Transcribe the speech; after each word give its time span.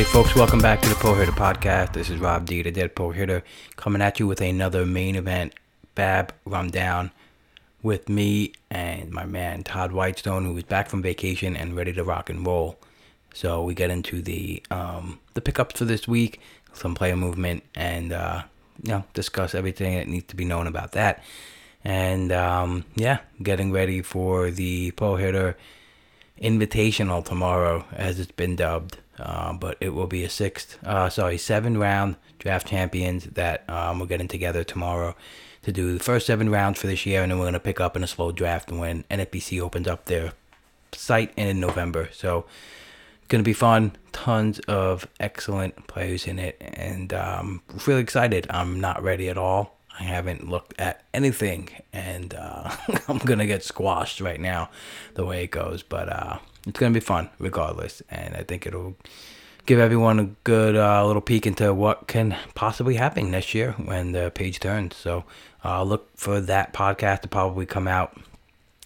Alrighty, 0.00 0.12
folks, 0.12 0.34
welcome 0.34 0.60
back 0.60 0.80
to 0.80 0.88
the 0.88 0.94
Pull 0.94 1.14
Hitter 1.14 1.30
Podcast. 1.30 1.92
This 1.92 2.08
is 2.08 2.18
Rob 2.18 2.46
D, 2.46 2.62
the 2.62 2.70
Dead 2.70 2.94
Pull 2.94 3.10
Hitter, 3.10 3.44
coming 3.76 4.00
at 4.00 4.18
you 4.18 4.26
with 4.26 4.40
another 4.40 4.86
main 4.86 5.14
event 5.14 5.52
FAAB 5.94 6.30
rundown 6.46 7.10
with 7.82 8.08
me 8.08 8.54
and 8.70 9.10
my 9.10 9.26
man 9.26 9.62
Todd 9.62 9.92
Whitestone, 9.92 10.46
who 10.46 10.56
is 10.56 10.64
back 10.64 10.88
from 10.88 11.02
vacation 11.02 11.54
and 11.54 11.76
ready 11.76 11.92
to 11.92 12.02
rock 12.02 12.30
and 12.30 12.46
roll. 12.46 12.78
So 13.34 13.62
we 13.62 13.74
get 13.74 13.90
into 13.90 14.22
the 14.22 14.62
um, 14.70 15.20
the 15.34 15.42
pickups 15.42 15.80
for 15.80 15.84
this 15.84 16.08
week, 16.08 16.40
some 16.72 16.94
player 16.94 17.14
movement, 17.14 17.62
and 17.74 18.10
uh, 18.10 18.44
you 18.82 18.92
know 18.92 19.04
discuss 19.12 19.54
everything 19.54 19.96
that 19.96 20.08
needs 20.08 20.28
to 20.28 20.36
be 20.36 20.46
known 20.46 20.66
about 20.66 20.92
that. 20.92 21.22
And 21.84 22.32
um, 22.32 22.86
yeah, 22.96 23.18
getting 23.42 23.70
ready 23.70 24.00
for 24.00 24.50
the 24.50 24.92
Pull 24.92 25.16
Hitter 25.16 25.58
Invitational 26.40 27.22
tomorrow, 27.22 27.84
as 27.92 28.18
it's 28.18 28.32
been 28.32 28.56
dubbed. 28.56 28.96
Uh, 29.20 29.52
but 29.52 29.76
it 29.80 29.90
will 29.90 30.06
be 30.06 30.24
a 30.24 30.30
sixth, 30.30 30.78
uh, 30.84 31.08
sorry, 31.08 31.38
seven 31.38 31.78
round 31.78 32.16
draft 32.38 32.66
champions 32.66 33.24
that 33.26 33.68
um, 33.68 34.00
we're 34.00 34.06
getting 34.06 34.28
together 34.28 34.64
tomorrow 34.64 35.14
to 35.62 35.72
do 35.72 35.92
the 35.92 36.02
first 36.02 36.26
seven 36.26 36.50
rounds 36.50 36.80
for 36.80 36.86
this 36.86 37.04
year, 37.04 37.22
and 37.22 37.30
then 37.30 37.38
we're 37.38 37.44
going 37.44 37.52
to 37.52 37.60
pick 37.60 37.80
up 37.80 37.96
in 37.96 38.02
a 38.02 38.06
slow 38.06 38.32
draft 38.32 38.72
when 38.72 39.04
NFBC 39.10 39.60
opens 39.60 39.86
up 39.86 40.06
their 40.06 40.32
site 40.92 41.32
in 41.36 41.60
November. 41.60 42.08
So 42.12 42.46
it's 43.18 43.28
going 43.28 43.44
to 43.44 43.48
be 43.48 43.52
fun. 43.52 43.92
Tons 44.12 44.58
of 44.60 45.06
excellent 45.20 45.86
players 45.86 46.26
in 46.26 46.38
it, 46.38 46.56
and 46.60 47.12
um, 47.12 47.62
really 47.86 48.00
excited. 48.00 48.46
I'm 48.50 48.80
not 48.80 49.02
ready 49.02 49.28
at 49.28 49.38
all. 49.38 49.76
I 49.98 50.04
haven't 50.04 50.48
looked 50.48 50.80
at 50.80 51.04
anything, 51.12 51.68
and 51.92 52.34
uh, 52.34 52.74
I'm 53.08 53.18
gonna 53.18 53.46
get 53.46 53.62
squashed 53.62 54.20
right 54.20 54.40
now, 54.40 54.70
the 55.14 55.26
way 55.26 55.44
it 55.44 55.50
goes. 55.50 55.82
But 55.82 56.08
uh, 56.08 56.38
it's 56.66 56.78
gonna 56.78 56.92
be 56.92 57.00
fun 57.00 57.30
regardless, 57.38 58.02
and 58.10 58.34
I 58.34 58.42
think 58.42 58.66
it'll 58.66 58.96
give 59.66 59.78
everyone 59.78 60.18
a 60.18 60.24
good 60.44 60.76
uh, 60.76 61.06
little 61.06 61.22
peek 61.22 61.46
into 61.46 61.72
what 61.72 62.06
can 62.06 62.36
possibly 62.54 62.94
happen 62.94 63.30
next 63.30 63.54
year 63.54 63.72
when 63.72 64.12
the 64.12 64.30
page 64.30 64.60
turns. 64.60 64.96
So 64.96 65.24
uh, 65.64 65.82
look 65.82 66.16
for 66.16 66.40
that 66.40 66.72
podcast 66.72 67.20
to 67.22 67.28
probably 67.28 67.66
come 67.66 67.88
out 67.88 68.20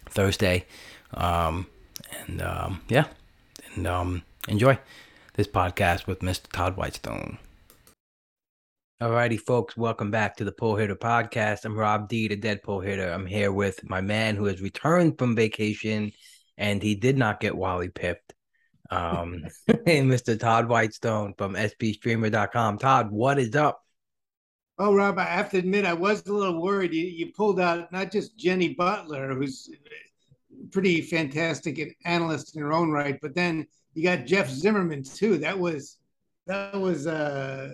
Thursday, 0.09 0.65
um, 1.13 1.67
and 2.19 2.41
um, 2.41 2.81
yeah, 2.87 3.07
and 3.75 3.87
um, 3.87 4.23
enjoy 4.47 4.77
this 5.33 5.47
podcast 5.47 6.07
with 6.07 6.19
Mr. 6.19 6.51
Todd 6.51 6.77
Whitestone. 6.77 7.37
Alrighty, 9.01 9.37
folks, 9.37 9.75
welcome 9.75 10.09
back 10.09 10.37
to 10.37 10.45
the 10.45 10.53
Pull 10.53 10.77
Hitter 10.77 10.95
Podcast. 10.95 11.65
I'm 11.65 11.77
Rob 11.77 12.07
D, 12.07 12.29
the 12.29 12.37
Dead 12.37 12.61
Hitter. 12.65 13.11
I'm 13.11 13.25
here 13.25 13.51
with 13.51 13.87
my 13.89 13.99
man 13.99 14.37
who 14.37 14.45
has 14.45 14.61
returned 14.61 15.17
from 15.17 15.35
vacation 15.35 16.13
and 16.57 16.81
he 16.81 16.95
did 16.95 17.17
not 17.17 17.39
get 17.39 17.55
Wally 17.55 17.89
pipped. 17.89 18.33
Um, 18.89 19.43
and 19.67 20.11
Mr. 20.11 20.39
Todd 20.39 20.67
Whitestone 20.67 21.33
from 21.37 21.55
SPStreamer.com. 21.55 22.77
Todd, 22.77 23.11
what 23.11 23.39
is 23.39 23.55
up? 23.55 23.81
Oh, 24.77 24.93
Rob, 24.93 25.17
I 25.17 25.23
have 25.23 25.49
to 25.51 25.57
admit, 25.57 25.85
I 25.85 25.93
was 25.93 26.25
a 26.27 26.33
little 26.33 26.61
worried. 26.61 26.93
You, 26.93 27.05
you 27.05 27.31
pulled 27.31 27.61
out 27.61 27.91
not 27.93 28.11
just 28.11 28.37
Jenny 28.37 28.73
Butler, 28.73 29.33
who's 29.33 29.69
pretty 30.71 31.01
fantastic 31.01 31.95
analyst 32.03 32.55
in 32.55 32.61
her 32.61 32.73
own 32.73 32.91
right, 32.91 33.17
but 33.21 33.33
then 33.33 33.65
you 33.93 34.03
got 34.03 34.25
Jeff 34.25 34.49
Zimmerman 34.49 35.03
too. 35.03 35.37
That 35.37 35.57
was 35.57 35.97
that 36.47 36.75
was 36.75 37.07
uh, 37.07 37.73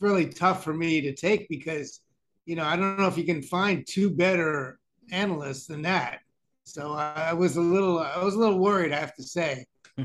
really 0.00 0.26
tough 0.26 0.62
for 0.62 0.74
me 0.74 1.00
to 1.00 1.14
take 1.14 1.48
because 1.48 2.00
you 2.44 2.56
know 2.56 2.64
I 2.64 2.76
don't 2.76 2.98
know 2.98 3.06
if 3.06 3.16
you 3.16 3.24
can 3.24 3.42
find 3.42 3.86
two 3.86 4.10
better 4.10 4.78
analysts 5.10 5.66
than 5.66 5.82
that. 5.82 6.20
So 6.68 6.92
I 6.92 7.32
was 7.32 7.56
a 7.56 7.60
little, 7.60 7.98
I 7.98 8.22
was 8.22 8.34
a 8.34 8.38
little 8.38 8.58
worried. 8.58 8.92
I 8.92 9.00
have 9.00 9.14
to 9.14 9.22
say. 9.22 9.64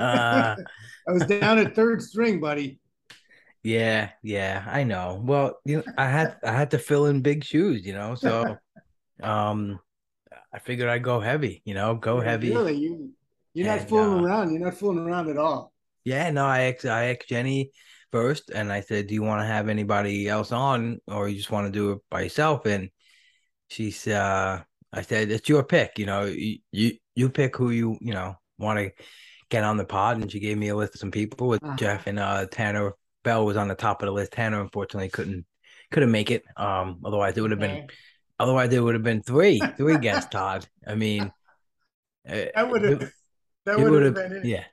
I 0.00 0.56
was 1.06 1.26
down 1.26 1.58
at 1.58 1.74
third 1.74 2.02
string, 2.02 2.40
buddy. 2.40 2.80
Yeah, 3.62 4.10
yeah, 4.22 4.64
I 4.66 4.84
know. 4.84 5.20
Well, 5.22 5.58
you 5.64 5.78
know, 5.78 5.82
I 5.96 6.08
had 6.08 6.36
I 6.42 6.52
had 6.52 6.70
to 6.70 6.78
fill 6.78 7.06
in 7.06 7.22
big 7.22 7.44
shoes, 7.44 7.84
you 7.84 7.92
know. 7.92 8.14
So, 8.14 8.56
um, 9.22 9.78
I 10.52 10.58
figured 10.58 10.88
I'd 10.88 11.02
go 11.02 11.20
heavy, 11.20 11.62
you 11.64 11.74
know, 11.74 11.94
go 11.94 12.20
heavy. 12.20 12.50
Really, 12.50 12.76
you 12.76 13.12
you're 13.54 13.66
not 13.66 13.88
fooling 13.88 14.24
uh, 14.24 14.26
around. 14.26 14.52
You're 14.52 14.64
not 14.64 14.74
fooling 14.74 15.00
around 15.00 15.28
at 15.28 15.36
all. 15.36 15.72
Yeah, 16.04 16.30
no, 16.30 16.46
I 16.46 16.62
asked 16.62 16.86
I 16.86 17.10
asked 17.10 17.28
Jenny 17.28 17.72
first, 18.10 18.50
and 18.50 18.72
I 18.72 18.80
said, 18.80 19.08
"Do 19.08 19.14
you 19.14 19.22
want 19.22 19.42
to 19.42 19.46
have 19.46 19.68
anybody 19.68 20.28
else 20.28 20.52
on, 20.52 21.00
or 21.06 21.28
you 21.28 21.36
just 21.36 21.50
want 21.50 21.66
to 21.66 21.72
do 21.72 21.92
it 21.92 21.98
by 22.10 22.22
yourself?" 22.22 22.64
And 22.64 22.90
she's 23.68 24.06
uh 24.06 24.62
I 24.92 25.02
said 25.02 25.30
it's 25.30 25.48
your 25.48 25.62
pick. 25.62 25.98
You 25.98 26.06
know, 26.06 26.24
you 26.24 26.58
you, 26.72 26.92
you 27.14 27.28
pick 27.28 27.56
who 27.56 27.70
you 27.70 27.98
you 28.00 28.12
know 28.12 28.36
want 28.58 28.78
to 28.78 29.04
get 29.50 29.64
on 29.64 29.76
the 29.76 29.84
pod, 29.84 30.18
and 30.18 30.30
she 30.30 30.40
gave 30.40 30.58
me 30.58 30.68
a 30.68 30.76
list 30.76 30.94
of 30.94 31.00
some 31.00 31.10
people 31.10 31.48
with 31.48 31.62
uh-huh. 31.62 31.76
Jeff 31.76 32.06
and 32.06 32.18
uh, 32.18 32.46
Tanner. 32.50 32.94
Bell 33.24 33.44
was 33.44 33.56
on 33.56 33.68
the 33.68 33.74
top 33.74 34.02
of 34.02 34.06
the 34.06 34.12
list. 34.12 34.32
Tanner 34.32 34.60
unfortunately 34.60 35.08
couldn't 35.08 35.44
couldn't 35.90 36.10
make 36.10 36.30
it. 36.30 36.44
Um, 36.56 37.00
otherwise 37.04 37.36
it 37.36 37.40
would 37.40 37.50
have 37.50 37.60
been. 37.60 37.88
Otherwise 38.38 38.70
there 38.70 38.82
would 38.82 38.94
have 38.94 39.02
been 39.02 39.22
three 39.22 39.60
three 39.76 39.94
against 39.96 40.30
Todd. 40.30 40.66
I 40.86 40.94
mean, 40.94 41.32
that 42.24 42.70
would 42.70 42.82
have 42.82 43.12
that 43.66 43.78
would 43.78 44.02
have 44.02 44.14
been 44.14 44.32
it. 44.32 44.44
yeah. 44.44 44.64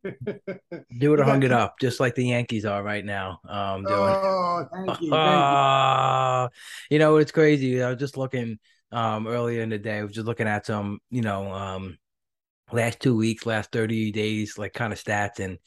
they 0.04 1.08
would 1.08 1.18
have 1.18 1.28
hung 1.28 1.42
it 1.42 1.50
up 1.50 1.78
just 1.80 1.98
like 1.98 2.14
the 2.14 2.24
Yankees 2.24 2.64
are 2.64 2.82
right 2.82 3.04
now. 3.04 3.40
Um, 3.46 3.82
doing. 3.82 3.94
Oh, 3.96 4.68
thank 4.72 5.00
you. 5.00 5.10
Thank 5.10 5.12
uh, 5.12 6.48
you. 6.88 6.94
you 6.94 6.98
know, 7.00 7.16
it's 7.16 7.32
crazy. 7.32 7.82
I 7.82 7.90
was 7.90 7.98
just 7.98 8.16
looking 8.16 8.58
um, 8.92 9.26
earlier 9.26 9.62
in 9.62 9.68
the 9.68 9.78
day. 9.78 9.98
I 9.98 10.04
was 10.04 10.12
just 10.12 10.26
looking 10.26 10.48
at 10.48 10.66
some, 10.66 11.00
you 11.10 11.22
know, 11.22 11.52
um, 11.52 11.98
last 12.72 13.00
two 13.00 13.16
weeks, 13.16 13.46
last 13.46 13.72
30 13.72 14.12
days, 14.12 14.58
like 14.58 14.72
kind 14.72 14.92
of 14.92 15.02
stats. 15.02 15.40
And, 15.40 15.58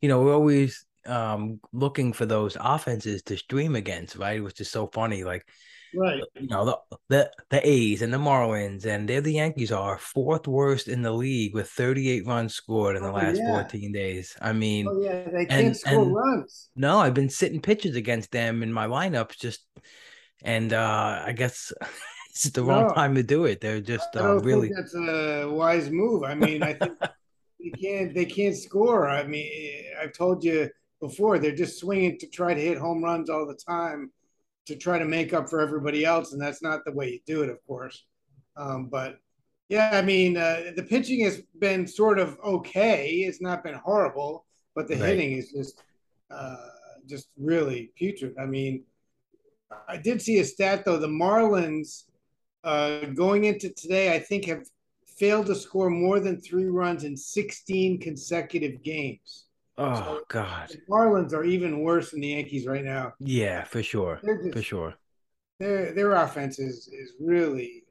you 0.00 0.08
know, 0.08 0.22
we're 0.22 0.34
always 0.34 0.84
um, 1.06 1.60
looking 1.72 2.12
for 2.12 2.26
those 2.26 2.56
offenses 2.58 3.22
to 3.24 3.36
stream 3.36 3.76
against, 3.76 4.16
right? 4.16 4.42
Which 4.42 4.60
is 4.60 4.70
so 4.70 4.88
funny. 4.88 5.24
Like, 5.24 5.46
right. 5.94 6.22
You 6.34 6.48
know, 6.48 6.64
the, 6.64 6.98
the, 7.08 7.30
the 7.50 7.68
A's 7.68 8.02
and 8.02 8.12
the 8.12 8.18
Marlins, 8.18 8.84
and 8.84 9.08
they're 9.08 9.20
the 9.20 9.34
Yankees 9.34 9.72
are 9.72 9.98
fourth 9.98 10.46
worst 10.46 10.88
in 10.88 11.02
the 11.02 11.12
league 11.12 11.54
with 11.54 11.68
38 11.68 12.26
runs 12.26 12.54
scored 12.54 12.96
in 12.96 13.02
the 13.02 13.10
oh, 13.10 13.14
last 13.14 13.38
yeah. 13.38 13.62
14 13.62 13.92
days. 13.92 14.36
I 14.40 14.52
mean, 14.52 14.86
oh, 14.88 15.00
yeah, 15.00 15.24
they 15.30 15.46
can't 15.46 15.66
and, 15.66 15.76
score 15.76 16.02
and, 16.02 16.14
runs. 16.14 16.68
No, 16.74 16.98
I've 16.98 17.14
been 17.14 17.30
sitting 17.30 17.60
pitches 17.60 17.96
against 17.96 18.32
them 18.32 18.62
in 18.62 18.72
my 18.72 18.86
lineups 18.86 19.38
just, 19.38 19.64
and 20.42 20.72
uh, 20.72 21.22
I 21.24 21.32
guess. 21.32 21.72
It's 22.44 22.54
the 22.54 22.62
wrong 22.62 22.88
no, 22.88 22.94
time 22.94 23.14
to 23.14 23.22
do 23.22 23.46
it. 23.46 23.60
They're 23.60 23.80
just 23.80 24.14
uh, 24.14 24.38
really. 24.40 24.70
that's 24.74 24.94
a 24.94 25.46
wise 25.46 25.90
move. 25.90 26.22
I 26.22 26.34
mean, 26.34 26.62
I 26.62 26.74
think 26.74 26.92
you 27.58 27.72
can't. 27.72 28.14
They 28.14 28.26
can't 28.26 28.56
score. 28.56 29.08
I 29.08 29.26
mean, 29.26 29.84
I've 30.00 30.12
told 30.12 30.44
you 30.44 30.68
before. 31.00 31.38
They're 31.38 31.54
just 31.54 31.80
swinging 31.80 32.18
to 32.18 32.26
try 32.26 32.52
to 32.52 32.60
hit 32.60 32.76
home 32.76 33.02
runs 33.02 33.30
all 33.30 33.46
the 33.46 33.54
time 33.54 34.10
to 34.66 34.76
try 34.76 34.98
to 34.98 35.04
make 35.04 35.32
up 35.32 35.48
for 35.48 35.60
everybody 35.60 36.04
else, 36.04 36.32
and 36.32 36.42
that's 36.42 36.62
not 36.62 36.84
the 36.84 36.92
way 36.92 37.10
you 37.10 37.20
do 37.24 37.42
it, 37.42 37.48
of 37.48 37.64
course. 37.66 38.04
Um, 38.56 38.88
but 38.88 39.18
yeah, 39.68 39.90
I 39.92 40.02
mean, 40.02 40.36
uh, 40.36 40.72
the 40.76 40.82
pitching 40.82 41.24
has 41.24 41.40
been 41.58 41.86
sort 41.86 42.18
of 42.18 42.38
okay. 42.44 43.08
It's 43.08 43.40
not 43.40 43.64
been 43.64 43.74
horrible, 43.74 44.44
but 44.74 44.88
the 44.88 44.96
right. 44.96 45.08
hitting 45.08 45.32
is 45.32 45.52
just 45.52 45.82
uh, 46.30 46.56
just 47.08 47.28
really 47.38 47.92
putrid. 47.96 48.34
I 48.38 48.44
mean, 48.44 48.84
I 49.88 49.96
did 49.96 50.20
see 50.20 50.38
a 50.40 50.44
stat 50.44 50.84
though. 50.84 50.98
The 50.98 51.06
Marlins 51.06 52.04
uh, 52.66 53.06
going 53.14 53.44
into 53.44 53.70
today, 53.70 54.12
I 54.12 54.18
think 54.18 54.44
have 54.46 54.66
failed 55.06 55.46
to 55.46 55.54
score 55.54 55.88
more 55.88 56.18
than 56.20 56.40
three 56.40 56.66
runs 56.66 57.04
in 57.04 57.16
16 57.16 58.00
consecutive 58.00 58.82
games. 58.82 59.44
Oh 59.78 59.94
so 59.94 60.20
God! 60.28 60.70
The 60.70 60.80
Marlins 60.90 61.32
are 61.32 61.44
even 61.44 61.80
worse 61.80 62.10
than 62.10 62.20
the 62.20 62.28
Yankees 62.28 62.66
right 62.66 62.84
now. 62.84 63.12
Yeah, 63.20 63.62
for 63.64 63.82
sure, 63.82 64.20
just, 64.24 64.54
for 64.54 64.62
sure. 64.62 64.94
their 65.60 65.92
their 65.92 66.12
offense 66.12 66.58
is 66.58 66.88
is 66.88 67.12
really 67.20 67.84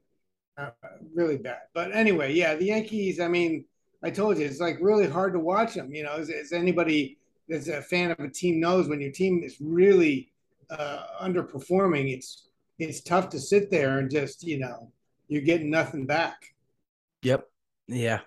uh, 0.58 0.72
really 1.14 1.38
bad. 1.38 1.60
But 1.76 1.96
anyway, 1.96 2.34
yeah, 2.34 2.56
the 2.56 2.66
Yankees. 2.66 3.20
I 3.20 3.28
mean, 3.28 3.66
I 4.04 4.10
told 4.10 4.40
you 4.40 4.46
it's 4.46 4.60
like 4.60 4.78
really 4.82 5.08
hard 5.08 5.34
to 5.34 5.40
watch 5.40 5.76
them. 5.76 5.94
You 5.94 6.04
know, 6.04 6.14
as, 6.14 6.32
as 6.32 6.52
anybody 6.54 7.20
that's 7.48 7.68
a 7.68 7.84
fan 7.84 8.10
of 8.10 8.20
a 8.20 8.30
team 8.30 8.60
knows, 8.60 8.90
when 8.90 9.00
your 9.00 9.12
team 9.12 9.44
is 9.44 9.58
really 9.62 10.32
uh, 10.72 11.04
underperforming, 11.22 12.12
it's 12.12 12.48
it's 12.78 13.02
tough 13.02 13.30
to 13.30 13.40
sit 13.40 13.72
there 13.72 14.00
and 14.00 14.10
just 14.10 14.44
you 14.44 14.60
know 14.60 14.92
you're 15.28 15.42
getting 15.42 15.70
nothing 15.70 16.06
back. 16.06 16.54
Yep. 17.24 17.46
Yeah. 17.88 18.20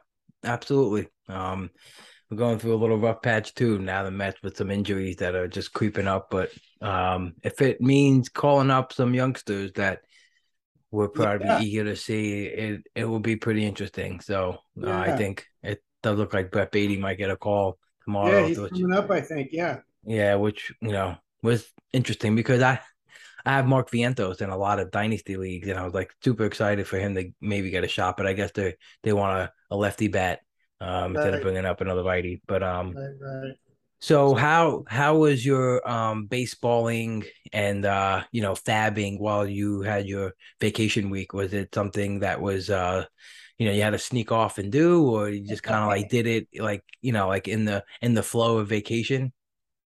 Absolutely. 0.45 1.09
Um, 1.29 1.71
we're 2.31 2.37
going 2.37 2.59
through 2.59 2.75
a 2.75 2.77
little 2.77 2.99
rough 2.99 3.23
patch 3.23 3.55
too 3.55 3.79
now. 3.79 4.03
The 4.03 4.11
Mets 4.11 4.43
with 4.43 4.57
some 4.57 4.71
injuries 4.71 5.17
that 5.17 5.35
are 5.35 5.49
just 5.49 5.73
creeping 5.73 6.07
up, 6.07 6.29
but 6.31 6.51
um, 6.81 7.35
if 7.43 7.63
it 7.63 7.81
means 7.81 8.29
calling 8.29 8.71
up 8.71 8.93
some 8.93 9.15
youngsters 9.15 9.73
that 9.77 10.01
we're 10.91 11.09
probably 11.09 11.47
yeah. 11.47 11.61
eager 11.61 11.85
to 11.85 11.97
see, 11.97 12.45
it 12.45 12.83
it 12.95 13.05
will 13.05 13.21
be 13.21 13.37
pretty 13.37 13.65
interesting. 13.65 14.21
So 14.21 14.59
uh, 14.83 14.87
yeah. 14.87 15.01
I 15.01 15.17
think 15.17 15.47
it 15.63 15.83
does 16.03 16.19
look 16.19 16.35
like 16.35 16.51
Brett 16.51 16.71
Baty 16.71 16.99
might 16.99 17.19
get 17.19 17.31
a 17.31 17.37
call 17.37 17.79
tomorrow. 18.05 18.41
Yeah, 18.41 18.47
he's 18.47 18.59
which, 18.59 18.73
coming 18.73 18.93
up. 18.93 19.11
I 19.11 19.21
think. 19.21 19.51
Yeah. 19.53 19.79
Yeah, 20.05 20.35
which 20.37 20.73
you 20.81 20.93
know 20.93 21.17
was 21.43 21.71
interesting 21.93 22.37
because 22.37 22.63
I 22.63 22.81
I 23.45 23.53
have 23.53 23.67
Mark 23.67 23.91
Vientos 23.91 24.43
in 24.43 24.51
a 24.51 24.57
lot 24.57 24.81
of 24.81 24.91
dynasty 24.91 25.37
leagues, 25.37 25.69
and 25.69 25.79
I 25.79 25.85
was 25.85 25.95
like 25.95 26.13
super 26.23 26.45
excited 26.45 26.87
for 26.87 26.99
him 26.99 27.15
to 27.15 27.31
maybe 27.41 27.71
get 27.71 27.85
a 27.85 27.89
shot. 27.89 28.17
But 28.17 28.27
I 28.27 28.33
guess 28.33 28.51
they 28.53 28.75
they 29.03 29.13
want 29.13 29.39
a, 29.39 29.53
a 29.71 29.77
lefty 29.77 30.09
bat 30.09 30.41
um, 30.81 30.89
right. 30.89 31.17
instead 31.17 31.35
of 31.35 31.43
bringing 31.43 31.65
up 31.65 31.81
another 31.81 32.03
righty. 32.03 32.43
But 32.47 32.63
um, 32.63 32.93
right, 32.93 33.15
right. 33.21 33.55
so 34.01 34.35
how 34.35 34.85
how 34.89 35.17
was 35.19 35.45
your 35.45 35.89
um 35.89 36.29
baseballing 36.29 37.27
and 37.53 37.85
uh 37.85 38.23
you 38.33 38.43
know 38.43 38.53
fabbing 38.53 39.19
while 39.19 39.47
you 39.47 39.83
had 39.83 40.07
your 40.07 40.35
vacation 40.61 41.11
week? 41.11 41.33
Was 41.33 41.55
it 41.55 41.75
something 41.75 42.21
that 42.21 42.41
was 42.41 42.71
uh 42.71 43.05
you 43.59 43.67
know 43.67 43.73
you 43.73 43.83
had 43.83 43.91
to 43.91 43.99
sneak 43.99 44.33
off 44.33 44.59
and 44.59 44.73
do, 44.73 45.09
or 45.09 45.29
you 45.29 45.47
just 45.47 45.63
kind 45.63 45.83
of 45.83 45.89
like 45.89 46.09
did 46.11 46.27
it 46.27 46.49
like 46.59 46.83
you 47.01 47.13
know 47.13 47.29
like 47.29 47.49
in 47.49 47.65
the 47.65 47.85
in 48.03 48.15
the 48.15 48.23
flow 48.23 48.59
of 48.59 48.69
vacation? 48.69 49.33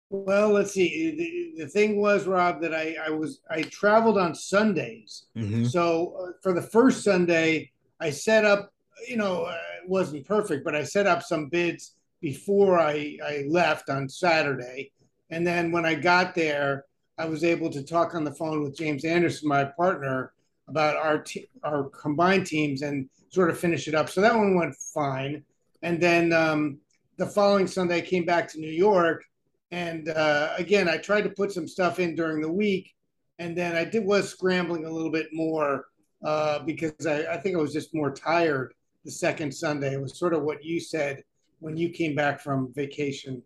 Well, 0.10 0.50
let's 0.50 0.74
see. 0.74 1.12
The, 1.57 1.63
the, 1.63 1.69
thing 1.69 2.00
was, 2.00 2.28
Rob, 2.28 2.62
that 2.62 2.74
I, 2.74 2.96
I 3.07 3.10
was 3.10 3.42
I 3.50 3.63
traveled 3.63 4.18
on 4.18 4.36
Sundays. 4.36 5.25
Mm-hmm. 5.36 5.66
So 5.66 6.16
uh, 6.19 6.31
for 6.44 6.54
the 6.54 6.62
first 6.62 7.04
Sunday, 7.04 7.72
I 8.00 8.10
set 8.12 8.46
up. 8.46 8.72
You 9.10 9.18
know, 9.18 9.44
uh, 9.44 9.57
it 9.84 9.90
wasn't 9.90 10.25
perfect, 10.25 10.63
but 10.63 10.75
I 10.75 10.84
set 10.84 11.06
up 11.06 11.22
some 11.22 11.50
bids 11.50 11.96
before 12.22 12.80
I 12.80 13.18
I 13.24 13.44
left 13.48 13.90
on 13.90 14.07
Saturday, 14.07 14.92
and 15.31 15.46
then 15.46 15.72
when 15.72 15.86
I 15.86 15.96
got 15.96 16.34
there, 16.34 16.86
I 17.18 17.25
was 17.25 17.44
able 17.44 17.69
to 17.72 17.84
talk 17.84 18.16
on 18.16 18.24
the 18.24 18.34
phone 18.34 18.62
with 18.62 18.78
James 18.78 19.04
Anderson, 19.04 19.50
my 19.50 19.66
partner, 19.66 20.31
about 20.68 20.96
our 20.96 21.19
te- 21.19 21.50
our 21.63 21.90
combined 21.90 22.46
teams 22.46 22.84
and 22.84 23.10
sort 23.30 23.50
of 23.50 23.60
finish 23.60 23.88
it 23.88 23.96
up. 23.96 24.10
So 24.10 24.22
that 24.22 24.36
one 24.36 24.56
went 24.56 24.75
fine, 24.75 25.44
and 25.81 26.02
then 26.02 26.31
um, 26.31 26.78
the 27.18 27.25
following 27.25 27.68
Sunday, 27.68 27.98
I 27.98 28.02
came 28.02 28.25
back 28.25 28.50
to 28.54 28.60
New 28.60 28.72
York 28.72 29.25
and 29.72 30.10
uh, 30.10 30.54
again, 30.58 30.88
I 30.88 30.98
tried 30.98 31.24
to 31.24 31.30
put 31.30 31.52
some 31.52 31.68
stuff 31.68 32.00
in 32.00 32.16
during 32.16 32.42
the 32.42 32.52
week, 32.52 32.94
and 33.40 33.58
then 33.58 33.76
I 33.76 33.84
did 33.84 34.06
was 34.06 34.30
scrambling 34.30 34.86
a 34.86 34.92
little 34.92 35.12
bit 35.12 35.28
more 35.34 35.86
uh, 36.24 36.60
because 36.60 37.06
I, 37.06 37.34
I, 37.34 37.38
think 37.38 37.56
I 37.56 37.60
was 37.60 37.74
just 37.74 37.94
more 37.94 38.12
tired 38.12 38.74
the 39.04 39.12
second 39.12 39.54
Sunday. 39.54 39.94
It 39.94 40.02
was 40.02 40.18
sort 40.18 40.34
of 40.34 40.44
what 40.44 40.64
you 40.64 40.80
said 40.80 41.24
when 41.60 41.78
you 41.78 41.90
came 41.90 42.16
back 42.16 42.40
from 42.40 42.74
vacation. 42.74 43.42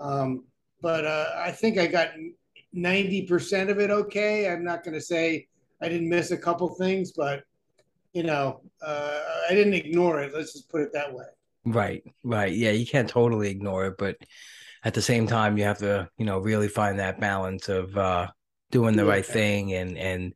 Um, 0.00 0.44
but 0.80 1.04
uh, 1.04 1.32
I 1.36 1.50
think 1.50 1.78
I 1.78 1.86
got 1.86 2.10
90% 2.74 3.70
of 3.70 3.78
it 3.78 3.90
okay. 3.90 4.50
I'm 4.50 4.64
not 4.64 4.84
going 4.84 4.94
to 4.94 5.00
say 5.00 5.46
I 5.80 5.88
didn't 5.88 6.08
miss 6.08 6.30
a 6.30 6.36
couple 6.36 6.68
things, 6.74 7.12
but 7.12 7.42
you 8.12 8.22
know, 8.22 8.60
uh, 8.84 9.20
I 9.50 9.54
didn't 9.54 9.74
ignore 9.74 10.20
it. 10.20 10.32
Let's 10.34 10.52
just 10.52 10.70
put 10.70 10.80
it 10.80 10.92
that 10.92 11.12
way. 11.12 11.24
Right, 11.64 12.04
right. 12.22 12.52
Yeah, 12.52 12.70
you 12.70 12.86
can't 12.86 13.08
totally 13.08 13.50
ignore 13.50 13.86
it, 13.86 13.94
but 13.98 14.16
at 14.84 14.94
the 14.94 15.02
same 15.02 15.26
time 15.26 15.56
you 15.56 15.64
have 15.64 15.78
to 15.78 16.08
you 16.18 16.24
know 16.24 16.38
really 16.38 16.68
find 16.68 16.98
that 16.98 17.20
balance 17.20 17.68
of 17.68 17.96
uh 17.96 18.26
doing 18.70 18.96
the 18.96 19.04
yeah. 19.04 19.10
right 19.10 19.26
thing 19.26 19.72
and 19.72 19.96
and 19.98 20.34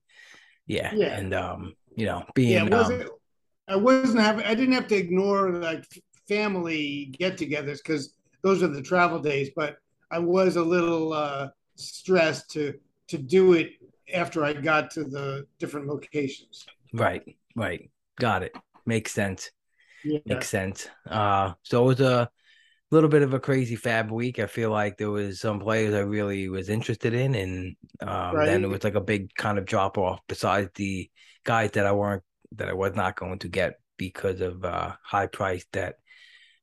yeah, 0.66 0.92
yeah. 0.94 1.18
and 1.18 1.34
um 1.34 1.74
you 1.96 2.06
know 2.06 2.24
being 2.34 2.52
yeah, 2.52 2.76
wasn't, 2.76 3.02
um, 3.02 3.08
I 3.68 3.76
wasn't 3.76 4.20
having 4.20 4.44
I 4.44 4.54
didn't 4.54 4.74
have 4.74 4.86
to 4.88 4.96
ignore 4.96 5.50
like 5.50 5.84
family 6.28 7.14
get-togethers 7.18 7.78
because 7.78 8.14
those 8.42 8.62
are 8.62 8.68
the 8.68 8.82
travel 8.82 9.18
days, 9.18 9.50
but 9.56 9.78
I 10.10 10.18
was 10.18 10.56
a 10.56 10.62
little 10.62 11.12
uh 11.12 11.48
stressed 11.76 12.50
to 12.52 12.74
to 13.08 13.18
do 13.18 13.54
it 13.54 13.72
after 14.12 14.44
I 14.44 14.52
got 14.52 14.90
to 14.92 15.04
the 15.04 15.46
different 15.58 15.86
locations. 15.86 16.66
Right, 16.92 17.36
right. 17.56 17.90
Got 18.18 18.42
it. 18.42 18.54
Makes 18.86 19.12
sense. 19.12 19.50
Yeah. 20.04 20.20
Makes 20.26 20.48
sense. 20.48 20.88
Uh 21.08 21.54
so 21.62 21.82
it 21.84 21.86
was 21.86 22.00
a 22.00 22.30
little 22.90 23.08
bit 23.08 23.22
of 23.22 23.34
a 23.34 23.40
crazy 23.40 23.76
fab 23.76 24.10
week. 24.10 24.38
I 24.38 24.46
feel 24.46 24.70
like 24.70 24.96
there 24.96 25.10
was 25.10 25.40
some 25.40 25.60
players 25.60 25.94
I 25.94 26.00
really 26.00 26.48
was 26.48 26.68
interested 26.68 27.14
in, 27.14 27.34
and 27.34 27.76
um, 28.00 28.34
right. 28.34 28.46
then 28.46 28.64
it 28.64 28.68
was 28.68 28.84
like 28.84 28.94
a 28.94 29.00
big 29.00 29.34
kind 29.34 29.58
of 29.58 29.66
drop 29.66 29.98
off. 29.98 30.20
Besides 30.28 30.70
the 30.74 31.10
guys 31.44 31.72
that 31.72 31.86
I 31.86 31.92
weren't 31.92 32.22
that 32.52 32.68
I 32.68 32.72
was 32.72 32.94
not 32.94 33.16
going 33.16 33.38
to 33.40 33.48
get 33.48 33.74
because 33.96 34.40
of 34.40 34.64
uh, 34.64 34.92
high 35.02 35.26
price 35.26 35.66
debt, 35.72 35.96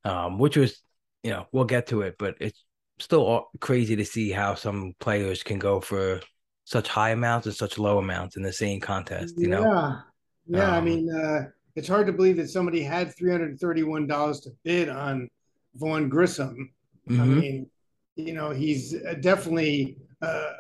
um, 0.03 0.39
which 0.39 0.57
was 0.57 0.81
you 1.23 1.31
know 1.31 1.47
we'll 1.51 1.65
get 1.65 1.87
to 1.87 2.01
it, 2.01 2.15
but 2.17 2.35
it's 2.39 2.63
still 2.99 3.49
crazy 3.59 3.95
to 3.97 4.05
see 4.05 4.31
how 4.31 4.55
some 4.55 4.93
players 4.99 5.43
can 5.43 5.59
go 5.59 5.79
for 5.79 6.21
such 6.63 6.87
high 6.87 7.11
amounts 7.11 7.45
and 7.45 7.55
such 7.55 7.77
low 7.77 7.99
amounts 7.99 8.37
in 8.37 8.43
the 8.43 8.53
same 8.53 8.79
contest. 8.79 9.35
You 9.37 9.49
yeah. 9.49 9.59
know, 9.59 9.99
yeah. 10.47 10.69
Um, 10.69 10.73
I 10.73 10.81
mean, 10.81 11.13
uh, 11.13 11.45
it's 11.75 11.87
hard 11.87 12.07
to 12.07 12.13
believe 12.13 12.37
that 12.37 12.49
somebody 12.49 12.81
had 12.81 13.15
three 13.15 13.31
hundred 13.31 13.59
thirty-one 13.59 14.07
dollars 14.07 14.39
to 14.41 14.51
bid 14.63 14.89
on 14.89 15.29
Vaughn 15.75 16.09
Grissom. 16.09 16.71
Mm-hmm. 17.09 17.21
I 17.21 17.25
mean, 17.25 17.69
you 18.15 18.33
know, 18.33 18.51
he's 18.51 18.95
definitely 19.21 19.97
uh, 20.21 20.51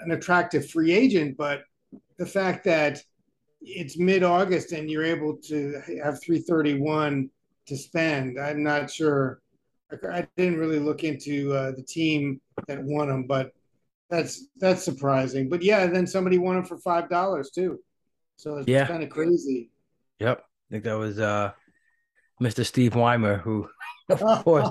an 0.00 0.12
attractive 0.12 0.68
free 0.68 0.92
agent, 0.92 1.36
but 1.36 1.62
the 2.18 2.26
fact 2.26 2.64
that 2.64 3.02
it's 3.60 3.98
mid-August 3.98 4.72
and 4.72 4.90
you're 4.90 5.04
able 5.04 5.36
to 5.36 5.80
have 6.02 6.20
331 6.22 7.30
to 7.66 7.76
spend, 7.76 8.38
I'm 8.38 8.62
not 8.62 8.90
sure. 8.90 9.40
I 10.10 10.26
didn't 10.36 10.58
really 10.58 10.80
look 10.80 11.04
into 11.04 11.52
uh, 11.52 11.70
the 11.70 11.82
team 11.82 12.40
that 12.66 12.82
won 12.82 13.08
him, 13.08 13.26
but 13.26 13.52
that's 14.10 14.48
that's 14.56 14.82
surprising. 14.82 15.48
But 15.48 15.62
yeah, 15.62 15.86
then 15.86 16.06
somebody 16.06 16.38
won 16.38 16.56
him 16.56 16.64
for 16.64 16.78
five 16.78 17.08
dollars 17.08 17.50
too, 17.50 17.80
so 18.36 18.56
it's 18.56 18.68
yeah. 18.68 18.86
kind 18.86 19.02
of 19.02 19.08
crazy. 19.08 19.70
Yep, 20.18 20.38
I 20.40 20.68
think 20.72 20.84
that 20.84 20.98
was 20.98 21.18
uh, 21.20 21.52
Mr. 22.42 22.64
Steve 22.64 22.94
Weimer 22.94 23.38
who 23.38 23.68
of 24.08 24.44
course, 24.44 24.68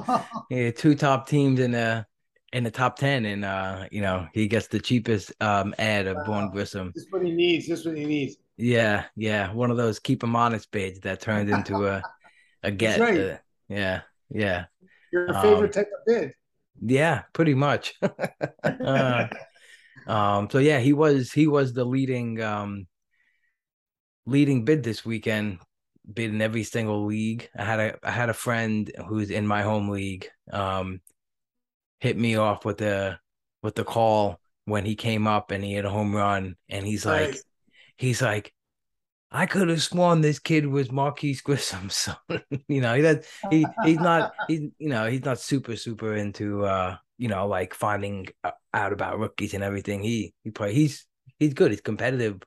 yeah, 0.49 0.71
two 0.71 0.95
top 0.95 1.27
teams 1.27 1.59
in 1.59 1.71
the 1.71 2.05
in 2.51 2.63
the 2.63 2.71
top 2.71 2.97
ten, 2.97 3.25
and 3.25 3.43
uh, 3.43 3.87
you 3.91 4.01
know 4.01 4.27
he 4.33 4.47
gets 4.47 4.67
the 4.67 4.79
cheapest 4.79 5.33
um 5.41 5.73
ad 5.79 6.07
of 6.07 6.17
wow. 6.17 6.23
Vaughn 6.25 6.51
Grissom. 6.51 6.91
This 6.93 7.05
is 7.05 7.11
what 7.11 7.25
he 7.25 7.31
needs. 7.31 7.67
This 7.67 7.79
is 7.79 7.85
what 7.85 7.97
he 7.97 8.05
needs. 8.05 8.37
Yeah, 8.57 9.05
yeah, 9.15 9.51
one 9.51 9.71
of 9.71 9.77
those 9.77 9.99
keep 9.99 10.23
him 10.23 10.35
honest 10.35 10.71
bids 10.71 10.99
that 11.01 11.19
turned 11.19 11.49
into 11.49 11.87
a 11.87 12.03
a 12.61 12.71
get. 12.71 12.99
Right. 12.99 13.19
Uh, 13.19 13.37
yeah, 13.67 14.01
yeah. 14.29 14.65
Your 15.11 15.33
favorite 15.41 15.75
um, 15.75 15.83
type 15.83 15.87
of 15.87 16.05
bid. 16.05 16.33
Yeah, 16.81 17.23
pretty 17.33 17.53
much. 17.53 17.95
uh, 18.63 19.27
um, 20.07 20.49
so 20.49 20.59
yeah, 20.59 20.79
he 20.79 20.93
was 20.93 21.31
he 21.31 21.47
was 21.47 21.73
the 21.73 21.85
leading 21.85 22.41
um 22.41 22.87
leading 24.25 24.63
bid 24.63 24.83
this 24.83 25.03
weekend 25.05 25.59
bid 26.11 26.31
in 26.31 26.41
every 26.41 26.63
single 26.63 27.05
league. 27.05 27.49
I 27.57 27.63
had 27.63 27.79
a 27.79 27.97
I 28.03 28.11
had 28.11 28.29
a 28.29 28.33
friend 28.33 28.91
who's 29.07 29.29
in 29.29 29.47
my 29.47 29.61
home 29.61 29.89
league 29.89 30.27
um 30.51 31.01
hit 31.99 32.17
me 32.17 32.35
off 32.35 32.65
with 32.65 32.77
the 32.77 33.17
with 33.61 33.75
the 33.75 33.83
call 33.83 34.39
when 34.65 34.85
he 34.85 34.95
came 34.95 35.27
up 35.27 35.51
and 35.51 35.63
he 35.63 35.73
had 35.73 35.85
a 35.85 35.89
home 35.89 36.15
run 36.15 36.55
and 36.69 36.85
he's 36.85 37.05
nice. 37.05 37.27
like 37.27 37.37
he's 37.97 38.21
like 38.21 38.53
I 39.31 39.47
could 39.47 39.69
have 39.69 39.81
sworn 39.81 40.21
this 40.21 40.37
kid 40.37 40.67
was 40.67 40.91
Marquis 40.91 41.39
Grissom's 41.43 41.95
son. 41.97 42.15
you 42.67 42.81
know, 42.81 42.93
he 42.93 43.17
he 43.49 43.65
he's 43.83 43.99
not 43.99 44.33
he's 44.47 44.69
you 44.77 44.89
know, 44.89 45.09
he's 45.09 45.25
not 45.25 45.39
super 45.39 45.75
super 45.75 46.13
into 46.15 46.65
uh, 46.65 46.97
you 47.17 47.27
know, 47.27 47.47
like 47.47 47.73
finding 47.73 48.27
out 48.73 48.93
about 48.93 49.17
rookies 49.17 49.55
and 49.55 49.63
everything. 49.63 50.03
He 50.03 50.33
he 50.43 50.51
play 50.51 50.73
he's 50.73 51.07
he's 51.39 51.55
good. 51.55 51.71
He's 51.71 51.81
competitive 51.81 52.41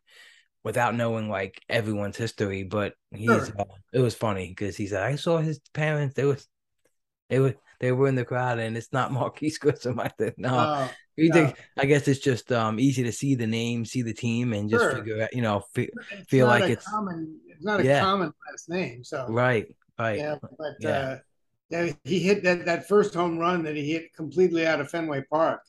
without 0.66 0.96
knowing 0.96 1.30
like 1.30 1.62
everyone's 1.68 2.16
history. 2.16 2.64
But 2.64 2.94
he's 3.12 3.28
sure. 3.28 3.48
uh, 3.56 3.64
it 3.92 4.00
was 4.00 4.16
funny 4.16 4.48
because 4.48 4.76
he's 4.76 4.92
like, 4.92 5.02
I 5.02 5.14
saw 5.14 5.38
his 5.38 5.60
parents. 5.72 6.16
They 6.16 6.24
was 6.24 6.46
they 7.30 7.38
were 7.38 7.54
they 7.78 7.92
were 7.92 8.08
in 8.08 8.16
the 8.16 8.24
crowd, 8.24 8.58
and 8.58 8.76
it's 8.76 8.92
not 8.92 9.12
Marquis 9.18 9.56
Grissom. 9.60 10.00
I 10.00 10.10
said, 10.18 10.34
no. 10.36 10.58
Uh, 10.58 10.88
you 11.14 11.32
think, 11.32 11.56
I 11.78 11.86
guess 11.86 12.08
it's 12.08 12.20
just 12.20 12.50
um 12.52 12.78
easy 12.80 13.04
to 13.04 13.12
see 13.12 13.36
the 13.36 13.46
name, 13.46 13.84
see 13.84 14.02
the 14.02 14.12
team, 14.12 14.52
and 14.52 14.68
just 14.68 14.82
sure. 14.82 14.96
figure 14.96 15.22
out, 15.22 15.32
you 15.32 15.40
know, 15.40 15.62
f- 15.76 15.88
feel 16.28 16.48
like 16.48 16.68
it's 16.68 16.86
common. 16.86 17.38
It's 17.48 17.64
not 17.64 17.80
a 17.80 17.84
yeah. 17.84 18.00
common 18.02 18.32
last 18.50 18.68
name, 18.68 19.04
so 19.04 19.24
right, 19.28 19.66
right. 19.98 20.18
Yeah, 20.18 20.34
but 20.58 20.74
yeah. 20.80 20.90
uh, 20.90 21.18
yeah, 21.70 21.92
he 22.04 22.18
hit 22.18 22.42
that 22.42 22.66
that 22.66 22.88
first 22.88 23.14
home 23.14 23.38
run 23.38 23.62
that 23.62 23.76
he 23.76 23.92
hit 23.92 24.12
completely 24.14 24.66
out 24.66 24.80
of 24.80 24.90
Fenway 24.90 25.22
Park. 25.30 25.62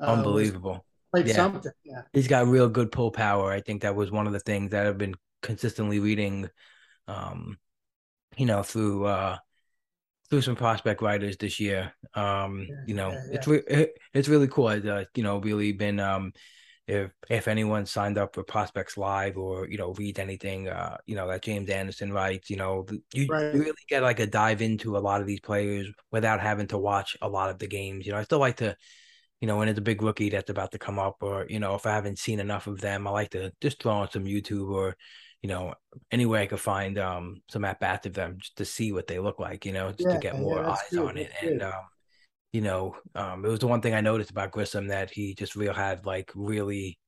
Uh, 0.00 0.12
Unbelievable 0.12 0.85
quite 1.10 1.28
Yeah. 1.28 1.34
something. 1.36 1.72
Yeah. 1.84 2.02
He's 2.12 2.28
got 2.28 2.46
real 2.46 2.68
good 2.68 2.92
pull 2.92 3.10
power. 3.10 3.52
I 3.52 3.60
think 3.60 3.82
that 3.82 3.94
was 3.96 4.10
one 4.10 4.26
of 4.26 4.32
the 4.32 4.40
things 4.40 4.70
that 4.70 4.86
I've 4.86 4.98
been 4.98 5.14
consistently 5.42 5.98
reading, 6.00 6.48
um, 7.08 7.58
you 8.36 8.46
know, 8.46 8.62
through 8.62 9.06
uh, 9.06 9.38
through 10.30 10.42
some 10.42 10.56
prospect 10.56 11.02
writers 11.02 11.36
this 11.36 11.60
year. 11.60 11.92
Um, 12.14 12.66
Yeah, 12.68 12.76
you 12.84 12.94
know, 12.94 13.10
yeah, 13.10 13.22
it's 13.32 13.46
re- 13.46 13.62
it, 13.68 13.98
it's 14.14 14.28
really 14.28 14.48
cool. 14.48 14.68
Uh, 14.68 15.04
you 15.14 15.22
know, 15.22 15.38
really 15.38 15.72
been 15.72 16.00
um, 16.00 16.32
if 16.86 17.12
if 17.30 17.48
anyone 17.48 17.86
signed 17.86 18.18
up 18.18 18.34
for 18.34 18.44
Prospects 18.44 18.96
Live 18.96 19.36
or 19.38 19.68
you 19.68 19.78
know 19.78 19.92
read 19.94 20.18
anything, 20.18 20.68
uh, 20.68 20.96
you 21.06 21.16
know 21.16 21.28
that 21.28 21.42
James 21.42 21.70
Anderson 21.70 22.12
writes, 22.12 22.50
you 22.50 22.56
know, 22.56 22.86
you 23.12 23.30
Right. 23.30 23.42
really 23.52 23.72
get 23.88 24.02
like 24.02 24.20
a 24.20 24.26
dive 24.26 24.62
into 24.62 24.96
a 24.96 25.00
lot 25.00 25.20
of 25.20 25.26
these 25.26 25.40
players 25.40 25.88
without 26.12 26.40
having 26.40 26.68
to 26.68 26.78
watch 26.78 27.16
a 27.22 27.28
lot 27.28 27.50
of 27.50 27.58
the 27.58 27.68
games. 27.68 28.06
You 28.06 28.12
know, 28.12 28.18
I 28.18 28.24
still 28.24 28.38
like 28.40 28.56
to 28.58 28.76
you 29.40 29.46
know, 29.48 29.58
when 29.58 29.68
it's 29.68 29.78
a 29.78 29.82
big 29.82 30.02
rookie 30.02 30.30
that's 30.30 30.50
about 30.50 30.72
to 30.72 30.78
come 30.78 30.98
up, 30.98 31.16
or 31.20 31.46
you 31.48 31.60
know, 31.60 31.74
if 31.74 31.86
I 31.86 31.92
haven't 31.92 32.18
seen 32.18 32.40
enough 32.40 32.66
of 32.66 32.80
them, 32.80 33.06
I 33.06 33.10
like 33.10 33.30
to 33.30 33.52
just 33.60 33.82
throw 33.82 33.92
on 33.92 34.10
some 34.10 34.24
YouTube 34.24 34.70
or, 34.70 34.96
you 35.42 35.48
know, 35.48 35.74
anywhere 36.10 36.40
I 36.42 36.46
could 36.46 36.60
find 36.60 36.98
um 36.98 37.42
some 37.50 37.64
at 37.64 37.80
bats 37.80 38.06
of 38.06 38.14
them 38.14 38.36
just 38.40 38.56
to 38.58 38.64
see 38.64 38.92
what 38.92 39.06
they 39.06 39.18
look 39.18 39.38
like, 39.38 39.66
you 39.66 39.72
know, 39.72 39.92
just 39.92 40.10
Yeah, 40.10 40.12
to 40.12 40.18
get 40.18 40.36
more 40.38 40.62
that's 40.62 40.82
eyes 40.84 40.96
good, 40.96 41.02
on 41.08 41.16
it. 41.18 41.30
And 41.42 41.62
um, 41.62 41.82
you 42.52 42.60
know, 42.60 42.96
um, 43.14 43.44
it 43.44 43.48
was 43.48 43.60
the 43.60 43.66
one 43.66 43.80
thing 43.82 43.94
I 43.94 44.00
noticed 44.00 44.30
about 44.30 44.52
Grissom 44.52 44.88
that 44.88 45.10
he 45.10 45.34
just 45.34 45.56
real 45.56 45.74
had 45.74 46.06
like 46.06 46.32
really 46.34 46.98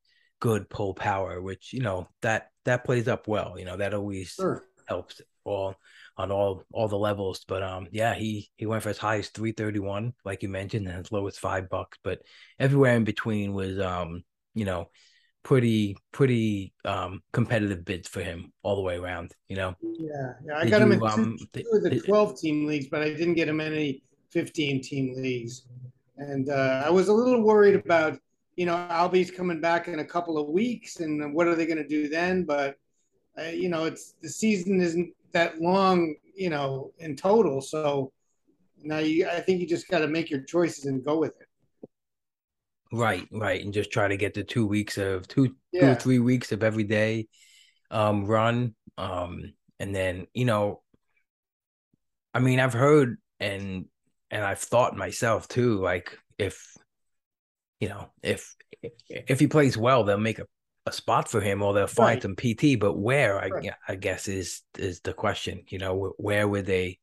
good 0.41 0.69
pull 0.71 0.95
power, 0.95 1.41
which 1.41 1.73
you 1.73 1.81
know 1.81 2.09
that 2.23 2.51
that 2.65 2.85
plays 2.85 3.09
up 3.09 3.29
well. 3.29 3.59
You 3.59 3.65
know, 3.65 3.77
that 3.79 3.95
always 3.95 4.35
Sure. 4.37 4.65
helps 4.89 5.21
all 5.45 5.75
on 6.19 6.31
all 6.31 6.65
all 6.73 6.89
the 6.89 6.99
levels. 6.99 7.45
But 7.47 7.63
um, 7.63 7.89
yeah, 7.93 8.15
he 8.15 8.51
he 8.57 8.67
went 8.67 8.83
for 8.83 8.91
as 8.91 8.99
high 8.99 9.19
as 9.19 9.29
three 9.29 9.53
thirty 9.53 9.79
one, 9.79 10.13
like 10.25 10.43
you 10.43 10.49
mentioned, 10.49 10.89
and 10.89 10.99
as 10.99 11.13
low 11.13 11.27
as 11.27 11.39
five 11.39 11.69
bucks. 11.71 11.99
But 12.03 12.21
everywhere 12.59 12.97
in 12.97 13.05
between 13.05 13.55
was 13.55 13.79
um, 13.79 14.25
you 14.55 14.65
know, 14.65 14.91
pretty 15.45 15.97
pretty 16.13 16.75
um 16.85 17.23
competitive 17.33 17.85
bids 17.85 18.09
for 18.09 18.21
him 18.21 18.53
all 18.63 18.77
the 18.77 18.83
way 18.83 18.97
around. 18.97 19.33
You 19.49 19.57
know, 19.57 19.75
Yeah. 19.83 20.33
Yeah. 20.45 20.59
I 20.59 20.65
Did 20.65 20.71
got 20.71 20.83
him 20.83 20.93
you, 20.93 20.95
in 20.95 21.01
two, 21.01 21.07
um, 21.07 21.39
th- 21.53 21.65
two 21.65 21.77
of 21.77 21.83
the 21.85 22.01
12 22.01 22.41
team 22.41 22.67
leagues, 22.67 22.89
but 22.89 23.03
I 23.03 23.11
didn't 23.15 23.35
get 23.35 23.49
him 23.49 23.61
in 23.61 23.73
any 23.73 24.03
15 24.31 24.83
team 24.83 25.15
leagues. 25.17 25.67
And 26.17 26.51
uh, 26.51 26.83
I 26.85 26.91
was 26.91 27.09
a 27.09 27.13
little 27.13 27.43
worried 27.43 27.77
about, 27.77 28.19
you 28.57 28.67
know, 28.67 28.75
Albies 28.91 29.35
coming 29.35 29.61
back 29.61 29.87
in 29.87 30.01
a 30.01 30.05
couple 30.05 30.37
of 30.37 30.49
weeks 30.49 30.99
and 30.99 31.33
what 31.33 31.47
are 31.47 31.55
they 31.55 31.65
going 31.65 31.79
to 31.79 31.87
do 31.87 32.09
then? 32.09 32.43
But, 32.43 32.77
uh, 33.39 33.45
you 33.45 33.69
know, 33.69 33.85
it's 33.85 34.15
the 34.21 34.29
season 34.29 34.81
isn't 34.81 35.15
that 35.33 35.61
long, 35.61 36.15
you 36.35 36.51
know, 36.51 36.93
in 36.99 37.17
total. 37.17 37.61
So 37.61 38.13
now 38.83 38.99
you, 38.99 39.29
I 39.29 39.41
think 39.41 39.61
you 39.61 39.67
just 39.69 39.89
got 39.89 40.01
to 40.01 40.09
make 40.09 40.31
your 40.31 40.43
choices 40.43 40.87
and 40.87 41.05
go 41.05 41.19
with 41.19 41.41
it. 41.41 41.49
right, 42.93 43.27
right, 43.33 43.63
and 43.65 43.73
just 43.75 43.91
try 43.91 44.09
to 44.09 44.17
get 44.17 44.35
the 44.35 44.45
two 44.45 44.67
weeks 44.67 44.99
of 44.99 45.27
two 45.29 45.49
two 45.49 45.55
Yeah. 45.73 45.93
or 45.93 45.95
three 45.95 46.19
weeks 46.19 46.53
of 46.53 46.63
every 46.63 46.85
day 46.85 47.29
um 47.91 48.27
run. 48.27 48.75
Um, 48.99 49.55
and 49.81 49.95
then 49.95 50.27
you 50.35 50.45
know, 50.45 50.83
I 52.35 52.41
mean, 52.41 52.61
I've 52.61 52.73
heard 52.73 53.19
and 53.41 53.87
and 54.31 54.45
I've 54.45 54.59
thought 54.61 54.97
myself 54.97 55.49
too, 55.49 55.81
like 55.81 56.19
if 56.39 56.77
you 57.81 57.89
know, 57.89 58.11
if 58.23 58.55
if 59.09 59.41
he 59.41 59.47
plays 59.47 59.77
well, 59.77 60.05
they'll 60.05 60.19
make 60.19 60.39
a, 60.39 60.45
a 60.89 60.93
spot 60.93 61.31
for 61.31 61.41
him 61.41 61.63
or 61.63 61.73
they'll 61.75 61.87
find 61.87 62.17
Right. 62.17 62.23
some 62.23 62.37
PT. 62.37 62.79
But 62.79 62.95
where, 62.99 63.39
I, 63.41 63.49
Right. 63.49 63.73
I 63.89 63.95
guess, 63.97 64.29
is 64.29 64.63
is 64.79 65.01
the 65.01 65.13
question. 65.13 65.65
You 65.69 65.79
know, 65.79 66.15
where 66.19 66.47
would 66.49 66.67
they 66.67 66.99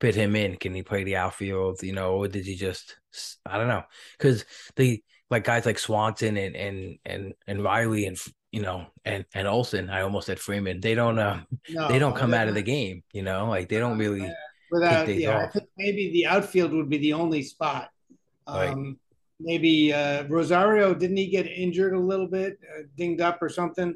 fit 0.00 0.14
him 0.14 0.34
in? 0.36 0.56
Can 0.56 0.74
he 0.74 0.82
play 0.82 1.04
the 1.04 1.16
outfield? 1.16 1.82
You 1.82 1.92
know, 1.92 2.14
or 2.16 2.28
did 2.28 2.44
he 2.46 2.56
just? 2.56 2.96
I 3.44 3.58
don't 3.58 3.68
know, 3.68 3.82
because 4.18 4.44
the 4.76 5.02
like 5.30 5.44
guys 5.44 5.66
like 5.66 5.78
Swanson 5.78 6.36
and 6.36 6.56
and 6.56 6.98
and 7.04 7.34
and 7.46 7.62
Riley 7.62 8.06
and 8.06 8.16
you 8.50 8.62
know 8.62 8.86
and 9.04 9.24
and 9.34 9.46
Olson. 9.46 9.90
I 9.90 10.02
almost 10.02 10.26
said 10.26 10.40
Freeman. 10.40 10.80
They 10.80 10.94
don't 10.94 11.18
uh 11.18 11.40
No, 11.68 11.88
they 11.88 11.98
don't 11.98 12.16
come 12.16 12.34
out 12.34 12.48
of 12.48 12.54
the 12.54 12.62
game. 12.62 13.02
You 13.12 13.22
know, 13.22 13.48
like 13.48 13.68
they 13.68 13.78
don't 13.78 13.98
really. 13.98 14.30
without 14.70 15.08
yeah, 15.08 15.38
I 15.38 15.46
think 15.48 15.68
maybe 15.76 16.12
the 16.12 16.26
outfield 16.26 16.72
would 16.72 16.88
be 16.88 16.98
the 16.98 17.12
only 17.14 17.42
spot. 17.42 17.90
Right. 18.48 18.96
Maybe 19.40 19.92
uh, 19.92 20.24
Rosario 20.28 20.94
didn't 20.94 21.16
he 21.16 21.28
get 21.28 21.46
injured 21.46 21.94
a 21.94 21.98
little 21.98 22.26
bit, 22.26 22.58
uh, 22.76 22.82
dinged 22.96 23.20
up 23.20 23.40
or 23.40 23.48
something? 23.48 23.94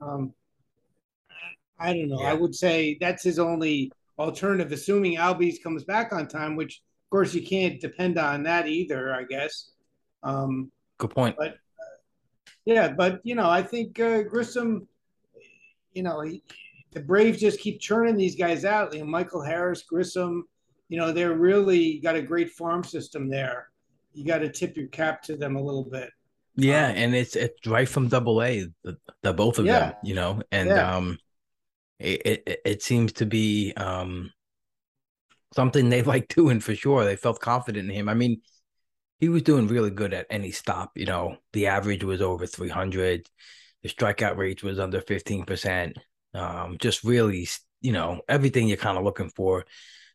Um, 0.00 0.34
I 1.78 1.92
don't 1.92 2.08
know. 2.08 2.20
Yeah. 2.20 2.30
I 2.30 2.34
would 2.34 2.54
say 2.54 2.98
that's 3.00 3.22
his 3.22 3.38
only 3.38 3.92
alternative, 4.18 4.72
assuming 4.72 5.16
Albies 5.16 5.62
comes 5.62 5.84
back 5.84 6.12
on 6.12 6.28
time, 6.28 6.56
which 6.56 6.82
of 7.06 7.10
course 7.10 7.32
you 7.34 7.42
can't 7.42 7.80
depend 7.80 8.18
on 8.18 8.42
that 8.42 8.68
either. 8.68 9.14
I 9.14 9.24
guess. 9.24 9.70
Um, 10.22 10.70
Good 10.98 11.10
point. 11.10 11.36
But 11.38 11.56
yeah, 12.66 12.88
but 12.88 13.20
you 13.24 13.34
know, 13.34 13.48
I 13.48 13.62
think 13.62 13.98
uh, 13.98 14.22
Grissom, 14.22 14.86
you 15.92 16.02
know, 16.02 16.20
he, 16.20 16.42
the 16.92 17.00
Braves 17.00 17.40
just 17.40 17.60
keep 17.60 17.80
churning 17.80 18.16
these 18.16 18.36
guys 18.36 18.64
out. 18.64 18.92
You 18.92 19.00
know, 19.00 19.06
Michael 19.06 19.42
Harris, 19.42 19.82
Grissom, 19.82 20.46
you 20.88 20.98
know, 20.98 21.12
they're 21.12 21.34
really 21.34 22.00
got 22.00 22.16
a 22.16 22.22
great 22.22 22.50
farm 22.50 22.84
system 22.84 23.28
there. 23.28 23.69
You 24.12 24.24
got 24.24 24.38
to 24.38 24.48
tip 24.50 24.76
your 24.76 24.88
cap 24.88 25.22
to 25.24 25.36
them 25.36 25.56
a 25.56 25.62
little 25.62 25.84
bit. 25.84 26.10
Yeah, 26.56 26.88
Um, 26.88 26.94
and 26.94 27.14
it's 27.14 27.36
it's 27.36 27.66
right 27.66 27.88
from 27.88 28.08
Double 28.08 28.42
A, 28.42 28.66
the, 28.82 28.98
the 29.22 29.32
both 29.32 29.58
of 29.58 29.68
them, 29.68 29.94
you 30.02 30.14
know, 30.14 30.42
and 30.50 30.76
Yeah. 30.76 30.78
um, 30.78 31.18
it, 32.00 32.22
it 32.46 32.60
it 32.64 32.82
seems 32.82 33.12
to 33.14 33.26
be 33.26 33.72
um 33.74 34.32
something 35.54 35.88
they 35.88 36.02
like 36.04 36.28
doing 36.28 36.60
for 36.60 36.74
sure. 36.74 37.04
They 37.04 37.16
felt 37.16 37.40
confident 37.40 37.88
in 37.90 37.94
him. 37.94 38.08
I 38.08 38.14
mean, 38.14 38.40
he 39.20 39.28
was 39.28 39.42
doing 39.42 39.68
really 39.68 39.90
good 39.90 40.14
at 40.14 40.28
any 40.30 40.50
stop. 40.52 40.92
You 40.96 41.06
know, 41.06 41.36
the 41.52 41.68
average 41.68 42.04
was 42.04 42.22
over 42.22 42.46
three 42.46 42.70
hundred, 42.70 43.28
the 43.82 43.88
strikeout 43.88 44.36
rate 44.36 44.62
was 44.62 44.78
under 44.78 45.00
fifteen 45.00 45.44
percent. 45.44 45.98
Um, 46.34 46.78
just 46.80 47.04
really, 47.04 47.48
you 47.80 47.92
know, 47.92 48.22
everything 48.28 48.68
you're 48.68 48.76
kind 48.76 48.98
of 48.98 49.04
looking 49.04 49.30
for. 49.30 49.66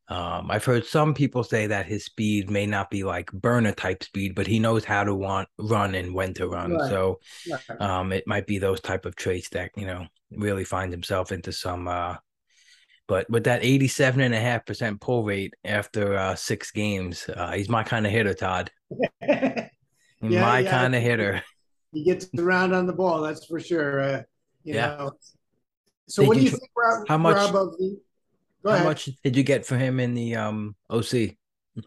Um, 0.07 0.51
I've 0.51 0.63
heard 0.65 0.85
some 0.85 1.13
people 1.15 1.43
say 1.43 1.65
that 1.67 1.87
his 1.87 2.05
speed 2.05 2.49
may 2.49 2.67
not 2.67 2.91
be 2.91 3.03
like 3.03 3.31
burner 3.31 3.71
type 3.71 4.03
speed, 4.03 4.35
but 4.35 4.45
he 4.45 4.59
knows 4.59 4.85
how 4.85 5.03
to 5.03 5.15
want 5.15 5.49
run 5.57 5.95
and 5.95 6.13
when 6.13 6.33
to 6.35 6.47
run. 6.47 6.73
Right. 6.75 6.89
So 6.89 7.19
Right. 7.49 7.81
um, 7.81 8.11
it 8.13 8.23
might 8.27 8.45
be 8.45 8.59
those 8.59 8.81
type 8.81 9.05
of 9.05 9.15
traits 9.15 9.49
that 9.49 9.71
you 9.75 9.87
know 9.87 10.05
really 10.31 10.63
finds 10.63 10.93
himself 10.93 11.31
into 11.31 11.51
some. 11.51 11.87
Uh, 11.87 12.17
but 13.07 13.29
with 13.29 13.43
that 13.45 13.63
87 13.63 14.21
and 14.21 14.33
a 14.35 14.39
half 14.39 14.65
percent 14.65 15.01
pull 15.01 15.23
rate 15.23 15.53
after 15.63 16.15
uh, 16.17 16.35
six 16.35 16.71
games, 16.71 17.27
uh, 17.35 17.51
he's 17.53 17.69
my 17.69 17.83
kind 17.83 18.05
of 18.05 18.11
hitter, 18.11 18.33
Todd. 18.33 18.69
Yeah, 20.21 20.41
my 20.41 20.59
yeah. 20.59 20.71
kind 20.71 20.95
of 20.95 21.01
hitter. 21.03 21.43
he 21.91 22.03
gets 22.03 22.27
around 22.39 22.73
on 22.73 22.87
the 22.87 22.93
ball, 22.93 23.21
that's 23.21 23.45
for 23.45 23.59
sure. 23.59 23.99
Uh, 24.01 24.21
you 24.63 24.73
Yeah. 24.75 24.95
know. 24.95 25.11
So 26.07 26.21
Did 26.23 26.27
what 26.29 26.33
do 26.35 26.39
you 26.39 26.45
you 26.45 26.51
tr- 26.51 26.57
think, 26.57 26.71
Rob? 26.75 27.07
how 27.07 27.17
much- 27.17 27.35
Rob, 27.35 27.55
of 27.55 27.77
the, 27.77 27.97
go 28.65 28.71
How 28.71 28.75
ahead. 28.77 28.87
much 28.87 29.09
did 29.23 29.35
you 29.35 29.43
get 29.43 29.65
for 29.65 29.77
him 29.77 29.99
in 29.99 30.13
the 30.13 30.35
um 30.35 30.75
OC? 30.89 31.35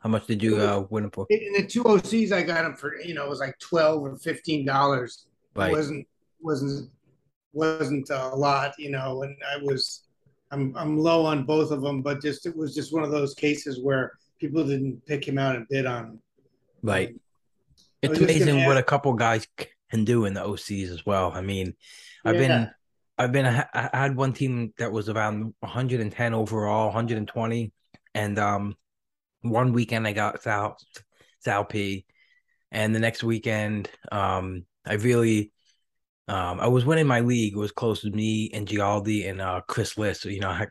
How 0.02 0.08
much 0.10 0.26
did 0.26 0.42
you 0.42 0.56
uh, 0.58 0.86
win 0.90 1.04
him 1.04 1.10
for? 1.10 1.26
in 1.30 1.52
the 1.54 1.66
two 1.66 1.82
OCs, 1.82 2.30
I 2.30 2.42
got 2.42 2.64
him 2.64 2.76
for 2.76 3.00
you 3.00 3.14
know 3.14 3.24
it 3.24 3.28
was 3.30 3.40
like 3.40 3.58
twelve 3.58 4.02
or 4.02 4.16
fifteen 4.16 4.64
dollars. 4.64 5.26
Right. 5.56 5.70
It 5.70 5.72
wasn't 5.72 6.06
wasn't 6.40 6.90
wasn't 7.52 8.10
a 8.10 8.28
lot, 8.28 8.74
you 8.78 8.90
know. 8.90 9.22
And 9.22 9.36
I 9.50 9.56
was 9.62 10.04
I'm 10.50 10.76
I'm 10.76 10.98
low 10.98 11.24
on 11.26 11.44
both 11.44 11.70
of 11.70 11.82
them, 11.82 12.02
but 12.02 12.22
just 12.22 12.46
it 12.46 12.56
was 12.56 12.74
just 12.74 12.92
one 12.92 13.02
of 13.02 13.10
those 13.10 13.34
cases 13.34 13.80
where 13.82 14.12
people 14.38 14.64
didn't 14.64 15.04
pick 15.06 15.26
him 15.26 15.38
out 15.38 15.56
and 15.56 15.66
bid 15.68 15.86
on 15.86 16.04
him. 16.04 16.22
Right. 16.82 17.16
It's 18.02 18.10
was 18.10 18.18
just 18.20 18.28
gonna 18.38 18.42
amazing 18.52 18.66
what 18.66 18.76
ask- 18.76 18.86
a 18.86 18.88
couple 18.88 19.12
guys 19.14 19.46
can 19.90 20.04
do 20.04 20.26
in 20.26 20.34
the 20.34 20.40
OCs 20.40 20.90
as 20.90 21.04
well. 21.04 21.32
I 21.34 21.40
mean, 21.40 21.74
I've 22.24 22.36
been, 22.36 22.70
I've 23.18 23.32
been, 23.32 23.46
I 23.46 23.66
I 23.74 23.90
had 23.98 24.16
one 24.16 24.32
team 24.32 24.72
that 24.78 24.92
was 24.92 25.08
around 25.08 25.54
110 25.60 26.34
overall, 26.34 26.86
120, 26.86 27.72
and 28.14 28.38
um, 28.38 28.76
one 29.42 29.72
weekend 29.72 30.06
I 30.06 30.12
got 30.12 30.42
Sal, 30.42 30.78
Sal 31.40 31.64
P, 31.64 32.06
and 32.72 32.94
the 32.94 33.00
next 33.00 33.24
weekend, 33.24 33.90
um, 34.12 34.64
I 34.86 34.94
really, 34.94 35.52
um, 36.28 36.60
I 36.60 36.68
was 36.68 36.84
winning 36.84 37.06
my 37.06 37.20
league. 37.20 37.54
It 37.54 37.58
was 37.58 37.72
close 37.72 38.02
to 38.02 38.10
me 38.10 38.50
and 38.54 38.68
Gialdi 38.68 39.28
and 39.30 39.40
uh 39.40 39.62
Chris 39.68 39.98
List. 39.98 40.22
So 40.22 40.28
you 40.30 40.40
know, 40.40 40.50
I 40.50 40.68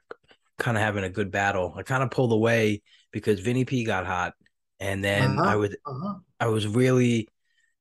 kind 0.59 0.77
of 0.77 0.83
having 0.83 1.03
a 1.05 1.09
good 1.09 1.31
battle. 1.31 1.73
I 1.77 1.83
kind 1.83 2.03
of 2.03 2.11
pulled 2.11 2.33
away 2.33 2.81
because 3.11 3.39
Vinny 3.41 3.65
P 3.65 3.85
got 3.85 4.05
hot, 4.05 4.33
and 4.79 5.03
then 5.03 5.41
I 5.43 5.55
Uh-huh. 5.55 5.57
was 5.57 5.75
Uh-huh. 5.85 6.19
I 6.39 6.47
was 6.47 6.67
really 6.67 7.29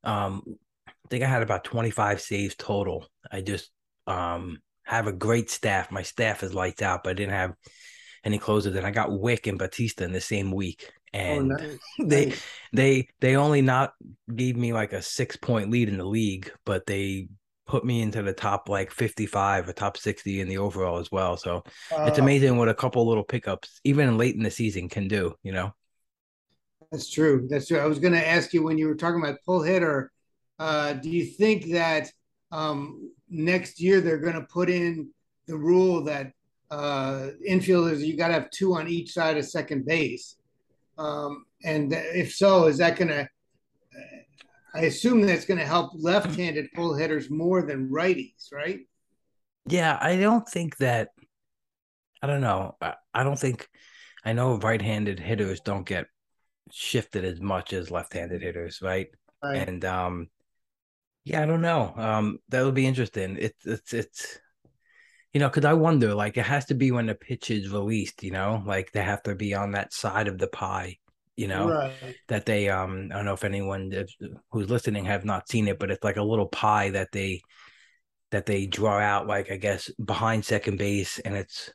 um 0.04 0.42
I 0.88 0.92
think 1.10 1.24
I 1.24 1.28
had 1.28 1.42
about 1.42 1.64
25 1.64 2.20
saves 2.20 2.54
total. 2.56 3.06
I 3.30 3.40
just 3.42 3.70
um 4.06 4.60
have 4.84 5.06
a 5.06 5.12
great 5.12 5.50
staff. 5.50 5.90
My 5.90 6.02
staff 6.02 6.42
is 6.42 6.54
lights 6.54 6.82
out, 6.82 7.02
but 7.04 7.10
I 7.10 7.14
didn't 7.14 7.32
have 7.34 7.54
any 8.24 8.38
closers. 8.38 8.74
And 8.76 8.86
I 8.86 8.90
got 8.90 9.18
Wick 9.18 9.46
and 9.46 9.58
Bautista 9.58 10.04
in 10.04 10.12
the 10.12 10.20
same 10.20 10.52
week. 10.52 10.92
Oh, 11.28 11.40
And 11.42 11.60
nice. 11.60 11.94
they 12.08 12.28
nice. 12.28 12.46
they 12.72 13.08
they 13.20 13.36
only 13.36 13.62
not 13.62 13.94
gave 14.34 14.56
me 14.56 14.72
like 14.72 14.92
a 14.92 15.02
six 15.02 15.36
point 15.36 15.70
lead 15.70 15.88
in 15.88 15.98
the 15.98 16.04
league, 16.04 16.52
but 16.64 16.86
they 16.86 17.28
put 17.66 17.84
me 17.84 18.00
into 18.00 18.22
the 18.22 18.32
top 18.32 18.68
like 18.68 18.90
55 18.92 19.68
or 19.68 19.72
top 19.72 19.96
60 19.96 20.40
in 20.40 20.48
the 20.48 20.58
overall 20.58 20.98
as 20.98 21.10
well. 21.10 21.36
So 21.36 21.64
it's 22.04 22.18
Uh, 22.18 22.18
amazing 22.18 22.56
what 22.56 22.68
a 22.68 22.74
couple 22.74 23.06
little 23.06 23.24
pickups, 23.24 23.80
even 23.84 24.18
late 24.18 24.36
in 24.36 24.42
the 24.42 24.50
season, 24.50 24.88
can 24.88 25.08
do, 25.08 25.34
you 25.42 25.52
know? 25.52 25.72
That's 26.92 27.10
true. 27.10 27.46
That's 27.50 27.66
true. 27.68 27.78
I 27.78 27.86
was 27.86 27.98
going 27.98 28.14
to 28.14 28.26
ask 28.26 28.52
you 28.52 28.62
when 28.62 28.78
you 28.78 28.86
were 28.86 28.94
talking 28.94 29.20
about 29.22 29.38
pull 29.44 29.62
hitter. 29.62 30.12
uh, 30.58 30.94
do 30.94 31.10
you 31.10 31.24
think 31.26 31.66
that 31.72 32.10
um, 32.52 33.12
next 33.28 33.80
year 33.80 34.00
they're 34.00 34.18
going 34.18 34.34
to 34.34 34.42
put 34.42 34.70
in 34.70 35.10
the 35.46 35.56
rule 35.56 36.04
that 36.04 36.32
uh, 36.70 37.28
infielders 37.48 38.04
you 38.04 38.16
got 38.16 38.28
to 38.28 38.34
have 38.34 38.50
two 38.50 38.74
on 38.74 38.88
each 38.88 39.12
side 39.12 39.36
of 39.36 39.44
second 39.44 39.84
base? 39.86 40.36
Um, 40.98 41.46
and 41.64 41.92
if 41.92 42.34
so, 42.34 42.66
is 42.66 42.78
that 42.78 42.96
going 42.96 43.08
to? 43.08 43.28
I 44.74 44.80
assume 44.80 45.22
that's 45.22 45.46
going 45.46 45.58
to 45.58 45.66
help 45.66 45.92
left-handed 45.94 46.68
pull 46.74 46.94
hitters 46.94 47.30
more 47.30 47.62
than 47.62 47.88
righties, 47.88 48.52
right? 48.52 48.80
Yeah, 49.66 49.96
I 50.00 50.16
don't 50.16 50.46
think 50.46 50.76
that. 50.78 51.10
I 52.22 52.26
don't 52.26 52.42
know. 52.42 52.76
I, 52.80 52.94
I 53.14 53.24
don't 53.24 53.38
think. 53.38 53.68
I 54.24 54.32
know 54.32 54.58
right-handed 54.58 55.20
hitters 55.20 55.60
don't 55.60 55.86
get 55.86 56.06
shifted 56.72 57.24
as 57.24 57.40
much 57.40 57.72
as 57.72 57.90
left-handed 57.90 58.42
hitters, 58.42 58.82
right? 58.82 59.08
Right. 59.42 59.68
And 59.68 59.84
um, 59.84 60.28
yeah, 61.26 61.42
I 61.42 61.46
don't 61.46 61.60
know. 61.60 61.92
Um, 61.96 62.38
that'll 62.48 62.72
be 62.72 62.86
interesting. 62.86 63.36
It's 63.38 63.66
it's 63.66 63.92
it's 63.92 64.38
you 65.32 65.40
know, 65.40 65.48
because 65.48 65.66
I 65.66 65.74
wonder, 65.74 66.14
like, 66.14 66.38
it 66.38 66.46
has 66.46 66.64
to 66.66 66.74
be 66.74 66.92
when 66.92 67.06
the 67.06 67.14
pitch 67.14 67.50
is 67.50 67.68
released, 67.70 68.22
you 68.22 68.30
know, 68.30 68.62
like 68.64 68.92
they 68.92 69.02
have 69.02 69.22
to 69.24 69.34
be 69.34 69.54
on 69.54 69.72
that 69.72 69.92
side 69.92 70.28
of 70.28 70.38
the 70.38 70.46
pie, 70.46 70.98
you 71.36 71.48
know, 71.48 71.68
right. 71.68 72.14
that 72.28 72.46
they 72.46 72.70
um, 72.70 73.10
I 73.12 73.16
don't 73.16 73.26
know 73.26 73.34
if 73.34 73.44
anyone 73.44 73.92
who's 74.50 74.70
listening 74.70 75.04
have 75.06 75.24
not 75.24 75.48
seen 75.48 75.68
it, 75.68 75.78
but 75.78 75.90
it's 75.90 76.04
like 76.04 76.16
a 76.16 76.22
little 76.22 76.46
pie 76.48 76.90
that 76.90 77.08
they 77.12 77.42
that 78.30 78.46
they 78.46 78.66
draw 78.66 78.98
out, 78.98 79.26
like 79.26 79.50
I 79.50 79.56
guess 79.56 79.90
behind 80.04 80.44
second 80.44 80.78
base, 80.78 81.18
and 81.20 81.36
it's 81.36 81.70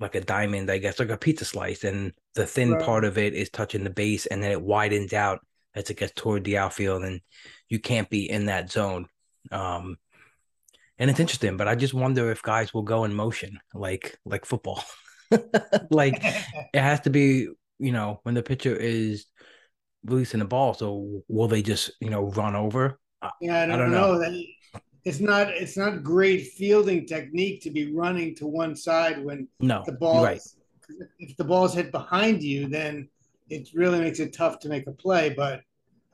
like 0.00 0.14
a 0.14 0.20
diamond, 0.20 0.70
I 0.70 0.78
guess, 0.78 0.98
like 0.98 1.10
a 1.10 1.16
pizza 1.16 1.44
slice, 1.44 1.84
and 1.84 2.12
the 2.34 2.46
thin 2.46 2.70
Right. 2.70 2.78
part 2.78 3.04
of 3.04 3.18
it 3.18 3.34
is 3.34 3.50
touching 3.50 3.84
the 3.84 3.90
base, 3.90 4.26
and 4.26 4.42
then 4.42 4.50
it 4.50 4.62
widens 4.62 5.12
out 5.12 5.40
as 5.74 5.90
it 5.90 5.96
gets 5.98 6.12
toward 6.14 6.44
the 6.44 6.58
outfield, 6.58 7.02
and 7.04 7.20
you 7.68 7.78
can't 7.78 8.08
be 8.10 8.30
in 8.30 8.46
that 8.46 8.70
zone. 8.70 9.06
Um, 9.50 9.98
and 10.98 11.10
it's 11.10 11.20
interesting, 11.20 11.56
but 11.56 11.68
I 11.68 11.74
just 11.74 11.94
wonder 11.94 12.30
if 12.30 12.42
guys 12.42 12.72
will 12.72 12.82
go 12.82 13.04
in 13.04 13.14
motion 13.14 13.58
like 13.74 14.16
like 14.24 14.44
football. 14.44 14.82
like 15.90 16.20
it 16.22 16.80
has 16.80 17.00
to 17.00 17.10
be, 17.10 17.48
you 17.78 17.92
know, 17.92 18.20
when 18.22 18.34
the 18.34 18.42
pitcher 18.42 18.74
is 18.74 19.26
releasing 20.04 20.40
the 20.40 20.46
ball. 20.46 20.74
So 20.74 21.22
will 21.28 21.48
they 21.48 21.62
just, 21.62 21.90
you 22.00 22.10
know, 22.10 22.30
run 22.30 22.54
over? 22.54 22.98
Yeah, 23.40 23.62
I 23.62 23.66
don't, 23.66 23.78
don't 23.78 23.90
know. 23.90 24.18
know. 24.18 24.42
It's 25.04 25.20
not 25.20 25.48
it's 25.48 25.76
not 25.76 26.02
great 26.02 26.52
fielding 26.52 27.06
technique 27.06 27.62
to 27.62 27.70
be 27.70 27.92
running 27.92 28.34
to 28.36 28.46
one 28.46 28.74
side 28.76 29.22
when 29.22 29.48
No, 29.60 29.82
the 29.84 29.92
ball 29.92 30.24
right. 30.24 30.40
if 31.18 31.36
the 31.36 31.44
ball's 31.44 31.74
hit 31.74 31.90
behind 31.92 32.42
you, 32.42 32.68
then 32.68 33.08
it 33.50 33.68
really 33.74 34.00
makes 34.00 34.20
it 34.20 34.32
tough 34.32 34.58
to 34.60 34.68
make 34.68 34.86
a 34.86 34.92
play. 34.92 35.34
But 35.36 35.60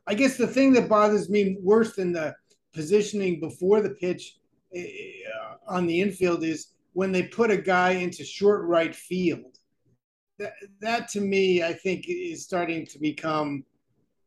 I 0.06 0.14
guess 0.14 0.36
the 0.36 0.46
thing 0.46 0.72
that 0.74 0.88
bothers 0.88 1.28
me 1.28 1.56
worse 1.60 1.94
than 1.94 2.12
the 2.12 2.34
positioning 2.72 3.40
before 3.40 3.80
the 3.80 3.90
pitch 3.90 4.38
uh, 4.76 4.80
on 5.68 5.86
the 5.86 6.00
infield 6.00 6.44
is 6.44 6.72
when 6.92 7.12
they 7.12 7.22
put 7.24 7.50
a 7.50 7.56
guy 7.56 7.92
into 7.92 8.24
short 8.24 8.66
right 8.66 8.94
field. 8.94 9.58
That, 10.38 10.54
that 10.80 11.08
to 11.10 11.20
me, 11.20 11.62
I 11.62 11.72
think 11.72 12.06
is 12.08 12.44
starting 12.44 12.86
to 12.86 12.98
become, 12.98 13.64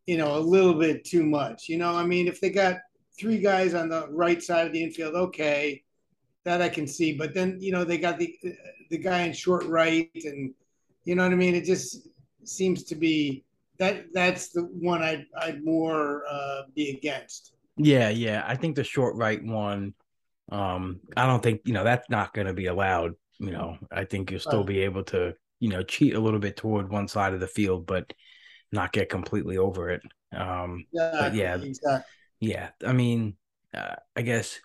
you 0.06 0.18
know, 0.18 0.38
a 0.38 0.40
little 0.40 0.76
bit 0.76 1.04
too 1.04 1.26
much. 1.26 1.68
You 1.68 1.78
know, 1.78 1.96
I 1.96 2.06
mean, 2.06 2.28
if 2.28 2.40
they 2.40 2.50
got 2.50 2.78
three 3.20 3.40
guys 3.40 3.74
on 3.74 3.90
the 3.90 4.08
right 4.10 4.42
side 4.42 4.68
of 4.68 4.74
the 4.74 4.84
infield, 4.84 5.16
okay, 5.16 5.84
that 6.44 6.62
I 6.62 6.70
can 6.70 6.88
see. 6.88 7.14
But 7.14 7.34
then, 7.34 7.58
you 7.60 7.72
know, 7.72 7.84
they 7.84 7.98
got 7.98 8.20
the 8.20 8.38
the 8.90 8.98
guy 8.98 9.22
in 9.22 9.34
short 9.34 9.66
right, 9.66 10.10
and 10.24 10.54
you 11.04 11.16
know 11.16 11.24
what 11.24 11.32
I 11.32 11.36
mean. 11.36 11.56
It 11.56 11.66
just 11.66 12.08
seems 12.48 12.84
to 12.86 12.96
be 12.96 13.44
that 13.80 14.06
that's 14.14 14.50
the 14.50 14.64
one 14.64 15.02
I'd 15.02 15.26
I'd 15.42 15.64
more 15.64 16.24
uh, 16.30 16.64
be 16.76 16.92
against. 16.92 17.54
Yeah, 17.78 18.10
yeah. 18.10 18.44
I 18.46 18.56
think 18.56 18.76
the 18.76 18.84
short 18.84 19.16
right 19.16 19.44
one, 19.44 19.94
um, 20.52 21.02
I 21.18 21.26
don't 21.26 21.42
think, 21.42 21.62
you 21.66 21.74
know, 21.74 21.84
that's 21.84 22.10
not 22.10 22.34
gonna 22.34 22.54
be 22.54 22.68
allowed. 22.68 23.14
You 23.40 23.52
know, 23.52 23.78
I 23.92 24.06
think 24.06 24.32
you'll 24.32 24.40
still 24.40 24.64
be 24.64 24.80
able 24.82 25.04
to, 25.06 25.34
you 25.60 25.70
know, 25.70 25.84
cheat 25.84 26.14
a 26.16 26.20
little 26.20 26.40
bit 26.40 26.56
toward 26.56 26.90
one 26.92 27.08
side 27.08 27.34
of 27.34 27.40
the 27.40 27.48
field, 27.48 27.86
but 27.86 28.14
not 28.72 28.92
get 28.94 29.10
completely 29.10 29.58
over 29.58 29.90
it. 29.90 30.02
Um, 30.36 30.86
Yeah, 30.92 31.34
yeah. 31.34 31.56
exactly. 31.58 32.04
yeah, 32.40 32.70
I 32.86 32.94
mean, 32.94 33.38
uh, 33.74 33.96
I 34.16 34.22
guess 34.22 34.60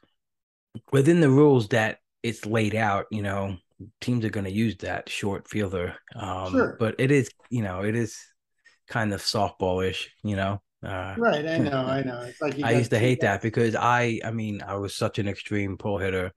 within 0.92 1.20
the 1.20 1.30
rules 1.30 1.68
that 1.68 1.98
it's 2.22 2.44
laid 2.46 2.74
out, 2.74 3.06
you 3.10 3.22
know, 3.22 3.56
teams 4.00 4.24
are 4.24 4.30
going 4.30 4.44
to 4.46 4.52
use 4.52 4.76
that 4.78 5.08
short 5.08 5.48
fielder. 5.48 5.94
Um, 6.14 6.52
Sure. 6.52 6.76
But 6.78 6.96
it 6.98 7.10
is, 7.10 7.30
you 7.50 7.62
know, 7.62 7.82
it 7.82 7.94
is 7.94 8.18
kind 8.88 9.12
of 9.12 9.20
softballish, 9.20 10.06
you 10.22 10.36
know. 10.36 10.60
Uh, 10.82 11.14
Right, 11.16 11.46
I 11.46 11.58
know, 11.58 11.84
I 11.86 12.02
know. 12.02 12.20
It's 12.22 12.40
like 12.40 12.58
I 12.62 12.72
used 12.72 12.90
to 12.90 12.98
hate 12.98 13.20
that 13.20 13.36
guys. 13.36 13.42
because 13.42 13.74
I, 13.74 14.20
I 14.24 14.30
mean, 14.30 14.62
I 14.62 14.76
was 14.76 14.94
such 14.94 15.18
an 15.18 15.28
extreme 15.28 15.76
pull 15.76 15.98
hitter 15.98 16.32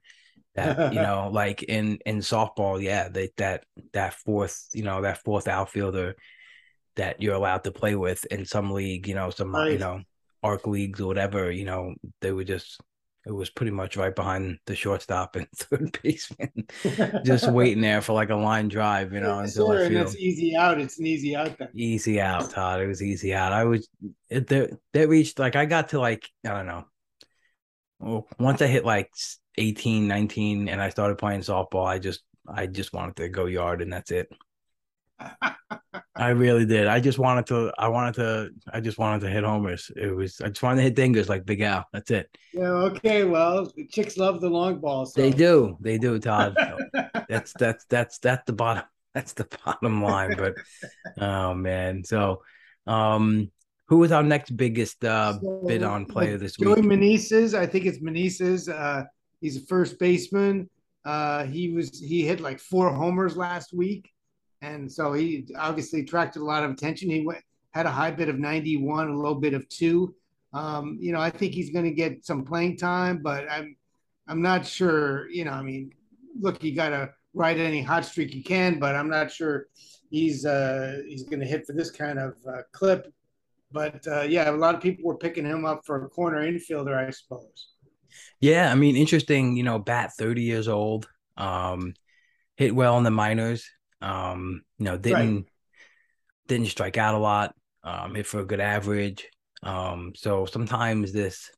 that 0.54 0.92
you 0.92 1.00
know, 1.00 1.30
like 1.32 1.62
in 1.62 1.98
in 2.06 2.18
softball, 2.18 2.80
yeah, 2.82 3.08
they, 3.08 3.30
that 3.36 3.64
that 3.92 4.14
fourth, 4.14 4.68
you 4.72 4.82
know, 4.82 5.02
that 5.02 5.22
fourth 5.24 5.48
outfielder 5.48 6.14
that 6.96 7.22
you're 7.22 7.34
allowed 7.34 7.64
to 7.64 7.72
play 7.72 7.94
with 7.94 8.24
in 8.26 8.44
some 8.44 8.70
league, 8.72 9.08
you 9.08 9.14
know, 9.14 9.30
some 9.30 9.54
you 9.54 9.78
know, 9.78 10.02
arc 10.42 10.66
leagues 10.66 11.00
or 11.00 11.06
whatever, 11.06 11.50
you 11.50 11.64
know, 11.64 11.94
they 12.20 12.32
were 12.32 12.44
just 12.44 12.80
it 13.24 13.32
was 13.32 13.50
pretty 13.50 13.70
much 13.70 13.96
right 13.96 14.14
behind 14.14 14.58
the 14.66 14.74
shortstop 14.74 15.36
and 15.36 15.46
third 15.56 15.98
baseman, 16.02 16.66
just 17.24 17.50
waiting 17.50 17.80
there 17.80 18.00
for 18.00 18.12
like 18.12 18.30
a 18.30 18.36
line 18.36 18.68
drive, 18.68 19.12
you 19.12 19.20
know, 19.20 19.38
until 19.38 19.68
sure, 19.68 19.78
I 19.78 19.82
and 19.84 19.94
feel 19.94 20.02
it's 20.02 20.16
easy 20.16 20.56
out. 20.56 20.80
It's 20.80 20.98
an 20.98 21.06
easy 21.06 21.36
out 21.36 21.56
then. 21.58 21.68
easy 21.74 22.20
out, 22.20 22.50
Todd. 22.50 22.80
It 22.80 22.86
was 22.86 23.02
easy 23.02 23.32
out. 23.34 23.52
I 23.52 23.64
was 23.64 23.88
it 24.28 24.48
that 24.48 24.78
that 24.92 25.08
reached 25.08 25.38
like 25.38 25.56
I 25.56 25.66
got 25.66 25.90
to 25.90 26.00
like 26.00 26.28
I 26.44 26.50
don't 26.50 26.66
know. 26.66 26.84
Well, 28.00 28.26
once 28.40 28.60
I 28.60 28.66
hit 28.66 28.84
like 28.84 29.10
18, 29.58 30.08
19 30.08 30.68
and 30.68 30.82
I 30.82 30.88
started 30.88 31.18
playing 31.18 31.40
softball, 31.40 31.86
I 31.86 32.00
just 32.00 32.22
I 32.48 32.66
just 32.66 32.92
wanted 32.92 33.16
to 33.16 33.28
go 33.28 33.46
yard 33.46 33.82
and 33.82 33.92
that's 33.92 34.10
it. 34.10 34.28
I 36.14 36.28
really 36.28 36.66
did. 36.66 36.86
I 36.86 37.00
just 37.00 37.18
wanted 37.18 37.46
to 37.46 37.72
I 37.78 37.88
wanted 37.88 38.14
to 38.14 38.50
I 38.72 38.80
just 38.80 38.98
wanted 38.98 39.20
to 39.22 39.30
hit 39.30 39.44
homers. 39.44 39.90
It 39.96 40.14
was 40.14 40.40
I 40.40 40.48
just 40.48 40.62
wanted 40.62 40.76
to 40.76 40.82
hit 40.82 40.96
dingers 40.96 41.28
like 41.28 41.44
Big 41.44 41.60
Al. 41.62 41.86
That's 41.92 42.10
it. 42.10 42.28
Yeah, 42.52 42.68
okay, 42.68 43.24
well, 43.24 43.72
the 43.74 43.86
chicks 43.86 44.16
love 44.16 44.40
the 44.40 44.50
long 44.50 44.78
ball. 44.78 45.06
So. 45.06 45.20
They 45.20 45.30
do. 45.30 45.76
They 45.80 45.98
do, 45.98 46.18
Todd. 46.18 46.56
that's 47.28 47.52
that's 47.58 47.84
that's 47.86 48.18
that's 48.18 48.44
the 48.46 48.52
bottom 48.52 48.84
that's 49.14 49.32
the 49.34 49.46
bottom 49.64 50.02
line 50.02 50.34
but 50.36 50.54
oh 51.20 51.52
man 51.54 52.02
so 52.02 52.42
um 52.86 53.50
who 53.86 53.98
was 53.98 54.10
our 54.10 54.22
next 54.22 54.56
biggest 54.56 55.04
uh 55.04 55.38
bid 55.66 55.82
on 55.82 56.06
player 56.06 56.38
this 56.38 56.56
Joey 56.56 56.74
week 56.74 56.84
Joey 56.84 56.96
Meneses, 56.96 57.54
I 57.54 57.66
think 57.66 57.84
it's 57.84 57.98
Meneses. 57.98 58.72
Uh, 58.72 59.04
he's 59.40 59.58
a 59.58 59.66
first 59.66 59.98
baseman. 59.98 60.70
Uh, 61.04 61.44
he 61.44 61.70
was 61.70 61.98
he 61.98 62.22
hit 62.22 62.40
like 62.40 62.58
four 62.58 62.90
homers 62.92 63.36
last 63.36 63.74
week, 63.74 64.10
and 64.62 64.90
so 64.90 65.12
he 65.12 65.46
obviously 65.58 66.00
attracted 66.00 66.40
a 66.42 66.44
lot 66.44 66.64
of 66.64 66.70
attention. 66.70 67.10
He 67.10 67.20
went 67.26 67.44
had 67.72 67.86
a 67.86 67.90
high 67.90 68.10
bid 68.12 68.28
of 68.30 68.38
ninety 68.38 68.76
one, 68.78 69.08
a 69.10 69.16
low 69.18 69.34
bid 69.34 69.54
of 69.54 69.68
two. 69.68 70.14
Um, 70.54 70.98
you 71.00 71.12
know, 71.12 71.20
I 71.20 71.30
think 71.30 71.54
he's 71.54 71.70
going 71.70 71.86
to 71.86 71.92
get 71.92 72.24
some 72.26 72.44
playing 72.44 72.76
time, 72.78 73.20
but 73.22 73.50
I'm 73.50 73.76
I'm 74.28 74.42
not 74.42 74.66
sure. 74.66 75.28
You 75.30 75.44
know, 75.46 75.52
I 75.52 75.62
mean, 75.62 75.92
look, 76.40 76.62
you 76.64 76.74
got 76.74 76.90
to 76.90 77.10
ride 77.34 77.58
any 77.58 77.82
hot 77.82 78.04
streak 78.06 78.34
you 78.34 78.44
can, 78.44 78.78
but 78.78 78.94
I'm 78.94 79.08
not 79.10 79.32
sure 79.32 79.68
he's 80.10 80.46
uh, 80.46 81.00
he's 81.08 81.24
going 81.24 81.40
to 81.40 81.46
hit 81.46 81.66
for 81.66 81.72
this 81.74 81.90
kind 81.90 82.18
of 82.18 82.34
uh, 82.48 82.62
clip. 82.72 83.12
But 83.72 84.06
uh, 84.06 84.22
yeah, 84.22 84.50
a 84.50 84.52
lot 84.52 84.74
of 84.74 84.82
people 84.82 85.04
were 85.06 85.16
picking 85.16 85.46
him 85.46 85.64
up 85.64 85.84
for 85.86 86.04
a 86.04 86.08
corner 86.10 86.42
infielder, 86.46 86.94
I 86.96 87.10
suppose. 87.10 87.68
yeah 88.40 88.70
i 88.70 88.74
mean 88.74 88.96
interesting 88.96 89.56
you 89.56 89.62
know 89.62 89.78
bat 89.78 90.12
30 90.18 90.42
years 90.42 90.68
old 90.68 91.08
um 91.36 91.94
hit 92.56 92.74
well 92.74 92.98
in 92.98 93.04
the 93.04 93.10
minors 93.10 93.68
um 94.02 94.62
you 94.78 94.84
know 94.84 94.96
didn't 94.96 95.46
didn't 96.48 96.66
strike 96.66 96.98
out 96.98 97.14
a 97.14 97.18
lot 97.18 97.54
um 97.84 98.14
hit 98.14 98.26
for 98.26 98.40
a 98.40 98.44
good 98.44 98.60
average 98.60 99.28
um 99.62 100.12
so 100.14 100.44
sometimes 100.44 101.12
this 101.12 101.50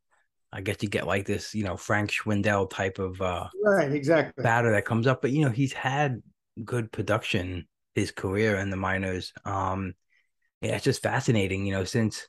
i 0.52 0.60
guess 0.60 0.76
you 0.80 0.88
get 0.88 1.06
like 1.06 1.26
this 1.26 1.54
you 1.54 1.64
know 1.64 1.76
frank 1.76 2.10
schwindel 2.10 2.68
type 2.68 2.98
of 2.98 3.20
uh 3.20 3.48
Right, 3.62 3.92
exactly. 3.92 4.42
batter 4.42 4.72
that 4.72 4.84
comes 4.84 5.06
up, 5.06 5.22
but 5.22 5.30
you 5.30 5.44
know, 5.44 5.50
he's 5.50 5.72
had 5.72 6.22
good 6.64 6.92
production 6.92 7.66
his 7.94 8.10
career 8.10 8.56
in 8.56 8.70
the 8.70 8.76
minors. 8.76 9.32
Um 9.44 9.94
yeah, 10.60 10.76
it's 10.76 10.84
just 10.84 11.02
fascinating, 11.02 11.66
you 11.66 11.72
know, 11.72 11.84
since 11.84 12.28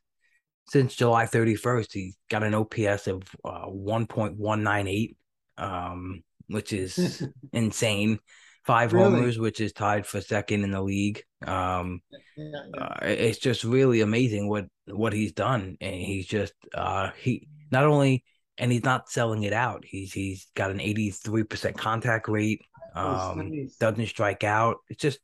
since 0.68 0.96
July 0.96 1.26
31st, 1.26 1.94
he's 1.94 2.18
got 2.30 2.44
an 2.44 2.56
OPS 2.56 3.08
of 3.08 3.22
uh, 3.44 3.68
1.198, 3.68 5.16
um, 5.58 6.24
which 6.48 6.74
is 6.74 7.24
insane. 7.54 8.20
Five 8.66 8.94
Really? 8.94 9.06
homers, 9.06 9.38
which 9.40 9.62
is 9.62 9.74
tied 9.74 10.06
for 10.08 10.22
second 10.22 10.64
in 10.64 10.72
the 10.72 10.82
league. 10.82 11.24
Um, 11.46 12.02
Yeah, 12.36 12.48
yeah. 12.74 12.82
uh, 12.84 12.98
it's 13.04 13.38
just 13.38 13.64
really 13.64 14.02
amazing 14.02 14.50
what 14.50 14.66
what 14.88 15.14
he's 15.14 15.34
done, 15.34 15.78
and 15.82 15.96
he's 15.96 16.26
just 16.28 16.54
uh, 16.74 17.12
he 17.18 17.48
not 17.72 17.86
only 17.86 18.24
and 18.58 18.72
he's 18.72 18.84
not 18.84 19.10
selling 19.10 19.44
it 19.44 19.54
out. 19.54 19.84
He's 19.86 20.12
he's 20.14 20.48
got 20.56 20.72
an 20.72 20.80
eighty 20.82 21.12
three 21.12 21.44
percent 21.44 21.78
contact 21.78 22.28
rate. 22.28 22.62
Um, 22.96 23.50
nice. 23.52 23.76
doesn't 23.78 24.08
strike 24.08 24.44
out. 24.44 24.78
It's 24.90 25.02
just 25.02 25.20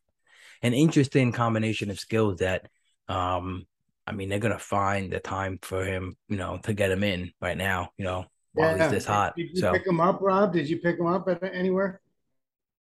an 0.62 0.74
interesting 0.74 1.32
combination 1.32 1.90
of 1.90 1.98
skills 1.98 2.38
that 2.38 2.68
um 3.08 3.66
I 4.06 4.12
mean, 4.12 4.28
they're 4.28 4.38
gonna 4.38 4.58
find 4.58 5.12
the 5.12 5.20
time 5.20 5.58
for 5.62 5.84
him, 5.84 6.16
you 6.28 6.36
know, 6.36 6.58
to 6.64 6.72
get 6.74 6.90
him 6.90 7.02
in 7.02 7.32
right 7.40 7.56
now, 7.56 7.90
you 7.96 8.04
know, 8.04 8.26
while 8.52 8.76
he's 8.76 8.90
this 8.90 9.04
hot. 9.04 9.34
Did 9.36 9.50
you 9.50 9.56
So 9.60 9.72
pick 9.72 9.86
him 9.86 10.00
up, 10.00 10.18
Rob? 10.20 10.52
Did 10.52 10.68
you 10.68 10.78
pick 10.78 10.98
him 10.98 11.06
up 11.06 11.28
at 11.28 11.42
anywhere? 11.42 12.00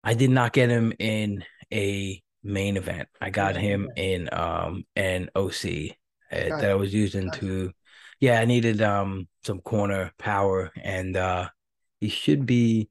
I 0.03 0.15
did 0.15 0.31
not 0.31 0.53
get 0.53 0.71
him 0.71 0.93
in 0.99 1.45
a 1.73 2.23
main 2.43 2.77
event. 2.77 3.09
I 3.21 3.31
got 3.31 3.57
him 3.57 3.91
in 3.97 4.29
um 4.33 4.85
an 4.97 5.31
OC 5.35 5.97
uh, 6.33 6.51
that 6.59 6.71
I 6.71 6.75
was 6.75 6.95
using 6.95 7.31
Gotcha. 7.31 7.41
to 7.41 7.73
yeah, 8.21 8.41
I 8.41 8.45
needed 8.45 8.81
um 8.83 9.29
some 9.45 9.61
corner 9.61 10.13
power 10.19 10.71
and 10.83 11.17
uh 11.17 11.49
he 12.01 12.09
should 12.09 12.47
be, 12.47 12.89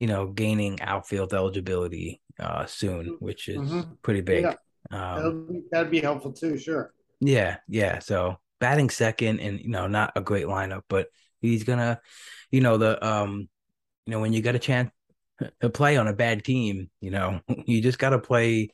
you 0.00 0.06
know, 0.08 0.28
gaining 0.28 0.80
outfield 0.82 1.34
eligibility 1.34 2.20
uh 2.38 2.66
soon, 2.66 3.16
which 3.20 3.48
is 3.48 3.60
Mhm. 3.60 3.98
pretty 4.02 4.20
big. 4.22 4.44
Yeah. 4.44 4.56
Um 4.90 5.14
That'll 5.16 5.32
be, 5.46 5.62
that'd 5.70 5.90
be 5.90 6.00
helpful 6.00 6.32
too. 6.32 6.58
Sure. 6.58 6.92
yeah, 7.20 7.58
yeah. 7.68 7.98
So 8.00 8.38
batting 8.60 8.90
second 8.90 9.40
and 9.40 9.60
you 9.60 9.68
know, 9.68 9.86
not 9.86 10.12
a 10.16 10.20
great 10.20 10.46
lineup, 10.46 10.82
but 10.88 11.08
he's 11.40 11.64
gonna, 11.64 12.00
you 12.50 12.60
know, 12.60 12.76
the 12.78 13.04
um, 13.06 13.48
you 14.06 14.12
know, 14.12 14.20
when 14.20 14.32
you 14.32 14.42
get 14.42 14.54
a 14.56 14.58
chance 14.58 14.90
play 15.72 15.96
on 15.96 16.08
a 16.08 16.12
bad 16.12 16.44
team, 16.44 16.90
you 17.00 17.10
know, 17.10 17.40
you 17.66 17.80
just 17.82 17.98
gotta 17.98 18.18
play 18.18 18.70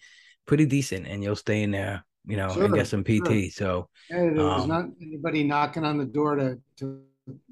pretty 0.46 0.66
decent 0.66 1.07
and 1.07 1.23
you'll 1.23 1.37
stay 1.37 1.62
in 1.62 1.70
there, 1.70 2.05
you 2.27 2.37
know, 2.37 2.59
and 2.59 2.75
get 2.75 2.87
some 2.88 3.05
PT. 3.05 3.51
So 3.51 3.88
And 4.11 4.37
there's 4.37 4.64
Um, 4.64 4.68
not 4.68 4.87
anybody 5.01 5.44
knocking 5.44 5.85
on 5.85 5.99
the 5.99 6.05
door 6.05 6.37
to 6.37 6.59
to 6.79 7.03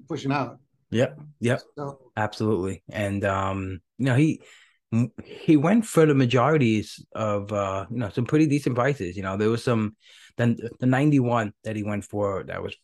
push 0.08 0.24
him 0.24 0.32
out. 0.32 0.58
yep, 0.90 1.18
yep, 1.40 1.60
So 1.76 2.12
absolutely. 2.16 2.82
And 2.88 3.24
um, 3.24 3.80
you 3.98 4.06
know, 4.06 4.14
he 4.14 4.42
he 5.22 5.56
went 5.56 5.84
for 5.86 6.06
the 6.06 6.14
majorities 6.14 7.04
of 7.14 7.52
uh, 7.52 7.86
you 7.90 7.98
know, 7.98 8.08
some 8.10 8.24
pretty 8.26 8.46
decent 8.46 8.74
prices. 8.74 9.16
You 9.16 9.22
know, 9.22 9.36
there 9.36 9.50
was 9.50 9.62
some 9.64 9.96
then 10.36 10.58
the 10.80 10.86
91 10.86 11.52
that 11.64 11.76
he 11.76 11.82
went 11.82 12.04
for 12.04 12.44
that 12.44 12.62
was 12.62 12.74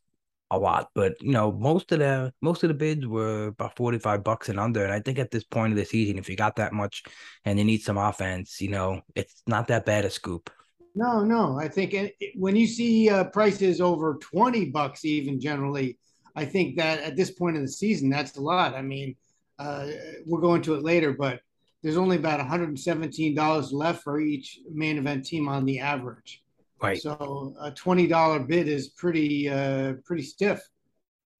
a 0.54 0.58
lot, 0.58 0.90
but 0.94 1.14
you 1.20 1.32
know, 1.32 1.52
most 1.52 1.92
of 1.92 1.98
the 1.98 2.32
most 2.40 2.62
of 2.62 2.68
the 2.68 2.74
bids 2.74 3.06
were 3.06 3.48
about 3.48 3.76
45 3.76 4.24
bucks 4.24 4.48
and 4.48 4.58
under. 4.60 4.84
And 4.84 4.92
I 4.92 5.00
think 5.00 5.18
at 5.18 5.30
this 5.30 5.44
point 5.44 5.72
of 5.72 5.78
the 5.78 5.84
season, 5.84 6.18
if 6.18 6.28
you 6.28 6.36
got 6.36 6.56
that 6.56 6.72
much 6.72 7.04
and 7.44 7.58
you 7.58 7.64
need 7.64 7.82
some 7.82 7.98
offense, 7.98 8.60
you 8.60 8.68
know, 8.68 9.00
it's 9.14 9.42
not 9.46 9.68
that 9.68 9.86
bad 9.86 10.04
a 10.04 10.10
scoop. 10.10 10.50
no, 10.94 11.24
no. 11.24 11.58
I 11.58 11.68
think 11.68 11.94
when 12.36 12.56
you 12.56 12.66
see 12.66 13.08
uh, 13.08 13.24
prices 13.24 13.80
over 13.80 14.18
twenty 14.20 14.70
bucks, 14.70 15.04
even 15.04 15.40
generally, 15.40 15.98
I 16.36 16.44
think 16.44 16.76
that 16.76 17.00
at 17.00 17.16
this 17.16 17.30
point 17.30 17.56
of 17.56 17.62
the 17.62 17.68
season, 17.68 18.10
that's 18.10 18.36
a 18.36 18.40
lot. 18.40 18.74
I 18.74 18.82
mean, 18.82 19.16
uh, 19.58 19.88
we'll 20.26 20.40
go 20.40 20.54
into 20.54 20.74
it 20.74 20.82
later, 20.82 21.12
but 21.12 21.40
there's 21.82 21.96
only 21.96 22.16
about 22.16 22.38
117 22.38 23.34
dollars 23.34 23.72
left 23.72 24.02
for 24.02 24.20
each 24.20 24.58
main 24.72 24.98
event 24.98 25.26
team 25.26 25.48
on 25.48 25.64
the 25.64 25.80
average. 25.80 26.43
Right. 26.84 27.02
So 27.02 27.54
a 27.60 27.70
twenty 27.70 28.06
dollar 28.06 28.40
bid 28.40 28.68
is 28.68 28.88
pretty 28.88 29.48
uh, 29.48 29.94
pretty 30.04 30.22
stiff. 30.22 30.60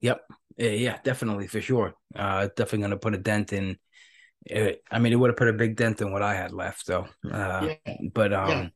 Yep. 0.00 0.20
Yeah, 0.56 0.70
yeah, 0.70 0.98
definitely 1.02 1.46
for 1.46 1.60
sure. 1.60 1.94
Uh 2.14 2.48
definitely 2.56 2.82
gonna 2.82 2.96
put 2.96 3.14
a 3.14 3.18
dent 3.18 3.52
in 3.52 3.76
it, 4.46 4.82
I 4.90 4.98
mean 4.98 5.12
it 5.12 5.16
would 5.16 5.30
have 5.30 5.36
put 5.36 5.48
a 5.48 5.52
big 5.52 5.76
dent 5.76 6.00
in 6.00 6.12
what 6.12 6.22
I 6.22 6.34
had 6.34 6.52
left. 6.52 6.86
So 6.86 7.06
uh 7.30 7.70
Yeah. 7.86 7.96
but 8.12 8.32
um 8.32 8.48
Yeah. 8.50 8.70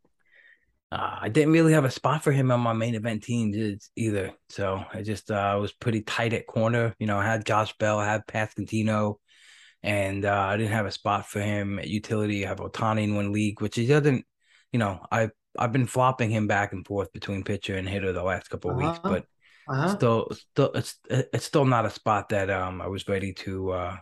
uh, 0.93 1.19
I 1.23 1.29
didn't 1.29 1.53
really 1.53 1.73
have 1.75 1.85
a 1.85 1.91
spot 1.91 2.25
for 2.25 2.33
him 2.33 2.51
on 2.51 2.61
my 2.61 2.73
main 2.73 2.95
event 2.95 3.23
team 3.25 3.79
either. 3.97 4.33
So 4.49 4.85
I 4.93 5.03
just 5.03 5.31
uh 5.31 5.59
was 5.61 5.73
pretty 5.73 6.03
tight 6.03 6.33
at 6.33 6.47
corner. 6.47 6.95
You 6.99 7.07
know, 7.07 7.19
I 7.19 7.25
had 7.27 7.45
Josh 7.47 7.77
Bell, 7.79 7.99
I 7.99 8.07
had 8.07 8.27
Pasquantino, 8.27 9.17
and 9.83 10.25
uh 10.25 10.47
I 10.51 10.57
didn't 10.57 10.73
have 10.73 10.87
a 10.87 10.91
spot 10.93 11.29
for 11.29 11.41
him 11.41 11.79
at 11.79 11.89
utility. 11.89 12.45
I 12.45 12.49
have 12.49 12.59
Ohtani 12.59 13.05
in 13.05 13.17
one 13.17 13.33
league, 13.33 13.61
which 13.63 13.77
he 13.77 13.87
doesn't, 13.87 14.25
you 14.73 14.79
know, 14.79 15.05
I 15.13 15.31
I've 15.59 15.73
been 15.73 15.87
flopping 15.87 16.31
him 16.31 16.47
back 16.47 16.73
and 16.73 16.87
forth 16.87 17.13
between 17.13 17.45
pitcher 17.45 17.77
and 17.77 17.89
hitter 17.89 18.13
the 18.13 18.23
last 18.23 18.49
couple 18.51 18.71
of 18.71 18.77
weeks, 18.77 18.99
Uh-huh. 18.99 19.09
but 19.09 19.25
Uh-huh. 19.69 19.97
still 19.97 20.29
still 20.53 20.73
it's 20.75 20.97
it's 21.11 21.45
still 21.47 21.65
not 21.65 21.87
a 21.87 21.91
spot 21.91 22.31
that 22.31 22.51
um 22.51 22.81
I 22.83 22.89
was 22.89 23.09
ready 23.09 23.33
to 23.45 23.73
uh 23.73 23.97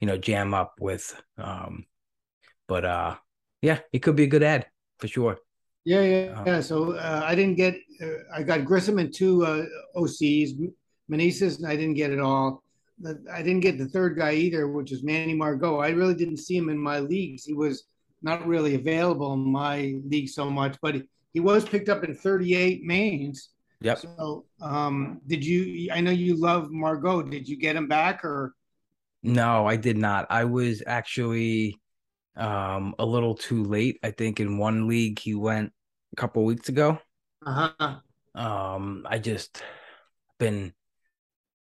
you 0.00 0.06
know 0.06 0.18
jam 0.18 0.54
up 0.54 0.74
with 0.80 1.20
um 1.38 1.86
but 2.68 2.84
uh 2.84 3.16
yeah 3.62 3.80
it 3.92 4.00
could 4.00 4.16
be 4.16 4.24
a 4.24 4.28
good 4.28 4.42
ad 4.42 4.66
for 4.98 5.08
sure 5.08 5.38
Yeah, 5.84 6.00
yeah, 6.02 6.34
Uh, 6.34 6.44
yeah. 6.46 6.60
So 6.60 6.92
uh, 6.94 7.22
I 7.24 7.34
didn't 7.34 7.56
get. 7.56 7.74
Uh, 8.02 8.24
I 8.34 8.42
got 8.42 8.64
Grissom 8.64 8.98
and 8.98 9.12
two 9.12 9.44
uh, 9.44 9.64
OCs, 9.96 10.52
Meneses, 11.10 11.58
and 11.58 11.66
I 11.66 11.76
didn't 11.76 11.94
get 11.94 12.10
it 12.10 12.20
all. 12.20 12.62
I 13.30 13.42
didn't 13.42 13.60
get 13.60 13.76
the 13.76 13.88
third 13.88 14.16
guy 14.16 14.32
either, 14.34 14.68
which 14.68 14.92
is 14.92 15.02
Manny 15.02 15.34
Margot. 15.34 15.78
I 15.78 15.88
really 15.90 16.14
didn't 16.14 16.38
see 16.38 16.56
him 16.56 16.70
in 16.70 16.78
my 16.78 17.00
leagues. 17.00 17.44
He 17.44 17.52
was 17.52 17.84
not 18.24 18.46
really 18.46 18.74
available 18.74 19.34
in 19.34 19.40
my 19.52 19.94
league 20.06 20.28
so 20.30 20.50
much, 20.50 20.76
but 20.82 20.96
he, 21.34 21.40
was 21.40 21.64
picked 21.64 21.88
up 21.90 22.04
in 22.04 22.14
38 22.14 22.84
mains. 22.84 23.50
yep 23.80 24.06
So, 24.18 24.46
um, 24.62 25.20
did 25.26 25.44
you? 25.44 25.90
I 25.92 26.00
know 26.00 26.10
you 26.12 26.36
love 26.36 26.70
Margot. 26.70 27.22
Did 27.22 27.48
you 27.48 27.56
get 27.58 27.76
him 27.76 27.88
back 27.88 28.24
or? 28.24 28.54
no 29.22 29.66
I 29.66 29.76
did 29.76 29.96
not 29.96 30.26
I 30.30 30.44
was 30.44 30.82
actually 30.86 31.80
um 32.36 32.94
a 32.98 33.06
little 33.06 33.34
too 33.34 33.64
late 33.64 33.98
I 34.02 34.10
think 34.10 34.40
in 34.40 34.58
one 34.58 34.88
league 34.88 35.18
he 35.18 35.34
went 35.34 35.72
a 36.12 36.16
couple 36.16 36.44
weeks 36.44 36.68
ago 36.68 36.98
Uh 37.46 37.70
huh. 37.78 38.00
um 38.34 39.06
I 39.08 39.18
just 39.18 39.62
been 40.38 40.72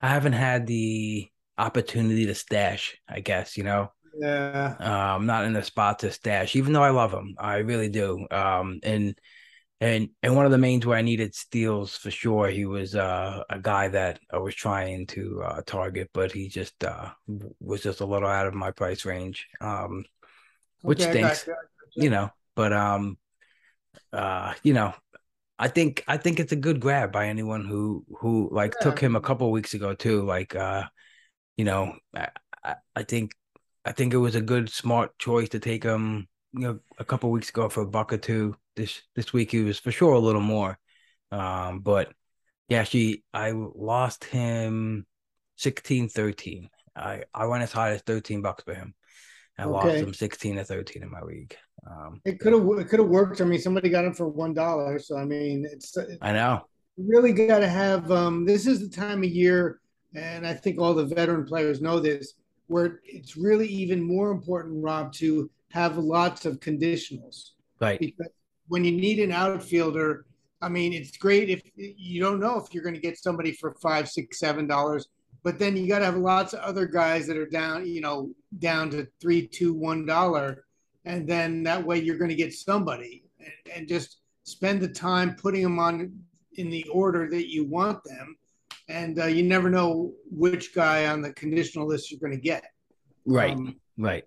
I 0.02 0.10
haven't 0.10 0.34
had 0.34 0.68
the 0.68 1.30
opportunity 1.58 2.28
to 2.28 2.36
stash 2.36 2.98
I 3.08 3.22
guess 3.22 3.58
you 3.58 3.64
know 3.64 3.92
Yeah. 4.14 4.78
Uh, 4.80 4.84
I'm 4.86 5.26
not 5.26 5.46
in 5.46 5.54
the 5.54 5.64
spot 5.64 6.00
to 6.00 6.12
stash, 6.12 6.56
even 6.56 6.74
though 6.74 6.84
I 6.84 6.90
love 6.92 7.14
him. 7.14 7.36
I 7.38 7.58
really 7.58 7.90
do. 7.90 8.26
Um, 8.32 8.80
and 8.84 9.18
and 9.82 10.10
and 10.24 10.36
one 10.36 10.46
of 10.46 10.52
the 10.52 10.58
mains 10.60 10.86
where 10.86 10.98
I 10.98 11.02
needed 11.04 11.36
steals 11.36 11.98
for 11.98 12.12
sure. 12.12 12.50
He 12.50 12.66
was 12.66 12.96
uh, 12.96 13.44
a 13.50 13.60
guy 13.60 13.90
that 13.90 14.20
I 14.32 14.38
was 14.40 14.56
trying 14.56 15.08
to 15.08 15.44
uh, 15.44 15.62
target, 15.66 16.10
but 16.14 16.32
he 16.32 16.50
just 16.50 16.84
uh, 16.84 17.10
was 17.62 17.84
just 17.84 18.02
a 18.02 18.06
little 18.06 18.30
out 18.30 18.48
of 18.48 18.54
my 18.56 18.72
price 18.72 19.06
range. 19.06 19.48
Um, 19.62 20.06
which 20.86 21.02
Okay, 21.02 21.06
stinks, 21.06 21.48
you. 21.48 21.56
you 21.96 22.10
know. 22.10 22.32
But 22.56 22.74
um, 22.74 23.18
uh, 24.14 24.54
you 24.64 24.74
know, 24.74 24.94
I 25.60 25.68
think 25.70 26.04
I 26.08 26.18
think 26.18 26.40
it's 26.40 26.52
a 26.54 26.56
good 26.58 26.80
grab 26.82 27.12
by 27.12 27.28
anyone 27.28 27.66
who 27.66 28.06
who 28.20 28.50
like 28.52 28.80
Yeah, 28.80 28.80
took 28.80 29.00
him 29.00 29.16
a 29.16 29.22
couple 29.22 29.52
weeks 29.52 29.74
ago 29.76 29.94
too. 29.96 30.24
Like 30.26 30.56
uh, 30.56 30.84
you 31.58 31.66
know, 31.66 31.96
I, 32.16 32.76
I 32.96 33.04
think 33.04 33.34
I 33.90 33.92
think 33.92 34.14
it 34.14 34.18
was 34.18 34.36
a 34.36 34.42
good 34.42 34.70
smart 34.70 35.18
choice 35.18 35.50
to 35.50 35.60
take 35.60 35.84
him, 35.84 36.28
you 36.54 36.60
know, 36.60 36.80
a 37.00 37.04
couple 37.06 37.32
weeks 37.32 37.50
ago 37.50 37.70
for 37.70 37.82
a 37.82 37.88
buck 37.88 38.14
or 38.14 38.20
two. 38.20 38.56
This 38.76 39.02
this 39.16 39.34
week 39.34 39.50
he 39.50 39.62
was 39.64 39.80
for 39.80 39.92
sure 39.92 40.14
a 40.14 40.20
little 40.20 40.42
more. 40.42 40.78
Um, 41.32 41.80
but 41.80 42.14
yeah, 42.68 42.84
she 42.84 43.24
I 43.34 43.52
lost 43.52 44.26
him 44.26 45.08
16-13. 45.58 46.70
I 46.96 47.24
I 47.34 47.48
went 47.48 47.64
as 47.64 47.72
high 47.72 47.90
as 47.94 48.04
13 48.04 48.44
bucks 48.44 48.64
for 48.64 48.76
him. 48.76 48.94
I 49.58 49.66
lost 49.66 49.96
Okay. 49.96 50.04
him 50.04 50.14
16 50.14 50.58
to 50.58 50.64
13 50.64 51.02
in 51.02 51.10
my 51.10 51.22
league. 51.22 51.58
Um, 51.90 52.22
It 52.26 52.40
could 52.40 52.54
have 52.54 52.68
it 52.80 52.90
could 52.90 53.00
have 53.00 53.10
worked. 53.10 53.42
I 53.42 53.46
mean, 53.46 53.60
somebody 53.60 53.90
got 53.90 54.06
him 54.06 54.14
for 54.14 54.28
one 54.28 54.54
dollar. 54.54 55.00
So 55.00 55.18
I 55.18 55.26
mean, 55.26 55.66
it's 55.72 55.98
I 56.22 56.32
know. 56.34 56.68
really 56.98 57.34
got 57.34 57.60
to 57.60 57.68
have. 57.68 58.12
Um, 58.12 58.46
this 58.46 58.68
is 58.68 58.82
the 58.82 58.96
time 58.96 59.24
of 59.24 59.30
year, 59.30 59.80
and 60.16 60.46
I 60.46 60.54
think 60.54 60.80
all 60.80 60.94
the 60.94 61.06
veteran 61.06 61.46
players 61.46 61.82
know 61.82 62.00
this, 62.00 62.34
where 62.70 63.00
it's 63.04 63.36
really 63.36 63.68
even 63.68 64.02
more 64.02 64.32
important, 64.32 64.84
Rob, 64.84 65.12
to 65.14 65.50
have 65.72 65.98
lots 65.98 66.46
of 66.46 66.60
conditionals. 66.60 67.52
Right. 67.80 68.00
because 68.00 68.28
when 68.68 68.84
you 68.84 68.92
need 68.92 69.20
an 69.20 69.32
outfielder, 69.32 70.26
I 70.62 70.70
mean, 70.70 70.94
it's 70.94 71.18
great 71.18 71.50
if 71.50 71.62
you 71.76 72.22
don't 72.22 72.40
know 72.40 72.58
if 72.60 72.74
you're 72.74 72.84
going 72.84 72.96
to 72.96 73.02
get 73.02 73.18
somebody 73.18 73.54
for 73.54 73.74
five, 73.82 74.08
six, 74.08 74.40
seven 74.40 74.68
dollars, 74.68 75.08
but 75.44 75.58
then 75.58 75.76
you 75.76 75.88
got 75.88 76.00
to 76.00 76.06
have 76.06 76.18
lots 76.18 76.54
of 76.54 76.60
other 76.60 76.86
guys 76.86 77.26
that 77.28 77.38
are 77.38 77.48
down, 77.48 77.88
you 77.88 78.02
know, 78.02 78.30
down 78.60 78.90
to 78.92 79.08
three, 79.20 79.48
two, 79.48 79.74
one 79.74 80.06
dollar, 80.06 80.66
and 81.06 81.28
then 81.28 81.64
that 81.64 81.84
way 81.84 82.00
you're 82.00 82.18
going 82.18 82.30
to 82.30 82.36
get 82.36 82.54
somebody, 82.54 83.24
and, 83.40 83.76
and 83.76 83.88
just 83.88 84.18
spend 84.44 84.82
the 84.82 84.88
time 84.88 85.36
putting 85.36 85.64
them 85.64 85.80
on 85.80 86.14
in 86.56 86.70
the 86.70 86.86
order 86.90 87.30
that 87.30 87.50
you 87.50 87.66
want 87.66 88.04
them, 88.04 88.36
and 88.90 89.20
uh, 89.20 89.26
you 89.26 89.44
never 89.44 89.70
know 89.70 90.14
which 90.30 90.74
guy 90.74 91.08
on 91.08 91.22
the 91.22 91.32
conditional 91.34 91.88
list 91.88 92.12
you're 92.12 92.20
going 92.20 92.34
to 92.34 92.42
get. 92.42 92.66
Right. 93.26 93.56
Um, 93.56 93.80
right. 93.98 94.24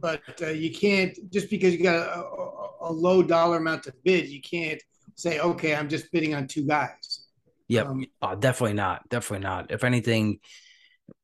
but 0.00 0.22
uh, 0.40 0.48
you 0.48 0.72
can't 0.72 1.16
just 1.30 1.50
because 1.50 1.74
you 1.74 1.82
got 1.82 1.96
a, 1.96 2.22
a, 2.22 2.70
a 2.88 2.92
low 2.92 3.22
dollar 3.22 3.58
amount 3.58 3.84
to 3.84 3.94
bid, 4.02 4.28
you 4.28 4.40
can't 4.40 4.82
say, 5.14 5.38
okay, 5.38 5.76
I'm 5.76 5.88
just 5.88 6.10
bidding 6.10 6.34
on 6.34 6.48
two 6.48 6.66
guys. 6.66 7.26
Yep. 7.68 7.86
Um, 7.86 8.04
Oh, 8.22 8.34
definitely 8.34 8.74
not. 8.74 9.08
Definitely 9.10 9.44
not. 9.44 9.70
If 9.70 9.84
anything, 9.84 10.40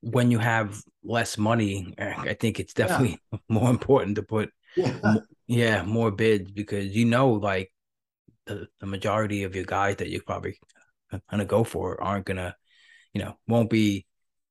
when 0.01 0.31
you 0.31 0.39
have 0.39 0.83
less 1.03 1.39
money, 1.39 1.95
I 1.99 2.35
think 2.35 2.61
it's 2.61 2.75
definitely 2.75 3.19
more 3.49 3.71
important 3.71 4.17
to 4.17 4.23
put 4.23 4.51
yeah. 4.77 5.15
yeah 5.47 5.83
more 5.83 6.11
bids 6.11 6.51
because 6.51 6.95
you 6.95 7.07
know 7.07 7.31
like 7.33 7.73
the, 8.47 8.69
the 8.81 8.87
majority 8.87 9.45
of 9.45 9.55
your 9.57 9.65
guys 9.65 9.97
that 9.97 10.11
you're 10.11 10.23
probably 10.23 10.59
gonna 11.31 11.45
go 11.45 11.65
for 11.65 12.03
aren't 12.03 12.27
gonna 12.27 12.55
you 13.15 13.23
know 13.23 13.37
won't 13.47 13.71
be 13.71 14.07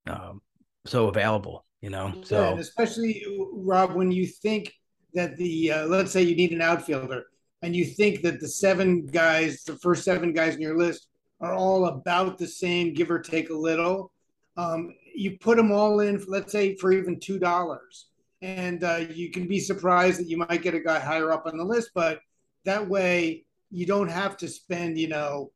um, 0.08 0.42
so 0.86 1.08
available. 1.08 1.66
You 1.82 1.90
know, 1.92 2.12
Yeah, 2.16 2.24
so 2.24 2.52
and 2.52 2.60
especially 2.60 3.24
Rob, 3.54 3.94
when 3.94 4.12
you 4.12 4.26
think 4.26 4.74
that 5.14 5.38
the 5.38 5.72
uh, 5.72 5.86
let's 5.86 6.12
say 6.12 6.24
you 6.24 6.36
need 6.36 6.52
an 6.52 6.62
outfielder, 6.62 7.26
and 7.62 7.76
you 7.76 7.86
think 7.86 8.22
that 8.24 8.40
the 8.40 8.48
seven 8.48 9.06
guys, 9.06 9.64
the 9.64 9.78
first 9.78 10.04
seven 10.04 10.34
guys 10.34 10.56
in 10.56 10.62
your 10.62 10.78
list, 10.78 11.08
are 11.40 11.54
all 11.54 11.86
about 11.86 12.38
the 12.38 12.48
same, 12.48 12.94
give 12.94 13.12
or 13.12 13.20
take 13.20 13.50
a 13.50 13.58
little. 13.58 14.12
Um, 14.56 14.96
you 15.16 15.38
put 15.40 15.58
them 15.58 15.72
all 15.72 16.00
in, 16.00 16.24
let's 16.28 16.52
say, 16.52 16.76
for 16.76 16.92
even 16.92 17.20
two 17.20 17.38
dollars, 17.38 18.08
and 18.42 18.84
uh, 18.84 19.06
you 19.12 19.30
can 19.30 19.48
be 19.48 19.60
surprised 19.60 20.20
that 20.20 20.30
you 20.30 20.38
might 20.38 20.64
get 20.64 20.74
a 20.74 20.80
guy 20.80 21.00
higher 21.00 21.32
up 21.32 21.46
on 21.46 21.58
the 21.58 21.64
list. 21.64 21.92
But 21.94 22.22
that 22.66 22.88
way, 22.88 23.46
you 23.70 23.86
don't 23.86 24.10
have 24.10 24.36
to 24.38 24.48
spend, 24.48 24.98
you 24.98 25.08
know, 25.08 25.52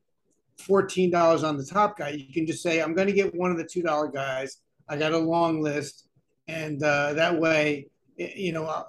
fourteen 0.62 1.12
dollars 1.12 1.43
on 1.43 1.58
the 1.58 1.65
top 1.65 1.97
guy. 1.97 2.10
You 2.10 2.34
can 2.34 2.45
just 2.45 2.62
say, 2.63 2.82
I'm 2.82 2.93
going 2.93 3.08
to 3.08 3.13
get 3.13 3.34
one 3.36 3.52
of 3.52 3.58
the 3.58 3.65
two 3.65 3.82
dollar 3.82 4.08
guys. 4.08 4.58
I 4.88 4.97
got 4.97 5.13
a 5.13 5.17
long 5.17 5.62
list, 5.62 6.08
and 6.47 6.82
uh, 6.84 7.13
that 7.13 7.39
way, 7.39 7.88
you 8.17 8.52
know, 8.52 8.67
I, 8.67 8.84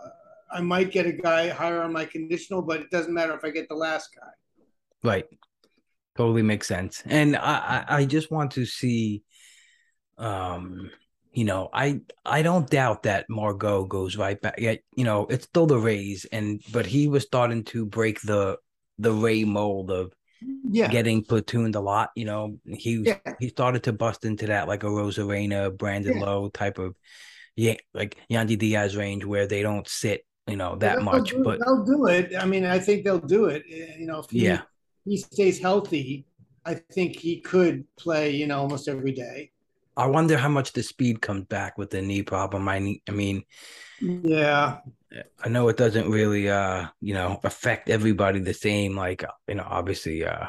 I 0.52 0.60
might 0.60 0.90
get 0.90 1.06
a 1.06 1.12
guy 1.12 1.48
higher 1.48 1.82
on 1.82 1.92
my 1.92 2.04
conditional, 2.04 2.62
but 2.62 2.80
it 2.80 2.90
doesn't 2.90 3.12
matter 3.12 3.34
if 3.34 3.44
I 3.44 3.50
get 3.50 3.68
the 3.68 3.74
last 3.74 4.10
guy. 4.14 4.30
Right. 5.02 5.26
Totally 6.16 6.42
makes 6.42 6.68
sense. 6.68 7.02
And 7.06 7.36
I, 7.36 7.84
I 7.88 8.04
just 8.04 8.30
want 8.30 8.52
to 8.52 8.66
see 8.66 9.22
um 10.18 10.90
you 11.32 11.44
know, 11.44 11.70
I 11.72 12.02
I 12.26 12.42
don't 12.42 12.68
doubt 12.68 13.04
that 13.04 13.24
Margot 13.28 13.84
goes 13.84 14.16
right 14.16 14.40
back. 14.40 14.56
Yet, 14.58 14.80
you 14.94 15.04
know, 15.04 15.26
it's 15.30 15.46
still 15.46 15.66
the 15.66 15.78
Rays, 15.78 16.26
and 16.30 16.60
but 16.72 16.84
he 16.84 17.08
was 17.08 17.22
starting 17.22 17.64
to 17.64 17.86
break 17.86 18.20
the 18.20 18.58
the 18.98 19.12
Ray 19.12 19.44
mold 19.44 19.90
of 19.90 20.12
yeah. 20.64 20.88
getting 20.88 21.24
platooned 21.24 21.76
a 21.76 21.80
lot. 21.80 22.10
You 22.16 22.24
know, 22.24 22.58
he 22.66 23.02
yeah. 23.04 23.18
he 23.38 23.48
started 23.48 23.82
to 23.84 23.92
bust 23.92 24.24
into 24.24 24.46
that 24.46 24.68
like 24.68 24.82
a 24.82 24.86
Arozarena, 24.86 25.76
Brandon 25.76 26.18
yeah. 26.18 26.24
Lowe 26.24 26.48
type 26.48 26.78
of 26.78 26.94
yeah, 27.56 27.74
like 27.92 28.16
Yandy 28.30 28.58
Diaz 28.58 28.96
range 28.96 29.24
where 29.24 29.46
they 29.46 29.62
don't 29.62 29.86
sit, 29.86 30.24
you 30.46 30.56
know, 30.56 30.76
that 30.76 30.96
they'll 30.96 31.04
much. 31.04 31.30
Do, 31.30 31.44
but 31.44 31.60
they'll 31.60 31.84
do 31.84 32.06
it. 32.06 32.32
I 32.38 32.46
mean, 32.46 32.64
I 32.64 32.78
think 32.78 33.04
they'll 33.04 33.18
do 33.18 33.46
it. 33.46 33.62
Eh, 33.70 33.96
you 33.98 34.06
know, 34.06 34.20
if 34.20 34.30
he, 34.30 34.44
yeah, 34.44 34.62
he 35.04 35.18
stays 35.18 35.60
healthy, 35.60 36.26
I 36.64 36.74
think 36.74 37.16
he 37.16 37.40
could 37.40 37.84
play. 37.96 38.30
You 38.30 38.46
know, 38.46 38.60
almost 38.60 38.88
every 38.88 39.12
day. 39.12 39.50
I 39.96 40.06
wonder 40.06 40.38
how 40.38 40.48
much 40.48 40.72
the 40.72 40.82
speed 40.82 41.20
comes 41.20 41.44
back 41.44 41.76
with 41.76 41.90
the 41.90 42.00
knee 42.00 42.22
problem. 42.22 42.66
I, 42.66 42.98
I 43.06 43.12
mean, 43.12 43.44
yeah, 44.00 44.78
I 45.44 45.48
know 45.48 45.68
it 45.68 45.76
doesn't 45.76 46.10
really, 46.10 46.48
uh, 46.48 46.86
you 47.00 47.14
know, 47.14 47.40
affect 47.44 47.90
everybody 47.90 48.40
the 48.40 48.54
same. 48.54 48.96
Like, 48.96 49.24
you 49.48 49.56
know, 49.56 49.66
obviously, 49.68 50.24
uh, 50.24 50.46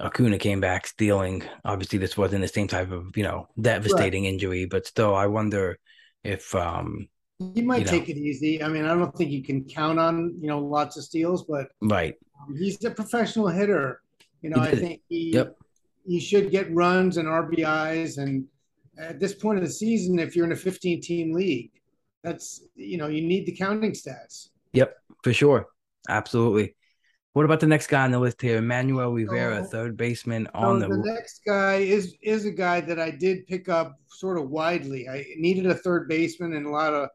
Acuna 0.00 0.38
came 0.38 0.60
back 0.60 0.86
stealing. 0.86 1.42
Obviously, 1.64 1.98
this 1.98 2.16
wasn't 2.16 2.42
the 2.42 2.48
same 2.48 2.68
type 2.68 2.90
of, 2.90 3.16
you 3.16 3.22
know, 3.22 3.48
devastating 3.60 4.24
right. 4.24 4.32
injury, 4.32 4.64
but 4.66 4.86
still, 4.86 5.14
I 5.14 5.26
wonder 5.26 5.78
if, 6.24 6.54
um, 6.54 7.08
he 7.54 7.60
might 7.60 7.80
you 7.80 7.84
know. 7.84 7.90
take 7.90 8.08
it 8.08 8.16
easy. 8.16 8.62
I 8.62 8.68
mean, 8.68 8.86
I 8.86 8.94
don't 8.94 9.14
think 9.14 9.30
you 9.30 9.42
can 9.42 9.64
count 9.64 9.98
on, 9.98 10.34
you 10.40 10.48
know, 10.48 10.58
lots 10.58 10.96
of 10.96 11.04
steals, 11.04 11.44
but 11.44 11.68
right, 11.82 12.14
um, 12.40 12.56
he's 12.56 12.82
a 12.84 12.90
professional 12.90 13.48
hitter. 13.48 14.00
You 14.40 14.50
know, 14.50 14.60
I 14.60 14.74
think 14.74 15.02
he, 15.08 15.32
yep. 15.34 15.56
he 16.06 16.20
should 16.20 16.50
get 16.50 16.72
runs 16.74 17.18
and 17.18 17.28
RBIs. 17.28 18.18
And 18.18 18.46
at 18.98 19.20
this 19.20 19.34
point 19.34 19.58
of 19.58 19.64
the 19.64 19.70
season, 19.70 20.18
if 20.18 20.34
you're 20.34 20.46
in 20.46 20.52
a 20.52 20.56
15 20.56 21.00
team 21.02 21.34
league, 21.34 21.72
that's 22.26 22.62
you 22.74 22.98
know 22.98 23.06
you 23.06 23.22
need 23.22 23.46
the 23.46 23.52
counting 23.52 23.92
stats. 23.92 24.48
Yep, 24.72 24.94
for 25.22 25.32
sure, 25.32 25.68
absolutely. 26.08 26.74
What 27.34 27.44
about 27.44 27.60
the 27.60 27.66
next 27.66 27.86
guy 27.88 28.02
on 28.04 28.10
the 28.10 28.18
list 28.18 28.40
here, 28.40 28.56
Emmanuel 28.58 29.12
Rivera, 29.12 29.62
So- 29.64 29.70
third 29.70 29.96
baseman 29.96 30.48
So 30.52 30.58
on 30.58 30.78
the 30.80 30.88
the. 30.88 30.96
next 30.98 31.42
guy 31.46 31.76
is 31.76 32.14
is 32.22 32.44
a 32.46 32.50
guy 32.50 32.80
that 32.80 32.98
I 32.98 33.10
did 33.10 33.46
pick 33.46 33.68
up 33.68 33.98
sort 34.08 34.38
of 34.38 34.50
widely. 34.50 35.08
I 35.08 35.24
needed 35.38 35.66
a 35.66 35.74
third 35.74 36.08
baseman 36.08 36.52
in 36.54 36.64
a 36.64 36.70
lot 36.70 36.92
of 36.94 37.08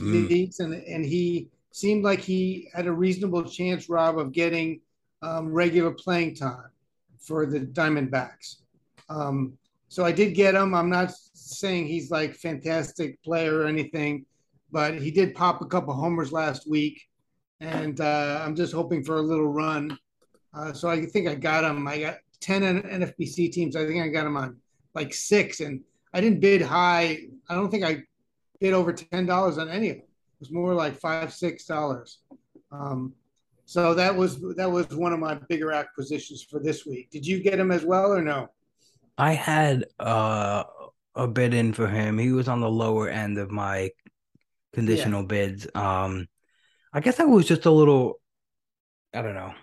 Mm. 0.00 0.60
and 0.60 0.74
and 0.74 1.04
he 1.04 1.48
seemed 1.70 2.02
like 2.04 2.20
he 2.20 2.68
had 2.74 2.86
a 2.86 2.92
reasonable 2.92 3.44
chance, 3.44 3.88
Rob, 3.88 4.18
of 4.18 4.32
getting 4.32 4.80
um, 5.22 5.50
regular 5.52 5.92
playing 5.92 6.34
time 6.34 6.70
for 7.20 7.46
the 7.46 7.60
Diamondbacks. 7.60 8.56
Um, 9.08 9.56
so 9.88 10.04
I 10.04 10.12
did 10.12 10.34
get 10.34 10.54
him. 10.54 10.74
I'm 10.74 10.90
not 10.90 11.10
saying 11.32 11.86
he's 11.86 12.10
like 12.10 12.34
fantastic 12.34 13.22
player 13.22 13.60
or 13.60 13.66
anything, 13.66 14.26
but 14.70 14.94
he 15.00 15.10
did 15.10 15.34
pop 15.34 15.62
a 15.62 15.66
couple 15.66 15.94
homers 15.94 16.32
last 16.32 16.68
week, 16.68 17.08
and 17.60 18.00
uh, 18.00 18.42
I'm 18.44 18.54
just 18.54 18.72
hoping 18.72 19.02
for 19.02 19.16
a 19.16 19.22
little 19.22 19.48
run. 19.48 19.98
Uh, 20.54 20.72
so 20.72 20.88
I 20.88 21.04
think 21.06 21.28
I 21.28 21.34
got 21.34 21.64
him. 21.64 21.86
I 21.86 21.98
got 21.98 22.16
10 22.40 22.62
N- 22.62 22.82
NFBC 22.82 23.52
teams. 23.52 23.76
I 23.76 23.86
think 23.86 24.02
I 24.02 24.08
got 24.08 24.26
him 24.26 24.36
on 24.36 24.56
like 24.94 25.14
six, 25.14 25.60
and 25.60 25.80
I 26.12 26.20
didn't 26.20 26.40
bid 26.40 26.62
high. 26.62 27.18
I 27.48 27.54
don't 27.54 27.70
think 27.70 27.84
I 27.84 28.02
bid 28.60 28.74
over 28.74 28.92
ten 28.92 29.26
dollars 29.26 29.58
on 29.58 29.68
any 29.68 29.90
of 29.90 29.96
them. 29.96 30.04
It 30.04 30.40
was 30.40 30.50
more 30.50 30.74
like 30.74 30.98
five, 30.98 31.32
six 31.32 31.64
dollars. 31.64 32.18
Um, 32.70 33.14
so 33.64 33.94
that 33.94 34.14
was 34.14 34.40
that 34.56 34.70
was 34.70 34.88
one 34.88 35.12
of 35.12 35.20
my 35.20 35.34
bigger 35.48 35.72
acquisitions 35.72 36.42
for 36.42 36.58
this 36.58 36.86
week. 36.86 37.10
Did 37.10 37.26
you 37.26 37.42
get 37.42 37.58
him 37.58 37.70
as 37.70 37.84
well 37.84 38.12
or 38.12 38.22
no? 38.22 38.48
I 39.18 39.32
had 39.34 39.84
uh, 39.98 40.64
a 41.14 41.26
bid 41.26 41.52
in 41.52 41.72
for 41.72 41.88
him. 41.88 42.18
He 42.18 42.32
was 42.32 42.48
on 42.48 42.60
the 42.60 42.70
lower 42.70 43.08
end 43.08 43.36
of 43.36 43.50
my 43.50 43.90
conditional 44.78 45.24
bids. 45.24 45.66
Um, 45.74 46.28
I 46.92 47.00
guess 47.00 47.20
I 47.20 47.24
was 47.24 47.46
just 47.46 47.66
a 47.66 47.70
little, 47.70 48.20
I 49.14 49.22
don't 49.22 49.34
know. 49.34 49.54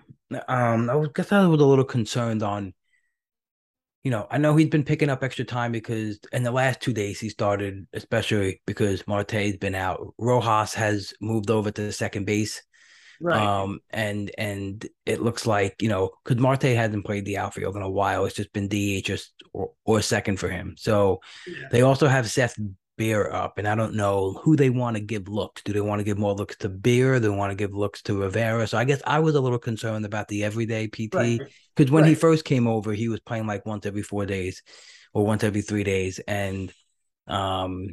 Um, 0.48 0.90
I 0.90 0.96
was, 0.96 1.10
guess 1.14 1.32
I 1.32 1.46
was 1.48 1.62
a 1.62 1.66
little 1.66 1.86
concerned 1.86 2.44
on, 2.44 2.74
you 4.04 4.12
know, 4.12 4.28
I 4.30 4.38
know 4.38 4.56
he's 4.56 4.70
been 4.70 4.84
picking 4.84 5.10
up 5.10 5.24
extra 5.24 5.46
time 5.46 5.72
because 5.72 6.20
in 6.32 6.44
the 6.44 6.52
last 6.52 6.80
two 6.80 6.94
days 6.94 7.20
he 7.20 7.30
started, 7.30 7.88
especially 7.94 8.62
because 8.68 9.08
Marte's 9.08 9.58
been 9.58 9.74
out. 9.76 10.14
Rojas 10.20 10.76
has 10.76 11.14
moved 11.22 11.50
over 11.50 11.72
to 11.72 11.82
the 11.82 11.92
second 11.92 12.26
base. 12.26 12.62
Right. 13.22 13.42
Um, 13.42 13.80
and 13.92 14.30
and 14.38 14.86
it 15.06 15.22
looks 15.22 15.48
like 15.48 15.82
you 15.82 15.88
know 15.88 16.12
because 16.24 16.40
Marte 16.40 16.64
hasn't 16.64 17.06
played 17.06 17.26
the 17.26 17.38
outfield 17.38 17.78
in 17.78 17.82
a 17.82 17.90
while. 17.90 18.26
It's 18.26 18.36
just 18.36 18.52
been 18.52 18.68
DH 18.68 19.06
just 19.06 19.34
or, 19.54 19.72
or 19.86 20.02
second 20.02 20.38
for 20.38 20.50
him. 20.50 20.76
So 20.78 21.22
Yeah. 21.48 21.70
they 21.72 21.82
also 21.82 22.08
have 22.08 22.30
Seth 22.30 22.60
Beer 22.98 23.30
up, 23.32 23.58
and 23.58 23.68
I 23.68 23.76
don't 23.76 23.96
know 23.96 24.34
who 24.44 24.56
they 24.56 24.70
want 24.70 24.96
to 24.96 25.02
give 25.02 25.28
looks. 25.28 25.62
Do 25.64 25.74
they 25.74 25.82
want 25.82 26.00
to 26.00 26.04
give 26.04 26.18
more 26.18 26.34
looks 26.34 26.56
to 26.58 26.70
Beer? 26.70 27.16
Do 27.16 27.20
they 27.22 27.30
want 27.30 27.52
to 27.52 27.56
give 27.56 27.74
looks 27.74 28.02
to 28.04 28.20
Rivera? 28.20 28.68
So 28.68 28.78
I 28.78 28.86
guess 28.86 29.02
I 29.06 29.20
was 29.20 29.36
a 29.36 29.42
little 29.42 29.60
concerned 29.60 30.06
about 30.06 30.28
the 30.28 30.44
everyday 30.44 30.88
PT 30.88 31.14
Right. 31.14 31.42
because 31.76 31.92
when 31.92 32.06
he 32.06 32.16
first 32.16 32.46
came 32.46 32.68
over, 32.68 32.94
he 32.94 33.10
was 33.10 33.20
playing 33.20 33.48
like 33.48 33.66
once 33.66 33.86
every 33.86 34.04
four 34.04 34.26
days 34.26 34.64
or 35.14 35.26
once 35.26 35.44
every 35.44 35.62
three 35.62 35.84
days, 35.84 36.20
and 36.20 36.72
um, 37.28 37.90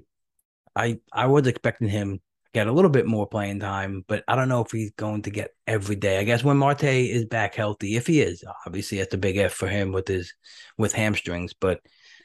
I 0.75 0.99
I 1.13 1.27
was 1.27 1.47
expecting 1.47 1.89
him 1.89 2.17
to 2.19 2.21
get 2.55 2.67
a 2.67 2.73
little 2.73 2.91
bit 2.91 3.07
more 3.07 3.27
playing 3.27 3.61
time, 3.61 4.05
but 4.07 4.25
I 4.29 4.37
don't 4.37 4.49
know 4.49 4.63
if 4.65 4.71
he's 4.71 4.93
going 4.93 5.23
to 5.23 5.31
get 5.31 5.51
every 5.67 5.97
day. 5.97 6.19
I 6.19 6.25
guess 6.25 6.45
when 6.45 6.57
Marte 6.59 6.85
is 6.85 7.25
back 7.27 7.55
healthy, 7.55 7.97
if 7.97 8.07
he 8.07 8.21
is, 8.21 8.45
obviously 8.67 8.99
that's 8.99 9.15
a 9.15 9.19
big 9.19 9.37
F 9.37 9.53
for 9.53 9.69
him 9.69 9.93
with 9.93 10.09
his 10.09 10.33
with 10.79 10.93
hamstrings. 10.93 11.55
But 11.55 11.81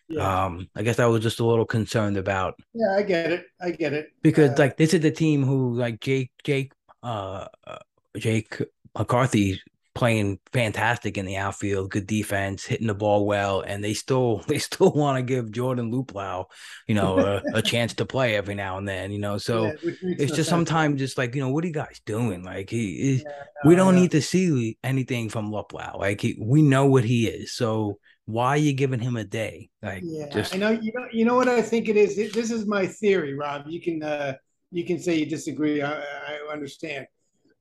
Yeah. 0.09 0.45
um, 0.45 0.69
I 0.75 0.83
guess 0.83 0.99
I 0.99 1.05
was 1.05 1.21
just 1.21 1.39
a 1.39 1.45
little 1.45 1.65
concerned 1.65 2.17
about 2.17 2.55
yeah, 2.73 2.95
I 2.97 3.01
get 3.03 3.31
it. 3.31 3.45
I 3.61 3.71
get 3.71 3.93
it. 3.93 4.09
because 4.21 4.51
Uh, 4.51 4.55
like 4.57 4.77
this 4.77 4.93
is 4.93 5.01
the 5.01 5.11
team 5.11 5.43
who 5.43 5.73
like 5.75 5.99
Jake 5.99 6.31
Jake 6.43 6.71
uh 7.03 7.47
uh, 7.65 7.77
Jake 8.17 8.61
McCarthy 8.97 9.61
playing 9.95 10.39
fantastic 10.53 11.17
in 11.17 11.25
the 11.25 11.37
outfield, 11.37 11.89
good 11.89 12.05
defense, 12.05 12.63
hitting 12.63 12.85
the 12.85 12.93
ball 12.93 13.25
well, 13.25 13.61
and 13.61 13.83
they 13.83 13.93
still 13.93 14.37
they 14.47 14.59
still 14.59 14.91
want 14.91 15.17
to 15.17 15.23
give 15.23 15.51
Jordan 15.51 15.91
Luplow, 15.91 16.45
you 16.87 16.95
know, 16.95 17.19
a, 17.19 17.43
a 17.57 17.61
chance 17.63 17.93
to 17.95 18.05
play 18.05 18.35
every 18.35 18.55
now 18.55 18.77
and 18.77 18.87
then, 18.87 19.11
you 19.11 19.19
know. 19.19 19.37
So 19.37 19.65
yeah, 19.65 19.91
it's 20.17 20.31
no 20.31 20.35
just 20.35 20.49
sometimes 20.49 20.99
just 20.99 21.17
like 21.17 21.35
you 21.35 21.41
know 21.41 21.49
what 21.49 21.63
are 21.63 21.67
you 21.67 21.73
guys 21.73 21.99
doing? 22.05 22.43
Like 22.43 22.69
he, 22.69 23.23
Yeah, 23.25 23.31
we 23.63 23.75
don't 23.75 23.95
need 23.95 24.11
to 24.11 24.21
see 24.21 24.77
anything 24.83 25.29
from 25.29 25.51
Luplow. 25.51 25.97
Like 25.97 26.21
he, 26.21 26.37
we 26.39 26.61
know 26.61 26.85
what 26.85 27.03
he 27.03 27.27
is. 27.27 27.53
So 27.53 27.99
why 28.27 28.49
are 28.49 28.57
you 28.57 28.73
giving 28.73 28.99
him 28.99 29.15
a 29.15 29.23
day? 29.23 29.69
Like 29.81 30.03
Yeah, 30.05 30.29
just 30.29 30.53
I 30.53 30.57
know. 30.57 30.69
You 30.71 30.91
know. 30.93 31.07
You 31.11 31.25
know 31.25 31.35
what 31.35 31.47
I 31.47 31.61
think 31.61 31.89
it 31.89 31.97
is. 31.97 32.15
This 32.15 32.51
is 32.51 32.67
my 32.67 32.85
theory, 32.85 33.33
Rob. 33.33 33.63
You 33.67 33.81
can 33.81 34.03
uh, 34.03 34.33
you 34.71 34.85
can 34.85 34.99
say 34.99 35.15
you 35.15 35.25
disagree. 35.25 35.81
I, 35.81 35.93
I 35.93 36.51
understand, 36.51 37.07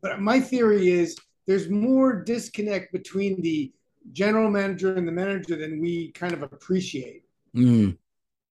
but 0.02 0.20
my 0.20 0.40
theory 0.40 0.90
is 0.90 1.16
there's 1.46 1.70
more 1.70 2.22
disconnect 2.22 2.92
between 2.92 3.40
the 3.40 3.72
general 4.12 4.50
manager 4.50 4.94
and 4.96 5.06
the 5.06 5.12
manager 5.12 5.56
than 5.56 5.80
we 5.80 6.10
kind 6.12 6.32
of 6.32 6.42
appreciate. 6.42 7.22
mm, 7.54 7.96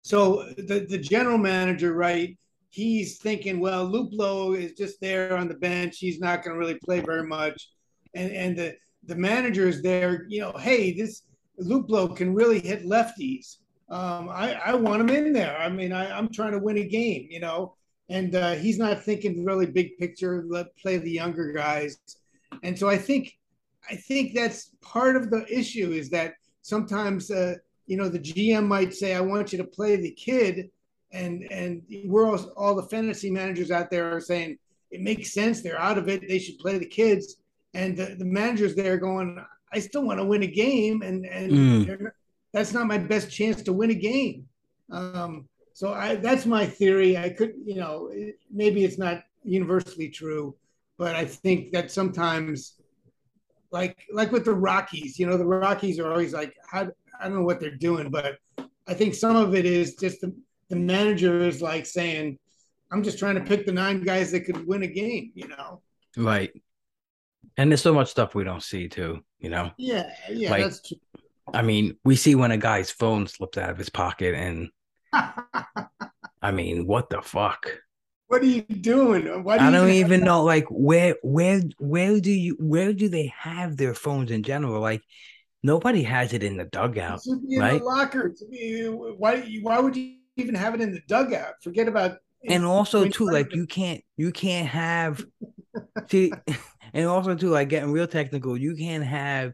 So 0.02 0.44
the 0.56 0.86
the 0.88 0.98
general 0.98 1.38
manager, 1.38 1.92
right? 1.92 2.38
He's 2.70 3.18
thinking, 3.18 3.60
well, 3.60 3.86
Luplow 3.86 4.58
is 4.58 4.72
just 4.72 5.00
there 5.00 5.36
on 5.36 5.48
the 5.48 5.54
bench. 5.54 5.98
He's 5.98 6.20
not 6.20 6.42
going 6.42 6.54
to 6.54 6.58
really 6.58 6.78
play 6.84 7.00
very 7.00 7.26
much, 7.26 7.70
and 8.14 8.32
and 8.32 8.56
the 8.56 8.76
the 9.04 9.16
manager 9.16 9.68
is 9.68 9.82
there. 9.82 10.26
You 10.28 10.40
know, 10.40 10.52
hey, 10.58 10.92
this 10.94 11.22
Luplow 11.60 12.14
can 12.14 12.34
really 12.34 12.60
hit 12.60 12.84
lefties. 12.84 13.56
Um, 13.88 14.28
I 14.28 14.54
I 14.64 14.74
want 14.74 15.00
him 15.00 15.10
in 15.10 15.32
there. 15.32 15.56
I 15.56 15.68
mean, 15.68 15.92
I, 15.92 16.16
I'm 16.16 16.28
trying 16.28 16.52
to 16.52 16.58
win 16.58 16.78
a 16.78 16.84
game. 16.84 17.26
You 17.30 17.40
know, 17.40 17.74
and 18.08 18.34
uh, 18.34 18.52
he's 18.52 18.78
not 18.78 19.02
thinking 19.02 19.44
really 19.44 19.66
big 19.66 19.96
picture. 19.98 20.44
Let 20.48 20.76
play 20.76 20.98
the 20.98 21.10
younger 21.10 21.52
guys, 21.52 21.98
and 22.62 22.78
so 22.78 22.88
I 22.88 22.98
think 22.98 23.38
I 23.90 23.96
think 23.96 24.34
that's 24.34 24.70
part 24.80 25.16
of 25.16 25.30
the 25.30 25.44
issue 25.48 25.92
is 25.92 26.10
that 26.10 26.34
sometimes. 26.62 27.30
Uh, 27.30 27.54
you 27.86 27.96
know 27.96 28.10
the 28.10 28.18
GM 28.18 28.66
might 28.66 28.92
say, 28.92 29.14
"I 29.14 29.22
want 29.22 29.50
you 29.50 29.56
to 29.56 29.64
play 29.64 29.96
the 29.96 30.10
kid," 30.10 30.68
and 31.10 31.42
and 31.50 31.80
we're 32.04 32.28
all, 32.28 32.52
all 32.54 32.74
the 32.74 32.82
fantasy 32.82 33.30
managers 33.30 33.70
out 33.70 33.90
there 33.90 34.14
are 34.14 34.20
saying 34.20 34.58
it 34.90 35.00
makes 35.00 35.32
sense. 35.32 35.62
They're 35.62 35.80
out 35.80 35.98
of 35.98 36.08
it. 36.08 36.26
They 36.26 36.38
should 36.38 36.58
play 36.58 36.78
the 36.78 36.86
kids. 36.86 37.36
And 37.74 37.96
the, 37.96 38.16
the 38.18 38.24
managers 38.24 38.74
there 38.74 38.96
going, 38.96 39.44
I 39.72 39.78
still 39.80 40.04
want 40.04 40.18
to 40.18 40.24
win 40.24 40.42
a 40.42 40.46
game, 40.46 41.02
and 41.02 41.26
and 41.26 41.52
Mm. 41.52 42.10
that's 42.52 42.72
not 42.72 42.86
my 42.86 42.98
best 42.98 43.30
chance 43.30 43.62
to 43.62 43.72
win 43.72 43.90
a 43.90 43.94
game. 43.94 44.48
Um, 44.90 45.48
so 45.74 45.92
I 45.92 46.16
that's 46.16 46.46
my 46.46 46.66
theory. 46.66 47.16
I 47.16 47.28
could, 47.30 47.52
you 47.64 47.76
know, 47.76 48.10
maybe 48.50 48.84
it's 48.84 48.98
not 48.98 49.24
universally 49.44 50.08
true, 50.08 50.54
but 50.96 51.14
I 51.14 51.24
think 51.24 51.72
that 51.72 51.90
sometimes, 51.90 52.74
like 53.70 53.96
like 54.12 54.32
with 54.32 54.44
the 54.44 54.54
Rockies, 54.54 55.18
you 55.18 55.26
know, 55.26 55.36
the 55.36 55.44
Rockies 55.46 55.98
are 55.98 56.10
always 56.10 56.32
like, 56.32 56.54
how, 56.70 56.88
I 57.20 57.24
don't 57.28 57.38
know 57.38 57.44
what 57.44 57.60
they're 57.60 57.70
doing, 57.76 58.10
but 58.10 58.38
I 58.86 58.94
think 58.94 59.14
some 59.14 59.36
of 59.36 59.54
it 59.54 59.66
is 59.66 59.96
just 59.96 60.20
the, 60.22 60.34
the 60.70 60.76
manager 60.76 61.42
is 61.42 61.60
like 61.60 61.84
saying, 61.84 62.38
I'm 62.90 63.02
just 63.02 63.18
trying 63.18 63.34
to 63.34 63.42
pick 63.42 63.66
the 63.66 63.72
nine 63.72 64.02
guys 64.02 64.32
that 64.32 64.40
could 64.46 64.66
win 64.66 64.82
a 64.82 64.86
game, 64.86 65.30
you 65.34 65.48
know. 65.48 65.82
Right. 66.16 66.50
And 67.58 67.70
there's 67.70 67.82
so 67.82 67.92
much 67.92 68.08
stuff 68.08 68.34
we 68.34 68.44
don't 68.44 68.62
see 68.62 68.88
too, 68.88 69.20
you 69.38 69.50
know. 69.50 69.72
Yeah, 69.76 70.10
yeah, 70.30 70.50
Like- 70.50 70.62
that's 70.62 70.80
true. 70.80 70.98
I 71.52 71.62
mean, 71.62 71.96
we 72.04 72.14
see 72.14 72.34
when 72.34 72.50
a 72.50 72.58
guy's 72.58 72.90
phone 72.90 73.26
slips 73.26 73.56
out 73.56 73.70
of 73.70 73.78
his 73.78 73.88
pocket 73.88 74.34
and 74.34 74.68
I 76.42 76.50
mean, 76.52 76.86
what 76.86 77.08
the 77.08 77.22
fuck? 77.22 77.66
what 78.28 78.42
are 78.42 78.46
you 78.46 78.62
doing? 78.62 79.42
Why 79.42 79.58
do 79.58 79.64
I 79.64 79.70
don't 79.70 79.88
have 79.88 79.96
even 79.96 80.20
know 80.20 80.44
like 80.44 80.66
where 80.70 81.16
where 81.22 81.62
where 81.78 82.20
do 82.20 82.30
you 82.30 82.56
where 82.60 82.92
do 82.92 83.08
they 83.08 83.32
have 83.36 83.76
their 83.76 83.94
phones 83.94 84.30
in 84.30 84.42
general? 84.42 84.80
Like 84.80 85.02
nobody 85.62 86.02
has 86.02 86.34
it 86.34 86.42
in 86.42 86.58
the 86.58 86.66
dugout. 86.66 87.20
in 87.26 87.58
right? 87.58 87.78
the 87.78 87.84
locker. 87.84 88.34
Why? 89.16 89.40
Why 89.62 89.80
would 89.80 89.96
you 89.96 90.16
even 90.36 90.54
have 90.54 90.74
it 90.74 90.82
in 90.82 90.92
the 90.92 91.00
dugout? 91.08 91.54
Forget 91.62 91.88
about. 91.88 92.18
And 92.46 92.64
also 92.64 93.08
too, 93.08 93.26
like 93.26 93.54
you 93.54 93.66
can't 93.66 94.02
you 94.16 94.30
can't 94.30 94.68
have 94.68 95.24
see 96.08 96.32
and 96.92 97.06
also 97.06 97.34
too, 97.34 97.48
like 97.50 97.68
getting 97.68 97.92
real 97.92 98.06
technical, 98.06 98.56
you 98.56 98.74
can't 98.76 99.04
have 99.04 99.52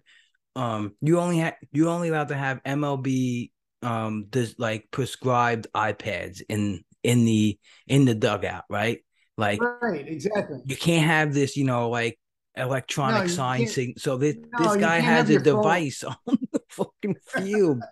um 0.56 0.94
you 1.00 1.18
only 1.18 1.38
have 1.38 1.54
you 1.72 1.88
only 1.88 2.08
allowed 2.08 2.28
to 2.28 2.36
have 2.36 2.62
MLB 2.64 3.50
um 3.82 4.26
this 4.30 4.54
like 4.58 4.88
prescribed 4.90 5.66
iPads 5.74 6.42
in 6.48 6.84
in 7.02 7.24
the 7.24 7.58
in 7.86 8.04
the 8.04 8.14
dugout, 8.14 8.64
right? 8.68 9.04
Like 9.36 9.60
right, 9.60 10.06
exactly. 10.06 10.62
you 10.64 10.76
can't 10.76 11.06
have 11.06 11.34
this, 11.34 11.56
you 11.56 11.64
know, 11.64 11.90
like 11.90 12.18
electronic 12.56 13.24
you 13.24 13.28
sign 13.28 13.66
sig- 13.66 13.98
so 13.98 14.16
this 14.16 14.36
No, 14.36 14.64
this 14.64 14.76
guy 14.76 15.00
has 15.00 15.28
a 15.28 15.32
your 15.32 15.44
phone. 15.44 15.62
device 15.62 16.04
on 16.26 16.38
the 16.52 16.60
fucking 16.68 17.16
field. 17.26 17.82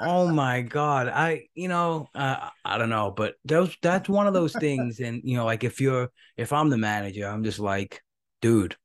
oh 0.00 0.28
my 0.28 0.62
god. 0.62 1.08
I 1.08 1.46
you 1.54 1.68
know, 1.68 2.08
uh, 2.14 2.50
I 2.64 2.78
don't 2.78 2.90
know, 2.90 3.12
but 3.16 3.34
those 3.44 3.74
that's 3.82 4.08
one 4.08 4.26
of 4.26 4.34
those 4.34 4.52
things 4.54 5.00
and 5.00 5.20
you 5.24 5.36
know, 5.36 5.44
like 5.44 5.64
if 5.64 5.80
you're 5.80 6.10
if 6.36 6.52
I'm 6.52 6.70
the 6.70 6.78
manager, 6.78 7.26
I'm 7.26 7.44
just 7.44 7.60
like, 7.60 8.02
dude, 8.44 8.76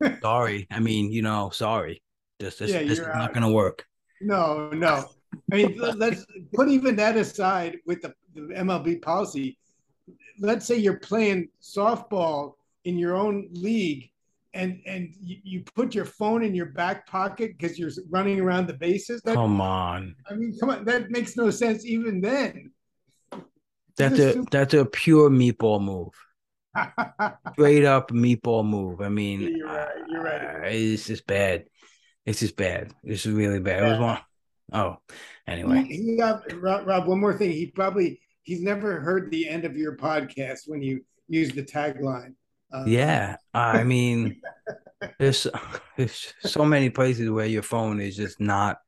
sorry. 0.22 0.66
I 0.70 0.80
mean, 0.80 1.12
you 1.12 1.20
know, 1.22 1.50
sorry. 1.50 2.02
This 2.40 2.56
this, 2.56 2.70
Yeah, 2.70 2.82
this 2.84 2.98
is 2.98 3.06
not 3.06 3.34
gonna 3.34 3.52
work. 3.52 3.84
No, 4.20 4.70
no. 4.70 5.04
I 5.52 5.56
mean, 5.56 5.76
let- 5.76 5.98
let's 5.98 6.24
put 6.54 6.68
even 6.68 6.96
that 6.96 7.16
aside 7.16 7.76
with 7.86 8.00
the, 8.02 8.14
the 8.34 8.42
MLB 8.54 9.02
policy. 9.02 9.58
Let's 10.40 10.64
say 10.66 10.78
you're 10.78 11.00
playing 11.00 11.48
softball 11.60 12.54
in 12.84 12.96
your 12.96 13.14
own 13.16 13.48
league, 13.52 14.08
and 14.54 14.80
and 14.86 15.14
you, 15.20 15.36
you 15.42 15.64
put 15.74 15.94
your 15.94 16.06
phone 16.06 16.42
in 16.42 16.54
your 16.54 16.70
back 16.80 17.06
pocket 17.06 17.58
because 17.58 17.78
you're 17.78 17.90
running 18.08 18.40
around 18.40 18.68
the 18.68 18.78
bases. 18.86 19.20
That, 19.22 19.34
Come 19.34 19.60
on. 19.60 20.14
I 20.30 20.34
mean, 20.34 20.56
come 20.58 20.70
on, 20.70 20.84
that 20.86 21.10
makes 21.10 21.36
no 21.36 21.50
sense 21.50 21.84
even 21.84 22.22
then. 22.22 22.70
That's 23.98 24.18
a 24.20 24.44
that's 24.50 24.74
a 24.74 24.86
pure 24.86 25.28
meatball 25.28 25.82
move. 25.82 26.14
Straight 27.52 27.84
up 27.84 28.10
meatball 28.10 28.64
move. 28.64 29.00
I 29.00 29.08
mean, 29.08 29.40
You're 29.40 29.66
right, 29.66 29.88
you're 30.08 30.22
right. 30.22 30.42
uh, 30.42 30.68
it's 30.68 31.06
just 31.06 31.26
bad. 31.26 31.64
It's 32.26 32.40
just 32.40 32.56
bad. 32.56 32.92
It's 33.04 33.22
just 33.22 33.34
really 33.34 33.60
bad. 33.60 33.82
It 33.82 33.86
was 33.90 33.98
one. 33.98 34.18
Oh, 34.72 34.96
anyway. 35.46 35.84
He, 35.84 36.02
he 36.02 36.16
got, 36.16 36.42
Rob, 36.60 36.86
Rob, 36.86 37.06
one 37.06 37.20
more 37.20 37.36
thing. 37.36 37.52
He 37.52 37.66
probably 37.66 38.20
he's 38.42 38.62
never 38.62 39.00
heard 39.00 39.30
the 39.30 39.48
end 39.48 39.64
of 39.64 39.76
your 39.76 39.96
podcast 39.96 40.60
when 40.66 40.82
you 40.82 41.00
use 41.28 41.52
the 41.52 41.62
tagline. 41.62 42.34
Uh, 42.72 42.84
Yeah, 42.86 43.36
I 43.54 43.82
mean, 43.82 44.40
there's 45.18 45.46
there's 45.96 46.34
so 46.40 46.64
many 46.64 46.90
places 46.90 47.30
where 47.30 47.46
your 47.46 47.62
phone 47.62 48.00
is 48.00 48.16
just 48.16 48.40
not. 48.40 48.78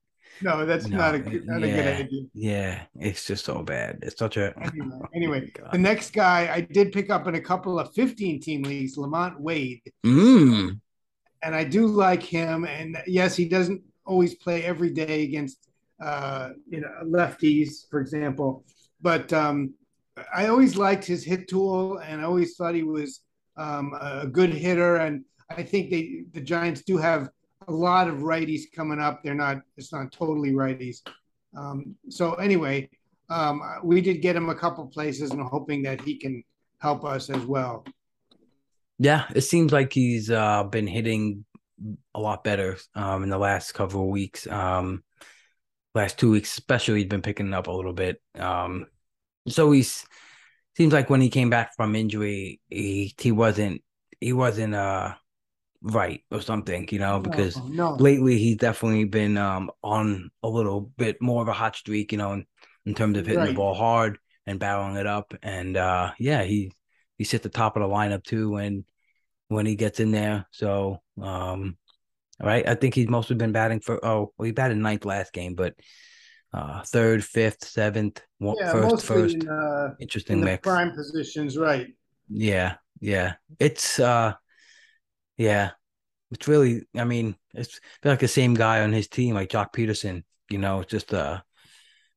No, 0.43 0.65
that's 0.65 0.87
No, 0.87 0.97
not 0.97 1.15
a 1.15 1.19
good, 1.19 1.47
not 1.47 1.63
a 1.63 1.67
good 1.67 1.87
idea. 1.87 2.23
Yeah, 2.35 2.83
it's 2.99 3.27
just 3.27 3.45
so 3.45 3.63
bad. 3.63 3.99
It's 4.03 4.19
such 4.19 4.37
a. 4.37 4.55
Anyway, 4.59 4.99
anyway, 5.15 5.51
God. 5.55 5.73
the 5.73 5.79
next 5.79 6.13
guy 6.13 6.51
I 6.53 6.61
did 6.63 6.93
pick 6.93 7.11
up 7.11 7.27
in 7.27 7.35
a 7.35 7.41
couple 7.41 7.79
of 7.79 7.93
15 7.95 8.41
team 8.41 8.63
leagues, 8.63 8.97
Lamont 8.97 9.41
Wade, 9.41 9.83
Mm, 10.05 10.81
and 11.43 11.55
I 11.55 11.65
do 11.65 11.87
like 11.87 12.23
him. 12.23 12.65
And 12.65 12.97
yes, 13.07 13.37
he 13.37 13.49
doesn't 13.49 13.83
always 14.07 14.35
play 14.35 14.65
every 14.65 14.91
day 14.91 15.25
against 15.25 15.69
uh, 16.03 16.51
you 16.69 16.81
know 16.81 16.91
lefties, 17.05 17.89
for 17.91 18.01
example, 18.01 18.65
but 19.03 19.33
um, 19.33 19.75
I 20.35 20.47
always 20.49 20.77
liked 20.77 21.05
his 21.05 21.25
hit 21.25 21.49
tool, 21.49 21.99
and 21.99 22.21
I 22.21 22.25
always 22.25 22.57
thought 22.57 22.75
he 22.75 22.83
was 22.83 23.21
um, 23.57 23.93
a 24.01 24.27
good 24.27 24.53
hitter. 24.55 24.97
And 24.97 25.25
I 25.51 25.63
think 25.63 25.91
they 25.91 26.23
the 26.33 26.41
Giants 26.41 26.83
do 26.83 26.97
have 26.97 27.29
a 27.71 27.73
lot 27.73 28.09
of 28.09 28.19
righties 28.19 28.63
coming 28.75 29.01
up. 29.01 29.23
They're 29.23 29.35
not 29.35 29.63
it's 29.77 29.93
not 29.93 30.13
totally 30.13 30.53
righties. 30.53 30.99
Um, 31.57 31.97
so 32.09 32.35
anyway, 32.35 32.91
um, 33.29 33.63
we 33.85 34.01
did 34.01 34.23
get 34.23 34.37
him 34.37 34.49
a 34.51 34.55
couple 34.55 34.87
places, 34.89 35.33
and 35.33 35.43
hoping 35.43 35.83
that 35.85 36.01
he 36.03 36.17
can 36.19 36.45
help 36.81 37.05
us 37.05 37.31
as 37.31 37.45
well. 37.47 37.87
yeah, 38.99 39.25
it 39.35 39.43
seems 39.43 39.73
like 39.73 39.93
he's 39.93 40.31
uh 40.31 40.65
been 40.65 40.87
hitting 40.87 41.45
a 42.15 42.21
lot 42.21 42.45
better 42.45 42.77
um 42.95 43.23
in 43.23 43.31
the 43.31 43.39
last 43.39 43.73
couple 43.73 44.03
of 44.03 44.09
weeks. 44.09 44.47
Um, 44.47 45.03
last 45.95 46.19
two 46.19 46.31
weeks 46.33 46.53
especially, 46.59 47.01
he's 47.01 47.09
been 47.09 47.23
picking 47.23 47.55
up 47.55 47.67
a 47.69 47.73
little 47.73 47.93
bit. 47.93 48.21
Um, 48.39 48.87
so 49.49 49.73
he's 49.73 50.07
seems 50.77 50.93
like 50.93 51.11
when 51.11 51.21
he 51.21 51.31
came 51.31 51.51
back 51.51 51.75
from 51.77 51.97
injury, 51.97 52.61
he 52.71 53.15
he 53.21 53.33
wasn't 53.33 53.83
he 54.21 54.33
wasn't 54.33 54.75
uh 54.75 55.15
right 55.83 56.23
or 56.31 56.41
something, 56.41 56.87
you 56.91 56.99
know, 56.99 57.21
because 57.21 57.57
no, 57.57 57.93
no. 57.93 57.95
lately 57.95 58.39
he's 58.39 58.57
definitely 58.57 59.05
been 59.05 59.39
um 59.39 59.71
on 59.83 60.31
a 60.43 60.49
little 60.49 60.81
bit 60.81 61.21
more 61.23 61.43
of 61.43 61.49
a 61.49 61.53
hot 61.53 61.77
streak, 61.77 62.13
you 62.13 62.19
know, 62.19 62.33
in, 62.33 62.47
in 62.85 62.95
terms 62.95 63.17
of 63.17 63.27
hitting 63.27 63.47
the 63.47 63.53
ball 63.53 63.75
hard 63.75 64.19
and 64.47 64.61
barreling 64.61 64.99
it 64.99 65.07
up. 65.07 65.33
And 65.43 65.77
uh 65.77 66.13
yeah, 66.19 66.43
he 66.43 66.73
he's 67.17 67.33
at 67.35 67.43
the 67.43 67.49
top 67.49 67.77
of 67.77 67.83
the 67.83 67.89
lineup 67.89 68.25
too 68.25 68.51
when 68.51 68.85
when 69.49 69.67
he 69.67 69.75
gets 69.75 70.01
in 70.01 70.11
there. 70.11 70.47
So 70.51 71.01
um 71.21 71.77
right. 72.43 72.69
I 72.69 72.75
think 72.75 72.95
he's 72.95 73.09
mostly 73.09 73.37
been 73.37 73.53
batting 73.53 73.81
for 73.81 74.05
oh 74.05 74.33
well 74.37 74.47
he 74.47 74.53
batted 74.53 74.77
ninth 74.77 75.07
last 75.07 75.33
game, 75.33 75.55
but 75.55 75.75
uh 76.53 76.83
third, 76.83 77.25
fifth, 77.25 77.65
seventh, 77.65 78.21
one, 78.39 78.57
yeah, 78.59 78.73
first, 78.73 79.07
first. 79.07 79.35
in, 79.37 79.49
uh, 79.49 79.95
Interesting 79.99 80.35
in 80.35 80.41
the 80.41 80.47
mix. 80.47 80.63
prime 80.63 80.93
positions, 80.93 81.57
right? 81.57 81.87
Yeah, 82.29 82.75
yeah. 83.01 83.35
It's 83.59 83.99
uh 83.99 84.35
yeah. 85.41 85.71
It's 86.31 86.47
really 86.47 86.87
I 86.95 87.05
mean, 87.05 87.35
it's 87.55 87.81
like 88.05 88.21
the 88.21 88.29
same 88.29 88.55
guy 88.55 88.83
on 88.83 88.93
his 88.93 89.09
team, 89.09 89.35
like 89.35 89.49
Joc 89.51 89.73
Pederson, 89.73 90.23
you 90.51 90.59
know, 90.59 90.85
just 90.85 91.13
uh 91.13 91.41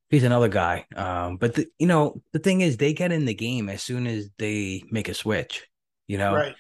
he's 0.10 0.24
another 0.24 0.50
guy. 0.50 0.86
Um, 0.96 1.38
but 1.38 1.56
the, 1.56 1.68
you 1.80 1.88
know, 1.88 2.22
the 2.34 2.40
thing 2.40 2.62
is 2.62 2.78
they 2.78 2.94
get 2.94 3.12
in 3.12 3.26
the 3.26 3.34
game 3.34 3.70
as 3.70 3.82
soon 3.82 4.06
as 4.06 4.30
they 4.38 4.84
make 4.92 5.10
a 5.10 5.14
switch, 5.14 5.68
you 6.08 6.18
know. 6.20 6.36
Right. 6.36 6.56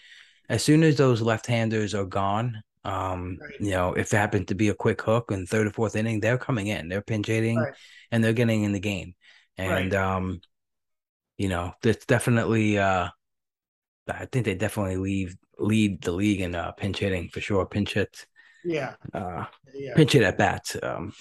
As 0.49 0.63
soon 0.63 0.83
as 0.83 0.97
those 0.97 1.21
left-handers 1.21 1.93
are 1.93 2.05
gone, 2.05 2.63
um, 2.83 3.37
Right. 3.39 3.59
you 3.59 3.71
know, 3.71 3.93
if 3.93 4.13
it 4.13 4.17
happened 4.17 4.47
to 4.47 4.55
be 4.55 4.69
a 4.69 4.73
quick 4.75 5.01
hook 5.01 5.31
in 5.31 5.45
third 5.45 5.67
or 5.67 5.71
fourth 5.71 5.95
inning, 5.95 6.19
they're 6.19 6.37
coming 6.37 6.67
in, 6.67 6.89
they're 6.89 7.01
pinch 7.01 7.27
hitting 7.27 7.59
Right. 7.59 7.73
and 8.11 8.23
they're 8.23 8.33
getting 8.33 8.63
in 8.63 8.71
the 8.71 8.79
game. 8.79 9.15
And 9.57 9.93
um, 9.93 10.41
you 11.37 11.49
know, 11.49 11.73
that's 11.83 12.05
definitely 12.05 12.79
uh 12.79 13.09
I 14.09 14.25
think 14.25 14.45
they 14.45 14.55
definitely 14.55 14.97
leave 14.97 15.35
lead 15.63 16.01
the 16.01 16.11
league 16.11 16.41
in 16.41 16.55
uh 16.55 16.71
pinch 16.73 16.99
hitting 16.99 17.29
for 17.29 17.41
sure. 17.41 17.65
Pinch 17.65 17.93
hits, 17.93 18.25
Yeah. 18.63 18.95
uh 19.13 19.45
Yeah. 19.73 19.95
pinch 19.95 20.13
hit 20.13 20.23
at 20.23 20.37
bats. 20.37 20.75
Um 20.81 21.13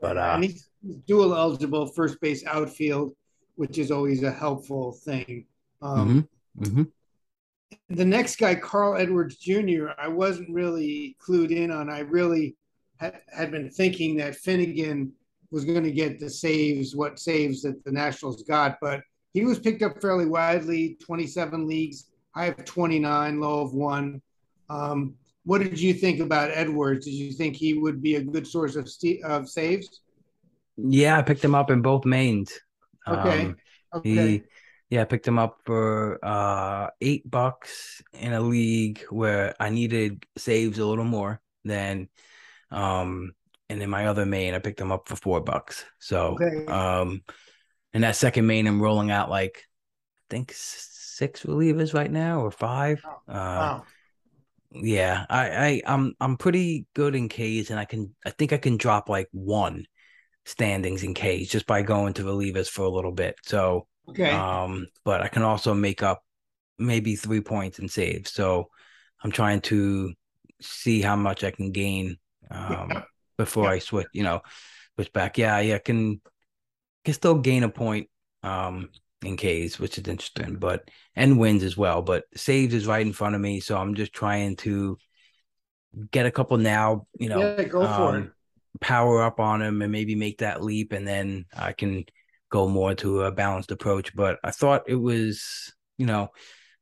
but, 0.00 0.16
uh, 0.18 0.32
and 0.34 0.44
he's, 0.44 0.68
dual 1.06 1.34
eligible 1.34 1.86
first 1.86 2.20
base 2.20 2.44
outfield, 2.46 3.14
which 3.56 3.78
is 3.78 3.90
always 3.90 4.22
a 4.22 4.30
helpful 4.30 4.92
thing. 4.92 5.46
Um, 5.82 6.28
hmm 6.62 6.82
The 7.88 8.04
next 8.04 8.36
guy, 8.36 8.54
Carl 8.54 8.96
Edwards 8.96 9.36
Jr., 9.36 9.88
I 9.98 10.08
wasn't 10.08 10.50
really 10.50 11.16
clued 11.26 11.50
in 11.50 11.70
on. 11.70 11.90
I 11.90 12.00
really 12.00 12.56
had, 12.98 13.20
had 13.34 13.50
been 13.50 13.70
thinking 13.70 14.16
that 14.18 14.36
Finnegan 14.36 15.12
was 15.50 15.64
going 15.64 15.82
to 15.84 15.90
get 15.92 16.18
the 16.20 16.30
saves, 16.30 16.94
what 16.94 17.18
saves 17.18 17.62
that 17.62 17.82
the 17.84 17.92
Nationals 17.92 18.42
got, 18.44 18.78
but 18.80 19.00
he 19.32 19.44
was 19.44 19.58
picked 19.58 19.82
up 19.82 20.00
fairly 20.00 20.26
widely 20.26 20.96
27 21.04 21.66
leagues, 21.66 22.10
high 22.36 22.46
have 22.46 22.64
29, 22.64 23.40
low 23.40 23.60
of 23.62 23.74
one. 23.74 24.22
Um, 24.68 25.14
what 25.44 25.62
did 25.62 25.80
you 25.80 25.94
think 25.94 26.20
about 26.20 26.50
Edwards? 26.52 27.06
Did 27.06 27.14
you 27.14 27.32
think 27.32 27.56
he 27.56 27.74
would 27.74 28.02
be 28.02 28.16
a 28.16 28.22
good 28.22 28.46
source 28.46 28.76
of, 28.76 28.88
st- 28.88 29.24
of 29.24 29.48
saves? 29.48 30.00
yeah, 30.76 31.18
I 31.18 31.22
picked 31.22 31.44
him 31.44 31.54
up 31.54 31.70
in 31.70 31.82
both 31.82 32.04
mains. 32.04 32.52
Okay. 33.08 33.44
Um, 33.44 33.56
Okay. 33.94 34.04
he 34.04 34.44
yeah, 34.90 35.02
I 35.02 35.04
picked 35.04 35.26
him 35.26 35.38
up 35.38 35.58
for 35.64 36.18
uh 36.24 36.88
eight 37.00 37.28
bucks 37.30 38.02
in 38.12 38.32
a 38.32 38.40
league 38.40 39.00
where 39.10 39.54
I 39.60 39.70
needed 39.70 40.24
saves 40.36 40.78
a 40.78 40.86
little 40.86 41.04
more 41.04 41.40
than 41.64 42.08
Um, 42.70 43.34
and 43.70 43.80
then 43.80 43.90
my 43.90 44.08
other 44.08 44.26
main, 44.26 44.54
I 44.54 44.60
picked 44.60 44.80
him 44.80 44.92
up 44.92 45.08
for 45.08 45.16
four 45.16 45.40
bucks. 45.42 45.84
So, 46.00 46.42
Okay. 46.42 46.66
um, 46.66 47.22
and 47.94 48.04
that 48.04 48.16
second 48.16 48.46
main, 48.46 48.66
I'm 48.66 48.82
rolling 48.82 49.10
out 49.10 49.30
like 49.30 49.64
I 50.18 50.24
think 50.30 50.54
six 51.16 51.42
relievers 51.44 51.94
right 51.94 52.10
now 52.10 52.40
or 52.40 52.50
five. 52.50 53.02
Uh, 53.28 53.60
Wow. 53.60 53.86
yeah, 54.70 55.24
I, 55.30 55.50
I, 55.50 55.82
I'm, 55.86 56.14
I'm 56.20 56.36
pretty 56.36 56.86
good 56.94 57.14
in 57.14 57.28
K's, 57.28 57.70
and 57.70 57.78
I 57.80 57.84
can, 57.84 58.14
I 58.24 58.30
think 58.30 58.52
I 58.52 58.58
can 58.58 58.76
drop 58.76 59.08
like 59.08 59.28
one 59.32 59.86
standings 60.44 61.02
in 61.02 61.14
K's 61.14 61.50
just 61.50 61.66
by 61.66 61.82
going 61.82 62.14
to 62.14 62.24
relievers 62.24 62.68
for 62.68 62.84
a 62.84 62.90
little 62.90 63.12
bit. 63.12 63.36
So, 63.44 63.86
Okay. 64.08 64.30
um, 64.32 64.86
but 65.04 65.22
I 65.22 65.28
can 65.28 65.42
also 65.42 65.74
make 65.74 66.02
up 66.02 66.22
maybe 66.78 67.16
three 67.16 67.40
points 67.40 67.78
in 67.78 67.88
saves. 67.88 68.32
So 68.32 68.68
I'm 69.22 69.32
trying 69.32 69.60
to 69.62 70.12
see 70.60 71.00
how 71.00 71.16
much 71.16 71.44
I 71.44 71.50
can 71.50 71.72
gain 71.72 72.18
um, 72.50 72.88
Yeah. 72.90 73.02
before 73.38 73.64
Yeah. 73.64 73.70
I 73.70 73.78
switch, 73.78 74.08
you 74.12 74.22
know, 74.24 74.42
switch 74.96 75.12
back. 75.12 75.38
Yeah, 75.38 75.60
yeah, 75.60 75.78
can 75.78 76.20
can 77.04 77.14
still 77.14 77.36
gain 77.36 77.62
a 77.62 77.68
point 77.68 78.08
um 78.42 78.90
in 79.22 79.36
K's, 79.36 79.78
which 79.78 79.98
is 79.98 80.06
interesting, 80.06 80.56
but 80.56 80.88
and 81.14 81.38
wins 81.38 81.62
as 81.62 81.76
well. 81.76 82.02
But 82.02 82.24
saves 82.34 82.74
is 82.74 82.86
right 82.86 83.04
in 83.04 83.12
front 83.12 83.34
of 83.34 83.40
me, 83.40 83.60
so 83.60 83.76
I'm 83.76 83.94
just 83.94 84.12
trying 84.12 84.56
to 84.56 84.98
get 86.10 86.26
a 86.26 86.30
couple 86.30 86.56
now, 86.58 87.06
you 87.18 87.28
know, 87.28 87.40
yeah, 87.40 87.64
go 87.64 87.86
for 87.86 88.16
it. 88.16 88.20
um, 88.20 88.32
power 88.80 89.22
up 89.22 89.40
on 89.40 89.62
him 89.62 89.80
and 89.82 89.90
maybe 89.92 90.14
make 90.14 90.38
that 90.38 90.62
leap, 90.62 90.92
and 90.92 91.06
then 91.06 91.46
I 91.56 91.72
can 91.72 92.04
go 92.50 92.68
more 92.68 92.94
to 92.96 93.22
a 93.22 93.32
balanced 93.32 93.70
approach. 93.70 94.14
But 94.14 94.38
I 94.44 94.50
thought 94.50 94.84
it 94.88 94.96
was, 94.96 95.72
you 95.98 96.06
know, 96.06 96.28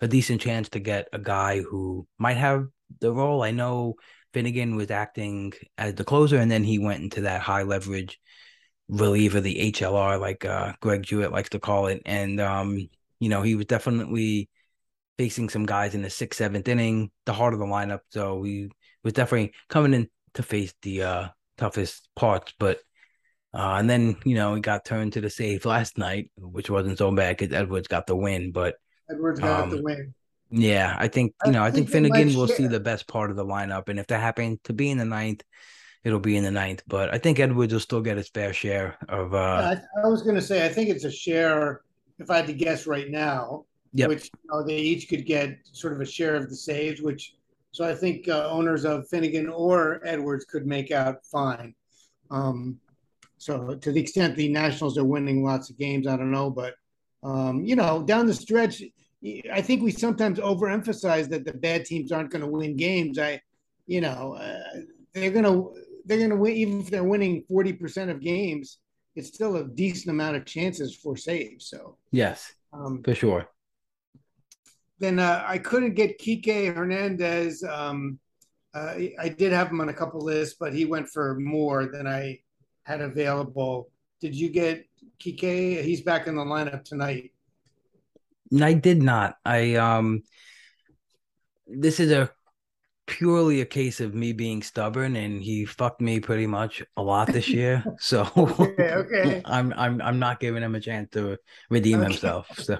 a 0.01 0.09
decent 0.09 0.41
chance 0.41 0.69
to 0.71 0.81
get 0.81 1.09
a 1.13 1.19
guy 1.19 1.61
who 1.61 2.07
might 2.19 2.37
have 2.37 2.67
the 3.01 3.13
role. 3.13 3.43
I 3.43 3.53
know 3.53 3.95
Finnegan 4.33 4.77
was 4.77 4.91
acting 4.91 5.53
as 5.79 5.95
the 5.95 6.05
closer, 6.05 6.39
and 6.39 6.51
then 6.51 6.65
he 6.65 6.79
went 6.79 7.03
into 7.03 7.23
that 7.23 7.41
high 7.41 7.63
leverage 7.63 8.19
reliever, 8.89 9.41
the 9.41 9.73
HLR, 9.73 10.21
like 10.21 10.45
uh, 10.45 10.73
Greg 10.81 11.03
Jewett 11.03 11.33
likes 11.33 11.51
to 11.51 11.59
call 11.59 11.87
it. 11.87 12.03
And 12.05 12.41
um, 12.41 12.89
you 13.21 13.29
know, 13.29 13.43
he 13.43 13.55
was 13.55 13.67
definitely 13.67 14.49
facing 15.19 15.49
some 15.49 15.67
guys 15.67 15.95
in 15.95 16.03
the 16.03 16.11
sixth, 16.11 16.39
seventh 16.39 16.69
inning, 16.69 17.11
the 17.25 17.33
heart 17.33 17.55
of 17.55 17.61
the 17.61 17.67
lineup. 17.67 18.01
So 18.11 18.43
he 18.43 18.71
was 19.03 19.13
definitely 19.13 19.53
coming 19.69 19.95
in 19.95 20.09
to 20.35 20.43
face 20.43 20.75
the 20.83 21.03
uh, 21.03 21.29
toughest 21.57 22.09
parts. 22.17 22.53
But 22.59 22.79
uh, 23.53 23.77
and 23.79 23.89
then 23.89 24.17
you 24.25 24.35
know 24.35 24.55
he 24.55 24.61
got 24.61 24.85
turned 24.85 25.13
to 25.15 25.21
the 25.21 25.31
save 25.31 25.65
last 25.65 25.97
night, 25.97 26.31
which 26.37 26.69
wasn't 26.69 26.99
so 26.99 27.11
bad 27.13 27.37
because 27.37 27.55
Edwards 27.55 27.89
got 27.89 28.07
the 28.07 28.17
win. 28.17 28.53
But 28.53 28.77
Edwards 29.11 29.41
got 29.41 29.71
the 29.71 29.79
um, 29.79 29.83
win. 29.85 30.15
yeah, 30.51 30.97
I 30.99 31.09
think 31.09 31.35
you 31.47 31.53
know 31.53 31.63
I 31.63 31.71
think 31.71 31.89
think 31.89 32.11
Finnegan 32.11 32.37
will 32.37 32.49
see 32.49 32.67
the 32.67 32.81
best 32.81 33.07
part 33.07 33.31
of 33.31 33.37
the 33.37 33.45
lineup, 33.45 33.89
and 33.89 34.01
if 34.01 34.09
that 34.09 34.21
happens 34.21 34.59
to 34.65 34.73
be 34.73 34.91
in 34.91 34.99
the 34.99 35.05
ninth, 35.05 35.43
it'll 36.05 36.21
be 36.21 36.37
in 36.37 36.45
the 36.45 36.51
ninth. 36.51 36.83
But 36.87 37.13
I 37.13 37.19
think 37.19 37.41
Edwards 37.41 37.73
will 37.73 37.81
still 37.81 38.01
get 38.03 38.17
his 38.17 38.29
fair 38.29 38.53
share 38.53 38.97
of. 39.09 39.35
Uh 39.35 39.77
I, 39.97 40.03
I 40.05 40.09
was 40.09 40.23
going 40.23 40.37
to 40.37 40.43
say, 40.43 40.65
I 40.65 40.69
think 40.69 40.89
it's 40.91 41.05
a 41.05 41.11
share. 41.11 41.83
If 42.19 42.31
I 42.31 42.37
had 42.37 42.47
to 42.47 42.53
guess 42.53 42.87
right 42.87 43.11
now, 43.11 43.65
Yep. 43.97 44.09
which 44.09 44.25
you 44.25 44.51
know, 44.51 44.65
they 44.65 44.77
each 44.77 45.09
could 45.09 45.25
get 45.25 45.57
sort 45.71 45.93
of 45.93 46.01
a 46.01 46.05
share 46.05 46.35
of 46.35 46.49
the 46.51 46.57
saves, 46.57 47.01
which 47.01 47.35
so 47.71 47.85
I 47.85 47.95
think 47.95 48.29
uh, 48.29 48.49
owners 48.51 48.85
of 48.85 49.09
Finnegan 49.09 49.49
or 49.49 50.01
Edwards 50.05 50.45
could 50.45 50.67
make 50.67 50.91
out 50.91 51.25
fine. 51.25 51.75
Um, 52.31 52.79
so 53.39 53.75
to 53.77 53.93
the 53.93 54.01
extent 54.01 54.37
the 54.37 54.49
Nationals 54.49 54.99
are 54.99 55.05
winning 55.05 55.45
lots 55.45 55.71
of 55.71 55.79
games, 55.79 56.07
I 56.07 56.17
don't 56.17 56.31
know, 56.33 56.51
but 56.51 56.75
um, 57.23 57.65
you 57.65 57.77
know, 57.77 58.03
down 58.03 58.27
the 58.27 58.35
stretch, 58.35 58.83
I 59.53 59.63
think 59.63 59.83
we 59.83 59.91
sometimes 59.93 60.39
overemphasize 60.39 61.29
that 61.31 61.45
the 61.45 61.55
bad 61.55 61.85
teams 61.85 62.13
aren't 62.13 62.31
going 62.31 62.43
to 62.43 62.49
win 62.49 62.77
games. 62.77 63.19
I, 63.19 63.41
you 63.87 64.01
know, 64.01 64.35
uh, 64.35 64.81
they're 65.15 65.31
going 65.31 65.45
to 65.45 65.73
they're 66.05 66.19
going 66.19 66.31
to 66.31 66.37
win 66.37 66.53
even 66.55 66.81
if 66.81 66.91
they're 66.91 67.05
winning 67.05 67.45
forty 67.49 67.73
percent 67.73 68.11
of 68.11 68.21
games. 68.21 68.79
It's 69.17 69.29
still 69.29 69.57
a 69.57 69.65
decent 69.65 70.11
amount 70.11 70.37
of 70.37 70.45
chances 70.45 70.97
for 70.97 71.17
saves. 71.17 71.69
So 71.69 71.99
Yes, 72.11 72.53
um, 72.73 73.01
for 73.05 73.15
sure. 73.15 73.49
then 74.99 75.19
uh, 75.21 75.45
I 75.47 75.59
couldn't 75.59 75.95
get 75.95 76.19
Kike 76.21 76.75
Hernandez. 76.75 77.63
Um, 77.63 78.19
uh, 78.75 78.95
I 79.21 79.29
did 79.29 79.53
have 79.53 79.69
him 79.71 79.81
on 79.81 79.89
a 79.89 79.95
couple 79.95 80.21
lists, 80.21 80.57
but 80.59 80.75
he 80.75 80.85
went 80.85 81.09
for 81.09 81.39
more 81.39 81.87
than 81.87 82.09
I 82.09 82.41
had 82.83 83.01
available. 83.01 83.89
Did 84.21 84.35
you 84.35 84.49
get 84.49 84.85
Kike? 85.21 85.83
He's 85.83 86.01
back 86.03 86.27
in 86.27 86.35
the 86.35 86.43
lineup 86.43 86.85
tonight. 86.85 87.33
I 88.61 88.73
did 88.75 89.01
not. 89.03 89.37
I 89.45 89.77
um. 89.77 90.23
This 91.67 91.99
is 92.01 92.11
a 92.11 92.31
purely 93.07 93.61
a 93.61 93.67
case 93.67 94.01
of 94.01 94.15
me 94.15 94.33
being 94.33 94.63
stubborn, 94.63 95.17
and 95.17 95.43
he 95.43 95.65
fucked 95.67 96.01
me 96.01 96.21
pretty 96.21 96.47
much 96.47 96.83
a 96.97 97.03
lot 97.03 97.29
this 97.29 97.49
year. 97.59 97.85
So 98.01 98.27
Okay, 98.37 98.91
okay. 98.93 99.43
I'm 99.47 99.73
I'm 99.77 100.01
I'm 100.03 100.19
not 100.19 100.41
giving 100.41 100.63
him 100.63 100.75
a 100.75 100.81
chance 100.81 101.11
to 101.13 101.37
redeem 101.71 102.01
Okay. 102.01 102.09
himself. 102.13 102.47
So 102.59 102.79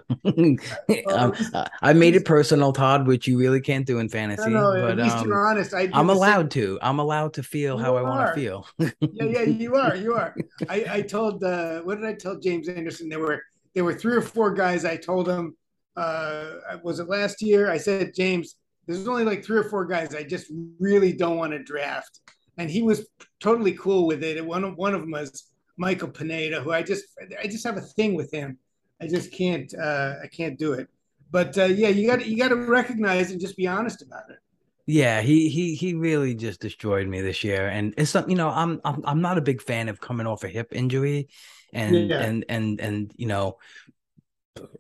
um, 1.13 1.35
I- 1.83 1.93
made 1.93 2.17
it 2.17 2.25
personal, 2.25 2.73
Todd, 2.73 3.07
which 3.07 3.27
you 3.27 3.39
really 3.39 3.61
can't 3.61 3.87
do 3.87 3.99
in 3.99 4.09
fantasy. 4.09 4.51
no, 4.51 4.73
at 4.75 4.97
but 4.97 5.05
least 5.05 5.17
um, 5.17 5.27
you're 5.29 5.47
honest. 5.47 5.75
I 5.75 5.87
same- 5.91 6.11
allowed 6.11 6.51
to. 6.53 6.79
I'm 6.83 6.99
allowed 6.99 7.35
to 7.35 7.43
feel 7.43 7.79
how 7.79 7.93
You 7.93 7.99
I 7.99 8.03
want 8.03 8.29
to 8.29 8.35
feel. 8.35 8.67
yeah, 8.79 8.91
yeah, 9.25 9.43
you 9.43 9.77
are, 9.77 9.97
you 9.97 10.15
are. 10.15 10.35
I, 10.69 10.87
I 10.91 11.03
told 11.03 11.43
uh, 11.45 11.81
what 11.83 11.97
did 12.01 12.07
I 12.07 12.15
tell 12.15 12.39
James 12.39 12.69
Anderson? 12.69 13.09
There 13.09 13.21
were 13.21 13.43
there 13.75 13.85
were 13.85 13.95
three 13.95 14.15
or 14.17 14.23
four 14.23 14.53
guys. 14.53 14.85
I 14.85 14.97
told 14.97 15.29
him, 15.29 15.57
uh, 15.97 16.45
was 16.83 16.99
it 17.01 17.09
last 17.09 17.43
year? 17.43 17.71
I 17.71 17.79
said, 17.79 18.13
James, 18.15 18.57
there's 18.87 19.09
only 19.09 19.25
like 19.25 19.45
three 19.45 19.59
or 19.59 19.65
four 19.65 19.87
guys 19.87 20.15
I 20.15 20.23
just 20.25 20.51
really 20.79 21.13
don't 21.13 21.37
want 21.37 21.53
to 21.53 21.63
draft, 21.63 22.21
and 22.59 22.71
he 22.71 22.83
was 22.83 23.07
totally 23.41 23.73
cool 23.73 24.07
with 24.07 24.23
it. 24.23 24.45
One 24.45 24.65
of 24.65 24.77
one 24.77 24.95
of 24.95 25.01
them 25.01 25.11
was 25.11 25.45
Michael 25.77 26.09
Pineda, 26.09 26.61
who 26.61 26.73
I 26.73 26.83
just 26.83 27.05
I 27.43 27.47
just 27.47 27.65
have 27.65 27.77
a 27.77 27.83
thing 27.83 28.15
with 28.15 28.33
him. 28.33 28.59
I 29.01 29.07
just 29.07 29.33
can't 29.33 29.73
uh, 29.75 30.15
I 30.23 30.29
can't 30.29 30.59
do 30.59 30.73
it. 30.75 30.89
But 31.31 31.57
uh, 31.59 31.65
yeah, 31.65 31.89
you 31.89 32.07
got 32.07 32.25
you 32.27 32.39
got 32.39 32.49
to 32.49 32.57
recognize 32.57 33.31
and 33.31 33.41
just 33.41 33.57
be 33.57 33.67
honest 33.67 34.03
about 34.03 34.31
it. 34.31 34.39
Yeah, 34.87 35.23
he 35.23 35.49
he 35.49 35.75
he 35.75 35.95
really 35.95 36.35
just 36.35 36.61
destroyed 36.61 37.09
me 37.09 37.23
this 37.23 37.43
year, 37.43 37.67
and 37.69 37.95
it's 37.97 38.15
not 38.15 38.29
you 38.29 38.37
know 38.37 38.51
I'm 38.51 38.81
I'm 38.85 39.03
I'm 39.05 39.21
not 39.23 39.39
a 39.39 39.43
big 39.43 39.63
fan 39.63 39.89
of 39.89 40.01
coming 40.01 40.27
off 40.27 40.45
a 40.45 40.49
hip 40.49 40.69
injury, 40.73 41.29
and 41.73 42.11
Yeah. 42.11 42.21
and 42.21 42.45
and 42.49 42.81
and 42.81 43.13
you 43.17 43.27
know, 43.27 43.57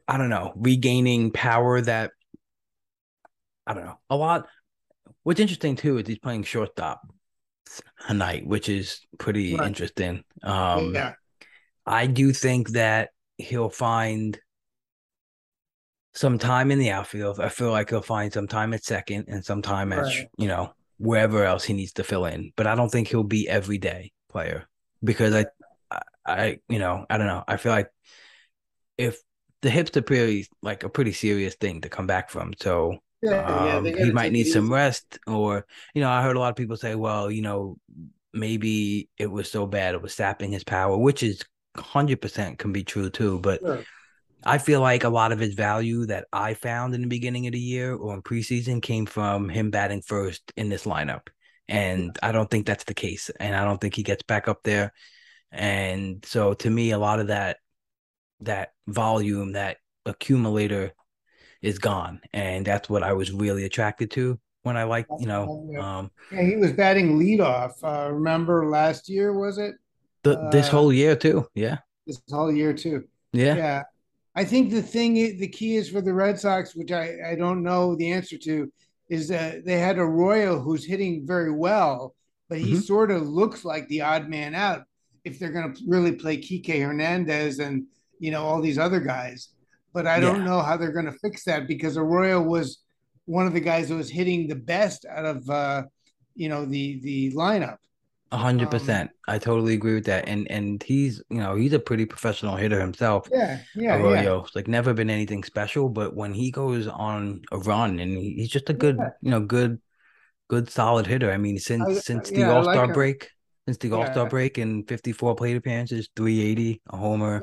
I 0.06 0.18
don't 0.18 0.28
know 0.28 0.52
regaining 0.56 1.32
power 1.32 1.80
that 1.80 2.12
I 3.66 3.74
don't 3.74 3.84
know 3.84 3.98
a 4.10 4.16
lot. 4.16 4.46
What's 5.22 5.40
interesting 5.40 5.76
too 5.76 5.98
is 5.98 6.06
he's 6.06 6.18
playing 6.18 6.44
shortstop 6.44 7.02
tonight, 8.06 8.46
which 8.46 8.68
is 8.68 9.00
pretty 9.18 9.54
Right. 9.54 9.66
interesting. 9.66 10.24
Um, 10.42 10.94
yeah, 10.94 11.14
I 11.86 12.06
do 12.06 12.32
think 12.32 12.70
that 12.70 13.10
he'll 13.38 13.70
find 13.70 14.38
some 16.14 16.38
time 16.38 16.70
in 16.70 16.78
the 16.78 16.90
outfield. 16.90 17.40
I 17.40 17.48
feel 17.48 17.70
like 17.70 17.90
he'll 17.90 18.00
find 18.02 18.32
some 18.32 18.46
time 18.46 18.72
at 18.74 18.84
second 18.84 19.24
and 19.28 19.44
some 19.44 19.62
time 19.62 19.92
at 19.92 20.04
Right. 20.04 20.28
you 20.38 20.48
know 20.48 20.72
wherever 20.98 21.44
else 21.44 21.64
he 21.64 21.72
needs 21.74 21.92
to 21.94 22.04
fill 22.04 22.24
in. 22.26 22.52
But 22.56 22.66
I 22.66 22.74
don't 22.74 22.90
think 22.90 23.08
he'll 23.08 23.24
be 23.24 23.48
everyday 23.48 24.12
player 24.30 24.68
because 25.02 25.34
I, 25.34 25.46
I, 25.90 26.00
I 26.26 26.58
you 26.68 26.78
know, 26.78 27.04
I 27.10 27.18
don't 27.18 27.26
know. 27.26 27.42
I 27.48 27.56
feel 27.56 27.72
like 27.72 27.90
if 28.98 29.18
the 29.62 29.70
hips 29.70 29.96
are 29.96 30.02
pretty 30.02 30.46
like 30.62 30.82
a 30.84 30.88
pretty 30.88 31.12
serious 31.12 31.54
thing 31.54 31.80
to 31.82 31.88
come 31.88 32.06
back 32.06 32.30
from, 32.30 32.52
so 32.60 32.98
yeah, 33.30 33.76
um, 33.76 33.84
he 33.84 34.10
might 34.10 34.32
need 34.32 34.44
some 34.44 34.72
rest, 34.72 35.18
or 35.26 35.66
you 35.94 36.00
know, 36.00 36.10
I 36.10 36.22
heard 36.22 36.36
a 36.36 36.40
lot 36.40 36.50
of 36.50 36.56
people 36.56 36.76
say, 36.76 36.94
well, 36.94 37.30
you 37.30 37.42
know, 37.42 37.78
maybe 38.32 39.08
it 39.18 39.30
was 39.30 39.50
so 39.50 39.66
bad 39.66 39.94
it 39.94 40.02
was 40.02 40.14
sapping 40.14 40.52
his 40.52 40.64
power, 40.64 40.96
which 40.96 41.22
is 41.22 41.42
hundred 41.76 42.20
percent 42.20 42.58
can 42.58 42.72
be 42.72 42.84
true 42.84 43.10
too. 43.10 43.40
But 43.40 43.60
Sure. 43.60 43.84
I 44.44 44.58
feel 44.58 44.80
like 44.80 45.04
a 45.04 45.08
lot 45.08 45.32
of 45.32 45.38
his 45.38 45.54
value 45.54 46.06
that 46.06 46.26
I 46.32 46.54
found 46.54 46.94
in 46.94 47.00
the 47.02 47.08
beginning 47.08 47.46
of 47.46 47.52
the 47.52 47.58
year 47.60 47.94
or 47.94 48.14
in 48.14 48.22
preseason 48.22 48.82
came 48.82 49.06
from 49.06 49.48
him 49.48 49.70
batting 49.70 50.02
first 50.02 50.52
in 50.56 50.68
this 50.68 50.84
lineup, 50.84 51.28
and 51.68 52.18
I 52.22 52.32
don't 52.32 52.50
think 52.50 52.66
that's 52.66 52.84
the 52.84 52.94
case, 52.94 53.30
and 53.40 53.56
I 53.56 53.64
don't 53.64 53.80
think 53.80 53.94
he 53.94 54.02
gets 54.02 54.22
back 54.22 54.48
up 54.48 54.62
there. 54.64 54.92
And 55.52 56.24
so, 56.26 56.54
to 56.54 56.70
me, 56.70 56.90
a 56.90 56.98
lot 56.98 57.20
of 57.20 57.28
that 57.28 57.58
that 58.40 58.72
volume, 58.86 59.52
that 59.52 59.78
accumulator 60.06 60.92
is 61.64 61.78
gone. 61.78 62.20
And 62.32 62.64
that's 62.66 62.88
what 62.88 63.02
I 63.02 63.12
was 63.12 63.32
really 63.32 63.64
attracted 63.64 64.10
to 64.12 64.38
when 64.62 64.76
I 64.76 64.84
like, 64.84 65.06
you 65.18 65.26
know, 65.26 65.42
um 65.80 66.10
Yeah, 66.32 66.42
he 66.42 66.56
was 66.56 66.72
batting 66.72 67.18
leadoff. 67.18 67.72
Uh, 67.82 68.12
remember 68.12 68.68
last 68.68 69.08
year, 69.08 69.32
was 69.32 69.58
it? 69.58 69.74
the, 70.22 70.48
this 70.50 70.68
Uh, 70.68 70.70
whole 70.70 70.92
year 70.92 71.14
too. 71.16 71.46
Yeah. 71.54 71.78
This 72.06 72.20
whole 72.30 72.52
year 72.52 72.72
too. 72.72 73.04
Yeah. 73.32 73.56
Yeah. 73.56 73.82
I 74.34 74.44
think 74.44 74.70
the 74.70 74.82
thing, 74.82 75.14
the 75.14 75.48
key 75.48 75.76
is 75.76 75.88
for 75.90 76.00
the 76.00 76.14
Red 76.14 76.38
Sox, 76.40 76.74
which 76.74 76.92
I, 76.92 77.04
I 77.30 77.34
don't 77.36 77.62
know 77.62 77.94
the 77.94 78.10
answer 78.12 78.38
to, 78.38 78.72
is 79.08 79.28
that 79.28 79.64
they 79.64 79.78
had 79.78 79.98
Arroyo 79.98 80.58
who's 80.60 80.84
hitting 80.84 81.26
very 81.26 81.52
well, 81.52 82.14
but 82.48 82.58
he 82.58 82.72
Mhm. 82.74 82.82
sort 82.82 83.10
of 83.10 83.28
looks 83.28 83.64
like 83.64 83.86
the 83.88 84.00
odd 84.00 84.28
man 84.28 84.54
out 84.54 84.84
if 85.24 85.38
they're 85.38 85.52
going 85.52 85.72
to 85.74 85.82
really 85.86 86.12
play 86.12 86.36
Kike 86.38 86.82
Hernandez 86.82 87.58
and 87.58 87.86
you 88.18 88.30
know 88.30 88.42
all 88.44 88.60
these 88.62 88.78
other 88.78 89.00
guys. 89.00 89.48
But 89.94 90.06
I 90.06 90.20
don't 90.20 90.40
Yeah. 90.40 90.44
know 90.50 90.60
how 90.60 90.76
they're 90.76 90.92
going 90.92 91.06
to 91.06 91.12
fix 91.12 91.44
that 91.44 91.66
because 91.68 91.96
Arroyo 91.96 92.42
was 92.42 92.82
one 93.26 93.46
of 93.46 93.54
the 93.54 93.60
guys 93.60 93.88
that 93.88 93.94
was 93.94 94.10
hitting 94.10 94.48
the 94.48 94.56
best 94.56 95.06
out 95.08 95.24
of 95.24 95.48
uh, 95.48 95.84
you 96.34 96.48
know 96.50 96.64
the 96.66 97.00
the 97.02 97.32
lineup. 97.32 97.76
A 98.32 98.36
hundred 98.36 98.64
Um, 98.66 98.70
percent. 98.72 99.10
I 99.28 99.38
totally 99.38 99.74
agree 99.74 99.94
with 99.94 100.06
that. 100.06 100.28
And 100.28 100.50
and 100.50 100.82
he's 100.82 101.22
you 101.30 101.38
know 101.38 101.54
he's 101.54 101.72
a 101.72 101.78
pretty 101.78 102.04
professional 102.06 102.56
hitter 102.56 102.80
himself. 102.80 103.28
Yeah, 103.32 103.60
yeah, 103.76 103.82
yeah. 103.96 104.02
Arroyo. 104.02 104.42
It's 104.44 104.56
like 104.56 104.66
never 104.66 104.92
been 104.92 105.08
anything 105.10 105.44
special, 105.44 105.88
but 105.88 106.16
when 106.16 106.34
he 106.34 106.50
goes 106.50 106.88
on 106.88 107.42
a 107.52 107.58
run 107.58 108.00
and 108.00 108.18
he, 108.18 108.34
he's 108.38 108.50
just 108.50 108.68
a 108.68 108.74
good 108.74 108.96
Yeah. 108.98 109.10
you 109.22 109.30
know 109.30 109.40
good 109.40 109.80
good 110.48 110.68
solid 110.68 111.06
hitter. 111.06 111.30
I 111.30 111.38
mean 111.38 111.58
since 111.58 111.84
I- 111.88 111.94
since 111.94 112.30
the 112.30 112.40
yeah, 112.40 112.50
All 112.52 112.64
Star 112.64 112.86
him. 112.86 112.92
break, 112.92 113.30
since 113.68 113.78
the 113.78 113.92
All 113.92 114.06
Star 114.10 114.28
break 114.28 114.58
and 114.58 114.86
fifty 114.88 115.12
four 115.12 115.36
plate 115.36 115.56
appearances, 115.56 116.08
three 116.16 116.40
eighty, 116.42 116.82
a 116.90 116.96
homer. 116.96 117.40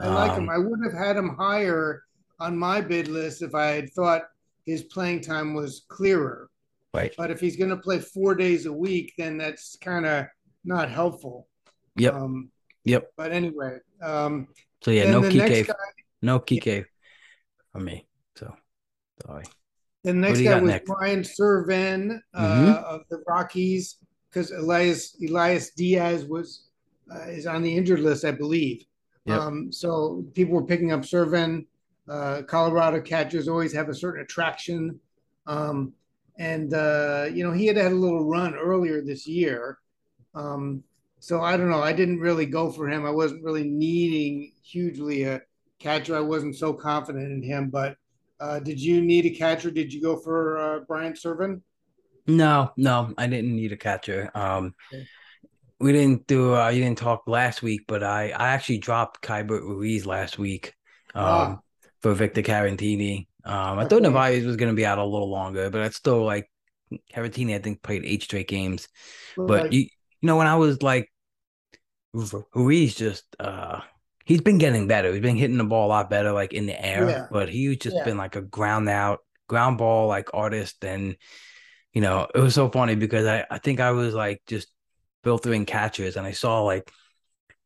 Yeah, 0.00 0.08
I 0.10 0.14
like 0.14 0.32
him. 0.38 0.48
Um, 0.48 0.50
I 0.50 0.58
would 0.58 0.80
have 0.84 0.92
had 0.92 1.16
him 1.16 1.30
higher 1.36 2.02
on 2.40 2.56
my 2.56 2.80
bid 2.80 3.08
list 3.08 3.42
if 3.42 3.54
I 3.54 3.66
had 3.66 3.92
thought 3.92 4.22
his 4.64 4.84
playing 4.84 5.20
time 5.22 5.54
was 5.54 5.84
clearer. 5.88 6.50
Right. 6.94 7.12
But 7.16 7.30
if 7.30 7.40
he's 7.40 7.56
going 7.56 7.70
to 7.70 7.76
play 7.76 7.98
four 7.98 8.34
days 8.34 8.66
a 8.66 8.72
week, 8.72 9.14
then 9.18 9.38
that's 9.38 9.76
kind 9.76 10.06
of 10.06 10.26
not 10.64 10.90
helpful. 10.90 11.48
Yep. 11.96 12.14
Um, 12.14 12.50
Yep. 12.84 13.12
but 13.16 13.32
anyway, 13.32 13.78
um, 14.02 14.48
So 14.82 14.90
yeah, 14.92 15.10
no 15.10 15.20
Kike, 15.20 15.66
guy, 15.66 15.74
no 16.22 16.38
Kike 16.40 16.84
for 17.72 17.80
me. 17.80 18.06
So 18.36 18.54
sorry. 19.26 19.44
the 20.04 20.14
next 20.14 20.40
guy 20.42 20.60
was 20.60 20.70
next? 20.70 20.86
Brian 20.86 21.22
Serven 21.24 22.22
uh, 22.32 22.40
Mhm. 22.40 22.84
of 22.84 23.00
the 23.10 23.22
Rockies 23.26 23.96
because 24.30 24.52
Elias 24.52 25.16
Elias 25.20 25.70
Diaz 25.70 26.24
was 26.24 26.68
uh, 27.12 27.24
is 27.28 27.46
on 27.46 27.62
the 27.62 27.76
injured 27.76 28.00
list, 28.00 28.24
I 28.24 28.30
believe. 28.30 28.84
Yep. 29.28 29.40
Um, 29.40 29.72
so 29.72 30.24
people 30.34 30.54
were 30.54 30.64
picking 30.64 30.92
up 30.92 31.04
Serven. 31.04 31.66
Uh, 32.08 32.42
Colorado 32.42 33.00
catchers 33.00 33.48
always 33.48 33.72
have 33.74 33.88
a 33.88 33.94
certain 33.94 34.22
attraction. 34.22 34.98
Um, 35.46 35.92
and, 36.38 36.72
uh, 36.72 37.28
you 37.32 37.44
know, 37.44 37.52
he 37.52 37.66
had 37.66 37.76
had 37.76 37.92
a 37.92 37.96
little 37.96 38.24
run 38.24 38.54
earlier 38.54 39.02
this 39.02 39.26
year. 39.26 39.78
Um, 40.34 40.82
so 41.20 41.40
I 41.40 41.56
don't 41.56 41.68
know. 41.68 41.82
I 41.82 41.92
didn't 41.92 42.20
really 42.20 42.46
go 42.46 42.70
for 42.70 42.88
him. 42.88 43.04
I 43.04 43.10
wasn't 43.10 43.44
really 43.44 43.64
needing 43.64 44.52
hugely 44.62 45.24
a 45.24 45.42
catcher. 45.78 46.16
I 46.16 46.20
wasn't 46.20 46.56
so 46.56 46.72
confident 46.72 47.30
in 47.32 47.42
him. 47.42 47.70
But 47.70 47.96
uh, 48.40 48.60
did 48.60 48.80
you 48.80 49.02
need 49.02 49.26
a 49.26 49.30
catcher? 49.30 49.70
Did 49.70 49.92
you 49.92 50.00
go 50.00 50.16
for 50.16 50.58
uh, 50.58 50.78
Brian 50.86 51.14
Serven? 51.14 51.60
No, 52.26 52.72
no, 52.76 53.12
I 53.18 53.26
didn't 53.26 53.56
need 53.56 53.72
a 53.72 53.76
catcher. 53.76 54.30
Um, 54.34 54.74
Okay. 54.92 55.06
We 55.80 55.92
didn't 55.92 56.26
do. 56.26 56.54
Uh, 56.56 56.68
you 56.70 56.82
didn't 56.82 56.98
talk 56.98 57.22
last 57.28 57.62
week, 57.62 57.82
but 57.86 58.02
I 58.02 58.30
I 58.30 58.48
actually 58.48 58.78
dropped 58.78 59.22
Keibert 59.22 59.62
Ruiz 59.62 60.04
last 60.06 60.38
week. 60.38 60.74
Um, 61.14 61.24
Ah. 61.24 61.58
for 62.02 62.14
Victor 62.14 62.42
Caratini. 62.42 63.26
Um, 63.44 63.78
I 63.78 63.84
thought. 63.86 64.02
Narvaez 64.02 64.44
was 64.44 64.56
going 64.56 64.70
to 64.70 64.76
be 64.76 64.84
out 64.86 64.98
a 64.98 65.04
little 65.04 65.30
longer, 65.30 65.70
but 65.70 65.80
it's 65.82 65.96
still 65.96 66.24
like 66.24 66.50
Caratini. 67.14 67.54
I 67.54 67.58
think 67.60 67.82
played 67.82 68.04
eight 68.04 68.22
straight 68.22 68.48
games. 68.48 68.88
But 69.36 69.62
Like, 69.64 69.72
you, 69.72 69.80
you 70.20 70.26
know, 70.26 70.36
when 70.36 70.46
I 70.46 70.56
was 70.56 70.82
like 70.82 71.10
Ru- 72.12 72.44
Ruiz, 72.54 72.94
just 72.94 73.24
uh, 73.38 73.80
he's 74.24 74.40
been 74.40 74.58
getting 74.58 74.86
better. 74.88 75.12
He's 75.12 75.22
been 75.22 75.36
hitting 75.36 75.58
the 75.58 75.64
ball 75.64 75.86
a 75.86 75.90
lot 75.90 76.10
better, 76.10 76.32
like 76.32 76.52
in 76.52 76.66
the 76.66 76.84
air. 76.84 77.08
Yeah. 77.08 77.26
But 77.30 77.48
he's 77.48 77.78
just 77.78 77.96
Yeah. 77.96 78.04
been 78.04 78.18
like 78.18 78.36
a 78.36 78.42
ground 78.42 78.88
out, 78.88 79.20
ground 79.48 79.78
ball 79.78 80.08
like 80.08 80.28
artist. 80.34 80.84
And 80.84 81.16
you 81.92 82.00
know, 82.00 82.26
it 82.34 82.38
was 82.40 82.54
so 82.54 82.68
funny 82.68 82.96
because 82.96 83.26
I 83.26 83.46
I 83.50 83.58
think 83.58 83.80
I 83.80 83.92
was 83.92 84.14
like 84.14 84.42
just 84.46 84.68
filtering 85.24 85.66
catchers, 85.66 86.16
and 86.16 86.26
I 86.26 86.32
saw 86.32 86.62
like 86.62 86.90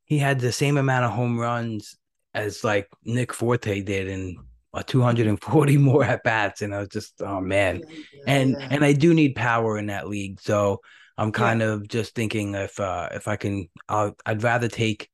he 0.04 0.18
had 0.18 0.40
the 0.40 0.52
same 0.52 0.76
amount 0.76 1.04
of 1.04 1.12
home 1.12 1.38
runs 1.38 1.96
as 2.34 2.64
like 2.64 2.88
Nick 3.04 3.32
Fortes 3.32 3.84
did 3.84 4.08
in 4.08 4.36
uh, 4.74 4.82
240 4.82 5.76
more 5.78 6.04
at 6.04 6.22
bats. 6.24 6.62
And 6.62 6.74
I 6.74 6.80
was 6.80 6.88
just, 6.88 7.20
oh 7.22 7.40
man. 7.40 7.82
yeah, 7.88 8.22
And 8.26 8.50
yeah. 8.58 8.68
and 8.70 8.84
I 8.84 8.92
do 8.92 9.14
need 9.14 9.34
power 9.36 9.78
in 9.78 9.86
that 9.86 10.08
league. 10.08 10.40
So 10.40 10.80
I'm 11.18 11.32
kind 11.32 11.62
of 11.62 11.88
just 11.88 12.14
thinking 12.14 12.54
if 12.54 12.78
uh 12.80 13.08
if 13.12 13.28
I 13.28 13.36
can 13.36 13.68
I'll, 13.88 14.14
I'd 14.26 14.42
rather 14.42 14.68
take 14.68 15.08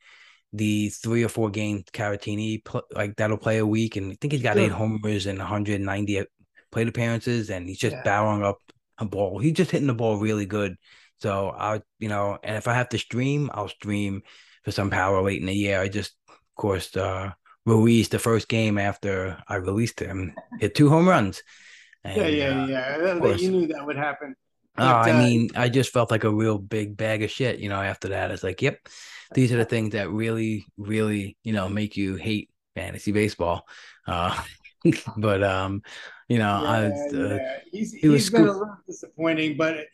the 0.53 0.89
three 0.91 1.25
or 1.25 1.29
four 1.29 1.51
game 1.51 1.83
Caratini 1.93 2.63
like 2.93 3.17
that'll 3.17 3.37
play 3.37 3.59
a 3.59 3.67
week 3.67 3.97
and 3.97 4.13
I 4.13 4.17
think 4.21 4.33
he's 4.33 4.43
got 4.43 4.59
eight 4.59 4.73
homers 4.73 5.27
and 5.27 5.39
190 5.39 6.25
plate 6.73 6.89
appearances 6.89 7.51
and 7.51 7.69
he's 7.69 7.79
just 7.79 7.97
Yeah. 7.97 8.03
barreling 8.03 8.45
up 8.45 8.59
a 8.99 9.05
ball. 9.05 9.39
He's 9.39 9.53
just 9.53 9.71
hitting 9.71 9.87
the 9.87 9.95
ball 9.95 10.19
really 10.19 10.47
good. 10.47 10.77
So 11.21 11.51
I 11.51 11.83
you 11.99 12.09
know, 12.09 12.39
and 12.43 12.57
if 12.57 12.69
I 12.69 12.75
have 12.75 12.89
to 12.91 12.99
stream, 12.99 13.51
I'll 13.55 13.69
stream 13.69 14.23
for 14.65 14.71
some 14.73 14.91
power 14.91 15.23
late 15.23 15.41
in 15.41 15.47
the 15.47 15.55
year. 15.55 15.81
I 15.81 15.89
just 15.89 16.13
of 16.29 16.37
course 16.57 16.97
uh 16.97 17.33
Ruiz 17.67 18.09
the 18.09 18.19
first 18.19 18.49
game 18.49 18.79
after 18.79 19.43
I 19.49 19.57
released 19.57 20.01
him 20.01 20.35
hit 20.59 20.75
two 20.75 20.89
home 20.91 21.09
runs. 21.09 21.43
yeah, 22.15 22.27
And, 22.27 22.29
yeah, 22.29 22.51
uh, 22.51 22.69
yeah. 22.69 23.15
Course. 23.19 23.41
You 23.41 23.51
knew 23.51 23.67
that 23.69 23.87
would 23.87 23.97
happen. 23.97 24.35
Oh, 24.77 24.85
But, 24.85 24.97
I 24.97 25.13
uh, 25.13 25.13
mean, 25.13 25.51
I 25.57 25.69
just 25.69 25.93
felt 25.93 26.11
like 26.11 26.23
a 26.25 26.33
real 26.33 26.57
big 26.59 26.97
bag 26.97 27.23
of 27.25 27.31
shit, 27.31 27.59
you 27.59 27.69
know, 27.69 27.81
after 27.83 28.09
that. 28.11 28.31
It's 28.31 28.45
like, 28.45 28.63
yep, 28.63 28.79
these 29.35 29.53
are 29.53 29.57
the 29.57 29.65
things 29.65 29.93
that 29.93 30.11
really, 30.11 30.67
really, 30.77 31.37
you 31.43 31.53
know, 31.53 31.69
make 31.69 31.97
you 31.97 32.15
hate 32.15 32.51
fantasy 32.77 33.11
baseball. 33.11 33.67
Uh, 34.07 34.41
but, 35.17 35.43
um, 35.43 35.83
you 36.29 36.39
know, 36.39 36.49
I 36.51 36.83
Yeah, 36.83 36.89
was, 36.89 37.13
uh, 37.13 37.39
yeah. 37.39 37.59
He's, 37.71 37.93
he 38.01 38.09
was 38.09 38.25
he's 38.25 38.31
been 38.31 38.47
a 38.47 38.53
little 38.53 38.77
disappointing, 38.87 39.57
but 39.57 39.87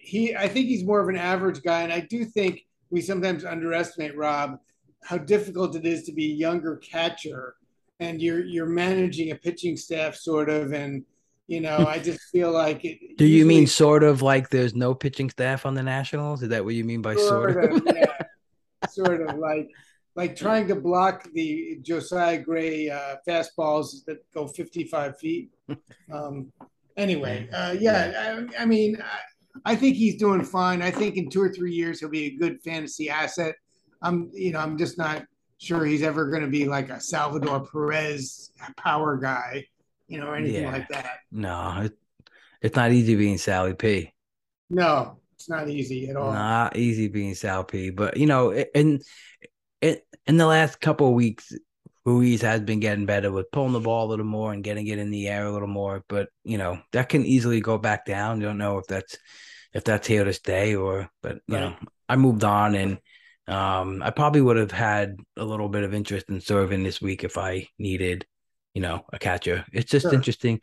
he 0.00 0.34
I 0.36 0.48
think 0.48 0.66
he's 0.66 0.84
more 0.84 1.00
of 1.00 1.08
an 1.08 1.16
average 1.16 1.62
guy, 1.62 1.82
and 1.82 1.92
I 1.92 2.00
do 2.00 2.24
think 2.24 2.64
we 2.90 3.00
sometimes 3.00 3.44
underestimate 3.44 4.16
Rob 4.16 4.58
how 5.02 5.18
difficult 5.18 5.74
it 5.74 5.84
is 5.84 6.04
to 6.04 6.12
be 6.12 6.32
a 6.32 6.34
younger 6.34 6.76
catcher, 6.76 7.54
and 8.00 8.20
you're 8.20 8.44
you're 8.44 8.66
managing 8.66 9.30
a 9.30 9.34
pitching 9.36 9.76
staff 9.76 10.14
sort 10.14 10.48
of, 10.48 10.72
and 10.72 11.04
you 11.46 11.60
know 11.60 11.78
I 11.78 11.98
just 11.98 12.20
feel 12.30 12.52
like 12.52 12.84
it. 12.84 12.98
do 13.18 13.26
you 13.26 13.46
mean 13.46 13.66
sort 13.66 14.04
of 14.04 14.22
like 14.22 14.50
there's 14.50 14.74
no 14.74 14.94
pitching 14.94 15.30
staff 15.30 15.66
on 15.66 15.74
the 15.74 15.82
Nationals? 15.82 16.42
Is 16.42 16.50
that 16.50 16.64
what 16.64 16.74
you 16.74 16.84
mean 16.84 17.02
by 17.02 17.16
sort, 17.16 17.64
of? 17.64 17.82
yeah, 17.86 18.18
sort 18.90 19.28
of 19.28 19.38
like 19.38 19.70
like 20.14 20.36
trying 20.36 20.68
to 20.68 20.74
block 20.74 21.26
the 21.32 21.78
Josiah 21.82 22.38
Gray 22.38 22.90
uh, 22.90 23.16
fastballs 23.26 24.04
that 24.06 24.18
go 24.32 24.46
55 24.46 25.18
feet. 25.18 25.50
Um, 26.12 26.52
anyway, 26.98 27.48
uh, 27.50 27.74
yeah, 27.78 28.44
I, 28.58 28.62
I 28.62 28.66
mean, 28.66 29.02
I, 29.64 29.76
think 29.76 29.96
he's 29.96 30.16
doing 30.16 30.42
fine. 30.44 30.82
I 30.82 30.90
think 30.90 31.16
in 31.16 31.28
two 31.30 31.42
or 31.42 31.52
three 31.52 31.72
years 31.72 32.00
he'll 32.00 32.08
be 32.08 32.26
a 32.26 32.36
good 32.36 32.60
fantasy 32.62 33.10
asset. 33.10 33.54
I'm, 34.02 34.30
you 34.32 34.52
know, 34.52 34.58
I'm 34.60 34.76
just 34.78 34.98
not 34.98 35.24
sure 35.58 35.84
he's 35.84 36.02
ever 36.02 36.28
going 36.28 36.42
to 36.42 36.48
be 36.48 36.66
like 36.66 36.90
a 36.90 37.00
Salvador 37.00 37.66
Perez 37.66 38.50
power 38.76 39.16
guy, 39.16 39.66
you 40.08 40.18
know, 40.20 40.26
or 40.26 40.36
anything 40.36 40.64
Yeah. 40.64 40.72
like 40.72 40.88
that. 40.88 41.18
No, 41.30 41.82
it, 41.82 41.92
it's 42.60 42.76
not 42.76 42.92
easy 42.92 43.14
being 43.14 43.38
Sally 43.38 43.74
P. 43.74 44.12
No, 44.70 45.18
it's 45.34 45.48
not 45.48 45.68
easy 45.68 46.08
at 46.08 46.16
all. 46.16 46.32
Not 46.32 46.76
easy 46.76 47.08
being 47.08 47.34
Sal 47.34 47.64
P. 47.64 47.90
But 47.90 48.16
you 48.16 48.26
know, 48.26 48.52
in 48.52 49.00
in 49.80 49.98
in 50.26 50.36
the 50.36 50.46
last 50.46 50.80
couple 50.80 51.08
of 51.08 51.14
weeks, 51.14 51.52
Ruiz 52.04 52.42
has 52.42 52.60
been 52.62 52.80
getting 52.80 53.06
better 53.06 53.30
with 53.30 53.50
pulling 53.52 53.72
the 53.72 53.80
ball 53.80 54.06
a 54.06 54.10
little 54.10 54.24
more 54.24 54.52
and 54.52 54.64
getting 54.64 54.86
it 54.88 54.98
in 54.98 55.10
the 55.10 55.28
air 55.28 55.46
a 55.46 55.52
little 55.52 55.68
more. 55.68 56.04
But 56.08 56.28
you 56.44 56.58
know, 56.58 56.80
that 56.92 57.08
can 57.08 57.24
easily 57.24 57.60
go 57.60 57.78
back 57.78 58.04
down. 58.06 58.40
You 58.40 58.46
don't 58.48 58.58
know 58.58 58.78
if 58.78 58.86
that's 58.86 59.16
if 59.72 59.84
that's 59.84 60.06
here 60.06 60.24
to 60.24 60.32
stay 60.32 60.74
or 60.74 61.10
but 61.22 61.40
you 61.46 61.58
know, 61.58 61.76
I 62.08 62.16
moved 62.16 62.44
on 62.44 62.74
and 62.74 62.98
um 63.48 64.02
I 64.02 64.10
probably 64.10 64.40
would 64.40 64.56
have 64.56 64.72
had 64.72 65.16
a 65.36 65.44
little 65.44 65.68
bit 65.68 65.84
of 65.84 65.94
interest 65.94 66.28
in 66.28 66.40
Serven 66.40 66.82
this 66.84 67.00
week 67.00 67.24
if 67.24 67.38
I 67.38 67.68
needed, 67.78 68.26
you 68.74 68.82
know, 68.82 69.04
a 69.12 69.18
catcher. 69.18 69.64
It's 69.72 69.90
just 69.90 70.12
Sure. 70.12 70.12
interesting 70.12 70.60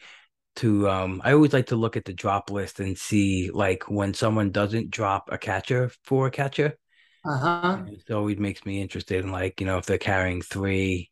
to 0.57 0.89
um 0.89 1.21
I 1.25 1.33
always 1.33 1.53
like 1.53 1.67
to 1.67 1.75
look 1.77 1.97
at 1.97 2.05
the 2.05 2.13
drop 2.13 2.51
list 2.51 2.79
and 2.79 2.97
see 2.97 3.51
like 3.51 3.89
when 3.89 4.13
someone 4.13 4.51
doesn't 4.51 4.91
drop 4.91 5.29
a 5.31 5.37
catcher 5.37 5.91
for 6.05 6.27
a 6.27 6.31
catcher. 6.31 6.77
Uh 7.23 7.37
huh. 7.39 7.83
It 7.85 8.11
always 8.11 8.37
makes 8.37 8.65
me 8.65 8.81
interested 8.81 9.23
in 9.23 9.31
like, 9.31 9.59
you 9.59 9.65
know, 9.67 9.77
if 9.77 9.85
they're 9.85 9.97
carrying 9.97 10.41
three 10.41 11.09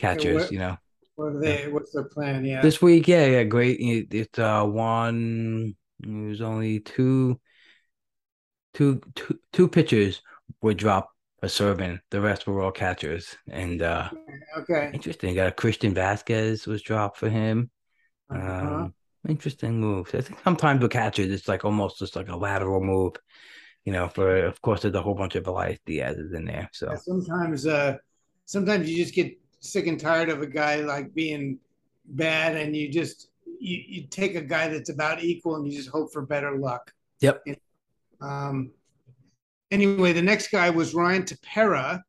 catchers, 0.00 0.42
what- 0.42 0.52
you 0.52 0.58
know. 0.58 0.76
What 1.16 1.34
are 1.34 1.40
they? 1.40 1.68
What's 1.68 1.92
their 1.92 2.04
plan? 2.04 2.44
Yeah. 2.46 2.62
This 2.62 2.80
week, 2.80 3.06
yeah, 3.06 3.26
yeah, 3.26 3.44
great. 3.44 3.78
It- 3.78 4.14
It's 4.14 4.38
uh 4.38 4.64
one 4.64 5.74
there's 6.00 6.40
only 6.40 6.80
two 6.80 7.38
two 8.74 9.00
two 9.14 9.38
two 9.52 9.68
pitchers 9.68 10.22
were 10.62 10.74
dropped 10.74 11.12
a 11.42 11.48
Serven. 11.48 12.00
The 12.10 12.20
rest 12.20 12.46
were 12.46 12.62
all 12.62 12.72
catchers. 12.72 13.36
And 13.50 13.82
uh 13.82 14.08
okay. 14.58 14.90
interesting. 14.94 15.34
Got 15.34 15.48
a 15.48 15.52
Christian 15.52 15.94
Vazquez 15.94 16.66
was 16.66 16.82
dropped 16.82 17.18
for 17.18 17.28
him. 17.28 17.70
Uh-huh. 18.30 18.64
Um, 18.64 18.94
interesting 19.28 19.80
moves. 19.80 20.14
I 20.14 20.20
think 20.22 20.38
sometimes 20.44 20.80
with 20.80 20.92
catchers, 20.92 21.30
it's 21.32 21.48
like 21.48 21.64
almost 21.64 21.98
just 21.98 22.16
like 22.16 22.28
a 22.28 22.36
lateral 22.36 22.80
move. 22.80 23.14
You 23.84 23.92
know, 23.92 24.08
for 24.08 24.44
of 24.46 24.60
course 24.62 24.82
there's 24.82 24.94
a 24.94 25.02
whole 25.02 25.14
bunch 25.14 25.34
of 25.34 25.46
Elias 25.46 25.78
Diaz's 25.84 26.32
in 26.32 26.44
there. 26.46 26.70
So 26.72 26.90
Yeah, 26.90 26.96
sometimes 26.96 27.66
uh 27.66 27.96
sometimes 28.46 28.90
you 28.90 28.96
just 29.02 29.14
get 29.14 29.39
sick 29.60 29.86
and 29.86 30.00
tired 30.00 30.28
of 30.28 30.42
a 30.42 30.46
guy 30.46 30.76
like 30.76 31.14
being 31.14 31.58
bad 32.06 32.56
and 32.56 32.74
you 32.74 32.90
just 32.90 33.28
you, 33.60 33.82
you 33.86 34.06
take 34.08 34.34
a 34.34 34.40
guy 34.40 34.68
that's 34.68 34.90
about 34.90 35.22
equal 35.22 35.56
and 35.56 35.66
you 35.66 35.76
just 35.76 35.90
hope 35.90 36.12
for 36.12 36.22
better 36.22 36.56
luck. 36.56 36.92
Yep. 37.20 37.44
um 38.22 38.70
anyway 39.70 40.12
the 40.14 40.22
next 40.22 40.50
guy 40.50 40.70
was 40.70 40.94
Ryan 40.94 41.22
Tepera 41.22 42.00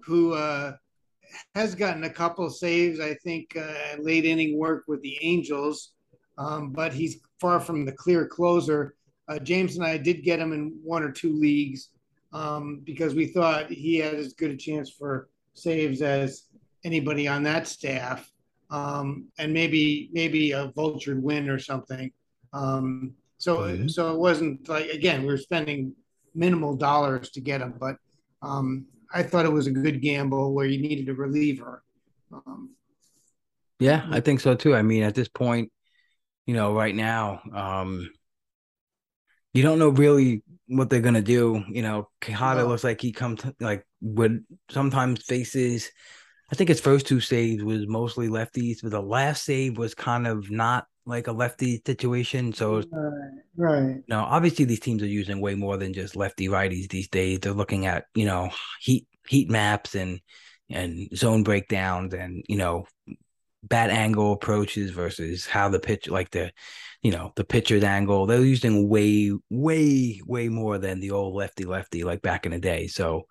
who 0.00 0.32
uh 0.32 0.72
has 1.54 1.74
gotten 1.74 2.04
a 2.04 2.10
couple 2.10 2.48
saves 2.48 3.00
i 3.00 3.12
think 3.12 3.54
uh, 3.56 3.96
late 3.98 4.24
inning 4.24 4.58
work 4.58 4.84
with 4.88 5.02
the 5.02 5.18
angels 5.20 5.92
um, 6.38 6.70
but 6.70 6.92
he's 6.92 7.20
far 7.40 7.60
from 7.60 7.84
the 7.84 7.92
clear 7.92 8.26
closer. 8.26 8.94
Uh, 9.28 9.38
james 9.38 9.76
and 9.76 9.84
i 9.84 9.98
did 9.98 10.22
get 10.22 10.38
him 10.38 10.52
in 10.54 10.78
one 10.82 11.02
or 11.02 11.12
two 11.12 11.34
leagues 11.34 11.90
um, 12.32 12.80
because 12.84 13.14
we 13.14 13.26
thought 13.26 13.70
he 13.70 13.96
had 13.96 14.14
as 14.14 14.32
good 14.32 14.50
a 14.50 14.56
chance 14.56 14.88
for 14.90 15.28
saves 15.52 16.00
as 16.00 16.44
anybody 16.86 17.28
on 17.28 17.44
that 17.44 17.68
staff, 17.68 18.30
um, 18.70 19.28
and 19.38 19.52
maybe 19.52 20.10
maybe 20.12 20.52
a 20.52 20.72
vultured 20.76 21.20
win 21.22 21.50
or 21.50 21.58
something. 21.60 22.12
Um, 22.54 23.14
so 23.38 23.58
Mhm. 23.60 23.90
so 23.90 24.14
it 24.14 24.20
wasn't 24.20 24.68
like 24.68 24.90
again 24.90 25.22
we 25.22 25.28
were 25.28 25.38
spending 25.38 25.94
minimal 26.34 26.76
dollars 26.76 27.30
to 27.32 27.42
get 27.42 27.62
him, 27.62 27.74
but 27.80 27.96
um, 28.42 28.86
I 29.14 29.22
thought 29.24 29.46
it 29.46 29.52
was 29.52 29.68
a 29.68 29.72
good 29.72 30.02
gamble 30.02 30.54
where 30.54 30.66
you 30.66 30.80
needed 30.80 31.08
a 31.10 31.14
reliever. 31.14 31.84
Um, 32.32 32.76
Yeah, 33.80 34.06
I 34.10 34.20
think 34.20 34.40
so 34.40 34.54
too. 34.54 34.74
I 34.74 34.82
mean, 34.82 35.02
at 35.02 35.14
this 35.14 35.28
point, 35.28 35.70
you 36.46 36.54
know, 36.54 36.74
right 36.74 36.94
now, 36.94 37.42
um, 37.54 38.10
you 39.54 39.62
don't 39.62 39.78
know 39.78 39.88
really 39.88 40.42
what 40.68 40.90
they're 40.90 41.00
gonna 41.00 41.22
do. 41.22 41.64
You 41.68 41.82
know, 41.82 42.10
Quijada 42.20 42.58
No. 42.58 42.68
looks 42.68 42.84
like 42.84 43.00
he 43.00 43.12
comes 43.12 43.42
like 43.60 43.86
would 44.00 44.44
sometimes 44.70 45.24
faces. 45.24 45.90
I 46.50 46.54
think 46.54 46.68
his 46.68 46.80
first 46.80 47.06
two 47.06 47.20
saves 47.20 47.64
was 47.64 47.88
mostly 47.88 48.28
lefties, 48.28 48.78
but 48.82 48.92
the 48.92 49.02
last 49.02 49.44
save 49.44 49.78
was 49.78 49.94
kind 49.94 50.26
of 50.26 50.50
not 50.50 50.86
like 51.04 51.26
a 51.26 51.32
lefty 51.32 51.82
situation. 51.84 52.52
So 52.52 52.82
right, 52.90 53.30
right. 53.56 53.96
No, 54.08 54.20
obviously 54.20 54.64
these 54.64 54.80
teams 54.80 55.02
are 55.02 55.08
using 55.08 55.40
way 55.40 55.54
more 55.54 55.76
than 55.76 55.92
just 55.92 56.16
lefty 56.16 56.48
righties 56.48 56.88
these 56.88 57.08
days. 57.08 57.40
They're 57.40 57.52
looking 57.52 57.86
at, 57.86 58.04
you 58.14 58.26
know, 58.26 58.50
heat 58.80 59.06
heat 59.28 59.50
maps 59.50 59.94
and 59.94 60.20
and 60.70 61.08
zone 61.16 61.42
breakdowns 61.42 62.14
and, 62.14 62.44
you 62.48 62.56
know, 62.56 62.86
bat 63.62 63.90
angle 63.90 64.32
approaches 64.32 64.90
versus 64.90 65.46
how 65.46 65.68
the 65.68 65.80
pitch 65.80 66.08
like 66.08 66.30
the, 66.30 66.52
you 67.02 67.10
know, 67.10 67.32
the 67.36 67.44
pitcher's 67.44 67.84
angle. 67.84 68.26
They're 68.26 68.40
using 68.40 68.88
way, 68.88 69.32
way, 69.50 70.20
way 70.24 70.48
more 70.48 70.78
than 70.78 71.00
the 71.00 71.10
old 71.12 71.34
lefty 71.34 71.64
lefty 71.64 72.04
like 72.04 72.22
back 72.22 72.46
in 72.46 72.52
the 72.52 72.60
day. 72.60 72.86
So 72.86 73.26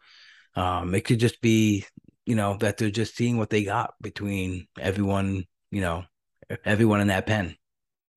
um 0.55 0.95
it 0.95 1.01
could 1.05 1.19
just 1.19 1.41
be, 1.41 1.85
you 2.25 2.35
know, 2.35 2.57
that 2.57 2.77
they're 2.77 2.89
just 2.89 3.15
seeing 3.15 3.37
what 3.37 3.49
they 3.49 3.63
got 3.63 3.93
between 4.01 4.67
everyone, 4.79 5.45
you 5.71 5.81
know, 5.81 6.03
everyone 6.65 7.01
in 7.01 7.07
that 7.07 7.27
pen. 7.27 7.55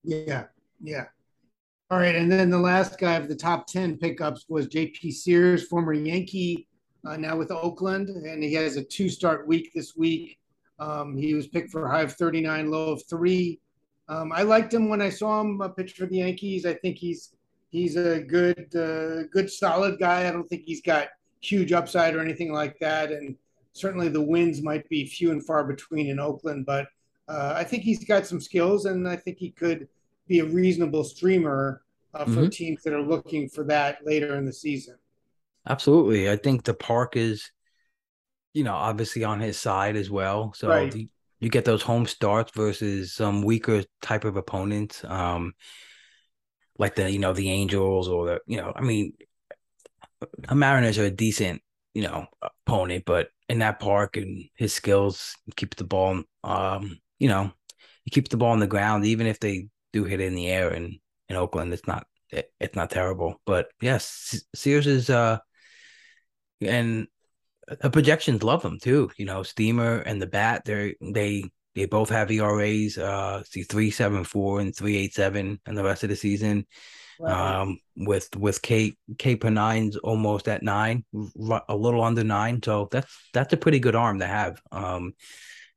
Yeah, 0.03 0.45
yeah. 0.81 1.05
All 1.91 1.97
right, 1.97 2.15
and 2.15 2.31
then 2.31 2.49
the 2.49 2.57
last 2.57 2.99
guy 2.99 3.15
of 3.15 3.27
the 3.27 3.35
top 3.35 3.65
ten 3.65 3.97
pickups 3.97 4.45
was 4.47 4.67
J.P. 4.67 5.11
Sears, 5.11 5.67
former 5.67 5.93
Yankee, 5.93 6.67
uh, 7.05 7.17
now 7.17 7.35
with 7.35 7.51
Oakland, 7.51 8.09
and 8.09 8.43
he 8.43 8.53
has 8.53 8.77
a 8.77 8.83
two-start 8.83 9.47
week 9.47 9.71
this 9.73 9.95
week. 9.95 10.37
Um, 10.77 11.17
he 11.17 11.33
was 11.33 11.47
picked 11.47 11.71
for 11.71 11.87
high 11.87 12.03
of 12.03 12.13
thirty-nine, 12.13 12.69
low 12.69 12.91
of 12.91 13.03
three. 13.09 13.59
Um, 14.07 14.31
I 14.31 14.43
liked 14.43 14.73
him 14.73 14.89
when 14.89 15.01
I 15.01 15.09
saw 15.09 15.41
him 15.41 15.61
uh, 15.61 15.69
pitch 15.69 15.93
for 15.93 16.05
the 16.05 16.17
Yankees. 16.17 16.65
I 16.65 16.75
think 16.75 16.97
he's 16.97 17.35
he's 17.69 17.95
a 17.95 18.19
good, 18.19 18.75
uh, 18.75 19.23
good, 19.31 19.51
solid 19.51 19.99
guy. 19.99 20.27
I 20.27 20.31
don't 20.31 20.47
think 20.47 20.63
he's 20.65 20.81
got 20.81 21.09
huge 21.41 21.71
upside 21.71 22.15
or 22.15 22.19
anything 22.19 22.53
like 22.53 22.77
that, 22.79 23.11
and 23.11 23.35
certainly 23.73 24.09
the 24.09 24.21
wins 24.21 24.61
might 24.61 24.87
be 24.89 25.05
few 25.05 25.31
and 25.31 25.45
far 25.45 25.63
between 25.63 26.07
in 26.07 26.19
Oakland, 26.19 26.65
but 26.65 26.87
uh, 27.27 27.53
I 27.55 27.63
think 27.63 27.83
he's 27.83 28.03
got 28.05 28.25
some 28.25 28.41
skills, 28.41 28.85
and 28.85 29.07
I 29.07 29.15
think 29.15 29.37
he 29.37 29.51
could 29.51 29.87
be 30.27 30.39
a 30.39 30.45
reasonable 30.45 31.03
streamer 31.03 31.83
uh, 32.13 32.25
for 32.25 32.47
Mhm. 32.47 32.51
teams 32.51 32.83
that 32.83 32.93
are 32.93 33.01
looking 33.01 33.49
for 33.49 33.63
that 33.65 33.99
later 34.05 34.35
in 34.35 34.45
the 34.45 34.53
season. 34.53 34.95
Absolutely. 35.67 36.29
I 36.29 36.37
think 36.37 36.63
the 36.63 36.73
park 36.73 37.15
is, 37.15 37.51
you 38.53 38.63
know, 38.63 38.73
obviously 38.73 39.23
on 39.23 39.39
his 39.39 39.57
side 39.59 39.95
as 39.95 40.09
well. 40.09 40.53
So 40.53 40.67
Right. 40.67 40.91
the, 40.91 41.07
you 41.39 41.49
get 41.49 41.65
those 41.65 41.83
home 41.83 42.05
starts 42.07 42.51
versus 42.53 43.13
some 43.13 43.43
weaker 43.43 43.83
type 44.01 44.25
of 44.25 44.37
opponents, 44.37 45.03
um, 45.05 45.53
like 46.77 46.95
the, 46.95 47.11
you 47.11 47.19
know, 47.19 47.33
the 47.33 47.49
Angels 47.51 48.07
or 48.07 48.25
the, 48.25 48.39
you 48.47 48.57
know, 48.57 48.73
I 48.75 48.81
mean, 48.81 49.13
the 50.47 50.55
Mariners 50.55 50.97
are 50.97 51.05
a 51.05 51.11
decent, 51.11 51.61
you 51.93 52.03
know, 52.03 52.27
opponent, 52.41 53.03
but 53.05 53.29
in 53.47 53.59
that 53.59 53.79
park 53.79 54.17
and 54.17 54.45
his 54.55 54.73
skills 54.73 55.35
keep 55.55 55.75
the 55.75 55.83
ball, 55.83 56.23
um, 56.43 56.99
you 57.17 57.27
know, 57.27 57.51
he 58.03 58.11
keeps 58.11 58.29
the 58.29 58.37
ball 58.37 58.51
on 58.51 58.59
the 58.59 58.67
ground, 58.67 59.05
even 59.05 59.27
if 59.27 59.39
they 59.39 59.67
do 59.91 60.03
hit 60.03 60.19
it 60.19 60.27
in 60.27 60.35
the 60.35 60.47
air. 60.47 60.69
And 60.69 60.95
in 61.27 61.35
Oakland, 61.35 61.73
it's 61.73 61.87
not, 61.87 62.05
it, 62.29 62.51
it's 62.59 62.75
not 62.75 62.89
terrible. 62.89 63.41
But 63.45 63.69
yes, 63.81 64.43
Sears 64.53 64.87
is, 64.87 65.09
uh, 65.09 65.39
and 66.61 67.07
the 67.81 67.89
projections 67.89 68.43
love 68.43 68.61
them 68.61 68.79
too. 68.79 69.09
You 69.17 69.25
know, 69.25 69.43
Steamer 69.43 69.99
and 69.99 70.21
the 70.21 70.27
Bat, 70.27 70.65
they 70.65 70.95
they 71.01 71.43
they 71.75 71.85
both 71.85 72.09
have 72.09 72.31
ERAs, 72.31 72.97
uh, 72.97 73.43
see 73.43 73.63
three 73.63 73.91
seven 73.91 74.23
four 74.23 74.59
and 74.59 74.75
three 74.75 74.97
eight 74.97 75.13
seven, 75.13 75.59
and 75.65 75.77
the 75.77 75.83
rest 75.83 76.03
of 76.03 76.09
the 76.09 76.15
season. 76.15 76.65
Um, 77.21 77.79
with 77.95 78.33
with 78.37 78.61
K 78.61 78.95
K 79.17 79.35
per 79.35 79.49
nine's 79.49 79.97
almost 79.97 80.47
at 80.47 80.63
nine, 80.63 81.03
a 81.13 81.75
little 81.75 82.03
under 82.03 82.23
nine. 82.23 82.61
So 82.63 82.87
that's 82.91 83.13
that's 83.33 83.53
a 83.53 83.57
pretty 83.57 83.79
good 83.79 83.95
arm 83.95 84.19
to 84.19 84.27
have. 84.27 84.61
Um, 84.71 85.13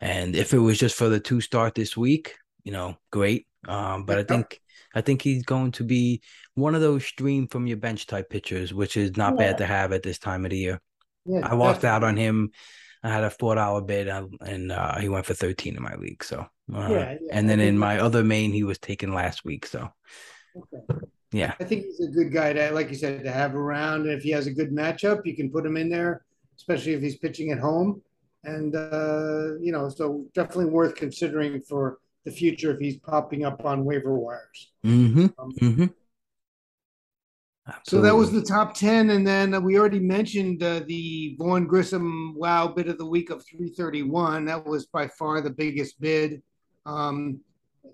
and 0.01 0.37
if 0.37 0.53
it 0.55 0.59
was 0.59 0.79
just 0.79 0.97
for 0.97 1.09
the 1.09 1.21
two 1.21 1.41
start 1.41 1.75
this 1.75 1.97
week, 1.97 2.35
you 2.65 2.73
know, 2.73 2.97
great. 3.11 3.47
Um, 3.67 4.05
but 4.05 4.19
I 4.19 4.23
think 4.23 4.61
I 4.95 5.01
think 5.01 5.23
he's 5.23 5.45
going 5.45 5.73
to 5.73 5.85
be 5.85 6.23
one 6.55 6.75
of 6.75 6.81
those 6.81 7.05
stream 7.05 7.49
from 7.49 7.67
your 7.67 7.77
bench 7.79 8.07
type 8.07 8.29
pitchers, 8.31 8.73
which 8.75 8.97
is 8.97 9.17
not 9.17 9.35
Yeah. 9.35 9.47
bad 9.47 9.59
to 9.59 9.67
have 9.67 9.93
at 9.93 10.03
this 10.03 10.19
time 10.19 10.45
of 10.45 10.51
the 10.51 10.59
year. 10.59 10.81
Yeah, 11.25 11.41
I 11.49 11.55
walked 11.55 11.85
out 11.85 12.05
on 12.05 12.17
him. 12.17 12.51
I 13.03 13.09
had 13.09 13.25
a 13.25 13.31
four 13.31 13.57
dollar 13.57 13.81
bid, 13.81 14.09
uh, 14.09 14.27
and 14.41 14.71
uh, 14.71 14.99
he 14.99 15.09
went 15.09 15.27
for 15.27 15.35
thirteen 15.35 15.77
in 15.77 15.83
my 15.83 15.97
league. 15.97 16.23
So, 16.23 16.47
uh, 16.73 16.89
Yeah, 16.89 17.13
yeah, 17.13 17.17
and 17.33 17.49
then 17.49 17.59
in 17.59 17.79
my 17.79 17.99
other 17.99 18.23
main, 18.23 18.53
he 18.53 18.63
was 18.63 18.79
taken 18.79 19.13
last 19.13 19.45
week. 19.45 19.67
So, 19.67 19.89
Okay. 20.57 21.07
Yeah, 21.33 21.55
I 21.59 21.65
think 21.65 21.87
he's 21.87 22.01
a 22.01 22.11
good 22.11 22.33
guy 22.33 22.53
to, 22.53 22.71
like 22.71 22.91
you 22.91 22.97
said, 22.97 23.25
to 23.25 23.33
have 23.33 23.55
around. 23.55 24.03
And 24.03 24.13
if 24.13 24.23
he 24.23 24.31
has 24.31 24.47
a 24.47 24.53
good 24.53 24.71
matchup, 24.71 25.25
you 25.25 25.35
can 25.35 25.51
put 25.51 25.67
him 25.67 25.77
in 25.77 25.89
there, 25.89 26.25
especially 26.57 26.93
if 26.93 27.03
he's 27.03 27.17
pitching 27.17 27.51
at 27.51 27.59
home. 27.59 28.03
And 28.45 28.75
uh, 28.75 29.59
you 29.61 29.73
know, 29.73 29.89
so 29.89 30.27
definitely 30.35 30.67
worth 30.67 30.95
considering 30.95 31.61
for 31.61 31.99
the 32.25 32.31
future 32.31 32.73
if 32.73 32.81
he's 32.81 32.99
popping 32.99 33.45
up 33.45 33.65
on 33.65 33.85
waiver 33.85 34.15
wires. 34.15 34.73
mm-hmm, 34.85 35.27
Um, 35.39 35.53
mm-hmm. 35.61 35.87
So 37.85 38.01
that 38.01 38.15
was 38.15 38.33
the 38.33 38.43
top 38.43 38.75
10. 38.75 39.11
And 39.11 39.27
then 39.27 39.63
we 39.63 39.79
already 39.79 40.01
mentioned 40.01 40.63
uh, 40.63 40.81
the 40.87 41.37
Vaughn 41.39 41.67
Grissom 41.67 42.35
wow 42.37 42.69
bid 42.69 42.89
of 42.89 42.99
the 42.99 43.07
week 43.07 43.31
of 43.31 43.45
331. 43.47 44.45
That 44.47 44.67
was 44.67 44.87
by 44.87 45.09
far 45.09 45.41
the 45.41 45.51
biggest 45.51 46.01
bid. 46.01 46.43
Um, 46.87 47.41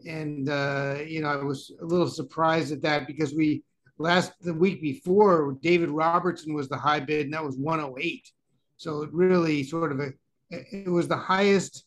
and, 0.07 0.49
uh, 0.49 0.97
you 1.07 1.23
know, 1.23 1.29
I 1.29 1.37
was 1.37 1.73
a 1.81 1.85
little 1.85 2.09
surprised 2.09 2.73
at 2.73 2.83
that 2.83 3.07
because 3.07 3.35
we 3.35 3.63
last 3.99 4.33
the 4.41 4.55
week 4.55 4.81
before, 4.81 5.57
David 5.63 5.91
Robertson 5.91 6.55
was 6.55 6.69
the 6.69 6.77
high 6.77 7.01
bid, 7.01 7.27
and 7.27 7.35
that 7.35 7.45
was 7.45 7.57
108. 7.57 8.31
So 8.77 9.03
it 9.03 9.13
really 9.13 9.63
sort 9.63 9.93
of 9.93 10.01
a, 10.01 10.13
it 10.51 10.89
was 10.89 11.09
the 11.09 11.17
highest. 11.17 11.85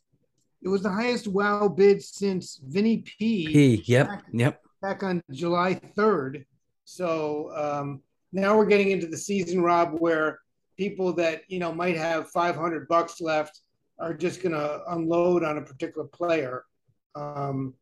It 0.61 0.67
was 0.67 0.83
the 0.83 0.91
highest 0.91 1.27
wow 1.27 1.67
bid 1.67 2.03
since 2.03 2.59
Vinny 2.63 2.97
P 2.97 3.47
P. 3.47 3.83
Yep, 3.85 4.07
back- 4.07 4.25
yep. 4.31 4.61
back 4.81 5.03
on 5.03 5.21
July 5.31 5.75
3rd. 5.97 6.45
So 6.85 7.51
um, 7.55 8.01
now 8.31 8.57
we're 8.57 8.65
getting 8.65 8.91
into 8.91 9.07
the 9.07 9.17
season, 9.17 9.61
Rob, 9.61 9.99
where 9.99 10.39
people 10.77 11.13
that 11.13 11.43
you 11.47 11.59
know 11.59 11.73
might 11.73 11.97
have 11.97 12.29
500 12.29 12.87
bucks 12.87 13.21
left 13.21 13.61
are 13.99 14.13
just 14.13 14.41
going 14.41 14.53
to 14.53 14.81
unload 14.89 15.43
on 15.43 15.57
a 15.57 15.61
particular 15.61 16.07
player. 16.07 16.65
Um, 17.16 17.74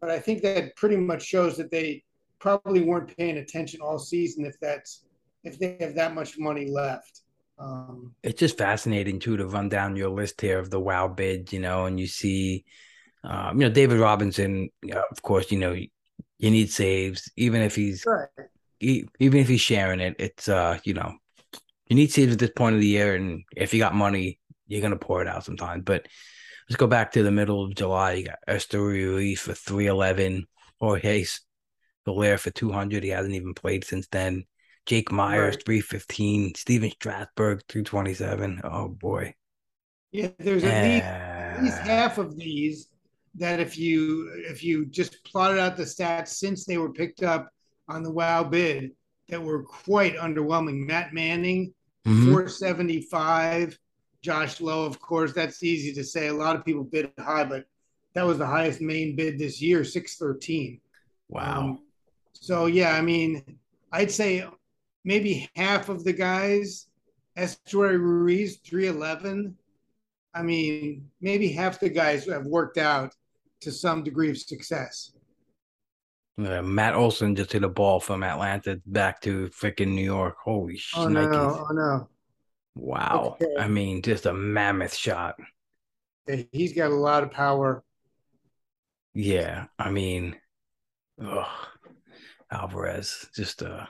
but 0.00 0.10
I 0.10 0.18
think 0.18 0.42
that 0.42 0.76
pretty 0.76 0.96
much 0.96 1.22
shows 1.24 1.56
that 1.56 1.70
they 1.70 2.02
probably 2.40 2.82
weren't 2.82 3.16
paying 3.16 3.38
attention 3.38 3.80
all 3.80 3.98
season 3.98 4.44
if 4.44 4.58
that's 4.60 5.04
if 5.44 5.58
they 5.58 5.76
have 5.80 5.94
that 5.94 6.14
much 6.14 6.38
money 6.38 6.70
left. 6.70 7.20
Um, 7.58 8.14
It's 8.22 8.40
just 8.40 8.58
fascinating 8.58 9.18
too 9.20 9.36
to 9.36 9.46
run 9.46 9.68
down 9.68 9.96
your 9.96 10.08
list 10.10 10.40
here 10.40 10.58
of 10.58 10.70
the 10.70 10.80
wow 10.80 11.06
bids, 11.06 11.52
you 11.52 11.60
know, 11.60 11.86
and 11.86 12.00
you 12.00 12.06
see, 12.06 12.64
um, 13.22 13.60
you 13.60 13.66
know, 13.66 13.72
David 13.72 13.98
Robinson. 13.98 14.70
Of 14.92 15.22
course, 15.22 15.52
you 15.52 15.58
know, 15.58 15.72
you 15.72 16.50
need 16.50 16.70
saves, 16.70 17.30
even 17.36 17.62
if 17.62 17.76
he's 17.76 18.04
right. 18.06 18.28
e- 18.80 19.06
even 19.20 19.40
if 19.40 19.48
he's 19.48 19.60
sharing 19.60 20.00
it, 20.00 20.16
it's 20.18 20.48
uh, 20.48 20.78
you 20.84 20.94
know, 20.94 21.14
you 21.86 21.96
need 21.96 22.10
saves 22.12 22.32
at 22.32 22.38
this 22.38 22.50
point 22.56 22.74
of 22.74 22.80
the 22.80 22.88
year, 22.88 23.14
and 23.14 23.44
if 23.56 23.72
you 23.72 23.78
got 23.78 23.94
money, 23.94 24.40
you're 24.66 24.82
gonna 24.82 24.96
pour 24.96 25.22
it 25.22 25.28
out 25.28 25.44
sometimes. 25.44 25.84
But 25.84 26.08
let's 26.68 26.76
go 26.76 26.86
back 26.86 27.12
to 27.12 27.22
the 27.22 27.30
middle 27.30 27.64
of 27.64 27.74
July. 27.74 28.12
You 28.14 28.24
got 28.26 28.38
Esteury 28.48 29.04
Ruiz 29.04 29.40
for 29.40 29.54
three 29.54 29.86
eleven, 29.86 30.46
or 30.80 30.98
Hayes 30.98 31.40
Belair 32.04 32.38
for 32.38 32.50
two 32.50 32.72
hundred. 32.72 33.02
He 33.02 33.10
hasn't 33.10 33.34
even 33.34 33.54
played 33.54 33.84
since 33.84 34.06
then. 34.08 34.44
Jake 34.86 35.10
Myers 35.10 35.54
Right. 35.56 35.64
three 35.64 35.80
fifteen, 35.80 36.54
Stephen 36.54 36.90
Strasburg 36.90 37.62
three 37.68 37.82
twenty 37.82 38.14
seven. 38.14 38.60
Oh 38.64 38.88
boy, 38.88 39.34
Yeah, 40.12 40.28
there's 40.38 40.64
at 40.64 40.84
least 40.84 41.04
at 41.04 41.62
least 41.62 41.78
half 41.78 42.18
of 42.18 42.36
these 42.36 42.88
that 43.36 43.60
if 43.60 43.76
you 43.78 44.30
if 44.48 44.62
you 44.62 44.86
just 44.86 45.24
plotted 45.24 45.58
out 45.58 45.76
the 45.76 45.84
stats 45.84 46.28
since 46.28 46.64
they 46.64 46.78
were 46.78 46.92
picked 46.92 47.22
up 47.22 47.48
on 47.88 48.02
the 48.02 48.10
wow 48.10 48.44
bid 48.44 48.90
that 49.28 49.42
were 49.42 49.62
quite 49.64 50.16
underwhelming 50.16 50.86
matt 50.86 51.12
manning 51.12 51.72
mhm. 52.06 52.26
475 52.26 53.78
josh 54.24 54.60
lowe 54.60 54.84
of 54.84 54.98
course 55.00 55.32
that's 55.32 55.62
easy 55.62 55.92
to 55.92 56.02
say 56.02 56.28
a 56.28 56.34
lot 56.34 56.56
of 56.56 56.64
people 56.64 56.84
bid 56.84 57.10
high 57.18 57.44
but 57.44 57.64
that 58.14 58.24
was 58.24 58.38
the 58.38 58.46
highest 58.46 58.80
main 58.80 59.14
bid 59.16 59.38
this 59.38 59.60
year 59.60 59.84
613 59.84 60.80
Wow. 61.28 61.60
um, 61.60 61.78
so 62.32 62.66
yeah 62.66 62.92
i 62.96 63.00
mean 63.00 63.42
i'd 63.92 64.10
say 64.10 64.44
maybe 65.04 65.48
half 65.54 65.88
of 65.88 66.04
the 66.04 66.12
guys. 66.12 66.86
Esteury 67.36 67.98
Ruiz, 67.98 68.56
311. 68.58 69.56
I 70.34 70.42
mean, 70.42 71.08
maybe 71.20 71.48
half 71.48 71.78
the 71.80 71.88
guys 71.88 72.26
have 72.26 72.46
worked 72.46 72.78
out 72.78 73.12
to 73.60 73.70
some 73.72 74.02
degree 74.02 74.30
of 74.30 74.38
success. 74.38 75.12
Uh, 76.38 76.62
Matt 76.62 76.94
Olson 76.94 77.36
just 77.36 77.52
hit 77.52 77.62
a 77.62 77.68
ball 77.68 78.00
from 78.00 78.22
Atlanta 78.22 78.80
back 78.86 79.20
to 79.22 79.48
freaking 79.48 79.94
New 79.94 80.04
York. 80.04 80.36
Holy 80.42 80.76
shit. 80.76 80.98
Oh 81.00 81.08
no, 81.08 81.66
oh 81.68 81.72
no. 81.72 82.08
Wow. 82.74 83.38
Okay. 83.40 83.54
I 83.58 83.68
mean, 83.68 84.02
just 84.02 84.26
a 84.26 84.32
mammoth 84.34 84.94
shot. 84.94 85.36
He's 86.52 86.72
got 86.74 86.90
a 86.90 86.94
lot 86.94 87.22
of 87.22 87.30
power. 87.30 87.82
Yeah. 89.14 89.66
I 89.78 89.90
mean, 89.90 90.36
ugh. 91.22 91.46
Alvarez 92.50 93.28
just 93.34 93.62
uh 93.62 93.86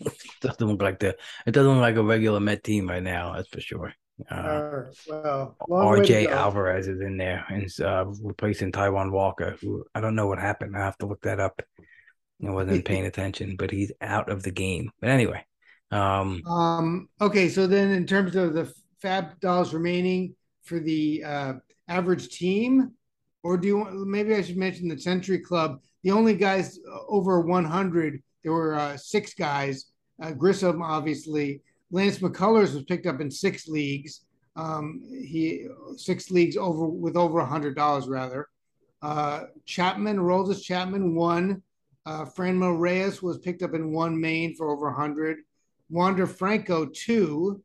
doesn't 0.40 0.66
look 0.66 0.82
like 0.82 1.00
the 1.00 1.16
it 1.46 1.52
doesn't 1.52 1.72
look 1.72 1.80
like 1.80 1.96
a 1.96 2.02
regular 2.02 2.40
Met 2.40 2.62
team 2.64 2.88
right 2.88 3.02
now, 3.02 3.34
that's 3.34 3.48
for 3.48 3.60
sure. 3.60 3.94
Uh, 4.30 4.34
Uh, 4.34 4.84
well, 5.06 5.56
long 5.68 5.94
way 5.94 6.12
to 6.12 6.26
RJ. 6.26 6.26
Alvarez 6.26 6.86
is 6.88 7.00
in 7.00 7.16
there 7.16 7.44
and 7.48 7.64
is 7.64 7.80
uh, 7.80 8.04
replacing 8.22 8.72
Taijuan 8.72 9.10
Walker, 9.10 9.56
who 9.60 9.84
I 9.94 10.00
don't 10.00 10.14
know 10.14 10.26
what 10.26 10.38
happened. 10.38 10.76
I 10.76 10.80
have 10.84 10.98
to 10.98 11.06
look 11.06 11.22
that 11.22 11.40
up. 11.40 11.62
I 12.46 12.50
wasn't 12.50 12.84
paying 12.86 13.06
attention, 13.06 13.56
but 13.56 13.70
he's 13.70 13.92
out 14.00 14.30
of 14.30 14.42
the 14.42 14.50
game. 14.52 14.90
But 15.00 15.10
anyway, 15.10 15.44
um, 15.90 16.42
Um, 16.46 17.08
okay, 17.20 17.48
so 17.48 17.66
then 17.66 17.90
in 17.90 18.06
terms 18.06 18.36
of 18.36 18.54
the 18.54 18.72
FAAB 19.02 19.40
dollars 19.40 19.74
remaining 19.74 20.34
for 20.62 20.80
the 20.80 21.22
uh, 21.24 21.52
average 21.88 22.28
team, 22.28 22.92
or 23.42 23.56
do 23.58 23.68
you 23.68 23.78
want, 23.78 24.06
maybe 24.06 24.34
I 24.34 24.42
should 24.42 24.56
mention 24.56 24.88
the 24.88 24.98
Century 24.98 25.38
Club? 25.38 25.80
The 26.02 26.10
only 26.10 26.34
guys 26.34 26.78
over 27.08 27.40
100, 27.40 28.22
there 28.42 28.52
were 28.52 28.74
uh, 28.74 28.96
six 28.96 29.34
guys. 29.34 29.86
Uh, 30.22 30.32
Grissom, 30.32 30.82
obviously. 30.82 31.60
Lance 31.90 32.18
McCullers 32.18 32.74
was 32.74 32.84
picked 32.84 33.06
up 33.06 33.20
in 33.20 33.30
six 33.30 33.68
leagues. 33.68 34.24
Um, 34.56 35.02
he 35.08 35.66
six 35.96 36.30
leagues 36.30 36.56
over 36.56 36.86
with 36.86 37.16
over 37.16 37.40
a 37.40 37.46
hundred 37.46 37.74
dollars 37.74 38.06
rather. 38.06 38.48
Uh, 39.02 39.44
Chapman, 39.64 40.18
Aroldis 40.18 40.62
Chapman 40.62 41.14
won. 41.14 41.62
Uh, 42.06 42.24
Franmil 42.24 42.78
Reyes 42.78 43.22
was 43.22 43.38
picked 43.38 43.62
up 43.62 43.74
in 43.74 43.92
one 43.92 44.20
main 44.20 44.54
for 44.54 44.70
over 44.70 44.88
a 44.88 44.94
hundred. 44.94 45.38
Wander 45.94 46.26
Franco 46.26 46.86
too. 46.86 47.62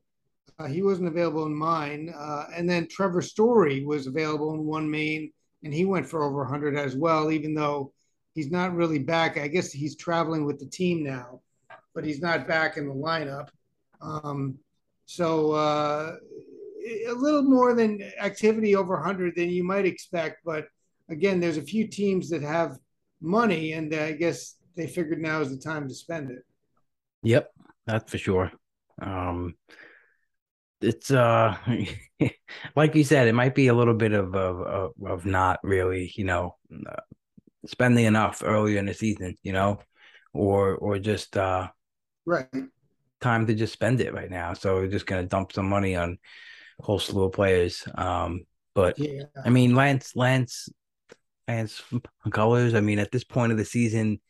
Uh, 0.59 0.67
he 0.67 0.83
wasn't 0.83 1.07
available 1.07 1.47
in 1.47 1.55
mine. 1.55 2.13
Uh, 2.15 2.45
and 2.55 2.69
then 2.69 2.87
Trevor 2.87 3.23
Story 3.23 3.83
was 3.83 4.05
available 4.05 4.53
in 4.53 4.65
one 4.65 4.89
main, 4.89 5.31
and 5.63 5.73
he 5.73 5.83
went 5.83 6.05
for 6.05 6.21
over 6.21 6.41
100 6.41 6.77
as 6.77 6.95
well, 6.95 7.31
even 7.31 7.55
though 7.55 7.91
he's 8.35 8.51
not 8.51 8.75
really 8.75 8.99
back. 8.99 9.39
I 9.39 9.47
guess 9.47 9.71
he's 9.71 9.95
traveling 9.95 10.45
with 10.45 10.59
the 10.59 10.67
team 10.67 11.03
now, 11.03 11.41
but 11.95 12.05
he's 12.05 12.21
not 12.21 12.47
back 12.47 12.77
in 12.77 12.87
the 12.87 12.93
lineup. 12.93 13.47
Um, 13.99 14.59
so 15.07 15.53
uh, 15.53 16.17
a 17.07 17.13
little 17.13 17.41
more 17.41 17.73
than 17.73 17.99
activity 18.21 18.75
over 18.75 18.93
100 18.93 19.35
than 19.35 19.49
you 19.49 19.63
might 19.63 19.87
expect. 19.87 20.41
But 20.45 20.67
again, 21.09 21.39
there's 21.39 21.57
a 21.57 21.63
few 21.63 21.87
teams 21.87 22.29
that 22.29 22.43
have 22.43 22.77
money, 23.21 23.73
and 23.73 23.91
I 23.91 24.11
guess 24.11 24.57
they 24.75 24.85
figured 24.85 25.19
now 25.19 25.41
is 25.41 25.49
the 25.49 25.57
time 25.57 25.87
to 25.87 25.95
spend 25.95 26.29
it. 26.29 26.45
Yep, 27.23 27.51
that's 27.91 28.11
for 28.11 28.17
sure. 28.17 28.51
Um, 29.01 29.55
it's 30.81 31.11
uh, 31.11 31.55
like 32.75 32.95
you 32.95 33.03
said, 33.03 33.27
it 33.27 33.33
might 33.33 33.55
be 33.55 33.67
a 33.67 33.73
little 33.73 33.93
bit 33.93 34.13
of 34.13 34.35
of 34.35 34.93
of, 35.05 35.25
not 35.25 35.59
really, 35.63 36.11
you 36.15 36.23
know, 36.23 36.55
uh, 36.87 37.01
spending 37.65 38.05
enough 38.05 38.41
earlier 38.45 38.79
in 38.79 38.85
the 38.85 38.93
season, 38.93 39.35
you 39.43 39.53
know, 39.53 39.79
or 40.33 40.75
or 40.75 40.99
just 40.99 41.35
uh, 41.37 41.67
Right. 42.25 42.47
time 43.21 43.47
to 43.47 43.53
just 43.55 43.73
spend 43.73 44.01
it 44.01 44.13
right 44.13 44.29
now. 44.29 44.53
So 44.53 44.75
we're 44.75 44.87
just 44.87 45.05
gonna 45.05 45.25
dump 45.25 45.51
some 45.51 45.67
money 45.67 45.95
on 45.95 46.17
a 46.79 46.83
whole 46.83 46.99
slew 46.99 47.25
of 47.25 47.33
players. 47.33 47.83
Um, 47.95 48.45
but 48.73 48.97
Yeah. 48.97 49.23
I 49.43 49.49
mean, 49.49 49.75
Lance, 49.75 50.15
Lance, 50.15 50.69
Lance 51.47 51.81
McCullers. 52.25 52.75
I 52.75 52.81
mean, 52.81 52.99
at 52.99 53.11
this 53.11 53.23
point 53.23 53.51
of 53.51 53.57
the 53.57 53.65
season, 53.65 54.21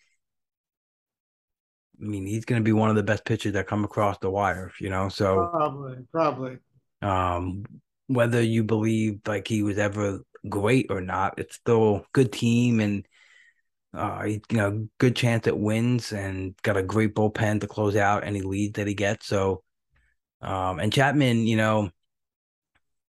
I 2.01 2.05
mean, 2.05 2.25
he's 2.25 2.45
going 2.45 2.61
to 2.61 2.63
be 2.63 2.71
one 2.71 2.89
of 2.89 2.95
the 2.95 3.03
best 3.03 3.25
pitchers 3.25 3.53
that 3.53 3.67
come 3.67 3.83
across 3.83 4.17
the 4.19 4.29
wire. 4.29 4.71
You 4.79 4.89
know, 4.89 5.09
so 5.09 5.49
Probably. 5.51 5.97
Probably. 6.11 6.57
um, 7.01 7.65
whether 8.07 8.41
you 8.41 8.63
believe 8.63 9.19
like 9.25 9.47
he 9.47 9.63
was 9.63 9.77
ever 9.77 10.21
great 10.47 10.87
or 10.89 11.01
not, 11.01 11.37
it's 11.37 11.55
still 11.55 11.95
a 11.97 12.03
good 12.13 12.31
team 12.31 12.79
and 12.79 13.05
uh, 13.93 14.23
you 14.25 14.41
know, 14.51 14.87
good 14.99 15.15
chance 15.15 15.47
at 15.47 15.57
wins 15.57 16.11
and 16.11 16.55
got 16.61 16.77
a 16.77 16.83
great 16.83 17.15
bullpen 17.15 17.61
to 17.61 17.67
close 17.67 17.95
out 17.95 18.23
any 18.23 18.41
lead 18.41 18.75
that 18.75 18.87
he 18.87 18.93
gets. 18.93 19.25
So, 19.25 19.63
um, 20.41 20.79
and 20.79 20.93
Chapman, 20.93 21.47
you 21.47 21.57
know, 21.57 21.89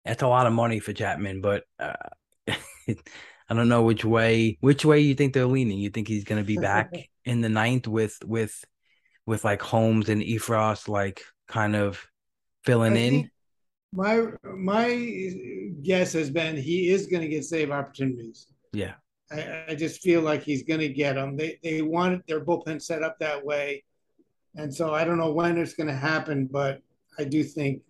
that's 0.04 0.22
a 0.22 0.28
lot 0.28 0.46
of 0.46 0.52
money 0.52 0.80
for 0.80 0.92
Chapman, 0.92 1.42
but 1.42 1.64
uh, 1.78 1.92
I 2.48 3.54
don't 3.54 3.68
know 3.68 3.82
which 3.82 4.04
way 4.04 4.56
which 4.60 4.84
way 4.84 5.00
you 5.00 5.14
think 5.14 5.34
they're 5.34 5.46
leaning. 5.46 5.78
You 5.78 5.90
think 5.90 6.08
he's 6.08 6.24
going 6.24 6.40
to 6.40 6.46
be 6.46 6.56
back 6.56 6.92
in 7.24 7.40
the 7.40 7.48
ninth 7.48 7.86
with 7.86 8.18
with 8.24 8.64
with 9.26 9.44
like 9.44 9.62
Holmes 9.62 10.08
and 10.08 10.22
Effross 10.22 10.88
like 10.88 11.22
kind 11.48 11.76
of 11.76 12.04
filling 12.64 12.94
I 12.94 12.96
in. 12.96 13.30
My 13.92 14.26
my 14.42 15.32
guess 15.82 16.12
has 16.12 16.30
been 16.30 16.56
he 16.56 16.90
is 16.90 17.06
going 17.06 17.22
to 17.22 17.28
get 17.28 17.44
save 17.44 17.70
opportunities. 17.70 18.46
Yeah. 18.72 18.94
I, 19.32 19.64
I 19.68 19.74
just 19.74 20.00
feel 20.00 20.22
like 20.22 20.42
he's 20.42 20.62
going 20.62 20.80
to 20.80 20.88
get 20.88 21.14
them. 21.14 21.36
They 21.36 21.58
they 21.62 21.82
wanted 21.82 22.22
their 22.26 22.44
bullpen 22.44 22.82
set 22.82 23.02
up 23.02 23.18
that 23.18 23.44
way, 23.44 23.84
and 24.56 24.72
so 24.72 24.94
I 24.94 25.04
don't 25.04 25.18
know 25.18 25.32
when 25.32 25.58
it's 25.58 25.74
going 25.74 25.88
to 25.88 25.94
happen, 25.94 26.46
but 26.46 26.82
I 27.18 27.24
do 27.24 27.42
think 27.42 27.82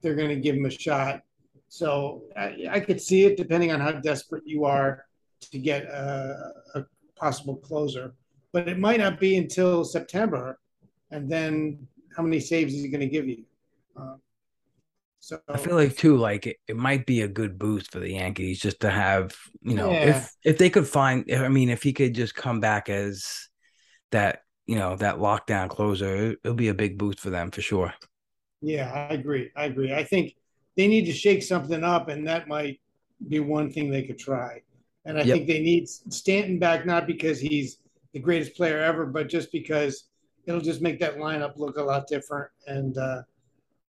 they're 0.00 0.14
going 0.14 0.28
to 0.28 0.40
give 0.40 0.56
him 0.56 0.66
a 0.66 0.70
shot. 0.70 1.22
So 1.68 2.22
I, 2.36 2.66
I 2.70 2.80
could 2.80 3.00
see 3.00 3.24
it 3.24 3.36
depending 3.36 3.72
on 3.72 3.80
how 3.80 3.92
desperate 3.92 4.44
you 4.46 4.64
are 4.64 5.04
to 5.40 5.58
get 5.58 5.84
a, 5.84 6.52
a 6.74 6.84
possible 7.16 7.56
closer, 7.56 8.14
but 8.52 8.68
it 8.68 8.78
might 8.78 9.00
not 9.00 9.20
be 9.20 9.36
until 9.36 9.84
September, 9.84 10.58
and 11.10 11.30
then 11.30 11.86
how 12.16 12.22
many 12.22 12.40
saves 12.40 12.74
is 12.74 12.82
he 12.82 12.88
going 12.88 13.00
to 13.00 13.08
give 13.08 13.28
you? 13.28 13.44
Um, 13.96 14.20
so 15.20 15.40
I 15.52 15.58
feel 15.58 15.76
like 15.76 15.96
too, 15.96 16.16
like 16.16 16.46
it, 16.46 16.56
it 16.68 16.76
might 16.76 17.06
be 17.06 17.22
a 17.22 17.28
good 17.28 17.58
boost 17.58 17.90
for 17.90 18.00
the 18.00 18.12
Yankees 18.12 18.60
just 18.60 18.80
to 18.80 18.90
have, 18.90 19.34
you 19.62 19.74
know, 19.74 19.94
Yeah. 19.94 20.00
if 20.02 20.30
if 20.44 20.58
they 20.58 20.68
could 20.70 20.86
find, 20.86 21.30
I 21.32 21.48
mean, 21.48 21.70
if 21.70 21.82
he 21.82 21.92
could 21.92 22.14
just 22.14 22.34
come 22.34 22.60
back 22.60 22.88
as 22.90 23.48
that, 24.12 24.42
you 24.66 24.76
know, 24.76 24.96
that 24.96 25.16
lockdown 25.18 25.68
closer, 25.70 26.32
it, 26.32 26.38
it'll 26.44 26.56
be 26.56 26.68
a 26.68 26.74
big 26.74 26.98
boost 26.98 27.20
for 27.20 27.30
them 27.30 27.50
for 27.50 27.62
sure. 27.62 27.94
Yeah, 28.60 28.90
I 28.92 29.14
agree. 29.14 29.50
I 29.56 29.66
agree. 29.66 29.92
I 29.94 30.04
think 30.04 30.34
they 30.76 30.88
need 30.88 31.04
to 31.06 31.12
shake 31.12 31.42
something 31.42 31.84
up, 31.84 32.08
and 32.08 32.26
that 32.26 32.48
might 32.48 32.80
be 33.28 33.40
one 33.40 33.70
thing 33.70 33.90
they 33.90 34.02
could 34.02 34.18
try. 34.18 34.60
And 35.04 35.18
I 35.18 35.24
Yep. 35.24 35.38
think 35.38 35.46
they 35.46 35.60
need 35.60 35.88
Stanton 35.88 36.58
back, 36.58 36.84
not 36.84 37.06
because 37.06 37.40
he's 37.40 37.78
the 38.12 38.18
greatest 38.20 38.54
player 38.56 38.78
ever, 38.78 39.06
but 39.06 39.28
just 39.28 39.52
because 39.52 40.07
it'll 40.48 40.60
just 40.60 40.80
make 40.82 40.98
that 41.00 41.16
lineup 41.18 41.56
look 41.58 41.76
a 41.76 41.82
lot 41.82 42.08
different. 42.08 42.50
And 42.66 42.96
uh, 42.98 43.22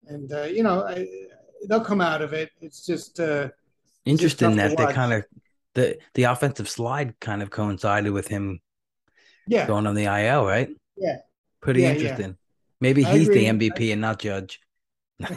and 0.06 0.32
uh, 0.32 0.42
you 0.44 0.62
know, 0.62 0.84
I, 0.84 1.06
they'll 1.68 1.80
come 1.84 2.00
out 2.00 2.22
of 2.22 2.32
it. 2.32 2.50
It's 2.60 2.84
just 2.86 3.18
uh, 3.18 3.48
It's 4.04 4.20
just 4.20 4.40
Interesting 4.42 4.56
that 4.56 4.76
they 4.76 4.92
kind 4.92 5.12
of 5.14 5.24
the 5.74 5.98
the 6.14 6.24
offensive 6.24 6.68
slide 6.68 7.18
kind 7.20 7.42
of 7.42 7.50
coincided 7.50 8.12
with 8.12 8.28
him 8.28 8.60
yeah, 9.46 9.66
going 9.66 9.86
on 9.86 9.94
the 9.94 10.04
IL, 10.04 10.44
right? 10.46 10.68
Yeah. 10.96 11.16
Pretty 11.60 11.82
Yeah, 11.82 11.88
yeah. 11.88 11.94
interesting. 11.94 12.36
Maybe 12.80 13.04
I 13.04 13.18
he's 13.18 13.28
the. 13.28 13.44
MVP 13.46 13.92
and 13.92 14.00
not 14.00 14.18
Judge. 14.20 14.60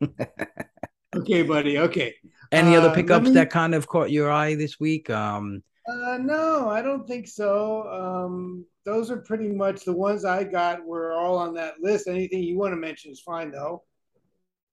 okay, 1.16 1.42
buddy. 1.42 1.78
Okay. 1.78 2.14
Any 2.50 2.74
Uh, 2.74 2.78
other 2.78 2.88
let 2.88 2.96
pickups 2.96 3.28
me- 3.28 3.34
that 3.34 3.50
kind 3.50 3.74
of 3.74 3.86
caught 3.86 4.10
your 4.10 4.30
eye 4.30 4.54
this 4.54 4.78
week? 4.80 5.10
Um, 5.10 5.62
Uh, 5.88 6.18
no, 6.18 6.68
I 6.68 6.80
don't 6.80 7.06
think 7.06 7.26
so. 7.26 7.88
Um, 7.90 8.64
those 8.84 9.10
are 9.10 9.16
pretty 9.18 9.48
much 9.48 9.84
the 9.84 9.92
ones 9.92 10.24
I 10.24 10.44
got 10.44 10.84
were 10.84 11.12
all 11.12 11.36
on 11.36 11.54
that 11.54 11.80
list. 11.80 12.06
Anything 12.08 12.42
you 12.42 12.56
want 12.58 12.72
to 12.72 12.76
mention 12.76 13.10
is 13.10 13.20
fine, 13.20 13.50
though. 13.50 13.82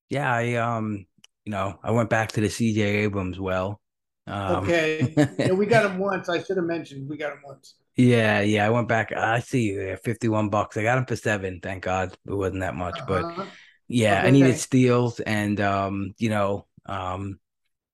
yeah, 0.10 0.34
I 0.34 0.56
um, 0.56 1.06
you 1.46 1.52
know, 1.52 1.80
I 1.84 1.92
went 1.92 2.10
back 2.10 2.32
to 2.34 2.42
the 2.42 2.50
CJ 2.50 2.82
Abrams 2.82 3.40
well. 3.40 3.82
Um, 4.28 4.72
Okay. 4.72 5.14
yeah, 5.44 5.54
we 5.54 5.66
got 5.66 5.86
him 5.86 5.98
once. 5.98 6.28
I 6.30 6.42
should 6.44 6.58
have 6.58 6.66
mentioned 6.66 7.08
we 7.10 7.18
got 7.18 7.34
him 7.34 7.42
once. 7.46 7.76
Yeah, 7.96 8.42
yeah, 8.42 8.66
I 8.66 8.70
went 8.70 8.88
back. 8.88 9.12
I 9.12 9.40
see 9.42 9.64
you 9.64 9.76
there, 9.80 9.98
51 9.98 10.50
bucks. 10.50 10.78
I 10.78 10.84
got 10.84 10.98
him 10.98 11.06
for 11.06 11.16
seven. 11.18 11.60
Thank 11.62 11.84
God 11.84 12.14
it 12.26 12.34
wasn't 12.34 12.62
that 12.62 12.76
much. 12.76 13.06
But 13.06 13.30
Uh-huh. 13.36 13.52
yeah, 13.88 14.22
I 14.24 14.32
needed 14.32 14.58
steals 14.58 15.20
and 15.22 15.60
um, 15.62 16.14
you 16.18 16.30
know, 16.30 16.68
um 16.86 17.40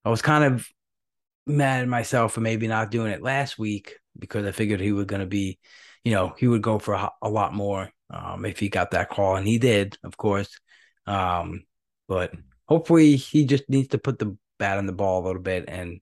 I 0.05 0.09
was 0.11 0.21
kind 0.23 0.43
of 0.45 0.67
mad 1.47 1.81
at 1.83 1.87
myself 1.87 2.33
for 2.33 2.41
maybe 2.41 2.67
not 2.67 2.91
doing 2.91 3.11
it 3.11 3.21
last 3.21 3.57
week 3.59 3.95
because 4.17 4.45
I 4.45 4.51
figured 4.51 4.79
he 4.79 4.91
was 4.91 5.05
gonna 5.05 5.25
be, 5.25 5.59
you 6.03 6.11
know, 6.11 6.33
he 6.37 6.47
would 6.47 6.61
go 6.61 6.79
for 6.79 6.93
a, 6.93 7.11
a 7.21 7.29
lot 7.29 7.53
more 7.53 7.91
um 8.09 8.45
if 8.45 8.59
he 8.59 8.69
got 8.69 8.91
that 8.91 9.09
call, 9.09 9.35
and 9.35 9.47
he 9.47 9.57
did, 9.57 9.97
of 10.03 10.17
course. 10.17 10.59
Um, 11.07 11.63
but 12.07 12.33
hopefully 12.67 13.15
he 13.15 13.45
just 13.45 13.69
needs 13.69 13.89
to 13.89 13.97
put 13.97 14.19
the 14.19 14.37
bat 14.59 14.77
on 14.77 14.85
the 14.85 14.93
ball 14.93 15.23
a 15.23 15.25
little 15.27 15.41
bit 15.41 15.65
and 15.67 15.99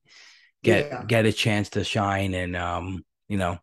get 0.64 0.88
Yeah. 0.91 1.04
get 1.06 1.26
a 1.26 1.34
chance 1.34 1.70
to 1.72 1.84
shine 1.84 2.34
and 2.34 2.56
um, 2.56 3.04
you 3.28 3.38
know, 3.38 3.60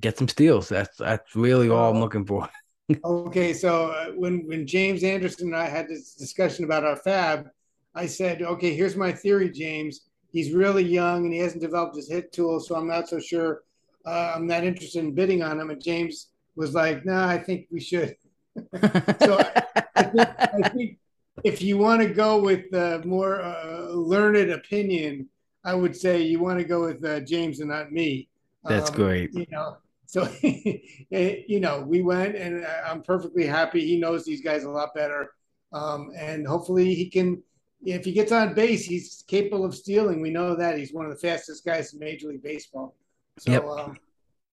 get 0.00 0.18
some 0.18 0.28
steals. 0.28 0.68
That's 0.68 0.96
that's 0.96 1.34
really 1.34 1.68
all 1.68 1.90
I'm 1.92 2.00
looking 2.00 2.26
for. 2.26 2.48
okay, 3.04 3.52
so 3.52 3.90
uh, 3.90 4.06
when 4.12 4.46
when 4.46 4.66
James 4.66 5.02
Anderson 5.02 5.48
and 5.48 5.56
I 5.56 5.66
had 5.68 5.88
this 5.88 6.14
discussion 6.14 6.64
about 6.64 6.84
our 6.84 6.96
FAAB, 6.96 7.44
I 7.94 8.06
said, 8.06 8.42
okay, 8.42 8.74
here's 8.74 8.96
my 8.96 9.12
theory, 9.12 9.50
James. 9.50 10.00
He's 10.34 10.52
really 10.52 10.82
young 10.82 11.24
and 11.24 11.32
he 11.32 11.38
hasn't 11.38 11.62
developed 11.62 11.94
his 11.94 12.10
hit 12.10 12.32
tool, 12.32 12.58
so 12.58 12.74
I'm 12.74 12.88
not 12.88 13.08
so 13.08 13.20
sure. 13.20 13.62
Uh, 14.04 14.32
I'm 14.34 14.46
not 14.46 14.64
interested 14.64 14.98
in 14.98 15.14
bidding 15.14 15.42
on 15.44 15.60
him. 15.60 15.70
And 15.70 15.82
James 15.82 16.30
was 16.56 16.74
like, 16.74 17.06
"No, 17.06 17.12
nah, 17.12 17.28
I 17.28 17.38
think 17.38 17.68
we 17.70 17.80
should." 17.80 18.16
so 19.20 19.38
I 19.94 20.02
think, 20.02 20.28
I 20.38 20.68
think, 20.68 20.98
if 21.44 21.62
you 21.62 21.78
want 21.78 22.02
to 22.02 22.08
go 22.08 22.42
with 22.42 22.70
the 22.72 23.00
more 23.04 23.42
uh, 23.42 23.90
learned 23.92 24.50
opinion, 24.50 25.28
I 25.64 25.74
would 25.74 25.96
say 25.96 26.22
you 26.22 26.40
want 26.40 26.58
to 26.58 26.64
go 26.64 26.84
with 26.84 27.04
uh, 27.04 27.20
James 27.20 27.60
and 27.60 27.70
not 27.70 27.92
me. 27.92 28.28
That's 28.64 28.90
um, 28.90 28.96
great. 28.96 29.32
You 29.32 29.46
know, 29.50 29.76
so 30.06 30.28
you 30.42 31.60
know, 31.60 31.80
we 31.86 32.02
went, 32.02 32.34
and 32.34 32.66
I'm 32.84 33.02
perfectly 33.02 33.46
happy. 33.46 33.86
He 33.86 33.98
knows 33.98 34.24
these 34.24 34.42
guys 34.42 34.64
a 34.64 34.70
lot 34.70 34.94
better, 34.94 35.32
um, 35.72 36.10
and 36.16 36.44
hopefully 36.44 36.92
he 36.92 37.08
can. 37.08 37.42
If 37.84 38.04
he 38.04 38.12
gets 38.12 38.32
on 38.32 38.54
base, 38.54 38.84
he's 38.84 39.24
capable 39.26 39.64
of 39.64 39.74
stealing. 39.74 40.20
We 40.20 40.30
know 40.30 40.54
that 40.56 40.78
he's 40.78 40.92
one 40.92 41.04
of 41.04 41.12
the 41.12 41.18
fastest 41.18 41.64
guys 41.64 41.92
in 41.92 41.98
Major 41.98 42.28
League 42.28 42.42
Baseball. 42.42 42.94
So, 43.38 43.50
yep. 43.52 43.64
um, 43.64 43.96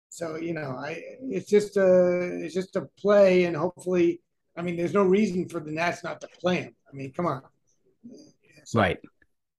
so 0.10 0.36
you 0.38 0.54
know, 0.54 0.76
I 0.78 1.02
it's 1.22 1.50
just 1.50 1.78
a 1.78 2.44
it's 2.44 2.54
just 2.54 2.76
a 2.76 2.88
play, 3.00 3.46
and 3.46 3.56
hopefully, 3.56 4.22
I 4.56 4.62
mean, 4.62 4.78
there's 4.78 4.94
no 4.94 5.04
reason 5.04 5.50
for 5.50 5.60
the 5.60 5.72
Nats 5.72 6.04
not 6.04 6.22
to 6.22 6.28
play 6.40 6.58
him. 6.58 6.76
I 6.90 6.96
mean, 6.96 7.12
come 7.12 7.26
on. 7.26 7.42
So, 8.64 8.80
right. 8.80 8.98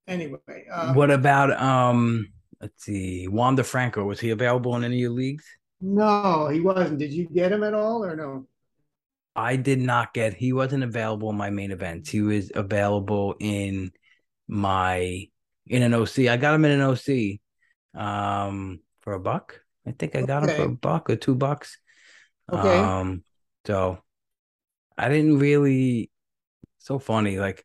Anyway, 0.06 0.38
um, 0.72 0.94
what 0.94 1.10
about 1.10 1.50
um? 1.60 2.32
Let's 2.60 2.84
see, 2.84 3.28
Wander 3.28 3.62
Franco 3.62 4.04
was 4.04 4.18
he 4.18 4.30
available 4.30 4.74
in 4.74 4.82
any 4.82 4.96
of 4.96 5.00
your 5.00 5.10
leagues? 5.10 5.44
No, 5.80 6.48
he 6.48 6.60
wasn't. 6.60 6.98
Did 6.98 7.12
you 7.12 7.28
get 7.28 7.52
him 7.52 7.62
at 7.62 7.74
all 7.74 8.04
or 8.04 8.16
no? 8.16 8.48
I 9.38 9.54
did 9.54 9.80
not 9.80 10.12
get. 10.12 10.34
He 10.34 10.52
wasn't 10.52 10.82
available 10.82 11.30
in 11.30 11.36
my 11.36 11.50
main 11.50 11.70
events. 11.70 12.10
He 12.10 12.22
was 12.22 12.50
available 12.52 13.36
in 13.38 13.92
my 14.48 15.28
in 15.68 15.82
an 15.82 15.94
OC. 15.94 16.26
I 16.26 16.36
got 16.36 16.54
him 16.54 16.64
in 16.64 16.80
an 16.80 16.80
OC 16.80 17.38
um 17.94 18.80
for 19.00 19.12
a 19.12 19.20
buck. 19.20 19.60
I 19.86 19.92
think 19.92 20.16
I 20.16 20.22
got 20.22 20.42
okay. 20.42 20.52
him 20.52 20.56
for 20.56 20.64
a 20.64 20.74
buck 20.74 21.08
or 21.08 21.14
two 21.14 21.36
bucks. 21.36 21.78
Okay. 22.52 22.78
Um, 22.78 23.22
so 23.64 24.02
I 24.96 25.08
didn't 25.08 25.38
really. 25.38 26.10
So 26.78 26.98
funny, 26.98 27.38
like, 27.38 27.64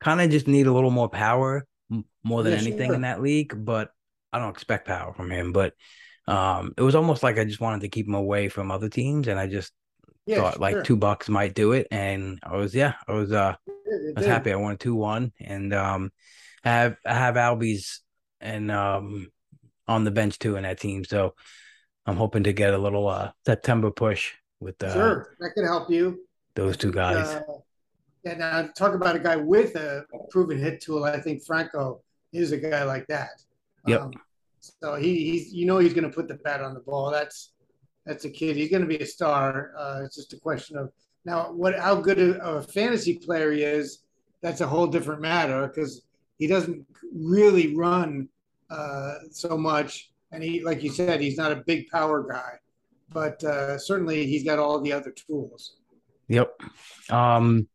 kind 0.00 0.20
of 0.20 0.30
just 0.30 0.48
need 0.48 0.66
a 0.66 0.72
little 0.72 0.90
more 0.90 1.10
power 1.10 1.66
more 2.22 2.42
than 2.42 2.52
yeah, 2.52 2.58
anything 2.60 2.88
sure. 2.88 2.94
in 2.94 3.02
that 3.02 3.20
league. 3.20 3.52
But 3.54 3.90
I 4.32 4.38
don't 4.38 4.50
expect 4.50 4.86
power 4.86 5.12
from 5.12 5.30
him. 5.30 5.52
But 5.52 5.74
um, 6.26 6.72
it 6.78 6.82
was 6.82 6.94
almost 6.94 7.22
like 7.22 7.38
I 7.38 7.44
just 7.44 7.60
wanted 7.60 7.82
to 7.82 7.88
keep 7.88 8.06
him 8.06 8.14
away 8.14 8.48
from 8.48 8.70
other 8.70 8.88
teams, 8.88 9.28
and 9.28 9.38
I 9.38 9.46
just 9.46 9.72
yeah, 10.30 10.36
thought 10.36 10.54
sure. 10.54 10.60
like 10.60 10.84
two 10.84 10.96
bucks 10.96 11.28
might 11.28 11.54
do 11.54 11.72
it. 11.72 11.88
And 11.90 12.38
I 12.42 12.56
was 12.56 12.74
yeah, 12.74 12.94
I 13.06 13.12
was 13.12 13.32
uh, 13.32 13.54
I 13.66 14.12
was 14.16 14.26
happy. 14.26 14.52
I 14.52 14.56
won 14.56 14.76
two 14.78 14.94
one, 14.94 15.32
and 15.40 15.74
um, 15.74 16.10
I 16.64 16.70
have 16.70 16.96
I 17.04 17.14
have 17.14 17.34
Albies 17.34 17.98
and 18.40 18.70
um 18.70 19.30
on 19.86 20.04
the 20.04 20.10
bench 20.10 20.38
too 20.38 20.56
in 20.56 20.62
that 20.62 20.80
team. 20.80 21.04
So 21.04 21.34
I'm 22.06 22.16
hoping 22.16 22.44
to 22.44 22.52
get 22.52 22.74
a 22.74 22.78
little 22.78 23.08
uh, 23.08 23.32
September 23.44 23.90
push 23.90 24.32
with 24.60 24.82
uh, 24.82 24.92
sure 24.92 25.36
that 25.40 25.50
could 25.54 25.64
help 25.64 25.90
you. 25.90 26.20
Those 26.54 26.76
two 26.76 26.92
guys. 26.92 27.26
Uh, 27.26 27.42
and 28.24 28.42
uh, 28.42 28.68
talk 28.76 28.94
about 28.94 29.16
a 29.16 29.18
guy 29.18 29.36
with 29.36 29.76
a 29.76 30.04
proven 30.30 30.58
hit 30.58 30.80
tool. 30.80 31.04
I 31.04 31.20
think 31.20 31.44
Franco 31.44 32.02
is 32.32 32.52
a 32.52 32.58
guy 32.58 32.84
like 32.84 33.06
that. 33.06 33.42
Yep. 33.86 34.00
Um, 34.00 34.12
so 34.60 34.94
he, 34.96 35.30
he's 35.30 35.52
you 35.52 35.66
know 35.66 35.78
he's 35.78 35.94
going 35.94 36.08
to 36.08 36.14
put 36.14 36.28
the 36.28 36.34
bat 36.34 36.60
on 36.60 36.74
the 36.74 36.80
ball. 36.80 37.10
That's 37.10 37.52
that's 38.06 38.24
a 38.24 38.30
kid. 38.30 38.56
He's 38.56 38.70
going 38.70 38.82
to 38.82 38.88
be 38.88 38.98
a 38.98 39.06
star. 39.06 39.72
Uh, 39.76 40.00
it's 40.04 40.16
just 40.16 40.32
a 40.32 40.38
question 40.38 40.76
of 40.76 40.90
now 41.24 41.52
what 41.52 41.78
how 41.78 41.96
good 41.96 42.18
a, 42.18 42.42
a 42.42 42.62
fantasy 42.62 43.18
player 43.18 43.52
he 43.52 43.62
is. 43.62 44.02
That's 44.42 44.62
a 44.62 44.66
whole 44.66 44.86
different 44.86 45.20
matter 45.20 45.66
because 45.66 46.02
he 46.38 46.46
doesn't 46.46 46.86
really 47.12 47.76
run 47.76 48.28
uh, 48.70 49.14
so 49.30 49.58
much. 49.58 50.10
And 50.32 50.42
he, 50.42 50.62
like 50.62 50.82
you 50.82 50.90
said, 50.90 51.20
he's 51.20 51.36
not 51.36 51.52
a 51.52 51.62
big 51.66 51.88
power 51.88 52.26
guy, 52.26 52.52
but 53.10 53.42
uh, 53.44 53.78
certainly 53.78 54.26
he's 54.26 54.44
got 54.44 54.58
all 54.58 54.80
the 54.80 54.92
other 54.92 55.10
tools. 55.10 55.76
Yep. 56.28 56.52
Um, 57.10 57.68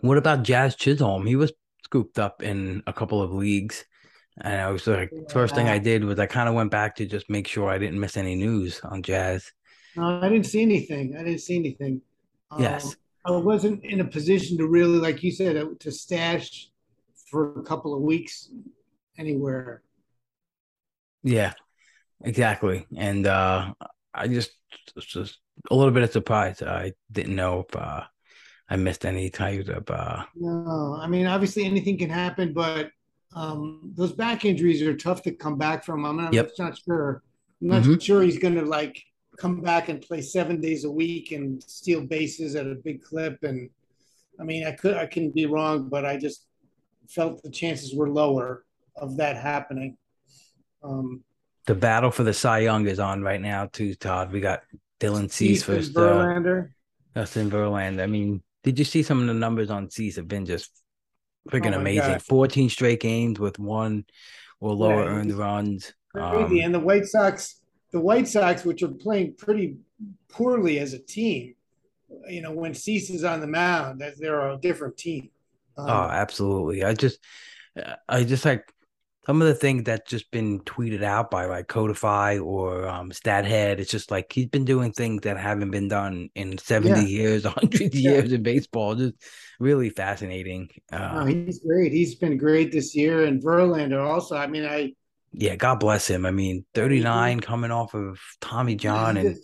what 0.00 0.16
about 0.16 0.44
Jazz 0.44 0.76
Chisholm? 0.76 1.26
He 1.26 1.36
was 1.36 1.52
scooped 1.84 2.18
up 2.18 2.42
in 2.42 2.82
a 2.86 2.92
couple 2.92 3.20
of 3.20 3.32
leagues. 3.32 3.84
And 4.40 4.60
I 4.60 4.70
was 4.70 4.86
like, 4.86 5.10
yeah. 5.12 5.22
first 5.30 5.54
thing 5.54 5.68
I 5.68 5.78
did 5.78 6.04
was 6.04 6.18
I 6.18 6.26
kind 6.26 6.48
of 6.48 6.54
went 6.54 6.70
back 6.70 6.96
to 6.96 7.06
just 7.06 7.28
make 7.28 7.46
sure 7.46 7.68
I 7.68 7.78
didn't 7.78 8.00
miss 8.00 8.16
any 8.16 8.34
news 8.34 8.80
on 8.82 9.02
Jazz. 9.02 9.50
No, 9.96 10.20
I 10.20 10.28
didn't 10.28 10.46
see 10.46 10.62
anything. 10.62 11.16
I 11.16 11.24
didn't 11.24 11.40
see 11.40 11.56
anything. 11.56 12.00
Yes. 12.58 12.96
Um, 13.24 13.34
I 13.34 13.38
wasn't 13.38 13.84
in 13.84 14.00
a 14.00 14.04
position 14.04 14.56
to 14.58 14.66
really, 14.66 14.98
like 14.98 15.22
you 15.22 15.30
said, 15.30 15.80
to 15.80 15.92
stash 15.92 16.68
for 17.30 17.58
a 17.58 17.62
couple 17.62 17.94
of 17.94 18.00
weeks 18.00 18.48
anywhere. 19.18 19.82
Yeah, 21.22 21.52
exactly. 22.24 22.86
And 22.96 23.26
uh, 23.26 23.74
I 24.14 24.28
just 24.28 24.52
just 24.96 25.38
a 25.70 25.74
little 25.74 25.92
bit 25.92 26.02
of 26.02 26.12
surprise. 26.12 26.62
I 26.62 26.94
didn't 27.12 27.36
know 27.36 27.66
if 27.68 27.76
uh, 27.76 28.04
I 28.68 28.76
missed 28.76 29.04
any 29.04 29.28
types 29.28 29.68
of. 29.68 29.90
Uh... 29.90 30.24
No, 30.34 30.98
I 31.00 31.06
mean 31.06 31.26
obviously 31.26 31.64
anything 31.64 31.98
can 31.98 32.10
happen, 32.10 32.52
but 32.54 32.90
um, 33.34 33.92
those 33.94 34.12
back 34.12 34.44
injuries 34.44 34.82
are 34.82 34.96
tough 34.96 35.22
to 35.22 35.32
come 35.32 35.56
back 35.56 35.84
from. 35.84 36.04
I'm 36.04 36.16
not, 36.16 36.32
yep. 36.32 36.50
not 36.58 36.78
sure. 36.78 37.22
I'm 37.62 37.68
not 37.68 37.82
mm-hmm. 37.82 37.98
sure 37.98 38.22
he's 38.22 38.38
going 38.38 38.56
to 38.56 38.64
like 38.64 39.00
come 39.38 39.60
back 39.60 39.88
and 39.88 40.00
play 40.00 40.20
seven 40.20 40.60
days 40.60 40.84
a 40.84 40.90
week 40.90 41.32
and 41.32 41.62
steal 41.62 42.04
bases 42.06 42.56
at 42.56 42.66
a 42.66 42.74
big 42.74 43.02
clip. 43.02 43.38
And 43.42 43.70
I 44.40 44.44
mean, 44.44 44.66
I 44.66 44.72
could 44.72 44.96
I 44.96 45.06
can 45.06 45.30
be 45.30 45.46
wrong, 45.46 45.88
but 45.88 46.04
I 46.04 46.16
just 46.16 46.46
felt 47.08 47.42
the 47.42 47.50
chances 47.50 47.94
were 47.94 48.08
lower 48.08 48.64
of 48.96 49.16
that 49.18 49.36
happening. 49.36 49.96
Um, 50.82 51.22
the 51.66 51.74
battle 51.74 52.10
for 52.10 52.24
the 52.24 52.34
Cy 52.34 52.60
Young 52.60 52.86
is 52.86 52.98
on 52.98 53.22
right 53.22 53.40
now 53.40 53.66
too, 53.66 53.94
Todd. 53.94 54.32
We 54.32 54.40
got 54.40 54.62
Dylan 54.98 55.30
Cease 55.30 55.62
versus 55.62 55.94
uh, 55.96 56.00
Verlander. 56.00 56.64
Uh, 57.14 57.20
Justin 57.20 57.50
Verlander. 57.50 58.02
I 58.02 58.06
mean, 58.06 58.42
did 58.64 58.78
you 58.78 58.84
see 58.84 59.02
some 59.02 59.20
of 59.20 59.26
the 59.26 59.34
numbers 59.34 59.70
on 59.70 59.90
Cease 59.90 60.16
have 60.16 60.28
been 60.28 60.46
just 60.46 60.70
freaking 61.48 61.74
oh 61.74 61.80
amazing? 61.80 62.12
God. 62.12 62.22
14 62.22 62.68
straight 62.68 63.00
games 63.00 63.38
with 63.38 63.58
one 63.58 64.04
or 64.60 64.74
lower 64.74 65.04
yeah, 65.04 65.10
earned 65.10 65.32
runs. 65.32 65.92
Um, 66.14 66.58
and 66.58 66.74
the 66.74 66.80
White 66.80 67.06
Sox, 67.06 67.60
the 67.92 68.00
White 68.00 68.28
Sox, 68.28 68.64
which 68.64 68.82
are 68.82 68.88
playing 68.88 69.34
pretty 69.34 69.76
poorly 70.28 70.78
as 70.80 70.92
a 70.92 70.98
team, 70.98 71.54
you 72.28 72.42
know, 72.42 72.52
when 72.52 72.74
Cease 72.74 73.10
is 73.10 73.24
on 73.24 73.40
the 73.40 73.46
mound, 73.46 74.02
they're 74.18 74.50
a 74.50 74.56
different 74.56 74.96
team. 74.96 75.30
Um, 75.78 75.88
oh, 75.88 76.08
absolutely. 76.10 76.84
I 76.84 76.94
just, 76.94 77.18
I 78.08 78.24
just 78.24 78.44
like 78.44 78.72
some 79.30 79.40
of 79.40 79.46
the 79.46 79.54
things 79.54 79.84
that's 79.84 80.10
just 80.10 80.28
been 80.32 80.58
tweeted 80.62 81.04
out 81.04 81.30
by 81.30 81.44
like 81.44 81.68
Codify 81.68 82.38
or 82.38 82.88
um, 82.88 83.12
Stathead, 83.12 83.78
it's 83.78 83.88
just 83.88 84.10
like 84.10 84.32
he's 84.32 84.46
been 84.46 84.64
doing 84.64 84.90
things 84.90 85.22
that 85.22 85.36
haven't 85.36 85.70
been 85.70 85.86
done 85.86 86.30
in 86.34 86.58
70 86.58 87.02
yeah. 87.02 87.06
years, 87.06 87.44
100 87.44 87.94
yeah. 87.94 88.10
years 88.10 88.32
in 88.32 88.42
baseball. 88.42 88.96
Just 88.96 89.14
really 89.60 89.88
fascinating. 89.88 90.68
Uh, 90.90 91.26
he's 91.26 91.60
great. 91.60 91.92
He's 91.92 92.16
been 92.16 92.38
great 92.38 92.72
this 92.72 92.96
year. 92.96 93.24
And 93.24 93.40
Verlander 93.40 94.04
also. 94.04 94.36
I 94.36 94.48
mean, 94.48 94.64
I. 94.64 94.94
Yeah, 95.30 95.54
God 95.54 95.78
bless 95.78 96.10
him. 96.10 96.26
I 96.26 96.32
mean, 96.32 96.64
39 96.74 97.38
coming 97.38 97.70
off 97.70 97.94
of 97.94 98.18
Tommy 98.40 98.74
John 98.74 99.16
and 99.16 99.36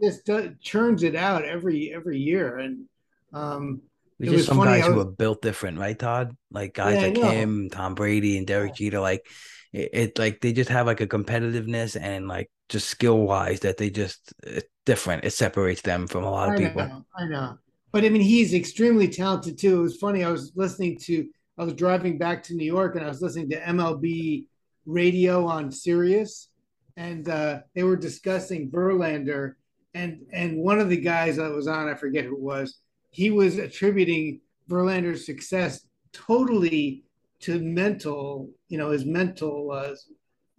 just, 0.00 0.24
just 0.24 0.58
churns 0.62 1.02
it 1.02 1.16
out 1.16 1.44
every 1.44 1.92
every 1.94 2.18
year. 2.18 2.56
And 2.56 2.86
um, 3.34 3.82
there's 4.26 4.46
just 4.46 4.48
some 4.48 4.58
guys 4.58 4.84
was, 4.84 4.94
who 4.94 5.00
are 5.00 5.04
built 5.04 5.42
different, 5.42 5.78
right, 5.78 5.98
Todd? 5.98 6.36
Like 6.50 6.74
guys 6.74 7.00
yeah, 7.00 7.08
like 7.08 7.16
him, 7.16 7.68
Tom 7.70 7.94
Brady, 7.94 8.38
and 8.38 8.46
Derek 8.46 8.74
Jeter. 8.74 9.00
Like 9.00 9.26
it, 9.72 9.90
it, 9.92 10.18
like 10.18 10.40
they 10.40 10.52
just 10.52 10.70
have 10.70 10.86
like 10.86 11.00
a 11.00 11.06
competitiveness 11.06 12.00
and 12.00 12.28
like 12.28 12.50
just 12.68 12.88
skill 12.88 13.18
wise 13.18 13.60
that 13.60 13.76
they 13.76 13.90
just 13.90 14.32
it's 14.42 14.68
different. 14.86 15.24
It 15.24 15.32
separates 15.32 15.82
them 15.82 16.06
from 16.06 16.24
a 16.24 16.30
lot 16.30 16.48
of 16.48 16.54
I 16.54 16.64
people. 16.64 16.86
Know, 16.86 17.04
I 17.16 17.24
know, 17.26 17.58
but 17.92 18.04
I 18.04 18.08
mean, 18.08 18.22
he's 18.22 18.54
extremely 18.54 19.08
talented 19.08 19.58
too. 19.58 19.80
It 19.80 19.82
was 19.82 19.96
funny. 19.96 20.24
I 20.24 20.30
was 20.30 20.52
listening 20.54 20.98
to. 21.02 21.28
I 21.56 21.64
was 21.64 21.74
driving 21.74 22.18
back 22.18 22.42
to 22.44 22.54
New 22.54 22.64
York 22.66 22.96
and 22.96 23.04
I 23.04 23.08
was 23.08 23.22
listening 23.22 23.48
to 23.50 23.60
MLB 23.60 24.46
radio 24.86 25.46
on 25.46 25.70
Sirius, 25.70 26.48
and 26.96 27.28
uh, 27.28 27.60
they 27.74 27.84
were 27.84 27.96
discussing 27.96 28.70
Verlander, 28.70 29.54
and 29.92 30.20
and 30.32 30.58
one 30.58 30.80
of 30.80 30.88
the 30.88 31.00
guys 31.00 31.36
that 31.36 31.50
was 31.50 31.68
on, 31.68 31.88
I 31.88 31.94
forget 31.94 32.24
who 32.24 32.34
it 32.34 32.40
was 32.40 32.80
he 33.14 33.30
was 33.30 33.58
attributing 33.58 34.40
Verlander's 34.68 35.24
success 35.24 35.86
totally 36.12 37.04
to 37.38 37.60
mental, 37.60 38.50
you 38.68 38.76
know, 38.76 38.90
his 38.90 39.04
mental 39.04 39.70
uh, 39.70 39.94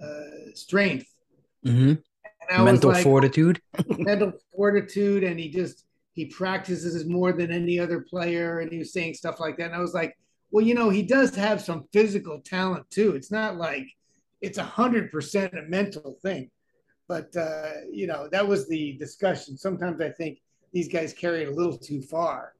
uh, 0.02 0.54
strength. 0.54 1.14
Mm-hmm. 1.66 2.64
Mental 2.64 2.92
like, 2.92 3.04
fortitude. 3.04 3.60
mental 3.98 4.32
fortitude, 4.56 5.26
and 5.26 5.38
he 5.38 5.50
just 5.50 5.84
he 6.14 6.28
practices 6.28 7.06
more 7.06 7.34
than 7.34 7.52
any 7.52 7.78
other 7.78 8.00
player, 8.00 8.60
and 8.60 8.72
he 8.72 8.78
was 8.78 8.94
saying 8.94 9.16
stuff 9.16 9.42
like 9.42 9.58
that. 9.58 9.66
And 9.66 9.76
I 9.76 9.80
was 9.80 9.94
like, 9.94 10.18
well, 10.50 10.64
you 10.64 10.76
know, 10.76 10.90
he 10.90 11.02
does 11.02 11.36
have 11.36 11.60
some 11.60 11.84
physical 11.92 12.40
talent 12.40 12.90
too. 12.90 13.16
It's 13.16 13.32
not 13.32 13.58
like 13.58 13.86
it's 14.40 14.60
a 14.60 14.64
hundred 14.64 15.12
percent 15.12 15.58
a 15.58 15.64
mental 15.64 16.18
thing. 16.22 16.50
but 17.10 17.36
uh, 17.36 17.72
you 17.92 18.08
know 18.08 18.30
that 18.32 18.48
was 18.48 18.70
the 18.70 18.94
discussion. 18.98 19.58
Sometimes 19.58 20.00
I 20.00 20.12
think 20.12 20.40
these 20.76 20.90
guys 20.90 21.14
carry 21.14 21.44
it 21.44 21.48
a 21.48 21.52
little 21.52 21.78
too 21.78 22.02
far. 22.02 22.54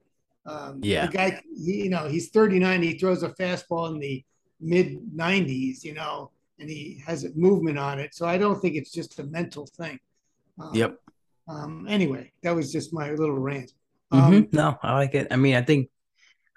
Um, 0.46 0.80
yeah, 0.82 1.06
the 1.06 1.12
guy, 1.12 1.40
he, 1.54 1.84
you 1.84 1.90
know, 1.90 2.08
he's 2.08 2.30
39. 2.30 2.82
He 2.82 2.98
throws 2.98 3.22
a 3.22 3.28
fastball 3.28 3.92
in 3.92 4.00
the 4.00 4.24
mid 4.58 4.98
90s, 5.14 5.84
you 5.84 5.92
know, 5.92 6.30
and 6.58 6.70
he 6.70 7.02
has 7.06 7.24
a 7.24 7.28
movement 7.34 7.78
on 7.78 7.98
it. 7.98 8.14
So 8.14 8.26
I 8.26 8.38
don't 8.38 8.58
think 8.58 8.74
it's 8.74 8.90
just 8.90 9.18
a 9.18 9.24
mental 9.24 9.66
thing. 9.66 10.00
Um, 10.58 10.70
yep. 10.72 10.96
Um, 11.46 11.86
anyway, 11.88 12.32
that 12.42 12.56
was 12.56 12.72
just 12.72 12.94
my 12.94 13.10
little 13.10 13.38
rant. 13.38 13.72
Mm-hmm. 14.12 14.34
Um, 14.34 14.48
no, 14.50 14.78
I 14.82 14.94
like 14.94 15.14
it. 15.14 15.26
I 15.30 15.36
mean, 15.36 15.54
I 15.54 15.62
think, 15.62 15.90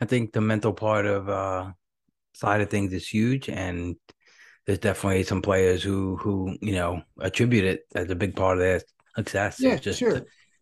I 0.01 0.05
think 0.05 0.31
the 0.31 0.41
mental 0.41 0.71
part 0.71 1.05
of 1.05 1.27
uh, 1.27 1.71
side 2.33 2.61
of 2.61 2.69
things 2.69 2.93
is 2.93 3.05
huge, 3.05 3.49
and 3.49 3.97
there's 4.65 4.79
definitely 4.79 5.23
some 5.23 5.41
players 5.41 5.83
who 5.83 6.15
who 6.15 6.55
you 6.61 6.73
know 6.73 7.01
attribute 7.19 7.65
it 7.65 7.81
as 7.95 8.09
a 8.09 8.15
big 8.15 8.35
part 8.35 8.57
of 8.57 8.61
their 8.61 8.81
success. 9.15 9.59
Yeah, 9.59 9.75
just, 9.75 9.99
sure. 9.99 10.21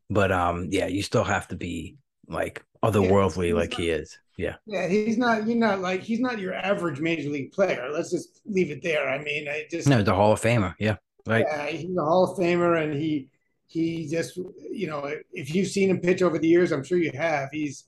But 0.09 0.31
um, 0.31 0.67
yeah, 0.71 0.87
you 0.87 1.01
still 1.01 1.23
have 1.23 1.47
to 1.49 1.55
be 1.55 1.97
like 2.27 2.63
otherworldly, 2.83 3.49
yeah, 3.49 3.55
like 3.55 3.71
not, 3.71 3.79
he 3.79 3.89
is. 3.89 4.17
Yeah. 4.37 4.55
Yeah, 4.65 4.87
he's 4.87 5.17
not. 5.17 5.47
You're 5.47 5.57
not 5.57 5.79
like 5.79 6.03
he's 6.03 6.19
not 6.19 6.39
your 6.39 6.53
average 6.53 6.99
major 6.99 7.29
league 7.29 7.51
player. 7.51 7.89
Let's 7.91 8.11
just 8.11 8.41
leave 8.45 8.71
it 8.71 8.83
there. 8.83 9.09
I 9.09 9.21
mean, 9.23 9.47
I 9.47 9.65
just 9.69 9.87
no, 9.87 10.03
the 10.03 10.13
Hall 10.13 10.31
of 10.31 10.41
Famer. 10.41 10.75
Yeah, 10.79 10.97
right. 11.25 11.45
Yeah, 11.47 11.67
he's 11.67 11.97
a 11.97 12.01
Hall 12.01 12.31
of 12.31 12.37
Famer, 12.37 12.81
and 12.81 12.93
he 12.93 13.29
he 13.67 14.07
just 14.07 14.37
you 14.71 14.87
know 14.87 15.11
if 15.33 15.53
you've 15.53 15.67
seen 15.67 15.89
him 15.89 15.99
pitch 15.99 16.21
over 16.21 16.37
the 16.37 16.47
years, 16.47 16.71
I'm 16.71 16.83
sure 16.83 16.99
you 16.99 17.11
have. 17.15 17.49
He's 17.51 17.85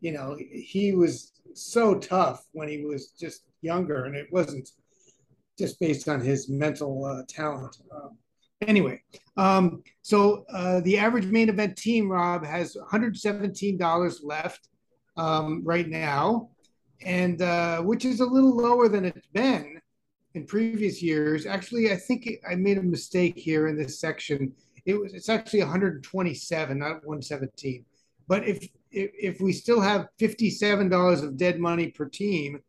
you 0.00 0.12
know 0.12 0.36
he 0.38 0.92
was 0.92 1.32
so 1.54 1.94
tough 1.94 2.46
when 2.52 2.68
he 2.68 2.84
was 2.84 3.08
just 3.18 3.44
younger, 3.62 4.04
and 4.04 4.14
it 4.14 4.28
wasn't 4.30 4.70
just 5.58 5.80
based 5.80 6.08
on 6.08 6.20
his 6.20 6.48
mental 6.48 7.04
uh, 7.04 7.22
talent. 7.26 7.78
Um, 7.90 8.18
anyway, 8.62 9.02
um, 9.36 9.82
so 10.02 10.44
uh, 10.52 10.80
the 10.80 10.98
average 10.98 11.26
main 11.26 11.48
event 11.48 11.76
team, 11.76 12.10
Rob, 12.10 12.44
has 12.44 12.76
$117 12.76 14.18
left 14.22 14.68
um, 15.16 15.62
right 15.64 15.88
now, 15.88 16.50
and 17.04 17.40
uh, 17.42 17.80
which 17.82 18.04
is 18.04 18.20
a 18.20 18.24
little 18.24 18.56
lower 18.56 18.88
than 18.88 19.04
it's 19.04 19.26
been 19.28 19.80
in 20.34 20.46
previous 20.46 21.02
years. 21.02 21.46
Actually, 21.46 21.92
I 21.92 21.96
think 21.96 22.28
I 22.48 22.54
made 22.54 22.78
a 22.78 22.82
mistake 22.82 23.36
here 23.36 23.68
in 23.68 23.76
this 23.76 24.00
section. 24.00 24.52
It 24.84 24.98
was 24.98 25.14
it's 25.14 25.28
actually 25.28 25.60
127, 25.60 26.78
not 26.78 27.04
117. 27.04 27.84
But 28.28 28.46
if 28.46 28.68
if, 28.90 29.10
if 29.14 29.40
we 29.40 29.52
still 29.52 29.80
have 29.80 30.08
$57 30.20 31.22
of 31.22 31.36
dead 31.36 31.58
money 31.58 31.88
per 31.88 32.06
team, 32.06 32.60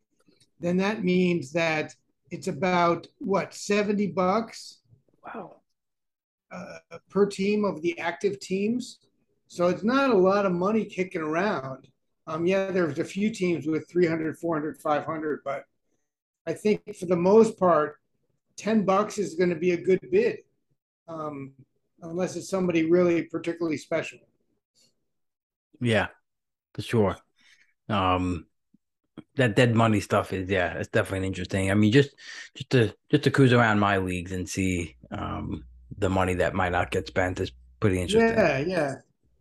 then 0.59 0.77
that 0.77 1.03
means 1.03 1.51
that 1.53 1.93
it's 2.31 2.47
about 2.47 3.07
what 3.19 3.53
70 3.53 4.07
bucks 4.07 4.79
wow 5.23 5.56
uh, 6.51 6.97
per 7.09 7.25
team 7.25 7.65
of 7.65 7.81
the 7.81 7.97
active 7.99 8.39
teams. 8.39 8.99
So 9.47 9.67
it's 9.67 9.83
not 9.83 10.09
a 10.09 10.17
lot 10.17 10.45
of 10.45 10.51
money 10.51 10.85
kicking 10.85 11.21
around. 11.21 11.87
Um 12.27 12.45
yeah 12.45 12.71
there's 12.71 12.99
a 12.99 13.05
few 13.05 13.29
teams 13.29 13.65
with 13.65 13.89
300 13.89 14.37
400 14.37 14.77
500 14.77 15.39
but 15.45 15.63
i 16.45 16.53
think 16.53 16.81
for 16.95 17.05
the 17.05 17.15
most 17.15 17.57
part 17.57 17.95
10 18.57 18.83
bucks 18.83 19.17
is 19.17 19.35
going 19.35 19.49
to 19.49 19.55
be 19.55 19.71
a 19.71 19.77
good 19.77 20.01
bid 20.11 20.39
um 21.07 21.53
unless 22.01 22.35
it's 22.35 22.49
somebody 22.49 22.89
really 22.89 23.23
particularly 23.23 23.77
special. 23.77 24.19
Yeah 25.79 26.07
for 26.73 26.81
sure. 26.81 27.15
Um 27.89 28.45
that 29.35 29.55
dead 29.55 29.75
money 29.75 29.99
stuff 29.99 30.33
is 30.33 30.49
yeah, 30.49 30.73
it's 30.73 30.89
definitely 30.89 31.27
interesting. 31.27 31.71
I 31.71 31.75
mean, 31.75 31.91
just 31.91 32.11
just 32.55 32.69
to 32.71 32.93
just 33.09 33.23
to 33.23 33.31
cruise 33.31 33.53
around 33.53 33.79
my 33.79 33.97
leagues 33.97 34.31
and 34.31 34.47
see 34.47 34.95
um 35.11 35.63
the 35.97 36.09
money 36.09 36.33
that 36.35 36.53
might 36.53 36.71
not 36.71 36.91
get 36.91 37.07
spent 37.07 37.39
is 37.39 37.51
pretty 37.79 38.01
interesting. 38.01 38.37
Yeah, 38.37 38.59
yeah. 38.59 38.95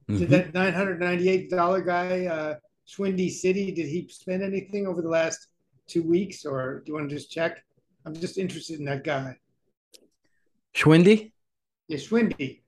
Mm-hmm. 0.09 0.19
Did 0.19 0.29
that 0.31 0.55
nine 0.55 0.73
hundred 0.73 1.01
ninety 1.01 1.29
eight 1.29 1.51
dollar 1.51 1.81
guy, 1.83 2.27
uh 2.27 2.55
Schwindy 2.89 3.31
City, 3.31 3.73
did 3.73 3.87
he 3.87 4.07
spend 4.09 4.43
anything 4.43 4.87
over 4.87 5.03
the 5.03 5.09
last 5.09 5.49
two 5.89 6.03
weeks, 6.03 6.45
or 6.45 6.83
do 6.85 6.91
you 6.91 6.95
want 6.95 7.11
to 7.11 7.17
just 7.17 7.31
check? 7.31 7.65
I'm 8.05 8.15
just 8.15 8.39
interested 8.39 8.79
in 8.79 8.85
that 8.85 9.03
guy. 9.03 9.37
Schwindy? 10.75 11.33
Yeah, 11.89 11.99
Schwindy. 11.99 12.61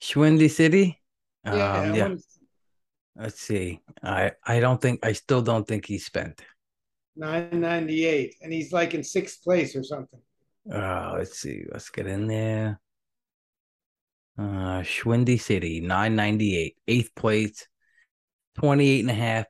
Schwindy 0.00 0.48
City? 0.48 1.00
Yeah, 1.44 1.80
um, 1.80 1.94
yeah. 1.94 2.14
Let's 3.16 3.40
see. 3.40 3.80
I 4.02 4.32
I 4.44 4.60
don't 4.60 4.80
think 4.80 5.04
I 5.04 5.12
still 5.12 5.42
don't 5.42 5.66
think 5.66 5.86
he 5.86 5.98
spent. 5.98 6.40
998 7.16 8.36
and 8.42 8.52
he's 8.52 8.72
like 8.72 8.94
in 8.94 9.02
sixth 9.02 9.42
place 9.42 9.74
or 9.74 9.82
something. 9.82 10.20
Uh 10.72 11.14
let's 11.16 11.38
see. 11.38 11.64
Let's 11.72 11.90
get 11.90 12.06
in 12.06 12.28
there. 12.28 12.80
Uh 14.38 14.82
Schwindy 14.82 15.40
City, 15.40 15.80
998, 15.80 16.76
eighth 16.86 17.14
place, 17.16 17.66
28 18.58 19.00
and 19.00 19.10
a 19.10 19.14
half 19.14 19.46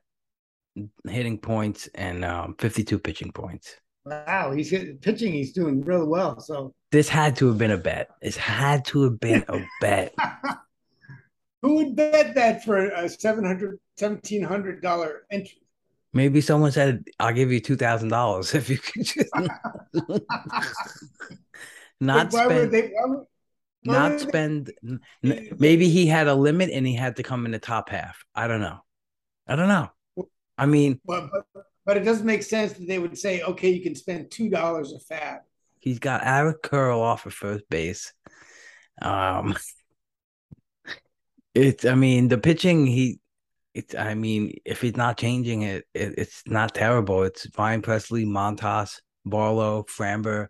hitting 1.07 1.37
points 1.37 1.87
and 1.93 2.25
um 2.25 2.55
52 2.57 2.97
pitching 2.99 3.31
points. 3.31 3.75
Wow, 4.05 4.51
he's 4.51 4.71
pitching, 5.01 5.33
he's 5.33 5.53
doing 5.53 5.81
really 5.81 6.07
well. 6.07 6.39
So 6.39 6.73
this 6.91 7.07
had 7.07 7.35
to 7.37 7.47
have 7.47 7.57
been 7.57 7.71
a 7.71 7.77
bet. 7.77 8.09
This 8.21 8.37
had 8.37 8.85
to 8.85 9.03
have 9.03 9.19
been 9.19 9.45
a 9.47 9.59
bet. 9.79 10.15
Who 11.61 11.75
would 11.75 11.95
bet 11.95 12.35
that 12.35 12.63
for 12.63 12.89
a 12.89 13.09
700 13.09 13.77
$1,700 13.99 15.11
entry? 15.29 15.61
Maybe 16.13 16.41
someone 16.41 16.71
said, 16.71 17.03
I'll 17.19 17.33
give 17.33 17.51
you 17.51 17.61
$2,000 17.61 18.55
if 18.55 18.69
you 18.69 18.77
could 18.79 19.05
just 19.05 19.29
not 21.99 22.31
spend. 22.31 22.71
They, 22.71 22.91
why 22.93 23.17
not 23.83 24.19
spend. 24.19 24.71
Maybe 25.21 25.89
he 25.89 26.05
had 26.07 26.27
a 26.27 26.35
limit 26.35 26.69
and 26.71 26.85
he 26.85 26.95
had 26.95 27.15
to 27.17 27.23
come 27.23 27.45
in 27.45 27.51
the 27.51 27.59
top 27.59 27.89
half. 27.89 28.23
I 28.35 28.47
don't 28.47 28.61
know. 28.61 28.79
I 29.47 29.55
don't 29.55 29.67
know. 29.67 29.89
I 30.57 30.65
mean, 30.65 30.99
but, 31.05 31.29
but, 31.31 31.63
but 31.85 31.97
it 31.97 32.01
doesn't 32.01 32.25
make 32.25 32.43
sense 32.43 32.73
that 32.73 32.87
they 32.87 32.99
would 32.99 33.17
say, 33.17 33.41
okay, 33.41 33.69
you 33.69 33.81
can 33.81 33.95
spend 33.95 34.29
$2 34.29 34.51
a 34.51 35.13
FAAB. 35.13 35.39
He's 35.79 35.99
got 35.99 36.25
Eric 36.25 36.61
Curl 36.61 36.99
off 36.99 37.25
of 37.25 37.33
first 37.33 37.63
base. 37.69 38.13
Um, 39.01 39.55
it's, 41.55 41.85
I 41.85 41.95
mean, 41.95 42.27
the 42.27 42.37
pitching, 42.37 42.85
he, 42.85 43.19
it's, 43.73 43.95
I 43.95 44.13
mean, 44.15 44.55
if 44.65 44.81
he's 44.81 44.97
not 44.97 45.17
changing 45.17 45.61
it, 45.61 45.85
it 45.93 46.15
it's 46.17 46.43
not 46.45 46.75
terrible. 46.75 47.23
It's 47.23 47.47
Ryan 47.57 47.81
Pressly 47.81 48.25
Montas, 48.25 48.99
Barlow, 49.25 49.83
Framber, 49.83 50.47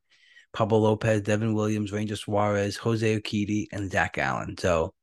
Pablo 0.54 0.80
Lopez, 0.80 1.22
Devin 1.22 1.54
Williams, 1.54 1.92
Ranger 1.92 2.16
Suarez, 2.16 2.78
Jose 2.78 3.20
Urquidy, 3.20 3.68
and 3.72 3.92
Zach 3.92 4.18
Allen. 4.18 4.58
So, 4.58 4.94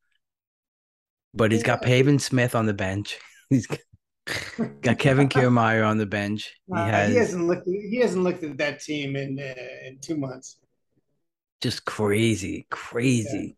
but 1.34 1.52
he's 1.52 1.62
got 1.62 1.82
Pavin 1.82 2.18
Smith 2.18 2.54
on 2.54 2.66
the 2.66 2.74
bench. 2.74 3.18
He's 3.48 3.68
got, 3.68 3.78
got 4.80 4.98
Kevin 4.98 5.28
Kiermaier 5.28 5.86
on 5.86 5.98
the 5.98 6.06
bench. 6.06 6.52
He, 6.66 6.72
uh, 6.72 6.84
has, 6.84 7.10
he 7.10 7.16
hasn't 7.16 7.46
looked. 7.46 7.68
He 7.68 8.00
hasn't 8.00 8.24
looked 8.24 8.42
at 8.42 8.58
that 8.58 8.80
team 8.80 9.14
in 9.14 9.38
uh, 9.38 9.86
in 9.86 10.00
two 10.00 10.16
months. 10.16 10.58
Just 11.60 11.84
crazy, 11.84 12.66
crazy. 12.68 13.56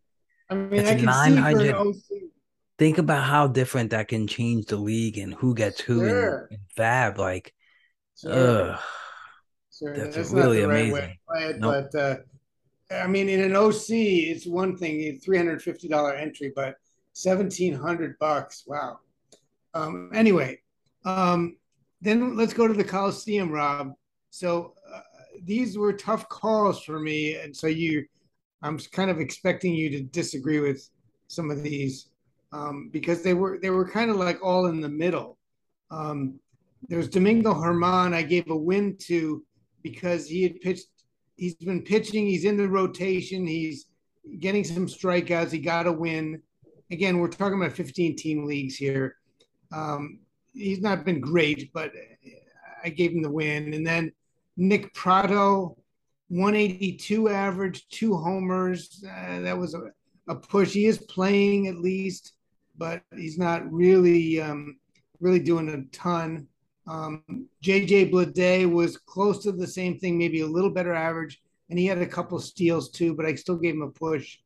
Yeah. 0.51 0.55
I 0.55 0.59
mean, 0.59 0.83
That's 0.83 1.03
I 1.03 1.31
can 1.31 1.53
see 1.93 2.11
for 2.11 2.15
an 2.15 2.29
think 2.79 2.97
about 2.97 3.25
how 3.25 3.47
different 3.47 3.91
that 3.91 4.07
can 4.07 4.25
change 4.25 4.65
the 4.67 4.77
league 4.77 5.17
and 5.17 5.33
who 5.33 5.53
gets 5.53 5.81
who 5.81 5.99
sure. 5.99 6.47
in, 6.49 6.57
in 6.57 6.61
FAAB. 6.77 7.17
Like, 7.17 7.53
sure. 8.19 8.71
ugh, 8.71 8.79
sure. 9.79 9.95
that's, 9.95 10.15
that's 10.15 10.31
really 10.31 10.63
amazing. 10.63 11.17
Right 11.29 11.49
it, 11.51 11.59
nope. 11.59 11.89
But 11.91 11.99
uh, 11.99 12.17
I 12.91 13.07
mean, 13.07 13.29
in 13.29 13.41
an 13.41 13.55
OC, 13.55 13.89
it's 13.89 14.45
one 14.45 14.75
thing, 14.75 15.19
three 15.19 15.37
hundred 15.37 15.61
fifty 15.61 15.87
dollar 15.87 16.13
entry, 16.13 16.51
but 16.55 16.75
seventeen 17.13 17.73
hundred 17.73 18.17
bucks. 18.19 18.63
Wow. 18.67 18.99
Um, 19.73 20.09
anyway, 20.13 20.59
um, 21.05 21.57
then 22.01 22.35
let's 22.35 22.53
go 22.53 22.67
to 22.67 22.73
the 22.73 22.83
Coliseum, 22.83 23.51
Rob. 23.51 23.93
So 24.31 24.73
uh, 24.93 25.01
these 25.43 25.77
were 25.77 25.93
tough 25.93 26.27
calls 26.29 26.83
for 26.83 26.99
me, 26.99 27.35
and 27.35 27.55
so 27.55 27.67
you, 27.67 28.05
I'm 28.61 28.77
kind 28.79 29.09
of 29.09 29.19
expecting 29.19 29.73
you 29.73 29.89
to 29.91 30.01
disagree 30.01 30.59
with 30.59 30.87
some 31.27 31.51
of 31.51 31.63
these 31.63 32.09
um, 32.51 32.89
because 32.91 33.21
they 33.21 33.33
were 33.33 33.59
they 33.61 33.69
were 33.69 33.87
kind 33.87 34.09
of 34.09 34.17
like 34.17 34.39
all 34.43 34.67
in 34.67 34.81
the 34.81 34.89
middle. 34.89 35.37
Um, 35.91 36.39
there's 36.87 37.09
Domingo 37.09 37.53
Germán. 37.53 38.13
I 38.13 38.23
gave 38.23 38.49
a 38.49 38.55
win 38.55 38.95
to 39.01 39.43
because 39.83 40.27
he 40.27 40.43
had 40.43 40.59
pitched. 40.61 40.87
He's 41.35 41.55
been 41.55 41.83
pitching. 41.83 42.25
He's 42.25 42.45
in 42.45 42.57
the 42.57 42.67
rotation. 42.67 43.47
He's 43.47 43.85
getting 44.39 44.63
some 44.63 44.87
strikeouts. 44.87 45.51
He 45.51 45.59
got 45.59 45.87
a 45.87 45.91
win. 45.91 46.41
Again, 46.91 47.19
we're 47.19 47.29
talking 47.29 47.61
about 47.61 47.75
15 47.75 48.15
team 48.15 48.45
leagues 48.45 48.75
here. 48.75 49.15
Um, 49.71 50.19
he's 50.53 50.81
not 50.81 51.05
been 51.05 51.21
great, 51.21 51.71
but 51.73 51.91
I 52.83 52.89
gave 52.89 53.11
him 53.11 53.21
the 53.21 53.31
win. 53.31 53.73
And 53.73 53.85
then 53.85 54.11
Nick 54.57 54.93
Pratto, 54.93 55.77
182 56.27 57.29
average, 57.29 57.87
two 57.89 58.17
homers. 58.17 59.03
Uh, 59.05 59.39
that 59.41 59.57
was 59.57 59.75
a, 59.75 59.83
a 60.27 60.35
push. 60.35 60.73
He 60.73 60.85
is 60.85 60.97
playing 60.97 61.67
at 61.67 61.77
least 61.77 62.33
but 62.79 63.03
he's 63.15 63.37
not 63.37 63.71
really 63.71 64.41
um, 64.41 64.77
really 65.19 65.39
doing 65.39 65.69
a 65.69 65.83
ton. 65.95 66.47
Um, 66.89 67.23
JJ 67.63 68.11
Bleday 68.11 68.69
was 68.69 68.97
close 68.97 69.43
to 69.43 69.51
the 69.51 69.67
same 69.67 69.99
thing, 69.99 70.17
maybe 70.17 70.41
a 70.41 70.47
little 70.47 70.71
better 70.71 70.93
average, 70.93 71.39
and 71.69 71.77
he 71.77 71.85
had 71.85 71.99
a 71.99 72.07
couple 72.07 72.39
steals 72.39 72.89
too, 72.89 73.13
but 73.13 73.27
I 73.27 73.35
still 73.35 73.57
gave 73.57 73.75
him 73.75 73.83
a 73.83 73.91
push. 73.91 74.39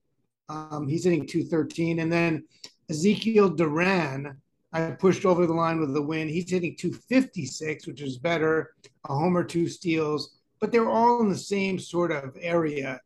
Um, 0.50 0.88
he's 0.90 1.06
hitting 1.06 1.26
213. 1.26 2.00
And 2.00 2.12
then 2.12 2.44
Ezekiel 2.90 3.50
Duran, 3.50 4.42
I 4.74 4.92
pushed 4.92 5.26
over 5.26 5.48
the 5.48 5.54
line 5.54 5.80
with 5.80 5.94
the 5.94 6.02
win. 6.02 6.28
He's 6.28 6.52
hitting 6.52 6.76
256, 6.76 7.88
which 7.88 8.02
is 8.02 8.18
better. 8.18 8.74
A 9.06 9.16
homer, 9.16 9.46
two 9.46 9.70
steals, 9.70 10.36
but 10.60 10.72
they're 10.72 10.90
all 10.90 11.22
in 11.22 11.30
the 11.30 11.38
same 11.38 11.80
sort 11.80 12.12
of 12.12 12.36
area. 12.42 13.00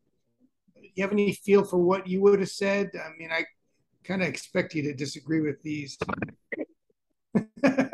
You 0.75 1.03
have 1.03 1.11
any 1.11 1.33
feel 1.33 1.63
for 1.63 1.77
what 1.77 2.07
you 2.07 2.21
would 2.21 2.39
have 2.39 2.49
said? 2.49 2.89
I 2.95 3.15
mean, 3.19 3.29
I 3.31 3.45
kind 4.03 4.23
of 4.23 4.27
expect 4.29 4.73
you 4.73 4.81
to 4.83 4.95
disagree 4.95 5.41
with 5.41 5.61
these. 5.61 5.95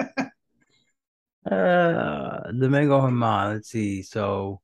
Uh, 1.50 2.52
Domingo 2.52 3.02
Germán. 3.02 3.54
Let's 3.54 3.70
see. 3.70 4.02
So, 4.04 4.62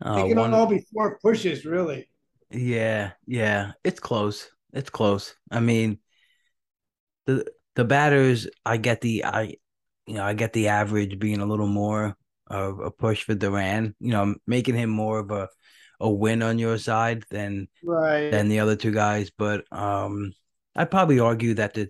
uh, 0.00 0.16
they 0.22 0.28
can 0.28 0.38
one. 0.38 0.54
all 0.54 0.66
be 0.66 0.84
four 0.92 1.18
pushes, 1.22 1.64
really. 1.64 2.08
Yeah, 2.50 3.12
yeah. 3.26 3.72
It's 3.84 4.00
close. 4.00 4.50
It's 4.72 4.90
close. 4.90 5.34
I 5.50 5.60
mean, 5.60 5.98
the 7.26 7.46
the 7.76 7.84
batters. 7.84 8.46
I 8.64 8.76
get 8.76 9.00
the 9.00 9.24
I, 9.24 9.54
you 10.06 10.14
know, 10.14 10.24
I 10.24 10.34
get 10.34 10.52
the 10.52 10.68
average 10.68 11.18
being 11.18 11.40
a 11.40 11.46
little 11.46 11.66
more 11.68 12.16
of 12.48 12.80
a 12.80 12.90
push 12.90 13.22
for 13.24 13.34
Duran. 13.34 13.94
You 14.00 14.10
know, 14.10 14.34
making 14.46 14.74
him 14.74 14.90
more 14.90 15.20
of 15.20 15.30
a 15.30 15.48
a 16.00 16.10
win 16.10 16.42
on 16.42 16.58
your 16.58 16.78
side 16.78 17.24
than 17.30 17.68
Right. 17.84 18.30
than 18.30 18.48
the 18.48 18.58
other 18.60 18.74
two 18.76 18.90
guys. 18.92 19.30
But 19.30 19.64
um, 19.72 20.32
I'd 20.74 20.90
probably 20.90 21.20
argue 21.20 21.54
that 21.54 21.74
the 21.74 21.88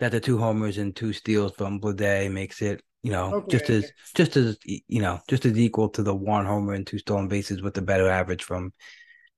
that 0.00 0.10
the 0.10 0.20
two 0.20 0.36
homers 0.38 0.78
and 0.78 0.96
two 0.96 1.12
steals 1.12 1.52
from 1.52 1.80
Bleday 1.80 2.30
makes 2.30 2.60
it, 2.60 2.82
you 3.02 3.10
know, 3.10 3.44
just 3.48 3.68
as 3.70 3.92
just 4.14 4.36
as 4.36 4.58
you 4.64 5.02
know, 5.02 5.20
just 5.28 5.44
as 5.44 5.58
equal 5.58 5.88
to 5.90 6.02
the 6.02 6.14
one 6.14 6.46
homer 6.46 6.74
and 6.74 6.86
two 6.86 6.98
stolen 6.98 7.28
bases 7.28 7.62
with 7.62 7.74
the 7.74 7.82
better 7.82 8.08
average 8.08 8.44
from 8.44 8.72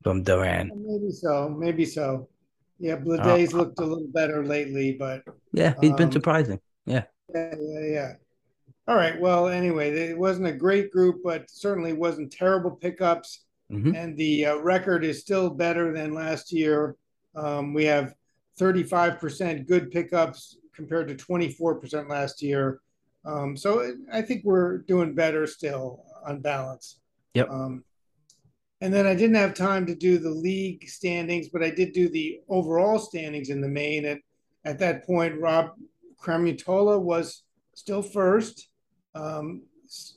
from 0.02 0.22
Duran. 0.22 0.70
Maybe 0.74 1.10
so. 1.10 1.48
Maybe 1.48 1.84
so. 1.84 2.28
Yeah, 2.78 2.96
Bleday's 2.96 3.52
looked 3.54 3.78
a 3.78 3.84
little 3.86 4.08
better 4.08 4.44
lately, 4.44 4.96
but 4.98 5.22
Yeah, 5.52 5.74
he's 5.80 5.92
been 5.92 6.06
Um, 6.06 6.12
surprising. 6.12 6.60
yeah, 6.84 7.04
yeah, 7.34 7.54
yeah. 7.82 8.12
All 8.86 8.96
right. 8.96 9.18
Well, 9.18 9.48
anyway, 9.48 9.90
it 9.90 10.18
wasn't 10.18 10.48
a 10.48 10.52
great 10.52 10.90
group, 10.90 11.22
but 11.24 11.48
certainly 11.48 11.92
wasn't 11.92 12.32
terrible 12.32 12.72
pickups. 12.72 13.44
hmm 13.70 13.94
And 13.94 14.16
the 14.16 14.46
uh, 14.46 14.56
record 14.58 15.04
is 15.04 15.20
still 15.20 15.48
better 15.50 15.92
than 15.92 16.12
last 16.12 16.52
year. 16.52 16.96
Um, 17.34 17.72
we 17.72 17.84
have 17.84 18.14
35% 18.58 19.66
good 19.66 19.90
pickups 19.90 20.58
compared 20.74 21.08
to 21.08 21.14
24% 21.14 22.10
last 22.10 22.42
year. 22.42 22.80
Um, 23.24 23.56
so 23.56 23.94
I 24.12 24.22
think 24.22 24.44
we're 24.44 24.78
doing 24.78 25.14
better 25.14 25.46
still 25.46 26.04
on 26.26 26.40
balance. 26.40 27.00
Yep. 27.34 27.50
Um, 27.50 27.84
and 28.80 28.92
then 28.92 29.06
I 29.06 29.14
didn't 29.14 29.36
have 29.36 29.54
time 29.54 29.86
to 29.86 29.94
do 29.94 30.18
the 30.18 30.30
league 30.30 30.88
standings, 30.88 31.48
but 31.48 31.62
I 31.62 31.70
did 31.70 31.92
do 31.92 32.08
the 32.08 32.40
overall 32.48 32.98
standings 32.98 33.48
in 33.48 33.60
the 33.60 33.68
main. 33.68 34.04
And 34.04 34.20
at 34.64 34.78
that 34.80 35.06
point, 35.06 35.40
Rob 35.40 35.70
Cramutola 36.22 37.00
was 37.00 37.44
still 37.74 38.02
first. 38.02 38.68
Um, 39.14 39.62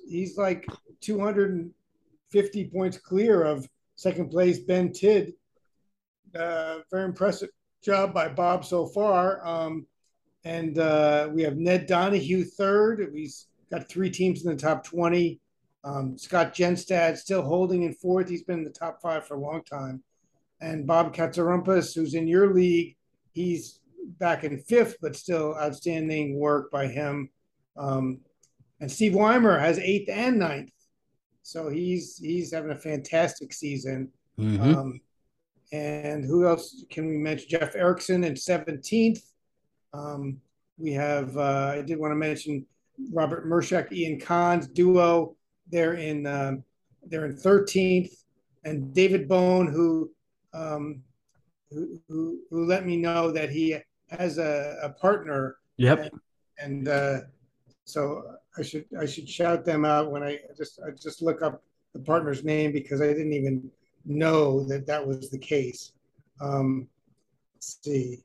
he's 0.07 0.37
like 0.37 0.65
250 1.01 2.69
points 2.69 2.97
clear 2.97 3.43
of 3.43 3.67
second 3.95 4.29
place 4.29 4.59
Ben 4.59 4.89
Tidd. 4.89 5.33
Uh, 6.37 6.79
very 6.91 7.05
impressive 7.05 7.49
job 7.81 8.13
by 8.13 8.27
Bob 8.27 8.65
so 8.65 8.85
far. 8.85 9.45
Um, 9.47 9.87
and 10.43 10.77
uh, 10.77 11.29
we 11.31 11.41
have 11.43 11.57
Ned 11.57 11.87
Donahue 11.87 12.43
third. 12.43 13.09
He's 13.13 13.47
got 13.71 13.89
three 13.89 14.09
teams 14.09 14.45
in 14.45 14.51
the 14.51 14.61
top 14.61 14.83
20. 14.85 15.39
Um, 15.83 16.17
Scott 16.17 16.53
Genstad 16.53 17.17
still 17.17 17.41
holding 17.41 17.83
in 17.83 17.93
fourth. 17.93 18.29
He's 18.29 18.43
been 18.43 18.59
in 18.59 18.63
the 18.65 18.69
top 18.69 19.01
five 19.01 19.25
for 19.25 19.35
a 19.35 19.39
long 19.39 19.63
time. 19.63 20.03
And 20.59 20.87
Bob 20.87 21.13
Katsarumpus, 21.15 21.93
who's 21.95 22.13
in 22.13 22.27
your 22.27 22.53
league, 22.53 22.95
he's 23.33 23.79
back 24.19 24.43
in 24.43 24.57
fifth, 24.59 24.97
but 25.01 25.15
still 25.15 25.55
outstanding 25.55 26.39
work 26.39 26.71
by 26.71 26.87
him. 26.87 27.29
Um, 27.77 28.19
and 28.79 28.91
Steve 28.91 29.15
Weimer 29.15 29.57
has 29.59 29.79
eighth 29.79 30.09
and 30.09 30.39
ninth. 30.39 30.71
So 31.43 31.69
he's 31.69 32.17
he's 32.17 32.51
having 32.53 32.71
a 32.71 32.75
fantastic 32.75 33.53
season. 33.53 34.09
hmm 34.37 34.73
Um, 34.73 35.01
and 35.71 36.23
who 36.23 36.47
else 36.47 36.85
can 36.89 37.07
we 37.07 37.17
mention? 37.17 37.49
Jeff 37.49 37.75
Erickson 37.75 38.23
in 38.23 38.35
17th. 38.35 39.21
Um, 39.97 40.39
we 40.77 40.93
have, 40.93 41.35
uh, 41.35 41.73
I 41.75 41.81
did 41.81 41.97
want 41.97 42.11
to 42.11 42.15
mention 42.15 42.65
Robert 43.11 43.47
Mershak, 43.47 43.91
Ian 43.91 44.19
Kahn's 44.19 44.67
duo. 44.67 45.35
They're 45.69 45.95
in, 45.95 46.27
um, 46.27 46.63
they're 47.07 47.25
in 47.25 47.35
13th. 47.35 48.11
And 48.63 48.93
David 48.93 49.27
Bone, 49.27 49.67
who, 49.67 50.11
um, 50.53 51.01
who, 51.71 51.99
who, 52.07 52.39
who 52.49 52.65
let 52.65 52.85
me 52.85 52.97
know 52.97 53.31
that 53.31 53.49
he 53.49 53.77
has 54.09 54.37
a, 54.37 54.77
a 54.83 54.89
partner 54.89 55.57
Yep. 55.77 56.11
and 56.57 56.87
uh, 56.87 57.19
so 57.85 58.23
I 58.57 58.63
should 58.63 58.85
I 58.99 59.05
should 59.05 59.29
shout 59.29 59.63
them 59.63 59.85
out 59.85 60.11
when 60.11 60.23
I 60.23 60.39
just 60.57 60.79
I 60.85 60.91
just 60.91 61.21
look 61.21 61.41
up 61.41 61.61
the 61.93 61.99
partner's 61.99 62.43
name 62.43 62.71
because 62.71 62.99
I 62.99 63.07
didn't 63.07 63.33
even 63.33 63.69
know 64.05 64.63
that 64.65 64.87
that 64.87 65.05
was 65.05 65.29
the 65.29 65.37
case. 65.37 65.93
Um, 66.41 66.87
let's 67.55 67.77
see. 67.83 68.23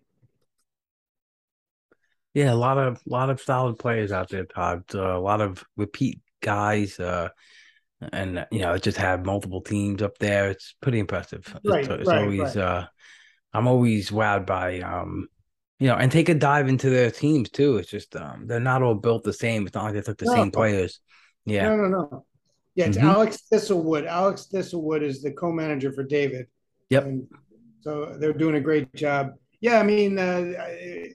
Yeah, 2.34 2.52
a 2.52 2.54
lot 2.54 2.78
of 2.78 3.00
lot 3.06 3.28
of 3.30 3.40
solid 3.40 3.78
players 3.78 4.10
out 4.12 4.28
there, 4.30 4.44
Todd. 4.44 4.84
Uh, 4.94 5.16
a 5.16 5.20
lot 5.20 5.40
of 5.40 5.62
repeat 5.76 6.20
guys, 6.40 6.98
uh, 6.98 7.28
and 8.12 8.46
you 8.50 8.60
know, 8.60 8.76
just 8.78 8.96
have 8.98 9.26
multiple 9.26 9.60
teams 9.60 10.02
up 10.02 10.16
there. 10.18 10.50
It's 10.50 10.74
pretty 10.80 10.98
impressive. 10.98 11.40
It's, 11.46 11.64
Right, 11.64 11.90
it's 11.90 12.08
right, 12.08 12.22
always 12.22 12.40
right. 12.40 12.56
uh, 12.56 12.86
I'm 13.52 13.66
always 13.66 14.10
wowed 14.10 14.46
by 14.46 14.80
um, 14.80 15.28
you 15.78 15.88
know, 15.88 15.96
and 15.96 16.10
take 16.10 16.28
a 16.30 16.34
dive 16.34 16.68
into 16.68 16.88
their 16.88 17.10
teams 17.10 17.50
too. 17.50 17.76
It's 17.76 17.90
just 17.90 18.16
um, 18.16 18.46
they're 18.46 18.60
not 18.60 18.82
all 18.82 18.94
built 18.94 19.24
the 19.24 19.32
same. 19.32 19.66
It's 19.66 19.74
not 19.74 19.84
like 19.84 19.94
they 19.94 20.00
took 20.00 20.18
the 20.18 20.26
No. 20.26 20.34
same 20.34 20.50
players. 20.50 21.00
Yeah. 21.44 21.68
No, 21.68 21.76
no, 21.76 21.88
no. 21.88 22.26
Yeah, 22.74 22.86
it's 22.86 22.96
Mhm. 22.96 23.02
Alex 23.12 23.42
Thistlewood. 23.52 24.06
Alex 24.06 24.48
Thistlewood 24.50 25.02
is 25.02 25.20
the 25.22 25.32
co-manager 25.32 25.92
for 25.92 26.02
David. 26.04 26.46
Yep. 26.88 27.04
And 27.04 27.26
so 27.82 28.16
they're 28.18 28.32
doing 28.32 28.54
a 28.54 28.60
great 28.60 28.94
job. 28.94 29.32
Yeah, 29.60 29.78
I 29.78 29.82
mean, 29.82 30.18
uh, 30.18 30.52
I- 30.58 31.12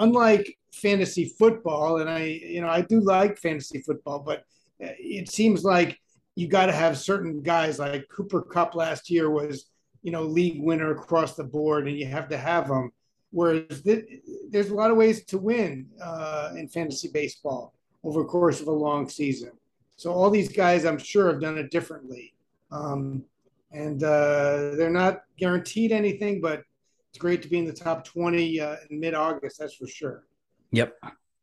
unlike 0.00 0.58
fantasy 0.72 1.32
football, 1.38 1.98
and 1.98 2.10
I, 2.10 2.24
you 2.24 2.60
know, 2.60 2.68
I 2.68 2.80
do 2.80 3.00
like 3.00 3.38
fantasy 3.38 3.80
football, 3.82 4.20
but 4.20 4.38
uh, 4.82 4.96
it 4.98 5.30
seems 5.30 5.62
like 5.62 5.98
you 6.34 6.48
got 6.48 6.66
to 6.66 6.72
have 6.72 6.98
certain 6.98 7.42
guys 7.42 7.78
like 7.78 8.08
Cooper 8.08 8.42
Kupp 8.42 8.74
last 8.74 9.10
year 9.10 9.30
was, 9.30 9.66
you 10.02 10.10
know, 10.10 10.22
league 10.22 10.62
winner 10.62 10.90
across 10.92 11.36
the 11.36 11.44
board, 11.44 11.86
and 11.86 11.98
you 11.98 12.06
have 12.06 12.28
to 12.28 12.38
have 12.38 12.66
them. 12.68 12.90
Whereas 13.30 13.82
th- 13.82 14.06
there's 14.48 14.70
a 14.70 14.74
lot 14.74 14.90
of 14.90 14.96
ways 14.96 15.24
to 15.26 15.38
win 15.38 15.86
uh, 16.02 16.52
in 16.56 16.66
fantasy 16.68 17.10
baseball 17.12 17.74
over 18.02 18.22
the 18.22 18.28
course 18.28 18.60
of 18.60 18.66
a 18.66 18.72
long 18.72 19.08
season. 19.08 19.52
So 19.96 20.12
all 20.12 20.30
these 20.30 20.48
guys, 20.48 20.84
I'm 20.84 20.98
sure, 20.98 21.30
have 21.30 21.40
done 21.40 21.58
it 21.58 21.70
differently, 21.70 22.34
um, 22.72 23.22
and 23.70 24.02
uh, 24.02 24.74
they're 24.76 24.90
not 24.90 25.22
guaranteed 25.36 25.92
anything, 25.92 26.40
but 26.40 26.62
it's 27.10 27.18
great 27.18 27.42
to 27.42 27.48
be 27.48 27.58
in 27.58 27.64
the 27.64 27.72
top 27.72 28.04
20 28.04 28.60
uh, 28.60 28.76
in 28.88 29.00
mid-August. 29.00 29.58
That's 29.58 29.74
for 29.74 29.86
sure. 29.86 30.24
Yep. 30.70 30.94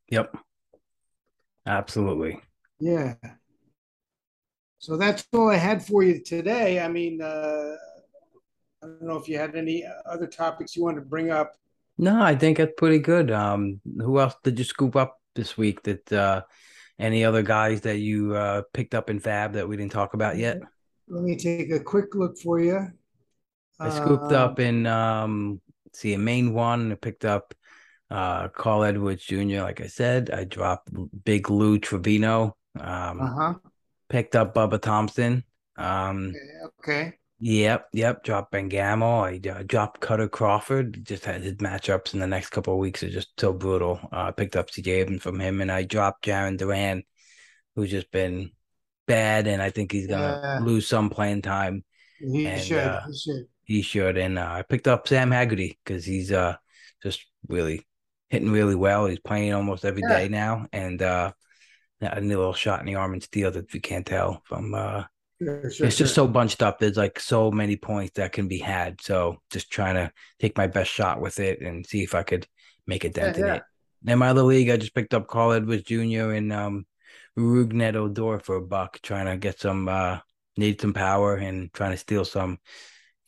Yep. 0.10 0.38
Absolutely. 1.66 2.40
Yeah. 2.80 3.16
So 4.80 4.96
that's 4.96 5.26
all 5.34 5.50
I 5.50 5.58
had 5.58 5.86
for 5.86 6.04
you 6.04 6.24
today. 6.24 6.80
I 6.80 6.88
mean, 6.88 7.22
uh, 7.22 7.76
I 8.82 8.88
don't 8.88 9.02
know 9.02 9.18
if 9.18 9.28
you 9.28 9.38
had 9.38 9.56
any 9.56 9.84
other 10.06 10.28
topics 10.28 10.76
you 10.76 10.84
wanted 10.84 11.02
to 11.02 11.06
bring 11.08 11.32
up. 11.32 11.56
No, 11.98 12.22
I 12.22 12.36
think 12.36 12.58
that's 12.58 12.74
pretty 12.78 13.00
good. 13.00 13.32
Um, 13.32 13.82
who 13.98 14.20
else 14.20 14.36
did 14.44 14.58
you 14.60 14.64
scoop 14.64 14.96
up 14.96 15.20
this 15.36 15.58
week? 15.58 15.82
That 15.84 16.14
uh, 16.14 16.44
any 17.00 17.26
other 17.26 17.42
guys 17.42 17.82
that 17.82 17.98
you 17.98 18.36
uh, 18.36 18.62
picked 18.74 18.94
up 18.94 19.10
in 19.10 19.20
FAAB 19.20 19.54
that 19.54 19.68
we 19.68 19.76
didn't 19.76 19.92
talk 19.92 20.14
about 20.14 20.38
yet? 20.38 20.60
Let 21.10 21.24
me 21.24 21.36
take 21.36 21.72
a 21.72 21.80
quick 21.80 22.16
look 22.16 22.38
for 22.38 22.60
you. 22.60 22.88
I 23.80 23.90
scooped 23.90 24.32
Um, 24.32 24.34
up 24.34 24.60
in 24.60 24.88
um, 24.88 25.62
see 25.94 26.14
a 26.14 26.18
main 26.18 26.54
one. 26.54 26.92
I 26.92 26.96
picked 26.96 27.26
up 27.26 27.54
uh, 28.10 28.48
Carl 28.50 28.84
Edwards 28.84 29.24
Jr. 29.24 29.62
Like 29.62 29.82
I 29.82 29.88
said, 29.88 30.32
I 30.32 30.44
dropped 30.46 30.90
Big 31.24 31.50
Lou 31.50 31.80
Trivino. 31.80 32.54
Um, 32.80 33.22
Uh-huh. 33.22 33.54
picked 34.10 34.36
up 34.36 34.54
Bubba 34.54 34.82
Thompson. 34.82 35.44
Um, 35.76 36.34
Okay. 36.80 37.14
Yep, 37.40 37.90
yep. 37.94 38.24
Dropped 38.24 38.52
Bengamo. 38.52 39.22
I 39.22 39.50
uh, 39.50 39.62
dropped 39.64 40.02
Kutter 40.02 40.28
Crawford. 40.32 41.06
Just 41.06 41.24
had 41.26 41.42
his 41.42 41.54
matchups 41.56 42.16
in 42.16 42.20
the 42.20 42.26
next 42.26 42.50
couple 42.50 42.74
of 42.74 42.80
weeks 42.80 43.04
are 43.04 43.10
just 43.12 43.30
so 43.40 43.54
brutal. 43.54 44.00
Uh, 44.12 44.32
picked 44.32 44.56
up 44.56 44.72
CJ 44.72 44.88
Abrams 45.02 45.22
from 45.22 45.40
him, 45.40 45.62
and 45.62 45.72
I 45.72 45.84
dropped 45.84 46.26
Jarren 46.26 46.58
Duran, 46.58 47.04
who's 47.76 47.92
just 47.92 48.10
been 48.10 48.52
bad, 49.06 49.46
and 49.46 49.62
I 49.62 49.70
think 49.70 49.92
he's 49.92 50.08
gonna 50.08 50.40
Yeah. 50.44 50.60
lose 50.66 50.88
some 50.88 51.12
playing 51.12 51.44
time. 51.44 51.84
He 52.20 52.46
And, 52.48 52.60
should. 52.60 52.78
uh, 52.80 53.02
he 53.08 53.16
should. 53.18 53.48
He 53.68 53.84
should. 53.84 54.18
And 54.18 54.40
uh, 54.40 54.50
I 54.50 54.64
picked 54.64 54.88
up 54.90 55.08
Sam 55.08 55.32
Haggerty 55.32 55.80
because 55.86 56.06
he's 56.06 56.32
uh 56.34 56.58
just 57.04 57.26
really 57.48 57.86
hitting 58.30 58.52
really 58.52 58.76
well. 58.76 59.06
He's 59.08 59.20
playing 59.20 59.54
almost 59.54 59.86
every 59.86 60.02
day 60.02 60.24
Yeah. 60.24 60.28
now, 60.30 60.68
and 60.74 61.02
uh, 61.02 61.34
I 62.02 62.20
need 62.20 62.34
a 62.34 62.38
little 62.38 62.54
shot 62.54 62.82
in 62.82 62.88
the 62.88 62.96
arm 62.96 63.14
and 63.14 63.24
steal 63.24 63.52
that 63.52 63.74
you 63.74 63.82
can't 63.82 64.06
tell 64.06 64.42
from 64.46 64.74
uh 64.76 65.04
Sure, 65.40 65.70
sure, 65.70 65.88
it's 65.88 65.98
just 65.98 66.16
sure. 66.16 66.26
so 66.26 66.28
bunched 66.28 66.64
up. 66.64 66.80
There's 66.80 66.98
like 66.98 67.20
so 67.20 67.52
many 67.52 67.76
points 67.78 68.14
that 68.16 68.32
can 68.34 68.48
be 68.48 68.58
had. 68.60 69.02
So 69.02 69.42
just 69.52 69.72
trying 69.72 69.96
to 69.96 70.12
take 70.40 70.58
my 70.58 70.68
best 70.68 70.92
shot 70.92 71.22
with 71.22 71.40
it 71.40 71.62
and 71.62 71.86
see 71.86 72.04
if 72.04 72.16
I 72.16 72.24
could 72.24 72.48
make 72.88 73.04
a 73.04 73.10
dent 73.10 73.38
Yeah, 73.38 73.42
in 73.42 73.48
yeah. 73.48 73.56
it. 73.56 73.64
In 74.08 74.20
my 74.20 74.30
other 74.30 74.44
league, 74.44 74.70
I 74.70 74.78
just 74.78 74.96
picked 74.96 75.14
up 75.14 75.28
Carl 75.28 75.52
Edwards 75.54 75.84
Jr. 75.84 76.32
and 76.32 76.52
um 76.52 76.86
Rougned 77.38 77.96
Odor 77.96 78.40
for 78.40 78.56
a 78.56 78.62
buck, 78.62 79.00
trying 79.04 79.28
to 79.28 79.38
get 79.38 79.60
some 79.60 79.88
uh 79.88 80.20
need 80.58 80.82
some 80.82 80.94
power 80.94 81.36
and 81.36 81.72
trying 81.74 81.92
to 81.92 81.98
steal 81.98 82.26
some 82.26 82.58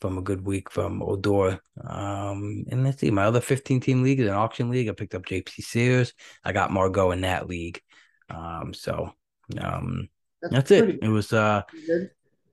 from 0.00 0.18
a 0.18 0.22
good 0.22 0.44
week 0.44 0.70
from 0.70 1.02
Odor. 1.02 1.60
Um 1.84 2.64
and 2.70 2.84
let's 2.84 3.00
see, 3.00 3.10
my 3.10 3.24
other 3.24 3.40
15 3.40 3.80
team 3.80 4.02
league 4.02 4.20
is 4.20 4.28
an 4.28 4.34
auction 4.34 4.70
league. 4.70 4.88
I 4.88 4.92
picked 4.92 5.14
up 5.14 5.26
JP 5.26 5.48
Sears. 5.48 6.14
I 6.44 6.52
got 6.52 6.72
Margot 6.72 7.10
in 7.10 7.20
that 7.22 7.48
league. 7.48 7.80
Um 8.28 8.72
so 8.74 9.12
um 9.60 10.08
that's 10.42 10.70
it. 10.70 10.84
pretty 10.84 10.98
It 11.02 11.08
was 11.08 11.32
uh 11.32 11.62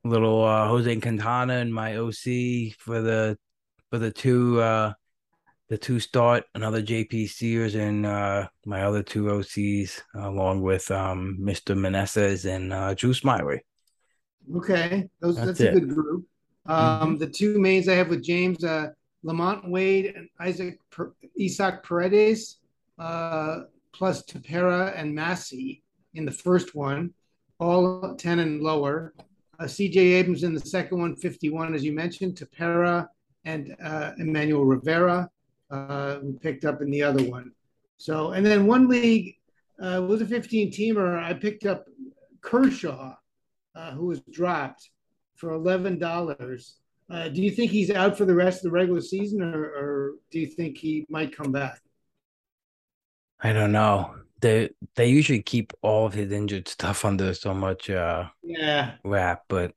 little 0.04 0.44
uh 0.44 0.68
Jose 0.68 0.96
Quintana 0.98 1.54
and 1.56 1.74
my 1.74 1.98
OC 1.98 2.74
for 2.78 3.02
the 3.02 3.38
for 3.90 4.00
the 4.00 4.12
two 4.12 4.60
uh 4.62 4.94
the 5.70 5.78
two 5.78 6.00
start 6.00 6.46
another 6.56 6.82
JP 6.82 7.30
Sears 7.30 7.76
and 7.76 8.06
uh 8.06 8.48
my 8.66 8.84
other 8.84 9.04
two 9.04 9.26
OCs 9.26 10.02
along 10.16 10.62
with 10.62 10.90
um 10.92 11.38
Mr. 11.42 11.78
Meneses 11.78 12.46
and 12.46 12.74
uh 12.74 12.94
Drew 12.94 13.14
Smyly. 13.14 13.60
Okay, 14.56 15.10
those 15.20 15.36
That's 15.36 15.48
that's, 15.48 15.60
a. 15.60 15.72
Good 15.74 15.90
group. 15.90 16.26
Um, 16.68 17.18
the 17.18 17.28
two 17.28 17.60
mains 17.60 17.88
I 17.88 17.96
have 17.96 18.10
with 18.10 18.24
James, 18.24 18.64
uh, 18.64 18.90
LaMonte 19.26 19.70
Wade 19.70 20.14
and 20.16 20.30
Isaac 20.40 20.80
per- 20.90 21.14
Isaac 21.40 21.84
Paredes, 21.84 22.58
uh, 23.00 23.62
plus 23.94 24.24
Tepera 24.24 24.94
and 24.96 25.14
Massey 25.14 25.84
in 26.14 26.26
the 26.26 26.32
first 26.32 26.76
one, 26.76 27.14
all 27.60 28.16
10 28.16 28.40
and 28.40 28.62
lower. 28.62 29.14
Uh, 29.60 29.64
CJ 29.64 29.96
Abrams 29.96 30.44
in 30.44 30.54
the 30.54 30.60
second 30.60 31.00
one, 31.00 31.16
51, 31.16 31.74
as 31.74 31.84
you 31.84 31.94
mentioned, 31.94 32.36
Tepera 32.36 33.08
and 33.46 33.76
uh, 33.84 34.12
Emmanuel 34.20 34.66
Rivera, 34.66 35.30
uh, 35.72 36.16
who 36.16 36.34
picked 36.34 36.66
up 36.66 36.82
in 36.82 36.92
the 36.92 37.02
other 37.02 37.24
one. 37.24 37.52
So, 37.98 38.32
and 38.32 38.46
then 38.46 38.68
one 38.68 38.88
league 38.88 39.36
uh, 39.82 40.04
was 40.08 40.22
a 40.22 40.26
15 40.26 40.72
teamer. 40.72 41.24
I 41.24 41.34
picked 41.34 41.66
up 41.66 41.86
Kershaw, 42.42 43.16
uh, 43.76 43.92
who 43.92 44.08
was 44.08 44.22
dropped 44.32 44.90
for 45.38 45.52
eleven 45.52 45.98
dollars. 46.00 46.78
Uh, 47.10 47.30
do 47.30 47.42
you 47.42 47.52
think 47.52 47.72
he's 47.72 47.90
out 47.92 48.18
for 48.18 48.26
the 48.26 48.36
rest 48.36 48.60
of 48.60 48.64
the 48.64 48.72
regular 48.72 49.02
season, 49.02 49.42
or, 49.42 49.64
or 49.66 50.14
do 50.32 50.40
you 50.40 50.48
think 50.48 50.78
he 50.78 51.06
might 51.10 51.36
come 51.36 51.52
back? 51.52 51.80
I 53.40 53.54
don't 53.54 53.72
know. 53.72 54.16
They 54.42 54.70
they 54.96 55.08
usually 55.10 55.42
keep 55.42 55.74
all 55.82 56.06
of 56.06 56.14
his 56.14 56.32
injured 56.32 56.68
stuff 56.68 57.06
under 57.06 57.34
so 57.34 57.54
much 57.54 57.90
uh 57.90 58.30
Yeah, 58.42 58.98
wrap, 59.04 59.46
but 59.50 59.74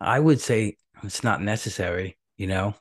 I 0.00 0.20
would 0.20 0.40
say 0.40 0.76
it's 1.04 1.24
not 1.24 1.42
necessary, 1.42 2.18
you 2.38 2.48
know? 2.48 2.74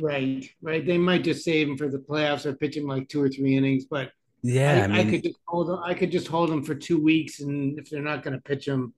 right, 0.00 0.48
right. 0.62 0.84
They 0.84 0.98
might 0.98 1.24
just 1.24 1.44
save 1.44 1.68
him 1.68 1.76
for 1.76 1.88
the 1.88 1.98
playoffs 1.98 2.46
or 2.46 2.54
pitch 2.54 2.76
him 2.76 2.86
like 2.86 3.08
two 3.08 3.22
or 3.22 3.28
three 3.28 3.56
innings, 3.56 3.84
but 3.90 4.10
Yeah, 4.42 4.86
I, 4.92 5.00
I 5.00 5.04
I, 5.04 5.04
could 5.04 5.22
just 5.24 5.38
hold 5.46 5.70
him. 5.70 5.78
I 5.84 5.94
could 5.94 6.12
just 6.12 6.28
hold 6.28 6.50
him 6.50 6.62
for 6.64 6.74
two 6.74 7.02
weeks, 7.02 7.40
and 7.40 7.78
if 7.78 7.90
they're 7.90 8.02
not 8.02 8.22
going 8.22 8.34
to 8.36 8.42
pitch 8.42 8.66
him, 8.66 8.94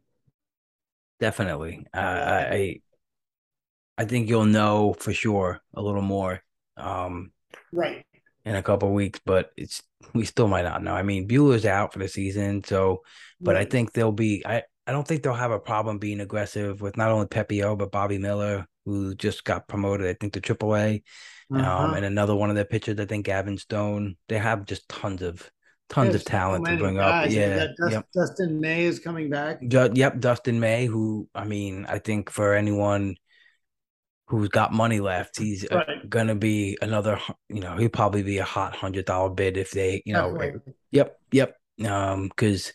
definitely. 1.25 1.87
Uh, 1.95 2.01
I 2.01 2.81
I 3.97 4.05
think 4.05 4.29
you'll 4.29 4.45
know 4.45 4.93
for 4.99 5.13
sure 5.13 5.61
a 5.75 5.81
little 5.83 6.03
more. 6.03 6.43
Um 6.77 7.33
right? 7.73 8.05
in 8.47 8.57
a 8.57 8.63
couple 8.63 8.89
of 8.89 8.95
weeks, 8.95 9.19
but 9.25 9.51
it's 9.57 9.81
we 10.13 10.27
still 10.27 10.49
might 10.49 10.65
not 10.65 10.83
know. 10.83 10.93
I 10.95 11.03
mean, 11.03 11.27
Buehler's 11.27 11.65
out 11.65 11.93
for 11.95 11.99
the 11.99 12.09
season, 12.09 12.63
so 12.63 13.01
but 13.41 13.57
I 13.57 13.65
think 13.65 13.93
they'll 13.93 14.13
be 14.13 14.43
I 14.47 14.63
I 14.87 14.93
don't 14.93 15.07
think 15.09 15.23
they'll 15.23 15.33
have 15.47 15.51
a 15.51 15.59
problem 15.59 15.99
being 15.99 16.21
aggressive 16.21 16.83
with 16.83 16.99
not 16.99 17.11
only 17.11 17.27
Pepiot 17.27 17.79
but 17.79 17.91
Bobby 17.91 18.19
Miller, 18.19 18.67
who 18.85 19.15
just 19.15 19.45
got 19.45 19.67
promoted, 19.67 20.07
I 20.09 20.15
think 20.21 20.35
to 20.35 20.41
AAA, 20.43 21.03
um, 21.51 21.61
Uh-huh. 21.65 21.95
and 21.97 22.05
another 22.05 22.35
one 22.35 22.51
of 22.51 22.57
their 22.57 22.67
pitchers, 22.67 23.01
I 23.01 23.07
think 23.07 23.25
Gavin 23.27 23.57
Stone. 23.57 24.17
They 24.29 24.37
have 24.39 24.67
just 24.67 24.87
tons 24.91 25.23
of 25.23 25.51
tons 25.89 26.11
There's 26.11 26.23
of 26.23 26.27
talent 26.27 26.67
so 26.67 26.73
to 26.73 26.79
bring 26.79 26.99
up. 26.99 27.31
Yeah, 27.31 27.67
Dust, 27.79 27.93
yep. 27.93 28.07
Dustin 28.15 28.61
May 28.61 28.85
is 28.85 28.99
coming 28.99 29.31
back. 29.31 29.61
Ju- 29.67 29.93
yep, 29.95 30.19
Dustin 30.21 30.61
May, 30.61 30.87
who 30.87 31.29
I 31.35 31.45
mean, 31.45 31.87
I 31.89 31.99
think 31.99 32.31
for 32.31 32.55
anyone 32.55 33.17
who's 34.27 34.49
got 34.49 34.73
money 34.73 35.01
left, 35.01 35.39
he's 35.39 35.65
uh, 35.71 35.77
Right. 35.87 36.09
gonna 36.09 36.35
be 36.35 36.79
another. 36.81 37.21
You 37.49 37.61
know, 37.61 37.77
he'll 37.77 37.89
probably 37.91 38.23
be 38.23 38.39
a 38.39 38.45
hot 38.45 38.75
hundred 38.75 39.05
dollar 39.05 39.31
bid 39.31 39.57
if 39.57 39.71
they, 39.71 40.03
you 40.05 40.13
know, 40.15 40.33
Definitely. 40.33 40.75
Yep, 40.91 41.19
yep. 41.33 41.57
Um, 41.85 42.29
because 42.29 42.73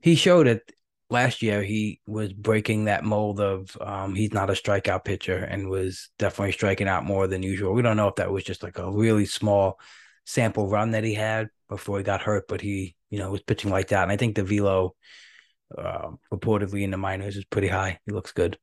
he 0.00 0.14
showed 0.14 0.46
it 0.46 0.70
last 1.10 1.42
year. 1.42 1.62
He 1.62 2.00
was 2.06 2.32
breaking 2.32 2.84
that 2.84 3.04
mold 3.04 3.40
of 3.40 3.76
um, 3.80 4.14
he's 4.14 4.32
not 4.32 4.50
a 4.50 4.54
strikeout 4.54 5.04
pitcher 5.04 5.36
and 5.36 5.68
was 5.68 6.10
definitely 6.18 6.52
striking 6.52 6.88
out 6.88 7.04
more 7.04 7.26
than 7.26 7.42
usual. 7.42 7.72
We 7.74 7.82
don't 7.82 7.96
know 7.96 8.08
if 8.08 8.16
that 8.16 8.30
was 8.30 8.44
just 8.44 8.62
like 8.62 8.78
a 8.78 8.90
really 8.90 9.26
small 9.26 9.80
sample 10.26 10.68
run 10.68 10.90
that 10.90 11.04
he 11.04 11.14
had 11.14 11.48
before 11.70 11.96
he 11.98 12.04
got 12.04 12.20
hurt, 12.20 12.46
but 12.48 12.60
he, 12.60 12.94
you 13.10 13.18
know, 13.18 13.30
was 13.30 13.42
pitching 13.42 13.70
like 13.70 13.88
that. 13.88 14.02
And 14.02 14.12
I 14.12 14.16
think 14.16 14.34
the 14.34 14.42
velo, 14.44 14.94
uh, 15.76 16.10
reportedly 16.32 16.82
in 16.82 16.90
the 16.90 16.96
minors, 16.98 17.36
is 17.36 17.44
pretty 17.44 17.68
high. 17.68 17.98
He 18.04 18.12
looks 18.12 18.32
good. 18.32 18.58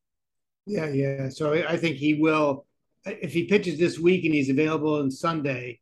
Yeah, 0.66 0.88
yeah. 0.90 1.30
So 1.30 1.54
I 1.54 1.78
think 1.78 1.98
he 1.98 2.14
will. 2.16 2.66
If 3.06 3.34
he 3.34 3.46
pitches 3.46 3.80
this 3.80 3.98
week 4.00 4.24
and 4.26 4.34
he's 4.34 4.50
available 4.50 4.96
on 5.00 5.10
Sunday, 5.10 5.80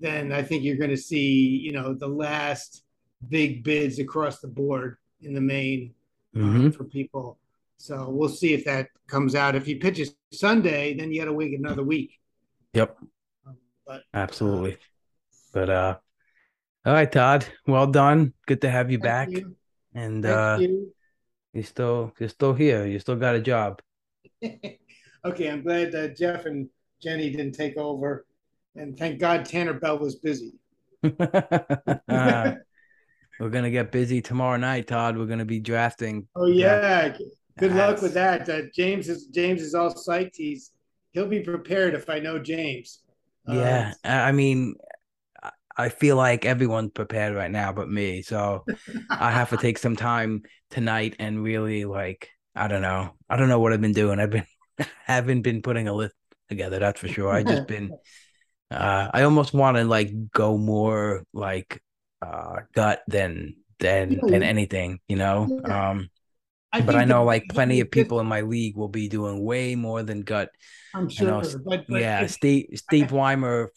then 0.00 0.32
I 0.32 0.42
think 0.42 0.62
you're 0.64 0.76
going 0.76 0.90
to 0.90 0.96
see, 0.96 1.58
you 1.64 1.72
know, 1.72 1.94
the 1.94 2.08
last 2.08 2.84
big 3.28 3.62
bids 3.64 3.98
across 3.98 4.40
the 4.40 4.48
board 4.48 4.96
in 5.20 5.34
the 5.34 5.40
main 5.40 5.94
uh, 6.34 6.38
Mhm. 6.38 6.74
for 6.74 6.84
people. 6.84 7.38
So 7.76 8.08
we'll 8.08 8.30
see 8.30 8.54
if 8.54 8.64
that 8.64 8.88
comes 9.06 9.34
out. 9.34 9.54
If 9.54 9.66
he 9.66 9.74
pitches 9.74 10.14
Sunday, 10.32 10.94
then 10.94 11.12
you 11.12 11.20
got 11.20 11.26
to 11.26 11.32
wait 11.32 11.58
another 11.58 11.82
week. 11.82 12.18
Yep, 12.72 12.96
Um, 13.46 13.58
But 13.86 14.04
absolutely. 14.14 14.78
But 15.52 15.70
uh, 15.70 15.96
all 16.84 16.92
right, 16.92 17.10
Todd. 17.10 17.46
Well 17.66 17.86
done. 17.86 18.32
Good 18.46 18.60
to 18.62 18.70
have 18.70 18.90
you 18.90 18.98
thank 18.98 19.04
back. 19.04 19.30
you. 19.30 19.56
And 19.94 20.24
Thank 20.24 20.36
uh, 20.36 20.58
you. 20.60 20.92
you're 21.52 21.64
still 21.64 22.12
you're 22.18 22.28
still 22.28 22.54
here. 22.54 22.86
You 22.86 22.98
still 22.98 23.16
got 23.16 23.34
a 23.34 23.40
job. 23.40 23.80
okay, 24.44 25.50
I'm 25.50 25.62
glad 25.62 25.92
that 25.92 26.16
Jeff 26.16 26.46
and 26.46 26.68
Jenny 27.02 27.30
didn't 27.30 27.52
take 27.52 27.76
over. 27.76 28.26
And 28.74 28.98
thank 28.98 29.20
God 29.20 29.44
Tanner 29.44 29.74
Bell 29.74 29.98
was 29.98 30.16
busy. 30.16 30.54
We're 31.02 32.62
gonna 33.50 33.70
get 33.70 33.92
busy 33.92 34.22
tomorrow 34.22 34.56
night, 34.56 34.86
Todd. 34.86 35.18
We're 35.18 35.26
gonna 35.26 35.44
be 35.44 35.60
drafting. 35.60 36.28
Oh 36.36 36.46
yeah, 36.46 37.16
good 37.58 37.74
luck 37.74 38.00
with 38.00 38.14
that. 38.14 38.48
Uh, 38.48 38.62
James 38.74 39.08
is 39.08 39.26
James 39.26 39.62
is 39.62 39.74
all 39.74 39.92
psyched. 39.92 40.36
He's 40.36 40.72
he'll 41.12 41.26
be 41.26 41.40
prepared 41.40 41.94
if 41.94 42.08
I 42.08 42.18
know 42.18 42.38
James. 42.38 43.02
Uh, 43.48 43.54
Yeah, 43.54 43.94
I 44.04 44.28
I 44.28 44.32
mean, 44.32 44.74
I- 45.76 45.88
feel 45.88 46.16
like 46.16 46.44
everyone's 46.44 46.92
prepared 46.92 47.34
right 47.34 47.50
now, 47.50 47.72
but 47.72 47.88
me. 47.88 48.22
So 48.22 48.64
I 49.10 49.30
have 49.30 49.50
to 49.50 49.56
take 49.56 49.78
some 49.78 49.96
time 49.96 50.42
tonight 50.70 51.16
and 51.18 51.42
really 51.42 51.84
like 51.84 52.30
I 52.54 52.68
don't 52.68 52.82
know. 52.82 53.14
I 53.30 53.36
don't 53.36 53.48
know 53.48 53.60
what 53.60 53.72
I've 53.72 53.80
been 53.80 53.92
doing. 53.92 54.20
I've 54.20 54.30
been 54.30 54.46
haven't 55.04 55.42
been 55.42 55.62
putting 55.62 55.88
a 55.88 55.94
list 55.94 56.14
together. 56.48 56.78
That's 56.78 57.00
for 57.00 57.08
sure. 57.08 57.32
I 57.32 57.42
just 57.42 57.66
been. 57.66 57.90
Uh, 58.70 59.08
I 59.12 59.22
almost 59.22 59.52
want 59.52 59.76
to 59.76 59.84
like 59.84 60.30
go 60.30 60.56
more 60.56 61.24
like 61.32 61.82
uh 62.20 62.60
gut 62.74 63.02
than 63.06 63.56
than 63.78 64.20
than 64.22 64.42
anything, 64.42 65.00
you 65.08 65.16
know. 65.16 65.60
Um. 65.64 66.08
I 66.72 66.80
but 66.80 66.94
I 66.94 67.04
know 67.04 67.24
like 67.24 67.44
plenty 67.50 67.80
of 67.80 67.90
people 67.90 68.18
in 68.18 68.26
my 68.26 68.40
league 68.40 68.76
will 68.76 68.88
be 68.88 69.08
doing 69.08 69.44
way 69.44 69.74
more 69.74 70.02
than 70.02 70.22
gut. 70.22 70.48
I'm 70.94 71.08
I 71.20 71.24
know, 71.24 71.42
sure, 71.42 71.58
but, 71.58 71.84
but 71.86 72.00
yeah, 72.00 72.26
Steve 72.26 72.68
Steve 72.76 73.12
Weimer, 73.12 73.70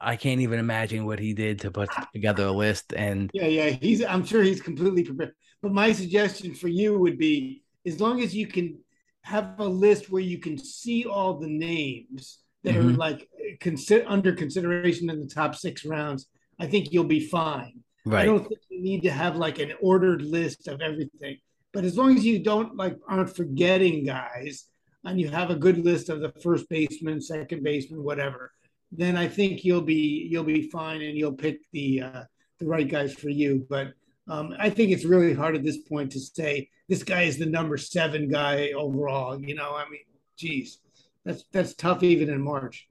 I 0.00 0.16
can't 0.16 0.40
even 0.40 0.58
imagine 0.58 1.04
what 1.04 1.18
he 1.18 1.34
did 1.34 1.60
to 1.60 1.70
put 1.70 1.90
together 2.12 2.44
a 2.46 2.52
list. 2.52 2.94
And 2.94 3.30
yeah, 3.34 3.46
yeah, 3.46 3.68
he's. 3.70 4.02
I'm 4.04 4.24
sure 4.24 4.42
he's 4.42 4.62
completely 4.62 5.04
prepared. 5.04 5.34
But 5.62 5.72
my 5.72 5.92
suggestion 5.92 6.54
for 6.54 6.68
you 6.68 6.98
would 6.98 7.18
be, 7.18 7.62
as 7.86 8.00
long 8.00 8.22
as 8.22 8.34
you 8.34 8.46
can 8.46 8.78
have 9.22 9.56
a 9.58 9.66
list 9.66 10.10
where 10.10 10.22
you 10.22 10.38
can 10.38 10.56
see 10.56 11.04
all 11.04 11.38
the 11.38 11.48
names 11.48 12.38
that 12.64 12.76
are 12.76 12.82
Mhm. 12.82 12.96
like 12.96 13.28
consider 13.60 14.04
under 14.08 14.32
consideration 14.34 15.10
in 15.10 15.20
the 15.20 15.26
top 15.26 15.54
six 15.54 15.84
rounds, 15.84 16.28
I 16.58 16.66
think 16.66 16.92
you'll 16.92 17.04
be 17.04 17.20
fine. 17.20 17.82
I 18.22 18.24
don't 18.24 18.46
think 18.48 18.60
you 18.70 18.80
need 18.82 19.02
to 19.02 19.10
have 19.10 19.36
like 19.36 19.58
an 19.58 19.72
ordered 19.82 20.22
list 20.22 20.66
of 20.68 20.80
everything. 20.80 21.36
But 21.72 21.84
as 21.84 21.96
long 21.98 22.16
as 22.16 22.24
you 22.24 22.38
don't 22.38 22.74
like 22.76 22.96
aren't 23.06 23.36
forgetting 23.36 24.04
guys 24.04 24.66
and 25.04 25.20
you 25.20 25.28
have 25.28 25.50
a 25.50 25.54
good 25.56 25.78
list 25.84 26.08
of 26.08 26.20
the 26.20 26.32
first 26.42 26.68
baseman, 26.70 27.20
second 27.20 27.62
baseman, 27.62 28.02
whatever, 28.02 28.52
then 28.92 29.16
I 29.16 29.28
think 29.28 29.64
you'll 29.64 29.82
be 29.82 30.28
you'll 30.30 30.44
be 30.44 30.68
fine 30.68 31.02
and 31.02 31.16
you'll 31.16 31.32
pick 31.32 31.60
the 31.72 32.02
uh, 32.02 32.22
the 32.58 32.66
right 32.66 32.88
guys 32.88 33.14
for 33.14 33.28
you. 33.28 33.66
But 33.68 33.94
um, 34.28 34.54
I 34.58 34.70
think 34.70 34.90
it's 34.90 35.04
really 35.04 35.34
hard 35.34 35.56
at 35.56 35.64
this 35.64 35.78
point 35.78 36.12
to 36.12 36.20
say 36.20 36.68
this 36.88 37.02
guy 37.02 37.22
is 37.22 37.38
the 37.38 37.46
number 37.46 37.76
seven 37.76 38.28
guy 38.28 38.70
overall. 38.72 39.40
You 39.40 39.54
know, 39.54 39.74
I 39.74 39.88
mean, 39.88 40.00
geez, 40.36 40.78
that's 41.24 41.44
that's 41.52 41.74
tough 41.74 42.02
even 42.02 42.28
in 42.28 42.42
March. 42.42 42.88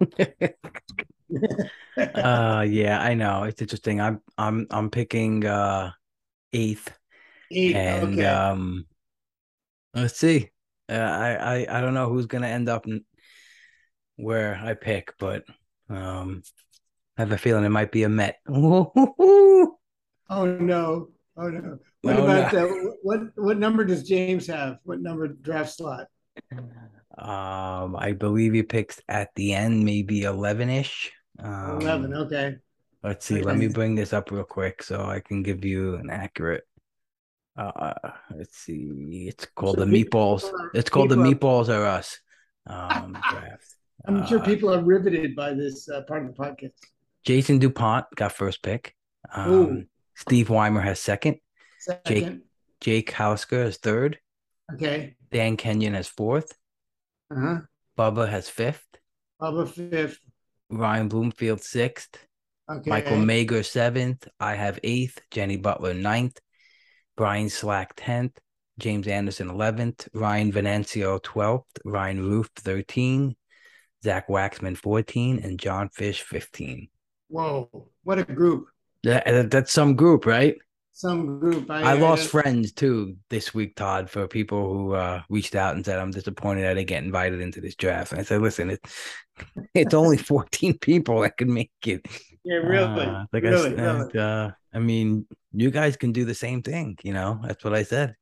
uh, 1.98 2.64
yeah, 2.68 3.00
I 3.00 3.14
know 3.14 3.44
it's 3.44 3.62
interesting. 3.62 4.00
I'm 4.00 4.20
I'm 4.38 4.66
I'm 4.70 4.90
picking 4.90 5.46
uh 5.46 5.92
eighth, 6.52 6.92
Eight, 7.50 7.76
and 7.76 8.14
okay. 8.14 8.26
um, 8.26 8.86
Let's 9.96 10.18
see. 10.18 10.50
Uh, 10.90 10.94
I, 10.94 11.30
I 11.34 11.78
I 11.78 11.80
don't 11.80 11.94
know 11.94 12.10
who's 12.10 12.26
gonna 12.26 12.48
end 12.48 12.68
up 12.68 12.84
where 14.16 14.60
I 14.62 14.74
pick, 14.74 15.12
but 15.18 15.44
um, 15.88 16.42
I 17.16 17.22
have 17.22 17.32
a 17.32 17.38
feeling 17.38 17.64
it 17.64 17.68
might 17.70 17.92
be 17.92 18.02
a 18.04 18.08
Met. 18.08 18.38
Oh 20.28 20.44
no! 20.44 21.08
Oh 21.36 21.48
no! 21.48 21.78
What 22.02 22.16
No, 22.16 22.24
about 22.24 22.52
no. 22.52 22.58
that? 22.66 22.96
What 23.02 23.20
what 23.36 23.58
number 23.58 23.84
does 23.84 24.02
James 24.02 24.48
have? 24.48 24.78
What 24.82 25.00
number 25.00 25.28
draft 25.28 25.76
slot? 25.76 26.08
Um, 27.16 27.94
I 27.96 28.12
believe 28.18 28.52
he 28.52 28.64
picks 28.64 29.00
at 29.08 29.32
the 29.36 29.54
end, 29.54 29.84
maybe 29.84 30.22
eleven 30.24 30.68
ish. 30.68 31.12
Um, 31.38 31.80
Eleven. 31.80 32.12
Okay. 32.14 32.56
Let's 33.04 33.24
see. 33.24 33.40
Let 33.40 33.56
me 33.56 33.68
bring 33.68 33.94
this 33.94 34.12
up 34.12 34.32
real 34.32 34.42
quick 34.42 34.82
so 34.82 35.04
I 35.04 35.20
can 35.20 35.44
give 35.44 35.64
you 35.64 35.94
an 35.94 36.10
accurate. 36.10 36.64
Uh, 37.56 37.94
let's 38.34 38.56
see. 38.58 39.26
It's 39.28 39.46
called 39.54 39.76
sure 39.76 39.84
the 39.86 39.90
meatballs. 40.04 40.42
are- 40.52 40.70
It's 40.74 40.90
called 40.90 41.10
the 41.10 41.16
meatballs 41.16 41.68
are 41.68 41.86
us. 41.86 42.18
Um, 42.66 43.12
draft. 43.30 43.75
I'm 44.06 44.26
sure 44.26 44.38
Uh, 44.40 44.44
people 44.44 44.72
are 44.72 44.82
riveted 44.82 45.34
by 45.34 45.52
this 45.54 45.88
uh, 45.88 46.02
part 46.02 46.24
of 46.24 46.34
the 46.34 46.42
podcast. 46.42 46.72
Jason 47.24 47.58
Dupont 47.58 48.06
got 48.14 48.32
first 48.32 48.62
pick. 48.62 48.94
Um, 49.32 49.88
Steve 50.14 50.48
Weimer 50.48 50.80
has 50.80 51.00
second. 51.00 51.38
Second. 51.80 52.42
Jake 52.80 53.10
Hausker 53.12 53.64
is 53.66 53.78
third. 53.78 54.18
Okay. 54.72 55.16
Dan 55.32 55.56
Kenyon 55.56 55.94
has 55.94 56.06
fourth. 56.08 56.52
Uh 57.34 57.40
huh. 57.40 57.58
Bubba 57.98 58.28
has 58.28 58.48
fifth. 58.48 58.86
Bubba 59.40 59.68
fifth. 59.68 60.20
Ryan 60.70 61.08
Bloomfield 61.08 61.62
sixth. 61.62 62.16
Okay. 62.70 62.90
Michael 62.90 63.18
Mager 63.18 63.64
seventh. 63.64 64.28
I 64.38 64.54
have 64.54 64.78
eighth. 64.84 65.20
Jenny 65.30 65.56
Butler 65.56 65.94
ninth. 65.94 66.38
Brian 67.16 67.48
Slack 67.48 67.94
tenth. 67.96 68.38
James 68.78 69.08
Anderson 69.08 69.48
eleventh. 69.50 70.08
Ryan 70.12 70.52
Venancio 70.52 71.22
twelfth. 71.22 71.78
Ryan 71.84 72.20
Roof 72.20 72.50
thirteen. 72.56 73.36
Zach 74.06 74.28
Waxman 74.28 74.76
fourteen, 74.76 75.40
and 75.42 75.58
John 75.58 75.88
Fish 75.90 76.22
fifteen. 76.22 76.88
Whoa! 77.28 77.88
What 78.04 78.20
a 78.20 78.24
group. 78.24 78.68
That, 79.02 79.50
that's 79.50 79.72
some 79.72 79.96
group, 79.96 80.26
right? 80.26 80.56
Some 80.92 81.38
group. 81.40 81.68
I, 81.70 81.82
I 81.82 81.92
lost 81.94 82.22
don't- 82.22 82.30
friends 82.42 82.72
too 82.72 83.16
this 83.28 83.52
week, 83.52 83.74
Todd, 83.76 84.08
for 84.08 84.26
people 84.28 84.72
who 84.72 84.92
uh, 84.94 85.22
reached 85.28 85.54
out 85.56 85.74
and 85.74 85.84
said 85.84 85.98
I'm 85.98 86.12
disappointed 86.12 86.64
I 86.66 86.74
didn't 86.74 86.88
get 86.88 87.02
invited 87.04 87.40
into 87.40 87.60
this 87.60 87.74
draft. 87.74 88.12
And 88.12 88.20
I 88.20 88.24
said, 88.24 88.40
listen, 88.40 88.70
it's 88.70 88.94
it's 89.74 89.92
only 89.94 90.16
14 90.16 90.78
people 90.80 91.20
that 91.20 91.36
can 91.36 91.52
make 91.52 91.72
it. 91.84 92.06
Yeah, 92.44 92.58
really. 92.58 93.04
Uh, 93.04 93.24
like 93.32 93.44
I 93.44 93.48
really, 93.48 93.76
said, 93.76 93.78
really. 94.14 94.18
uh, 94.18 94.50
I 94.72 94.78
mean, 94.78 95.26
you 95.52 95.70
guys 95.70 95.96
can 95.96 96.12
do 96.12 96.24
the 96.24 96.34
same 96.34 96.62
thing. 96.62 96.96
You 97.02 97.12
know, 97.12 97.40
that's 97.42 97.64
what 97.64 97.74
I 97.74 97.82
said. 97.82 98.14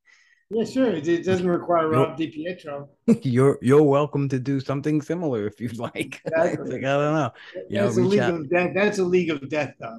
Yeah, 0.51 0.65
sure. 0.65 0.93
It, 0.93 1.25
doesn't 1.25 1.49
require 1.49 1.91
Nope. 1.91 2.09
Rob 2.11 2.19
DiPietro. 2.19 2.89
you're 3.23 3.59
you're 3.63 3.83
welcome 3.83 4.29
to 4.29 4.39
do 4.39 4.61
something 4.61 5.01
similar 5.03 5.47
if 5.47 5.61
you'd 5.61 5.79
like. 5.79 6.21
Exactly. 6.27 6.71
like 6.73 6.85
I 6.85 6.97
don't 6.97 7.15
know. 7.15 7.31
You 7.69 7.77
know, 7.79 7.85
That's 7.87 7.97
a 7.97 8.01
league 8.03 8.21
out. 8.21 8.35
of 8.35 8.51
death. 8.51 8.71
That's 8.75 8.99
a 8.99 9.05
league 9.05 9.31
of 9.31 9.49
death, 9.49 9.75
though. 9.81 9.99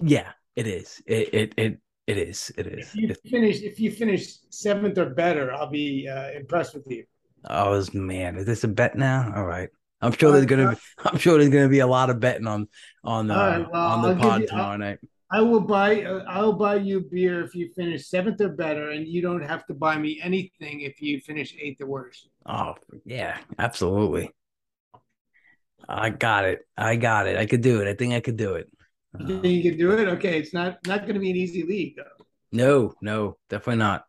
Yeah, 0.00 0.32
it 0.56 0.66
is. 0.66 1.00
It 1.06 1.32
it 1.34 1.54
it 1.56 1.78
it 2.06 2.18
is. 2.18 2.52
It 2.58 2.66
is. 2.66 2.88
If 2.88 2.94
you 2.96 3.08
It- 3.08 3.20
finish, 3.30 3.60
if 3.62 3.80
you 3.80 3.90
finish 3.92 4.34
seventh 4.50 4.98
or 4.98 5.06
better, 5.10 5.52
I'll 5.54 5.70
be 5.70 6.08
uh, 6.08 6.32
impressed 6.32 6.74
with 6.74 6.86
you. 6.90 7.04
Oh 7.48 7.82
man, 7.92 8.36
is 8.36 8.46
this 8.46 8.64
a 8.64 8.68
bet 8.68 8.96
now? 8.96 9.32
All 9.36 9.46
right. 9.46 9.68
I'm 10.00 10.12
sure 10.12 10.32
there's 10.32 10.44
Uh, 10.44 10.48
gonna 10.48 10.64
uh, 10.66 10.74
be 10.74 10.78
I'm 11.04 11.18
sure 11.18 11.38
there's 11.38 11.50
gonna 11.50 11.68
be 11.68 11.78
a 11.78 11.86
lot 11.86 12.10
of 12.10 12.18
betting 12.20 12.46
on 12.46 12.68
on 13.04 13.30
uh, 13.30 13.34
All 13.34 13.46
right, 13.48 13.70
well, 13.72 13.82
on 13.82 14.02
the 14.02 14.08
I'll 14.08 14.16
pod 14.30 14.40
you- 14.42 14.46
tomorrow 14.48 14.76
night. 14.76 14.98
I 15.34 15.40
will 15.40 15.60
buy. 15.60 16.04
Uh, 16.04 16.24
I'll 16.28 16.52
buy 16.52 16.76
you 16.76 17.00
beer 17.00 17.42
if 17.42 17.56
you 17.56 17.68
finish 17.74 18.06
seventh 18.06 18.40
or 18.40 18.50
better, 18.50 18.90
and 18.90 19.08
you 19.08 19.20
don't 19.20 19.42
have 19.42 19.66
to 19.66 19.74
buy 19.74 19.98
me 19.98 20.20
anything 20.22 20.82
if 20.82 21.02
you 21.02 21.18
finish 21.18 21.56
eighth 21.60 21.80
or 21.80 21.86
worse. 21.86 22.28
Oh 22.46 22.74
yeah, 23.04 23.38
absolutely. 23.58 24.30
I 25.88 26.10
got 26.10 26.44
it. 26.44 26.60
I 26.76 26.94
got 26.94 27.26
it. 27.26 27.36
I 27.36 27.46
could 27.46 27.62
do 27.62 27.80
it. 27.80 27.88
I 27.88 27.94
think 27.94 28.14
I 28.14 28.20
could 28.20 28.36
do 28.36 28.54
it. 28.54 28.70
You 29.18 29.40
think 29.40 29.64
you 29.64 29.70
can 29.70 29.78
do 29.78 29.90
it? 29.90 30.08
Okay, 30.08 30.38
it's 30.38 30.54
not 30.54 30.78
not 30.86 31.00
going 31.02 31.14
to 31.14 31.20
be 31.20 31.30
an 31.30 31.36
easy 31.36 31.64
league 31.64 31.94
though. 31.96 32.24
no, 32.52 32.94
no, 33.02 33.36
definitely 33.50 33.80
not. 33.80 34.04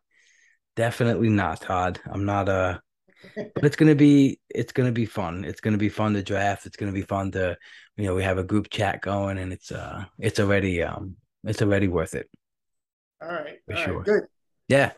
Definitely 0.76 1.30
not, 1.30 1.60
Todd. 1.60 1.98
I'm 2.06 2.24
not 2.24 2.48
uh 2.48 2.78
but 3.34 3.64
it's 3.64 3.76
gonna 3.76 3.94
be 3.94 4.38
it's 4.48 4.72
gonna 4.72 4.92
be 4.92 5.06
fun. 5.06 5.44
It's 5.44 5.60
gonna 5.60 5.78
be 5.78 5.88
fun 5.88 6.14
to 6.14 6.22
draft. 6.22 6.66
It's 6.66 6.76
gonna 6.76 6.92
be 6.92 7.02
fun 7.02 7.30
to 7.32 7.56
you 7.96 8.04
know, 8.04 8.14
we 8.14 8.22
have 8.22 8.38
a 8.38 8.44
group 8.44 8.68
chat 8.70 9.00
going 9.00 9.38
and 9.38 9.52
it's 9.52 9.72
uh 9.72 10.04
it's 10.18 10.38
already 10.40 10.82
um 10.82 11.16
it's 11.44 11.62
already 11.62 11.88
worth 11.88 12.14
it. 12.14 12.28
All 13.22 13.28
right, 13.28 13.58
For 13.66 13.74
all 13.74 13.78
right, 13.78 13.86
sure. 13.86 14.02
good. 14.02 14.22
Yeah. 14.68 14.92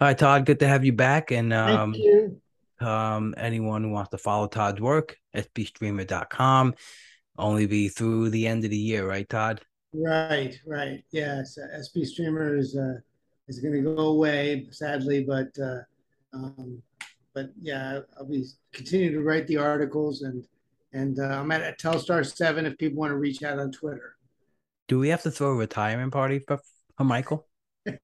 All 0.00 0.08
right, 0.08 0.16
Todd, 0.18 0.46
good 0.46 0.60
to 0.60 0.68
have 0.68 0.84
you 0.84 0.92
back. 0.92 1.30
And 1.30 1.52
Thank 1.52 1.78
um 1.78 1.94
you. 1.94 2.40
um 2.80 3.34
anyone 3.36 3.82
who 3.84 3.90
wants 3.90 4.10
to 4.10 4.18
follow 4.18 4.46
Todd's 4.46 4.80
work, 4.80 5.16
SPStreamer.com. 5.34 6.74
Only 7.36 7.66
be 7.66 7.88
through 7.88 8.30
the 8.30 8.46
end 8.48 8.64
of 8.64 8.70
the 8.70 8.76
year, 8.76 9.06
right, 9.08 9.28
Todd? 9.28 9.60
Right, 9.92 10.58
right. 10.66 11.04
Yes, 11.12 11.56
uh, 11.56 11.80
SP 11.80 12.02
Streamer 12.04 12.56
is 12.56 12.76
uh, 12.76 12.94
is 13.46 13.60
going 13.60 13.74
to 13.74 13.80
go 13.80 14.08
away, 14.08 14.66
sadly, 14.70 15.24
but 15.24 15.48
uh, 15.62 15.80
um, 16.34 16.82
but 17.38 17.50
yeah, 17.60 18.00
I'll 18.18 18.26
be 18.26 18.44
continuing 18.72 19.12
to 19.12 19.20
write 19.20 19.46
the 19.46 19.58
articles 19.58 20.22
and 20.22 20.44
and 20.92 21.20
uh, 21.20 21.40
I'm 21.40 21.50
at, 21.52 21.62
at 21.62 21.78
Telstar 21.78 22.24
Seven 22.24 22.66
if 22.66 22.78
people 22.78 22.98
want 22.98 23.12
to 23.12 23.16
reach 23.16 23.42
out 23.42 23.58
on 23.58 23.70
Twitter. 23.70 24.16
Do 24.88 24.98
we 24.98 25.10
have 25.10 25.22
to 25.22 25.30
throw 25.30 25.50
a 25.50 25.54
retirement 25.54 26.12
party 26.12 26.40
for, 26.40 26.58
for 26.96 27.04
Michael? 27.04 27.46
I 27.86 27.98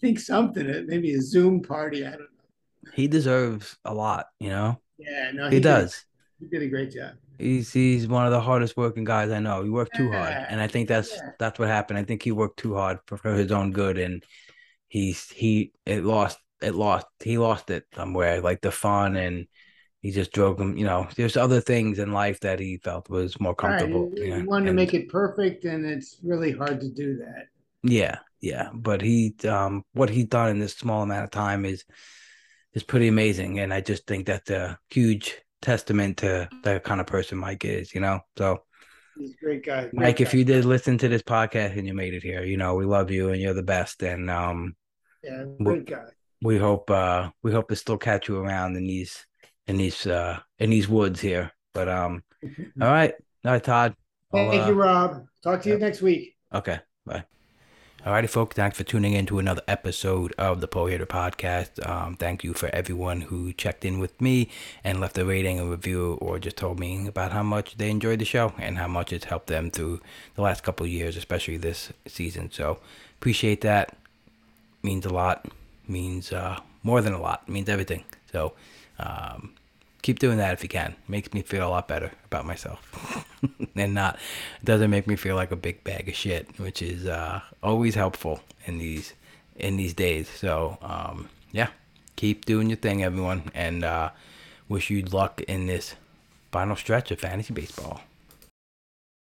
think 0.00 0.18
something, 0.18 0.68
uh, 0.68 0.82
maybe 0.86 1.14
a 1.14 1.20
Zoom 1.20 1.62
party. 1.62 2.04
I 2.04 2.10
don't 2.10 2.20
know. 2.20 2.92
He 2.92 3.06
deserves 3.06 3.76
a 3.84 3.94
lot, 3.94 4.26
you 4.40 4.50
know? 4.50 4.80
Yeah, 4.98 5.30
no, 5.32 5.48
He 5.48 5.56
did- 5.56 5.62
does. 5.62 6.04
he 6.40 6.48
did 6.48 6.62
a 6.62 6.68
great 6.68 6.90
job. 6.90 7.12
He's 7.38 7.72
he's 7.72 8.06
one 8.06 8.26
of 8.26 8.30
the 8.30 8.40
hardest 8.40 8.76
working 8.76 9.04
guys 9.04 9.30
I 9.30 9.40
know. 9.40 9.64
He 9.64 9.70
worked 9.70 9.96
too 9.96 10.12
hard, 10.12 10.32
and 10.48 10.60
I 10.60 10.68
think 10.68 10.86
that's 10.86 11.10
yeah. 11.10 11.30
that's 11.40 11.58
what 11.58 11.66
happened. 11.66 11.98
I 11.98 12.04
think 12.04 12.22
he 12.22 12.30
worked 12.30 12.58
too 12.58 12.74
hard 12.74 12.98
for, 13.06 13.16
for 13.16 13.32
his 13.32 13.50
own 13.50 13.72
good, 13.72 13.98
and 13.98 14.22
he's 14.86 15.28
he 15.30 15.72
it 15.86 16.04
lost 16.04 16.38
it 16.62 16.74
lost 16.74 17.06
he 17.22 17.38
lost 17.38 17.70
it 17.70 17.84
somewhere, 17.94 18.40
like 18.40 18.60
the 18.60 18.70
fun, 18.70 19.16
and 19.16 19.46
he 20.00 20.10
just 20.10 20.32
drove 20.32 20.60
him. 20.60 20.76
You 20.76 20.84
know, 20.84 21.08
there's 21.16 21.36
other 21.36 21.60
things 21.60 21.98
in 21.98 22.12
life 22.12 22.40
that 22.40 22.58
he 22.58 22.78
felt 22.78 23.08
was 23.08 23.40
more 23.40 23.54
comfortable. 23.54 24.10
Right. 24.10 24.28
yeah, 24.28 24.36
You 24.38 24.46
wanted 24.46 24.66
to 24.66 24.72
make 24.72 24.94
it 24.94 25.08
perfect, 25.08 25.64
and 25.64 25.86
it's 25.86 26.18
really 26.22 26.52
hard 26.52 26.80
to 26.80 26.88
do 26.88 27.16
that. 27.18 27.46
Yeah, 27.84 28.18
yeah, 28.40 28.70
but 28.74 29.00
he 29.00 29.34
um 29.48 29.84
what 29.92 30.10
he's 30.10 30.26
done 30.26 30.50
in 30.50 30.58
this 30.58 30.74
small 30.74 31.02
amount 31.02 31.24
of 31.24 31.30
time 31.30 31.64
is 31.64 31.84
is 32.74 32.82
pretty 32.82 33.08
amazing, 33.08 33.60
and 33.60 33.72
I 33.72 33.80
just 33.80 34.06
think 34.06 34.26
that's 34.26 34.50
a 34.50 34.78
huge 34.90 35.36
testament 35.60 36.18
to 36.18 36.48
the 36.64 36.80
kind 36.80 37.00
of 37.00 37.06
person 37.06 37.38
Mike 37.38 37.64
is. 37.64 37.94
You 37.94 38.00
know, 38.00 38.20
so. 38.36 38.62
He's 39.14 39.34
a 39.34 39.44
great 39.44 39.66
guy. 39.66 39.82
great 39.82 39.92
Mike, 39.92 40.20
if 40.22 40.32
you 40.32 40.42
did 40.42 40.64
listen 40.64 40.96
to 40.96 41.06
this 41.06 41.20
podcast 41.20 41.76
and 41.76 41.86
you 41.86 41.92
made 41.92 42.14
it 42.14 42.22
here, 42.22 42.44
you 42.44 42.56
know 42.56 42.76
we 42.76 42.86
love 42.86 43.10
you 43.10 43.28
and 43.28 43.42
you're 43.42 43.52
the 43.52 43.62
best. 43.62 44.02
And 44.02 44.30
um, 44.30 44.74
yeah, 45.22 45.44
great 45.62 45.84
guy. 45.84 46.06
We 46.42 46.58
hope 46.58 46.90
uh, 46.90 47.30
we 47.42 47.52
hope 47.52 47.68
to 47.68 47.76
still 47.76 47.98
catch 47.98 48.28
you 48.28 48.38
around 48.38 48.76
in 48.76 48.86
these 48.86 49.26
in 49.66 49.76
these 49.76 50.06
uh, 50.06 50.40
in 50.58 50.70
these 50.70 50.88
woods 50.88 51.20
here. 51.20 51.52
But 51.72 51.88
um, 51.88 52.22
all 52.80 52.88
right, 52.88 53.14
all 53.44 53.52
right, 53.52 53.64
Todd. 53.64 53.94
I'll, 54.34 54.50
Thank 54.50 54.64
uh, 54.64 54.66
you, 54.68 54.74
Rob. 54.74 55.26
Talk 55.42 55.62
to 55.62 55.68
you 55.68 55.78
next 55.78 56.02
week. 56.02 56.36
Okay, 56.52 56.80
bye. 57.06 57.24
Alrighty, 58.04 58.28
folks. 58.28 58.56
Thanks 58.56 58.76
for 58.76 58.82
tuning 58.82 59.12
in 59.12 59.26
to 59.26 59.38
another 59.38 59.62
episode 59.68 60.34
of 60.36 60.60
the 60.60 60.66
Hitter 60.66 61.06
Podcast. 61.06 61.88
Um, 61.88 62.16
thank 62.16 62.42
you 62.42 62.52
for 62.52 62.68
everyone 62.74 63.20
who 63.20 63.52
checked 63.52 63.84
in 63.84 64.00
with 64.00 64.20
me 64.20 64.48
and 64.82 65.00
left 65.00 65.16
a 65.18 65.24
rating, 65.24 65.60
a 65.60 65.64
review, 65.64 66.18
or 66.20 66.40
just 66.40 66.56
told 66.56 66.80
me 66.80 67.06
about 67.06 67.30
how 67.30 67.44
much 67.44 67.76
they 67.76 67.90
enjoyed 67.90 68.18
the 68.18 68.24
show 68.24 68.54
and 68.58 68.76
how 68.76 68.88
much 68.88 69.12
it's 69.12 69.26
helped 69.26 69.46
them 69.46 69.70
through 69.70 70.00
the 70.34 70.42
last 70.42 70.64
couple 70.64 70.84
of 70.84 70.90
years, 70.90 71.16
especially 71.16 71.58
this 71.58 71.92
season. 72.08 72.50
So 72.50 72.78
appreciate 73.18 73.60
that. 73.60 73.96
Means 74.82 75.06
a 75.06 75.10
lot. 75.10 75.46
Means 75.92 76.32
uh, 76.32 76.58
more 76.82 77.00
than 77.00 77.12
a 77.12 77.20
lot. 77.20 77.42
It 77.46 77.52
Means 77.52 77.68
everything. 77.68 78.04
So 78.32 78.54
um, 78.98 79.54
keep 80.02 80.18
doing 80.18 80.38
that 80.38 80.52
if 80.52 80.62
you 80.62 80.68
can. 80.68 80.96
Makes 81.08 81.32
me 81.32 81.42
feel 81.42 81.68
a 81.68 81.70
lot 81.70 81.88
better 81.88 82.10
about 82.24 82.44
myself. 82.46 82.80
and 83.76 83.94
not 83.94 84.18
doesn't 84.64 84.90
make 84.90 85.06
me 85.06 85.16
feel 85.16 85.36
like 85.36 85.52
a 85.52 85.56
big 85.56 85.84
bag 85.84 86.08
of 86.08 86.14
shit, 86.14 86.48
which 86.58 86.82
is 86.82 87.06
uh, 87.06 87.40
always 87.62 87.94
helpful 87.94 88.40
in 88.66 88.78
these 88.78 89.14
in 89.56 89.76
these 89.76 89.94
days. 89.94 90.28
So 90.28 90.78
um, 90.82 91.28
yeah, 91.52 91.68
keep 92.16 92.44
doing 92.44 92.68
your 92.68 92.76
thing, 92.76 93.02
everyone, 93.02 93.50
and 93.54 93.84
uh, 93.84 94.10
wish 94.68 94.90
you 94.90 95.02
luck 95.02 95.40
in 95.42 95.66
this 95.66 95.94
final 96.50 96.76
stretch 96.76 97.10
of 97.10 97.20
fantasy 97.20 97.54
baseball. 97.54 98.00